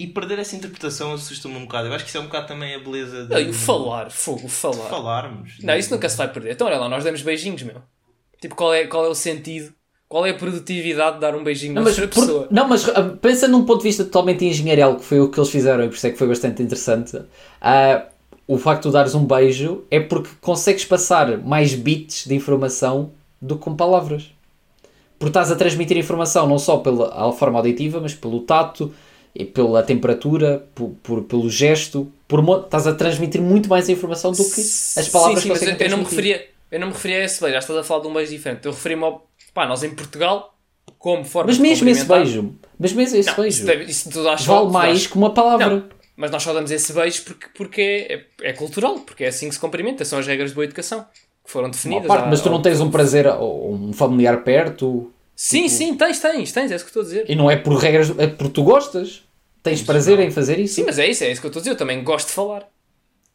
E 0.00 0.06
perder 0.06 0.38
essa 0.38 0.54
interpretação 0.54 1.12
assusta-me 1.12 1.56
um 1.56 1.62
bocado. 1.62 1.88
Eu 1.88 1.92
acho 1.94 2.04
que 2.04 2.08
isso 2.10 2.18
é 2.18 2.20
um 2.20 2.26
bocado 2.26 2.46
também 2.46 2.74
a 2.74 2.78
beleza 2.78 3.24
de, 3.24 3.30
Não, 3.34 3.40
e 3.40 3.48
o 3.50 3.52
falar, 3.52 4.10
fogo, 4.10 4.46
o 4.46 4.48
falar. 4.48 4.88
falarmos. 4.88 5.58
Não, 5.62 5.76
isso 5.76 5.90
nunca 5.92 6.08
se 6.08 6.16
vai 6.16 6.28
perder. 6.32 6.52
Então, 6.52 6.66
olha 6.68 6.76
lá, 6.78 6.88
nós 6.88 7.02
demos 7.02 7.20
beijinhos, 7.22 7.62
meu. 7.62 7.82
Tipo, 8.40 8.54
qual 8.54 8.72
é, 8.74 8.86
qual 8.86 9.04
é 9.04 9.08
o 9.08 9.14
sentido? 9.14 9.72
Qual 10.08 10.24
é 10.24 10.30
a 10.30 10.34
produtividade 10.34 11.16
de 11.16 11.20
dar 11.20 11.34
um 11.34 11.42
beijinho 11.44 11.74
Não 11.74 11.82
mas, 11.82 11.98
outra 11.98 12.08
por- 12.08 12.20
pessoa? 12.26 12.48
não, 12.50 12.66
mas 12.68 12.88
ah, 12.88 13.02
pensa 13.20 13.46
num 13.48 13.64
ponto 13.66 13.78
de 13.78 13.84
vista 13.88 14.04
totalmente 14.04 14.44
engenheirel, 14.44 14.96
que 14.96 15.04
foi 15.04 15.20
o 15.20 15.28
que 15.30 15.38
eles 15.38 15.50
fizeram 15.50 15.84
e 15.84 15.88
por 15.88 15.96
isso 15.96 16.06
é 16.06 16.10
que 16.10 16.16
foi 16.16 16.28
bastante 16.28 16.62
interessante. 16.62 17.20
Ah, 17.60 18.06
o 18.48 18.58
facto 18.58 18.88
de 18.88 18.94
dares 18.94 19.14
um 19.14 19.26
beijo 19.26 19.84
é 19.90 20.00
porque 20.00 20.30
consegues 20.40 20.84
passar 20.84 21.38
mais 21.38 21.74
bits 21.74 22.26
de 22.26 22.34
informação 22.34 23.12
do 23.40 23.56
que 23.56 23.62
com 23.64 23.76
palavras. 23.76 24.32
Porque 25.18 25.30
estás 25.30 25.50
a 25.50 25.56
transmitir 25.56 25.96
informação 25.96 26.46
não 26.46 26.58
só 26.58 26.78
pela 26.78 27.32
forma 27.32 27.58
auditiva, 27.58 28.00
mas 28.00 28.14
pelo 28.14 28.40
tato, 28.40 28.94
e 29.34 29.44
pela 29.44 29.82
temperatura, 29.82 30.66
por, 30.74 30.90
por- 31.02 31.22
pelo 31.24 31.50
gesto, 31.50 32.10
por 32.26 32.40
estás 32.64 32.86
a 32.86 32.94
transmitir 32.94 33.40
muito 33.42 33.68
mais 33.68 33.88
informação 33.88 34.32
do 34.32 34.44
que 34.44 34.60
as 34.96 35.08
palavras 35.08 35.42
sim, 35.42 35.48
sim, 35.48 35.48
mas 35.48 35.62
eu, 35.62 35.68
eu 35.80 35.90
não 35.90 35.98
me 35.98 36.04
transmitir. 36.04 36.08
referia, 36.10 36.48
eu 36.70 36.80
não 36.80 36.86
me 36.88 36.92
referia 36.92 37.18
a 37.18 37.24
esse 37.24 37.40
beijo, 37.40 37.52
já 37.54 37.58
estás 37.58 37.78
a 37.78 37.84
falar 37.84 38.02
de 38.02 38.08
um 38.08 38.14
beijo 38.14 38.30
diferente. 38.32 38.66
Eu 38.66 38.72
referi-me 38.72 39.04
ao. 39.04 39.28
Pá, 39.54 39.66
nós 39.66 39.82
em 39.82 39.90
Portugal, 39.94 40.54
como 40.98 41.24
forma 41.24 41.48
Mas 41.48 41.56
de 41.56 41.62
mesmo 41.62 41.88
esse 41.88 42.04
beijo, 42.04 42.54
mas 42.78 42.92
mesmo 42.92 43.16
esse 43.16 43.28
Não, 43.28 43.36
beijo, 43.36 43.68
isso, 43.68 44.08
isso 44.08 44.44
vale 44.44 44.70
mais 44.70 45.06
que 45.06 45.16
uma 45.16 45.32
palavra. 45.34 45.76
Não, 45.76 45.88
mas 46.18 46.30
nós 46.30 46.42
só 46.42 46.52
damos 46.52 46.70
esse 46.70 46.92
beijo 46.92 47.22
porque, 47.22 47.46
porque 47.54 48.26
é, 48.42 48.48
é 48.50 48.52
cultural, 48.52 48.98
porque 49.00 49.24
é 49.24 49.28
assim 49.28 49.48
que 49.48 49.54
se 49.54 49.60
cumprimenta, 49.60 50.04
são 50.04 50.18
as 50.18 50.26
regras 50.26 50.50
de 50.50 50.54
boa 50.54 50.64
educação 50.64 51.06
que 51.44 51.50
foram 51.50 51.66
Uma 51.68 51.72
definidas. 51.72 52.06
parte, 52.06 52.28
mas 52.28 52.40
tu 52.42 52.50
não 52.50 52.60
tens 52.60 52.80
um 52.80 52.90
prazer 52.90 53.26
ou 53.26 53.72
um 53.72 53.92
familiar 53.92 54.42
perto 54.44 55.10
Sim, 55.34 55.68
sim, 55.68 55.94
tens, 55.96 56.18
tens, 56.18 56.50
tens, 56.52 56.70
é 56.72 56.74
isso 56.74 56.84
que 56.84 56.88
eu 56.98 57.00
estou 57.00 57.02
a 57.02 57.04
dizer. 57.04 57.24
e 57.30 57.36
não 57.36 57.48
é 57.48 57.56
por 57.56 57.74
regras, 57.76 58.10
é 58.18 58.26
porque 58.26 58.52
tu 58.54 58.64
gostas. 58.64 59.22
Tens 59.62 59.82
prazer 59.82 60.18
em 60.18 60.30
fazer 60.32 60.58
isso. 60.58 60.74
Sim, 60.74 60.84
mas 60.84 60.98
é 60.98 61.06
isso, 61.06 61.22
é 61.24 61.30
isso 61.30 61.40
que 61.40 61.46
eu 61.46 61.50
estou 61.50 61.60
a 61.60 61.62
dizer. 61.62 61.70
Eu 61.72 61.76
também 61.76 62.02
gosto 62.02 62.26
de 62.28 62.32
falar. 62.32 62.68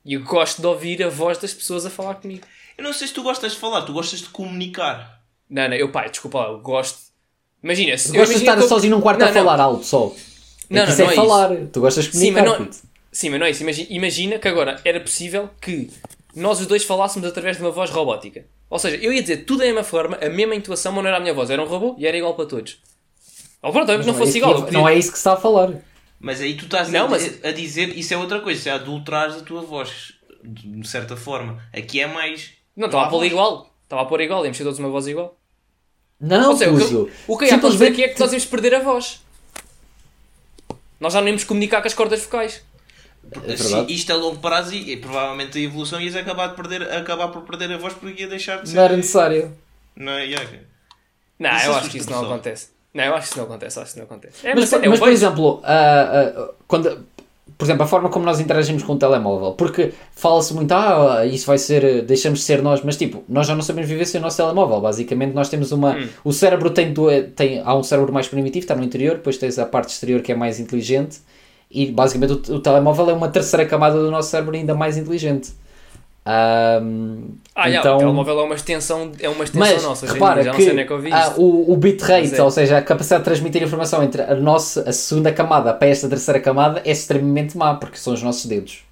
E 0.06 0.14
eu 0.16 0.22
gosto 0.24 0.60
de 0.62 0.68
ouvir 0.68 1.02
a 1.02 1.08
voz 1.10 1.38
das 1.38 1.54
pessoas 1.54 1.86
a 1.86 1.90
falar 1.90 2.16
comigo. 2.16 2.44
Eu 2.78 2.84
não 2.84 2.92
sei 2.92 3.08
se 3.08 3.14
tu 3.14 3.24
gostas 3.24 3.54
de 3.54 3.58
falar, 3.58 3.84
tu 3.84 3.94
gostas 3.94 4.20
de 4.20 4.28
comunicar. 4.30 5.22
Não, 5.50 5.68
não, 5.70 5.76
eu, 5.76 5.92
pai, 5.92 6.10
desculpa 6.10 6.40
lá, 6.40 6.48
eu 6.50 6.60
gosto. 6.60 6.98
Imagina, 7.64 7.98
se 7.98 8.10
gostas 8.12 8.36
de 8.36 8.42
estar 8.44 8.58
eu- 8.58 8.68
sozinho 8.68 8.96
num 8.96 9.02
quarto 9.02 9.20
Não, 9.20 9.28
a 9.28 9.32
não. 9.32 9.36
falar 9.36 9.60
alto 9.62 9.86
só. 9.86 10.14
É 10.70 10.74
Não, 10.76 10.84
não, 10.86 10.92
isso 10.92 11.02
é 11.02 11.06
não 11.06 11.12
é 11.12 11.16
falar. 11.16 11.50
Tu 11.72 11.80
gostas 11.80 12.06
de 12.06 12.18
Sim, 12.18 12.32
mas 12.32 12.44
comunicar. 12.44 12.66
não, 12.66 12.72
sim, 13.12 13.30
mas 13.30 13.40
não 13.40 13.46
é 13.48 13.52
isso. 13.52 13.64
Imagina, 13.64 13.88
imagina 13.92 14.40
que 14.40 14.48
agora 14.48 14.80
era 14.86 15.00
possível 15.00 15.50
que 15.62 15.90
nós 16.36 16.60
os 16.60 16.68
dois 16.68 16.84
falássemos 16.84 17.28
através 17.28 17.58
de 17.58 17.64
uma 17.64 17.72
voz 17.72 17.90
robótica. 17.90 18.46
Ou 18.70 18.80
seja, 18.80 18.98
eu 18.98 19.14
ia 19.14 19.22
dizer 19.22 19.46
tudo 19.46 19.60
da 19.60 19.66
mesma 19.66 19.84
forma, 19.84 20.18
a 20.18 20.30
mesma 20.30 20.56
intuação, 20.56 20.92
mas 20.92 21.04
não 21.04 21.10
era 21.10 21.18
a 21.18 21.20
minha 21.20 21.34
voz, 21.34 21.50
era 21.50 21.62
um 21.62 21.68
robô 21.68 21.96
e 22.00 22.08
era 22.08 22.18
igual 22.18 22.34
para 22.36 22.46
todos. 22.48 22.80
Ou 23.62 23.72
pronto, 23.72 23.88
não, 23.92 24.00
é 24.00 24.04
fosse 24.14 24.30
isso 24.30 24.38
igual. 24.40 24.56
podia- 24.56 24.72
não 24.74 24.90
é 24.90 24.96
isso 24.98 25.10
que 25.12 25.18
se 25.18 25.22
está 25.22 25.34
a 25.34 25.38
falar. 25.38 25.72
Mas 26.20 26.42
aí 26.42 26.56
tu 26.56 26.66
estás 26.66 26.90
Não, 26.90 27.06
a, 27.06 27.10
mas- 27.10 27.44
a 27.44 27.52
dizer, 27.52 27.90
isso 27.98 28.14
é 28.14 28.18
outra 28.18 28.40
coisa, 28.42 28.60
isso 28.60 28.70
é 28.70 28.72
adulterares 28.72 29.36
a 29.36 29.42
tua 29.42 29.62
voz, 29.62 30.14
de 30.44 30.88
certa 30.88 31.16
forma. 31.16 31.62
Aqui 31.72 32.00
é 32.02 32.08
mais. 32.08 32.52
Não, 32.76 32.88
estava 32.88 33.06
a 33.06 33.10
pôr 33.10 33.26
igual. 33.26 33.70
Estava 33.84 34.02
a 34.02 34.06
pôr 34.06 34.22
igual, 34.22 34.44
íamos 34.44 34.58
ter 34.58 34.64
todos 34.64 34.80
uma 34.80 34.90
voz 34.90 35.06
igual. 35.08 35.38
Não, 36.20 36.52
Ou 36.52 36.58
seja, 36.58 36.72
o 36.72 36.78
que, 36.78 36.84
o 37.28 37.38
que 37.38 37.44
eu 37.44 37.48
ia 37.50 37.58
dizer 37.58 37.62
Simplesmente- 37.62 37.92
aqui 37.92 38.04
é 38.04 38.08
que 38.10 38.20
nós 38.20 38.32
íamos 38.32 38.46
perder 38.46 38.76
a 38.76 38.80
voz. 38.80 39.22
Nós 41.04 41.12
já 41.12 41.20
não 41.20 41.28
íamos 41.28 41.44
comunicar 41.44 41.82
com 41.82 41.88
as 41.90 41.94
cordas 41.94 42.22
vocais. 42.22 42.64
É 43.46 43.58
Sim, 43.58 43.86
isto 43.90 44.14
a 44.14 44.16
longo 44.16 44.40
prazo 44.40 44.74
e, 44.74 44.94
e 44.94 44.96
provavelmente 44.96 45.58
a 45.58 45.62
evolução 45.62 46.00
ias 46.00 46.16
acabar, 46.16 46.48
de 46.48 46.56
perder, 46.56 46.82
acabar 46.94 47.28
por 47.28 47.42
perder 47.42 47.74
a 47.74 47.78
voz 47.78 47.94
porque 47.94 48.22
ia 48.22 48.28
deixar 48.30 48.62
de 48.62 48.70
ser. 48.70 48.78
Não 48.78 48.84
era 48.84 48.96
necessário. 48.96 49.54
Não 49.98 50.14
é? 50.14 50.24
Yeah. 50.24 50.50
Não, 51.38 51.58
Isso 51.58 51.66
eu 51.66 51.76
acho 51.76 51.90
que 51.90 51.98
isso 51.98 52.10
não 52.10 52.24
acontece. 52.24 52.70
Não, 52.94 53.04
eu 53.04 53.16
acho 53.16 53.24
que 53.24 53.30
isso 53.32 53.38
não 53.38 53.46
acontece. 53.46 53.80
Acho 53.80 53.84
que 53.84 53.90
isso 53.90 53.98
não 53.98 54.06
acontece. 54.06 54.48
É, 54.48 54.56
Mas, 54.56 54.72
mas, 54.72 54.82
é, 54.82 54.88
mas, 54.88 54.98
um 54.98 55.04
por 55.04 55.12
exemplo, 55.12 55.62
ah, 55.66 56.32
ah, 56.38 56.54
quando, 56.70 57.06
por 57.58 57.66
exemplo, 57.66 57.84
a 57.84 57.88
forma 57.88 58.10
como 58.10 58.26
nós 58.26 58.40
interagimos 58.40 58.84
com 58.84 58.94
o 58.94 58.98
telemóvel, 58.98 59.52
porque 59.54 59.92
fala-se 60.16 60.54
muito, 60.54 60.72
ah, 60.72 61.26
isso 61.26 61.46
vai 61.46 61.58
ser, 61.58 62.02
deixamos 62.04 62.40
de 62.40 62.46
ser 62.46 62.62
nós, 62.62 62.82
mas 62.84 62.98
tipo, 62.98 63.24
nós 63.28 63.46
já 63.48 63.54
não 63.54 63.62
sabemos 63.62 63.90
viver 63.90 64.06
sem 64.06 64.20
o 64.20 64.24
nosso 64.24 64.38
telemóvel. 64.38 64.80
Basicamente, 64.82 65.34
nós 65.34 65.50
temos 65.50 65.72
uma. 65.72 65.96
Hum. 65.96 66.08
O 66.24 66.32
cérebro 66.34 66.70
tem, 66.70 66.94
do- 66.94 67.10
tem. 67.36 67.62
Há 67.64 67.76
um 67.76 67.84
cérebro 67.84 68.12
mais 68.14 68.28
primitivo, 68.28 68.64
está 68.64 68.76
no 68.76 68.84
interior, 68.84 69.16
depois 69.16 69.38
tens 69.38 69.60
a 69.60 69.66
parte 69.66 69.90
exterior 69.90 70.22
que 70.22 70.32
é 70.32 70.36
mais 70.36 70.60
inteligente, 70.60 71.20
e 71.70 71.88
basicamente 71.92 72.52
o, 72.52 72.56
o 72.56 72.60
telemóvel 72.60 73.10
é 73.10 73.14
uma 73.14 73.28
terceira 73.30 73.66
camada 73.66 74.00
do 74.02 74.10
nosso 74.10 74.30
cérebro 74.30 74.56
ainda 74.56 74.74
mais 74.74 74.98
inteligente. 74.98 75.52
Ahm, 76.26 77.36
Ah, 77.54 77.70
então, 77.70 77.98
o 77.98 78.00
telemóvel 78.00 78.40
é 78.40 78.44
uma 78.44 78.56
extensão, 78.56 79.12
é 79.20 79.28
uma 79.28 79.44
extensão 79.44 79.74
mas 79.74 79.84
nossa. 79.84 80.06
repara 80.12 80.42
já 80.42 80.52
não 80.52 80.58
que 80.58 80.64
sei 80.64 80.72
onde 80.72 81.10
é 81.10 81.14
ah, 81.14 81.34
o, 81.38 81.74
o 81.74 81.76
bitrate, 81.76 82.34
é. 82.34 82.42
ou 82.42 82.50
seja, 82.50 82.78
a 82.78 82.82
capacidade 82.82 83.22
de 83.22 83.26
transmitir 83.26 83.62
informação 83.62 84.02
entre 84.02 84.22
a 84.22 84.34
nossa 84.34 84.90
a 84.90 84.94
segunda 84.94 85.34
camada 85.34 85.74
para 85.74 85.90
esta 85.90 86.08
terceira 86.08 86.40
camada 86.40 86.82
é 86.86 86.92
extremamente 86.92 87.58
má, 87.58 87.76
porque 87.76 87.98
são 87.98 88.14
os 88.14 88.24
nossos 88.24 88.46
dedos. 88.46 88.86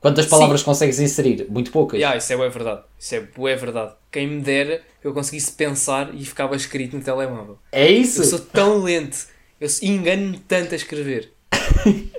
Quantas 0.00 0.24
Sim. 0.24 0.30
palavras 0.32 0.64
consegues 0.64 0.98
inserir? 0.98 1.46
Muito 1.48 1.70
poucas. 1.70 2.00
Ya, 2.00 2.16
isso 2.16 2.32
é 2.32 2.36
verdade. 2.48 2.80
Isso 2.98 3.14
é 3.14 3.56
verdade. 3.56 3.92
Quem 4.10 4.26
me 4.26 4.40
dera 4.40 4.82
que 5.00 5.06
eu 5.06 5.14
conseguisse 5.14 5.52
pensar 5.52 6.12
e 6.12 6.24
ficava 6.24 6.56
escrito 6.56 6.96
no 6.96 7.04
telemóvel. 7.04 7.56
É 7.70 7.88
isso? 7.88 8.22
Eu 8.22 8.24
sou 8.24 8.40
tão 8.40 8.82
lento. 8.82 9.26
Eu 9.60 9.68
engano-me 9.80 10.38
tanto 10.38 10.72
a 10.72 10.76
escrever. 10.76 11.31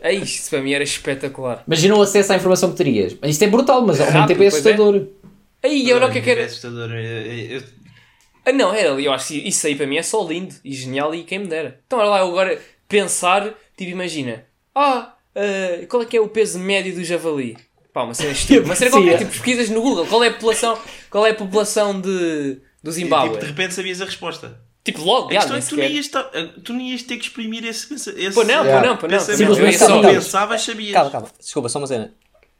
É 0.01 0.13
isto, 0.13 0.41
isso 0.41 0.49
para 0.49 0.61
mim 0.61 0.73
era 0.73 0.83
espetacular. 0.83 1.63
Imagina 1.67 1.95
o 1.95 2.01
acesso 2.01 2.33
à 2.33 2.35
informação 2.35 2.71
que 2.71 2.77
terias. 2.77 3.15
Isto 3.23 3.43
é 3.43 3.47
brutal, 3.47 3.85
mas 3.85 3.99
ao 3.99 4.11
mesmo 4.11 4.27
tempo 4.27 4.41
é 4.41 4.45
é. 4.45 4.47
assustador. 4.47 5.07
Aí, 5.63 5.93
olha 5.93 6.07
o 6.07 6.11
que 6.11 6.17
é 6.17 6.21
que 6.21 6.29
era. 6.29 6.45
assustador. 6.45 6.89
Eu- 6.91 7.57
eu- 7.57 7.63
Ah, 8.45 8.51
não, 8.51 8.73
era 8.73 8.91
ali. 8.91 9.05
Eu 9.05 9.13
acho 9.13 9.29
que 9.29 9.35
isso 9.47 9.65
aí 9.65 9.75
para 9.75 9.87
mim 9.87 9.97
é 9.97 10.03
só 10.03 10.21
lindo 10.27 10.53
e 10.65 10.73
genial 10.73 11.15
e 11.15 11.23
quem 11.23 11.39
me 11.39 11.47
dera. 11.47 11.79
Então, 11.87 11.99
olha 11.99 12.09
lá, 12.09 12.19
eu 12.19 12.27
agora 12.27 12.59
pensar, 12.89 13.53
tipo, 13.77 13.89
imagina. 13.91 14.43
Ah, 14.75 15.13
ah, 15.35 15.85
qual 15.87 16.03
é 16.03 16.05
que 16.05 16.17
é 16.17 16.21
o 16.21 16.27
peso 16.27 16.59
médio 16.59 16.93
do 16.93 17.03
javali? 17.03 17.55
Pá, 17.93 18.03
uma 18.03 18.13
cena 18.13 18.31
estúpida. 18.31 18.65
Uma 18.65 18.75
cena 18.75 18.91
qualquer, 18.91 19.13
é. 19.13 19.17
tipo, 19.19 19.31
pesquisas 19.31 19.69
no 19.69 19.81
Google. 19.81 20.05
Qual 20.07 20.23
é 20.23 20.27
a 20.27 20.33
população, 20.33 20.77
qual 21.09 21.25
é 21.27 21.29
a 21.29 21.35
população 21.35 22.01
de, 22.01 22.57
do 22.81 22.91
Zimbábue? 22.91 23.29
Tipo, 23.29 23.39
de 23.41 23.45
repente 23.45 23.73
sabias 23.75 24.01
a 24.01 24.05
resposta. 24.05 24.59
Tipo, 24.83 25.01
logo, 25.03 25.29
A 25.29 25.33
já, 25.33 25.39
questão 25.39 25.57
é 25.57 25.61
que 25.61 25.67
tu 25.69 25.75
nem, 25.77 25.91
ias 25.93 26.07
ta- 26.09 26.29
tu 26.63 26.73
nem 26.73 26.91
ias 26.91 27.03
ter 27.03 27.15
que 27.17 27.23
exprimir 27.23 27.63
esse, 27.65 27.93
esse 27.93 28.31
Pô, 28.33 28.43
não, 28.43 28.65
Yeah. 28.65 28.81
pô, 28.81 28.87
não, 28.87 28.97
pô, 28.97 29.07
não. 29.07 29.19
Simplesmente 29.19 29.77
só- 29.77 29.87
sabias. 29.87 30.23
pensavas, 30.25 30.61
sabias. 30.61 30.91
Calma, 30.93 31.09
calma. 31.11 31.27
Desculpa, 31.39 31.69
só 31.69 31.79
uma 31.79 31.87
cena. 31.87 32.11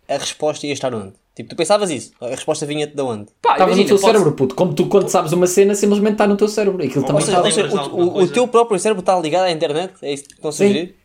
A 0.07 0.17
resposta 0.17 0.65
ia 0.65 0.71
estar 0.73 0.93
onde? 0.93 1.13
Tipo, 1.35 1.49
tu 1.49 1.55
pensavas 1.55 1.89
isso? 1.89 2.11
A 2.21 2.27
resposta 2.27 2.65
vinha-te 2.65 2.95
de 2.95 3.01
onde? 3.01 3.27
Estava 3.43 3.75
no 3.75 3.85
teu 3.85 3.97
pode- 3.97 4.01
cérebro, 4.01 4.31
puto. 4.33 4.55
Como 4.55 4.73
tu, 4.73 4.85
quando 4.87 5.09
sabes 5.09 5.31
uma 5.33 5.47
cena, 5.47 5.75
simplesmente 5.75 6.13
está 6.13 6.27
no 6.27 6.37
teu 6.37 6.47
cérebro. 6.47 6.81
Aquilo 6.83 7.03
também 7.05 7.23
Ou 7.23 7.47
está. 7.47 7.83
Ou 7.83 7.99
o, 7.99 8.03
o- 8.19 8.23
o 8.23 8.27
teu 8.27 8.47
próprio 8.47 8.79
cérebro 8.79 9.01
está 9.01 9.19
ligado 9.19 9.43
à 9.45 9.51
internet? 9.51 9.93
É 10.01 10.13
isso 10.13 10.23
que 10.23 10.33
estão 10.33 10.49
a 10.49 10.51
Sim. 10.53 10.67
sugerir? 10.67 10.95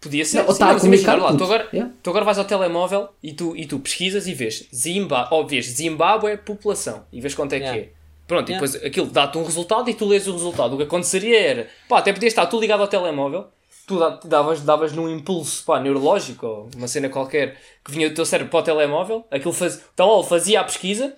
Podia 0.00 0.24
ser. 0.24 0.38
Não, 0.38 0.46
sim, 0.46 0.52
está 0.52 0.70
a 0.70 0.72
mas 0.74 0.84
imagina, 0.84 1.14
lá, 1.16 1.34
tu 1.36 1.44
agora, 1.44 1.68
Yeah. 1.72 1.92
tu 2.02 2.10
agora 2.10 2.24
vais 2.24 2.38
ao 2.38 2.44
telemóvel 2.44 3.08
e 3.22 3.32
tu, 3.34 3.54
e 3.56 3.66
tu 3.66 3.78
pesquisas 3.80 4.26
e 4.26 4.32
vês 4.34 4.66
Zimba, 4.74 5.28
ou 5.30 5.46
vês 5.46 5.66
Zimbábue 5.66 6.36
população 6.38 7.04
e 7.12 7.20
vês 7.20 7.34
quanto 7.34 7.52
é 7.54 7.56
Yeah. 7.58 7.78
que 7.78 7.84
é. 7.86 7.92
Pronto, 8.30 8.48
e 8.48 8.52
Yeah. 8.52 8.66
depois 8.66 8.84
aquilo 8.86 9.06
dá-te 9.08 9.36
um 9.38 9.42
resultado 9.44 9.90
e 9.90 9.94
tu 9.94 10.06
lês 10.06 10.26
o 10.28 10.32
resultado. 10.32 10.74
O 10.74 10.76
que 10.76 10.84
aconteceria 10.84 11.38
era, 11.40 11.66
pá, 11.88 11.98
até 11.98 12.12
podias 12.12 12.30
estar 12.32 12.46
tu 12.46 12.60
ligado 12.60 12.80
ao 12.80 12.86
telemóvel, 12.88 13.46
tu 13.86 13.98
dá- 13.98 14.20
davas, 14.24 14.60
davas 14.60 14.92
num 14.92 15.08
impulso 15.08 15.64
pá, 15.64 15.80
neurológico 15.80 16.46
ou 16.46 16.68
uma 16.76 16.86
cena 16.86 17.08
qualquer 17.08 17.56
que 17.84 17.90
vinha 17.90 18.08
do 18.08 18.14
teu 18.14 18.24
cérebro 18.24 18.50
para 18.52 18.60
o 18.60 18.62
telemóvel, 18.62 19.24
aquilo 19.32 19.52
faz, 19.52 19.74
o 19.76 19.80
telemóvel 19.96 20.28
fazia 20.28 20.60
a 20.60 20.64
pesquisa, 20.64 21.12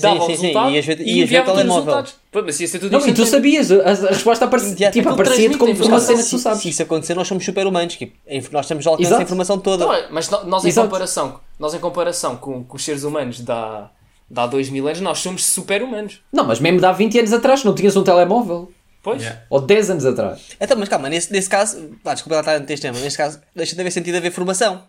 dava 0.00 0.22
o 0.24 0.26
sim, 0.26 0.36
sim, 0.36 0.42
resultado 0.48 0.70
ver- 0.82 1.00
e 1.00 1.20
o 1.20 1.24
enviava-te 1.24 1.50
os 1.50 1.56
telemóvel. 1.58 1.84
resultados. 1.84 2.14
Ppô, 2.30 2.42
mas 2.46 2.60
ia 2.60 2.68
ser 2.68 2.78
tudo 2.78 2.92
Não, 2.98 3.06
e 3.06 3.12
tu 3.14 3.26
sabias. 3.26 3.70
A, 3.72 3.90
a 3.90 4.08
resposta 4.08 4.44
aparecia, 4.46 4.90
tipo, 4.90 5.08
Aquilo 5.08 5.14
aparecia-te 5.14 5.58
como 5.58 5.70
uma 5.70 5.78
informação. 5.78 6.06
cena 6.08 6.22
que 6.24 6.30
tu 6.30 6.36
Se, 6.38 6.42
sabes. 6.42 6.62
se 6.62 6.68
isso 6.70 6.82
acontecer, 6.82 7.14
nós 7.14 7.28
somos 7.28 7.44
super-humanos. 7.44 7.96
que 7.96 8.12
Nós 8.50 8.66
temos 8.66 8.86
alcance 8.86 9.12
a 9.14 9.22
informação 9.22 9.58
toda. 9.58 9.84
Não, 9.86 10.12
mas 10.12 10.30
nós 10.30 10.64
em 10.64 10.68
Exato. 10.68 10.88
comparação, 10.88 11.40
nós 11.58 11.74
em 11.74 11.78
comparação 11.78 12.36
com, 12.38 12.64
com 12.64 12.76
os 12.76 12.82
seres 12.84 13.02
humanos 13.04 13.40
da 13.40 13.90
há, 14.34 14.42
há 14.42 14.46
2 14.46 14.70
mil 14.70 14.86
anos, 14.86 15.00
nós 15.00 15.18
somos 15.18 15.44
super-humanos. 15.44 16.20
Não, 16.32 16.44
mas 16.44 16.60
mesmo 16.60 16.78
de 16.78 16.86
há 16.86 16.92
20 16.92 17.18
anos 17.18 17.32
atrás 17.32 17.64
não 17.64 17.74
tinhas 17.74 17.96
um 17.96 18.04
telemóvel. 18.04 18.72
Pois? 19.02 19.20
Yeah. 19.20 19.42
Ou 19.50 19.60
10 19.60 19.90
anos 19.90 20.06
atrás. 20.06 20.40
Então, 20.60 20.76
mas 20.76 20.88
calma, 20.88 21.08
nesse, 21.08 21.32
nesse 21.32 21.48
caso, 21.48 21.90
pá, 22.04 22.14
desculpa 22.14 22.36
lá 22.36 22.40
estar 22.40 22.58
neste 22.60 22.82
tema, 22.82 22.98
neste 23.00 23.16
caso, 23.16 23.40
deixa 23.54 23.74
de 23.74 23.80
haver 23.80 23.90
sentido 23.90 24.16
haver 24.16 24.30
formação. 24.30 24.84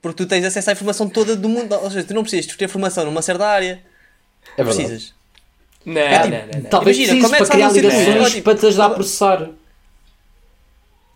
Porque 0.00 0.24
tu 0.24 0.28
tens 0.28 0.44
acesso 0.44 0.70
à 0.70 0.72
informação 0.72 1.08
toda 1.08 1.36
do 1.36 1.48
mundo. 1.48 1.74
Ou 1.74 1.90
seja, 1.90 2.06
tu 2.06 2.14
não 2.14 2.22
precisas 2.22 2.46
ter 2.46 2.68
formação 2.68 3.04
numa 3.04 3.20
certa 3.20 3.46
área. 3.46 3.82
É 4.56 4.62
verdade. 4.62 4.86
Precisas. 4.86 5.14
Não, 5.84 5.94
tipo, 5.94 6.28
não, 6.28 6.30
não, 6.30 6.62
não. 6.62 6.70
Talvez 6.70 6.96
Imagina, 6.96 7.22
como 7.22 7.34
é 7.34 7.38
que 7.38 7.44
para 7.44 7.54
criar 7.54 7.72
ligações 7.72 8.32
Tipo, 8.32 8.44
para 8.44 8.58
te 8.58 8.66
ajudar 8.66 8.86
a 8.86 8.90
processar. 8.90 9.50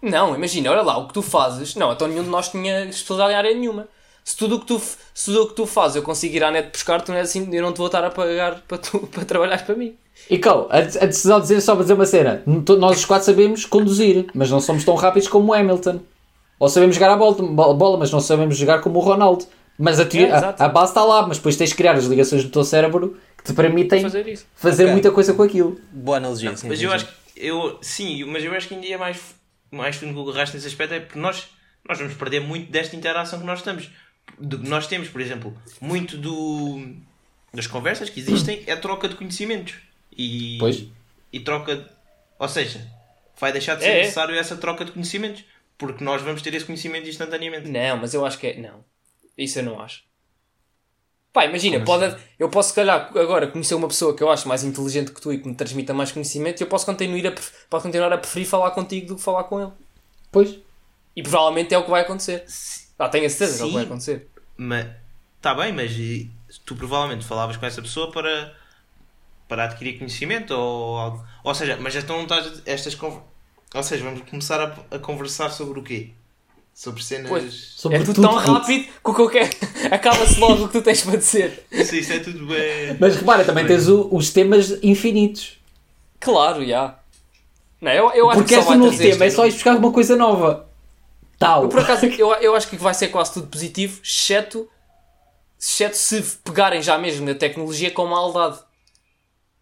Não, 0.00 0.34
imagina, 0.34 0.70
olha 0.70 0.82
lá, 0.82 0.98
o 0.98 1.06
que 1.06 1.14
tu 1.14 1.22
fazes. 1.22 1.76
Não, 1.76 1.92
então 1.92 2.08
nenhum 2.08 2.24
de 2.24 2.28
nós 2.28 2.48
tinha 2.48 2.84
especialidade 2.86 3.32
em 3.32 3.36
área 3.36 3.54
nenhuma. 3.54 3.88
Se 4.24 4.36
tudo 4.36 4.56
o 4.56 4.60
que 4.60 4.66
tu, 4.66 4.78
se 4.78 5.24
tudo 5.26 5.42
o 5.42 5.48
que 5.48 5.54
tu 5.54 5.66
fazes 5.66 5.96
eu 5.96 6.02
conseguir 6.02 6.36
ir 6.36 6.44
à 6.44 6.50
net 6.50 6.70
buscar, 6.70 7.00
tu 7.02 7.10
não 7.10 7.18
é 7.18 7.22
assim, 7.22 7.48
eu 7.52 7.62
não 7.62 7.72
te 7.72 7.78
vou 7.78 7.86
estar 7.86 8.04
a 8.04 8.10
pagar 8.10 8.60
para, 8.68 8.78
tu, 8.78 9.00
para 9.12 9.24
trabalhar 9.24 9.64
para 9.64 9.74
mim. 9.74 9.94
E 10.30 10.38
Cal, 10.38 10.68
a, 10.70 10.78
a 10.78 10.80
decisão 11.06 11.38
de 11.38 11.42
dizer 11.42 11.60
só 11.60 11.74
para 11.74 11.82
dizer 11.82 11.94
uma 11.94 12.06
cena. 12.06 12.42
Nós 12.78 12.98
os 12.98 13.04
quatro 13.04 13.26
sabemos 13.26 13.64
conduzir, 13.66 14.26
mas 14.34 14.50
não 14.50 14.60
somos 14.60 14.84
tão 14.84 14.94
rápidos 14.94 15.28
como 15.28 15.50
o 15.50 15.54
Hamilton. 15.54 16.00
Ou 16.58 16.68
sabemos 16.68 16.94
jogar 16.94 17.10
a 17.12 17.16
bola, 17.16 17.34
bo- 17.34 17.74
bola 17.74 17.98
mas 17.98 18.10
não 18.12 18.20
sabemos 18.20 18.56
jogar 18.56 18.80
como 18.80 18.98
o 18.98 19.02
Ronaldo. 19.02 19.44
Mas 19.78 19.98
a, 19.98 20.04
É, 20.04 20.30
a, 20.30 20.54
a 20.66 20.68
base 20.68 20.92
está 20.92 21.02
lá, 21.02 21.26
mas 21.26 21.38
depois 21.38 21.56
tens 21.56 21.70
de 21.70 21.76
criar 21.76 21.94
as 21.96 22.04
ligações 22.04 22.44
do 22.44 22.50
teu 22.50 22.62
cérebro 22.62 23.16
que 23.38 23.42
te 23.44 23.52
permitem 23.54 24.02
Fazer 24.02 24.28
isso. 24.28 24.46
fazer 24.54 24.84
Ok. 24.84 24.92
muita 24.92 25.10
coisa 25.10 25.34
com 25.34 25.42
aquilo. 25.42 25.80
Boa 25.90 26.18
analogia. 26.18 26.54
sim, 26.56 26.68
Mas 26.68 26.78
sim, 26.78 26.84
eu 26.84 26.90
sim. 26.90 26.96
acho 26.96 27.06
que 27.06 27.12
eu 27.34 27.78
sim, 27.82 28.24
mas 28.26 28.44
eu 28.44 28.52
acho 28.54 28.68
que 28.68 28.74
ainda 28.74 28.86
é 28.86 28.96
mais, 28.96 29.18
mais 29.72 29.96
fundo 29.96 30.12
que 30.12 30.20
o 30.20 30.32
resto 30.32 30.54
nesse 30.54 30.68
aspecto 30.68 30.94
é 30.94 31.00
porque 31.00 31.18
nós, 31.18 31.48
nós 31.88 31.98
vamos 31.98 32.14
perder 32.14 32.40
muito 32.40 32.70
desta 32.70 32.94
interação 32.94 33.40
que 33.40 33.46
nós 33.46 33.58
estamos. 33.58 33.90
De- 34.38 34.68
nós 34.68 34.86
temos, 34.86 35.08
por 35.08 35.20
exemplo, 35.20 35.56
muito 35.80 36.16
do 36.16 36.94
das 37.54 37.66
conversas 37.66 38.08
que 38.08 38.18
existem 38.20 38.62
é 38.66 38.74
troca 38.76 39.08
de 39.08 39.14
conhecimentos. 39.14 39.74
E, 40.16 40.56
Pois. 40.58 40.84
e 41.32 41.40
troca 41.40 41.76
de- 41.76 41.86
ou 42.38 42.48
seja, 42.48 42.86
vai 43.38 43.52
deixar 43.52 43.74
de 43.76 43.82
ser 43.82 43.88
É, 43.90 43.98
é. 43.98 44.00
necessário 44.02 44.34
essa 44.34 44.56
troca 44.56 44.84
de 44.84 44.92
conhecimentos. 44.92 45.44
Porque 45.78 46.04
nós 46.04 46.22
vamos 46.22 46.42
ter 46.42 46.54
esse 46.54 46.64
conhecimento 46.64 47.08
instantaneamente. 47.08 47.68
Não, 47.68 47.96
mas 47.96 48.14
eu 48.14 48.24
acho 48.24 48.38
que 48.38 48.46
é. 48.46 48.56
Não. 48.56 48.84
Isso 49.36 49.58
eu 49.58 49.64
não 49.64 49.80
acho. 49.80 50.04
Pá, 51.32 51.46
imagina, 51.46 51.82
pode, 51.82 52.14
eu 52.38 52.48
posso, 52.50 52.68
se 52.68 52.74
calhar, 52.74 53.10
agora 53.16 53.46
conhecer 53.46 53.74
uma 53.74 53.88
pessoa 53.88 54.14
que 54.14 54.22
eu 54.22 54.30
acho 54.30 54.46
mais 54.46 54.62
inteligente 54.64 55.10
que 55.12 55.20
tu 55.20 55.32
e 55.32 55.38
que 55.38 55.48
me 55.48 55.54
transmita 55.54 55.94
mais 55.94 56.12
conhecimento 56.12 56.60
e 56.60 56.62
eu 56.62 56.66
posso 56.68 56.84
continuar 56.84 57.26
a, 57.28 57.32
posso 57.70 57.82
continuar 57.84 58.12
a 58.12 58.18
preferir 58.18 58.46
falar 58.46 58.70
contigo 58.72 59.06
do 59.08 59.16
que 59.16 59.22
falar 59.22 59.44
com 59.44 59.60
ele. 59.60 59.72
Pois. 60.30 60.58
E 61.16 61.22
provavelmente 61.22 61.74
é 61.74 61.78
o 61.78 61.84
que 61.84 61.90
vai 61.90 62.02
acontecer. 62.02 62.44
Ah, 63.04 63.08
tenho 63.08 63.26
a 63.26 63.30
certeza 63.30 63.58
que 63.58 63.62
é 63.64 63.66
que 63.66 63.72
vai 63.72 63.82
Sim. 63.82 63.88
acontecer. 63.88 64.28
Mas 64.56 64.86
tá 65.40 65.54
bem, 65.54 65.72
mas 65.72 65.92
tu 66.64 66.76
provavelmente 66.76 67.24
falavas 67.24 67.56
com 67.56 67.66
essa 67.66 67.82
pessoa 67.82 68.10
para, 68.12 68.54
para 69.48 69.64
adquirir 69.64 69.98
conhecimento 69.98 70.52
ou 70.52 70.96
algo. 70.98 71.24
Ou 71.42 71.54
seja, 71.54 71.76
mas 71.80 71.94
então 71.96 72.16
não 72.16 72.22
estás 72.24 72.46
a- 72.46 72.62
estas 72.66 72.96
Ou 73.00 73.82
seja, 73.82 74.04
vamos 74.04 74.22
começar 74.28 74.60
a, 74.60 74.96
a 74.96 74.98
conversar 74.98 75.50
sobre 75.50 75.80
o 75.80 75.82
quê? 75.82 76.10
Sobre 76.74 77.02
cenas. 77.02 77.28
Pois. 77.28 77.54
Sobre 77.76 77.98
é 77.98 78.00
tudo, 78.00 78.14
tudo, 78.14 78.28
tão 78.28 78.38
tudo. 78.42 78.52
rápido 78.54 78.84
que 78.84 79.10
o 79.10 79.14
que 79.14 79.20
eu 79.20 79.28
quero. 79.30 79.50
Acaba-se 79.90 80.38
logo 80.40 80.64
o 80.64 80.66
que 80.68 80.72
tu 80.72 80.82
tens 80.82 81.02
para 81.02 81.16
dizer. 81.18 81.66
Isso, 81.70 81.96
isso 81.96 82.12
é 82.12 82.18
tudo 82.20 82.46
bem. 82.46 82.96
Mas 83.00 83.16
repara, 83.16 83.44
também 83.44 83.66
tens 83.66 83.88
o- 83.88 84.08
os 84.10 84.30
temas 84.30 84.78
infinitos. 84.82 85.58
Claro, 86.20 86.64
já. 86.64 86.98
Não, 87.80 87.90
eu, 87.90 88.10
eu 88.12 88.30
acho 88.30 88.38
Porque 88.38 88.54
que 88.54 88.62
só 88.62 88.68
vai 88.68 88.78
novo 88.78 88.90
trazer 88.90 89.10
tema 89.10 89.24
é 89.24 89.30
só 89.30 89.44
ir 89.46 89.52
buscar 89.52 89.76
uma 89.76 89.90
coisa 89.92 90.16
nova. 90.16 90.68
Tal. 91.42 91.62
Eu, 91.64 91.68
por 91.68 91.80
acaso, 91.80 92.06
eu, 92.06 92.32
eu 92.34 92.54
acho 92.54 92.68
que 92.68 92.76
vai 92.76 92.94
ser 92.94 93.08
quase 93.08 93.32
tudo 93.34 93.48
positivo, 93.48 94.00
exceto, 94.02 94.68
exceto 95.60 95.96
se 95.96 96.22
pegarem 96.44 96.80
já 96.82 96.96
mesmo 96.96 97.26
na 97.26 97.34
tecnologia 97.34 97.90
com 97.90 98.06
maldade. 98.06 98.58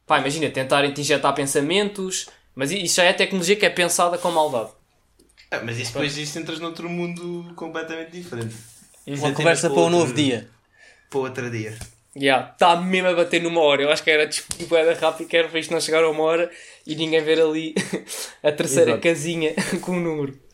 Pá, 0.07 0.19
imagina, 0.19 0.51
tentarem 0.51 0.93
te 0.93 1.01
injetar 1.01 1.33
pensamentos, 1.35 2.27
mas 2.55 2.71
isso 2.71 2.97
já 2.97 3.05
é 3.05 3.13
tecnologia 3.13 3.57
que 3.57 3.65
é 3.65 3.71
pensada 3.71 4.19
com 4.19 4.31
maldade. 4.31 4.71
Ah, 5.51 5.61
mas 5.65 5.79
isso 5.79 5.93
depois 5.93 6.17
isso 6.17 6.39
entras 6.39 6.61
noutro 6.61 6.89
mundo 6.89 7.53
completamente 7.57 8.11
diferente. 8.13 8.55
Isso 9.07 9.25
é 9.25 9.29
Uma 9.29 9.35
conversa 9.35 9.69
para 9.71 9.79
um 9.79 9.83
outro- 9.85 9.99
novo 9.99 10.13
dia. 10.15 10.49
Para 11.09 11.21
outro 11.21 11.51
dia. 11.51 11.79
Já, 12.15 12.51
está 12.53 12.77
mesmo 12.77 13.09
a 13.09 13.15
bater 13.15 13.41
numa 13.43 13.61
hora. 13.61 13.83
Eu 13.83 13.91
acho 13.91 14.03
que 14.03 14.11
era 14.11 14.29
tipo, 14.29 14.77
era 14.77 14.95
rápido, 14.95 15.27
que 15.29 15.37
era 15.37 15.49
para 15.49 15.59
isto 15.61 15.73
não 15.73 15.81
chegar 15.81 16.03
a 16.05 16.11
uma 16.11 16.23
hora 16.25 16.51
e 16.87 16.95
ninguém 16.95 17.23
ver 17.23 17.41
ali 17.41 17.75
a 18.43 18.53
terceira 18.53 18.91
Exato. 18.93 19.03
casinha 19.03 19.55
com 19.81 19.93
o 19.93 20.01
número. 20.01 20.50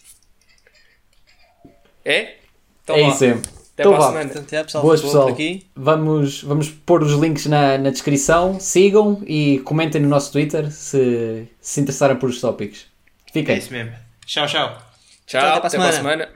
É? 2.06 2.36
Então 2.84 2.96
é 2.96 3.08
isso 3.08 3.18
sempre. 3.18 3.50
Até 3.50 3.82
Então 3.82 3.92
para 3.92 4.04
a 4.04 4.08
semana. 4.08 4.44
É, 4.52 4.62
pessoal, 4.62 4.84
Boas 4.84 5.00
pessoal. 5.02 5.36
Vamos, 5.74 6.42
vamos 6.42 6.70
pôr 6.70 7.02
os 7.02 7.12
links 7.12 7.46
na, 7.46 7.76
na 7.76 7.90
descrição. 7.90 8.58
Sigam 8.58 9.22
e 9.26 9.58
comentem 9.64 10.00
no 10.00 10.08
nosso 10.08 10.32
Twitter 10.32 10.70
se 10.70 11.48
se 11.60 11.80
interessarem 11.80 12.16
por 12.16 12.30
os 12.30 12.40
tópicos. 12.40 12.86
É 13.28 13.32
Fiquem. 13.32 13.58
isso 13.58 13.72
mesmo. 13.72 13.92
Tchau, 14.24 14.46
tchau. 14.46 14.68
Tchau, 15.26 15.40
Tchau, 15.40 15.40
até 15.40 15.76
para 15.76 15.88
a 15.88 15.92
semana. 15.92 16.35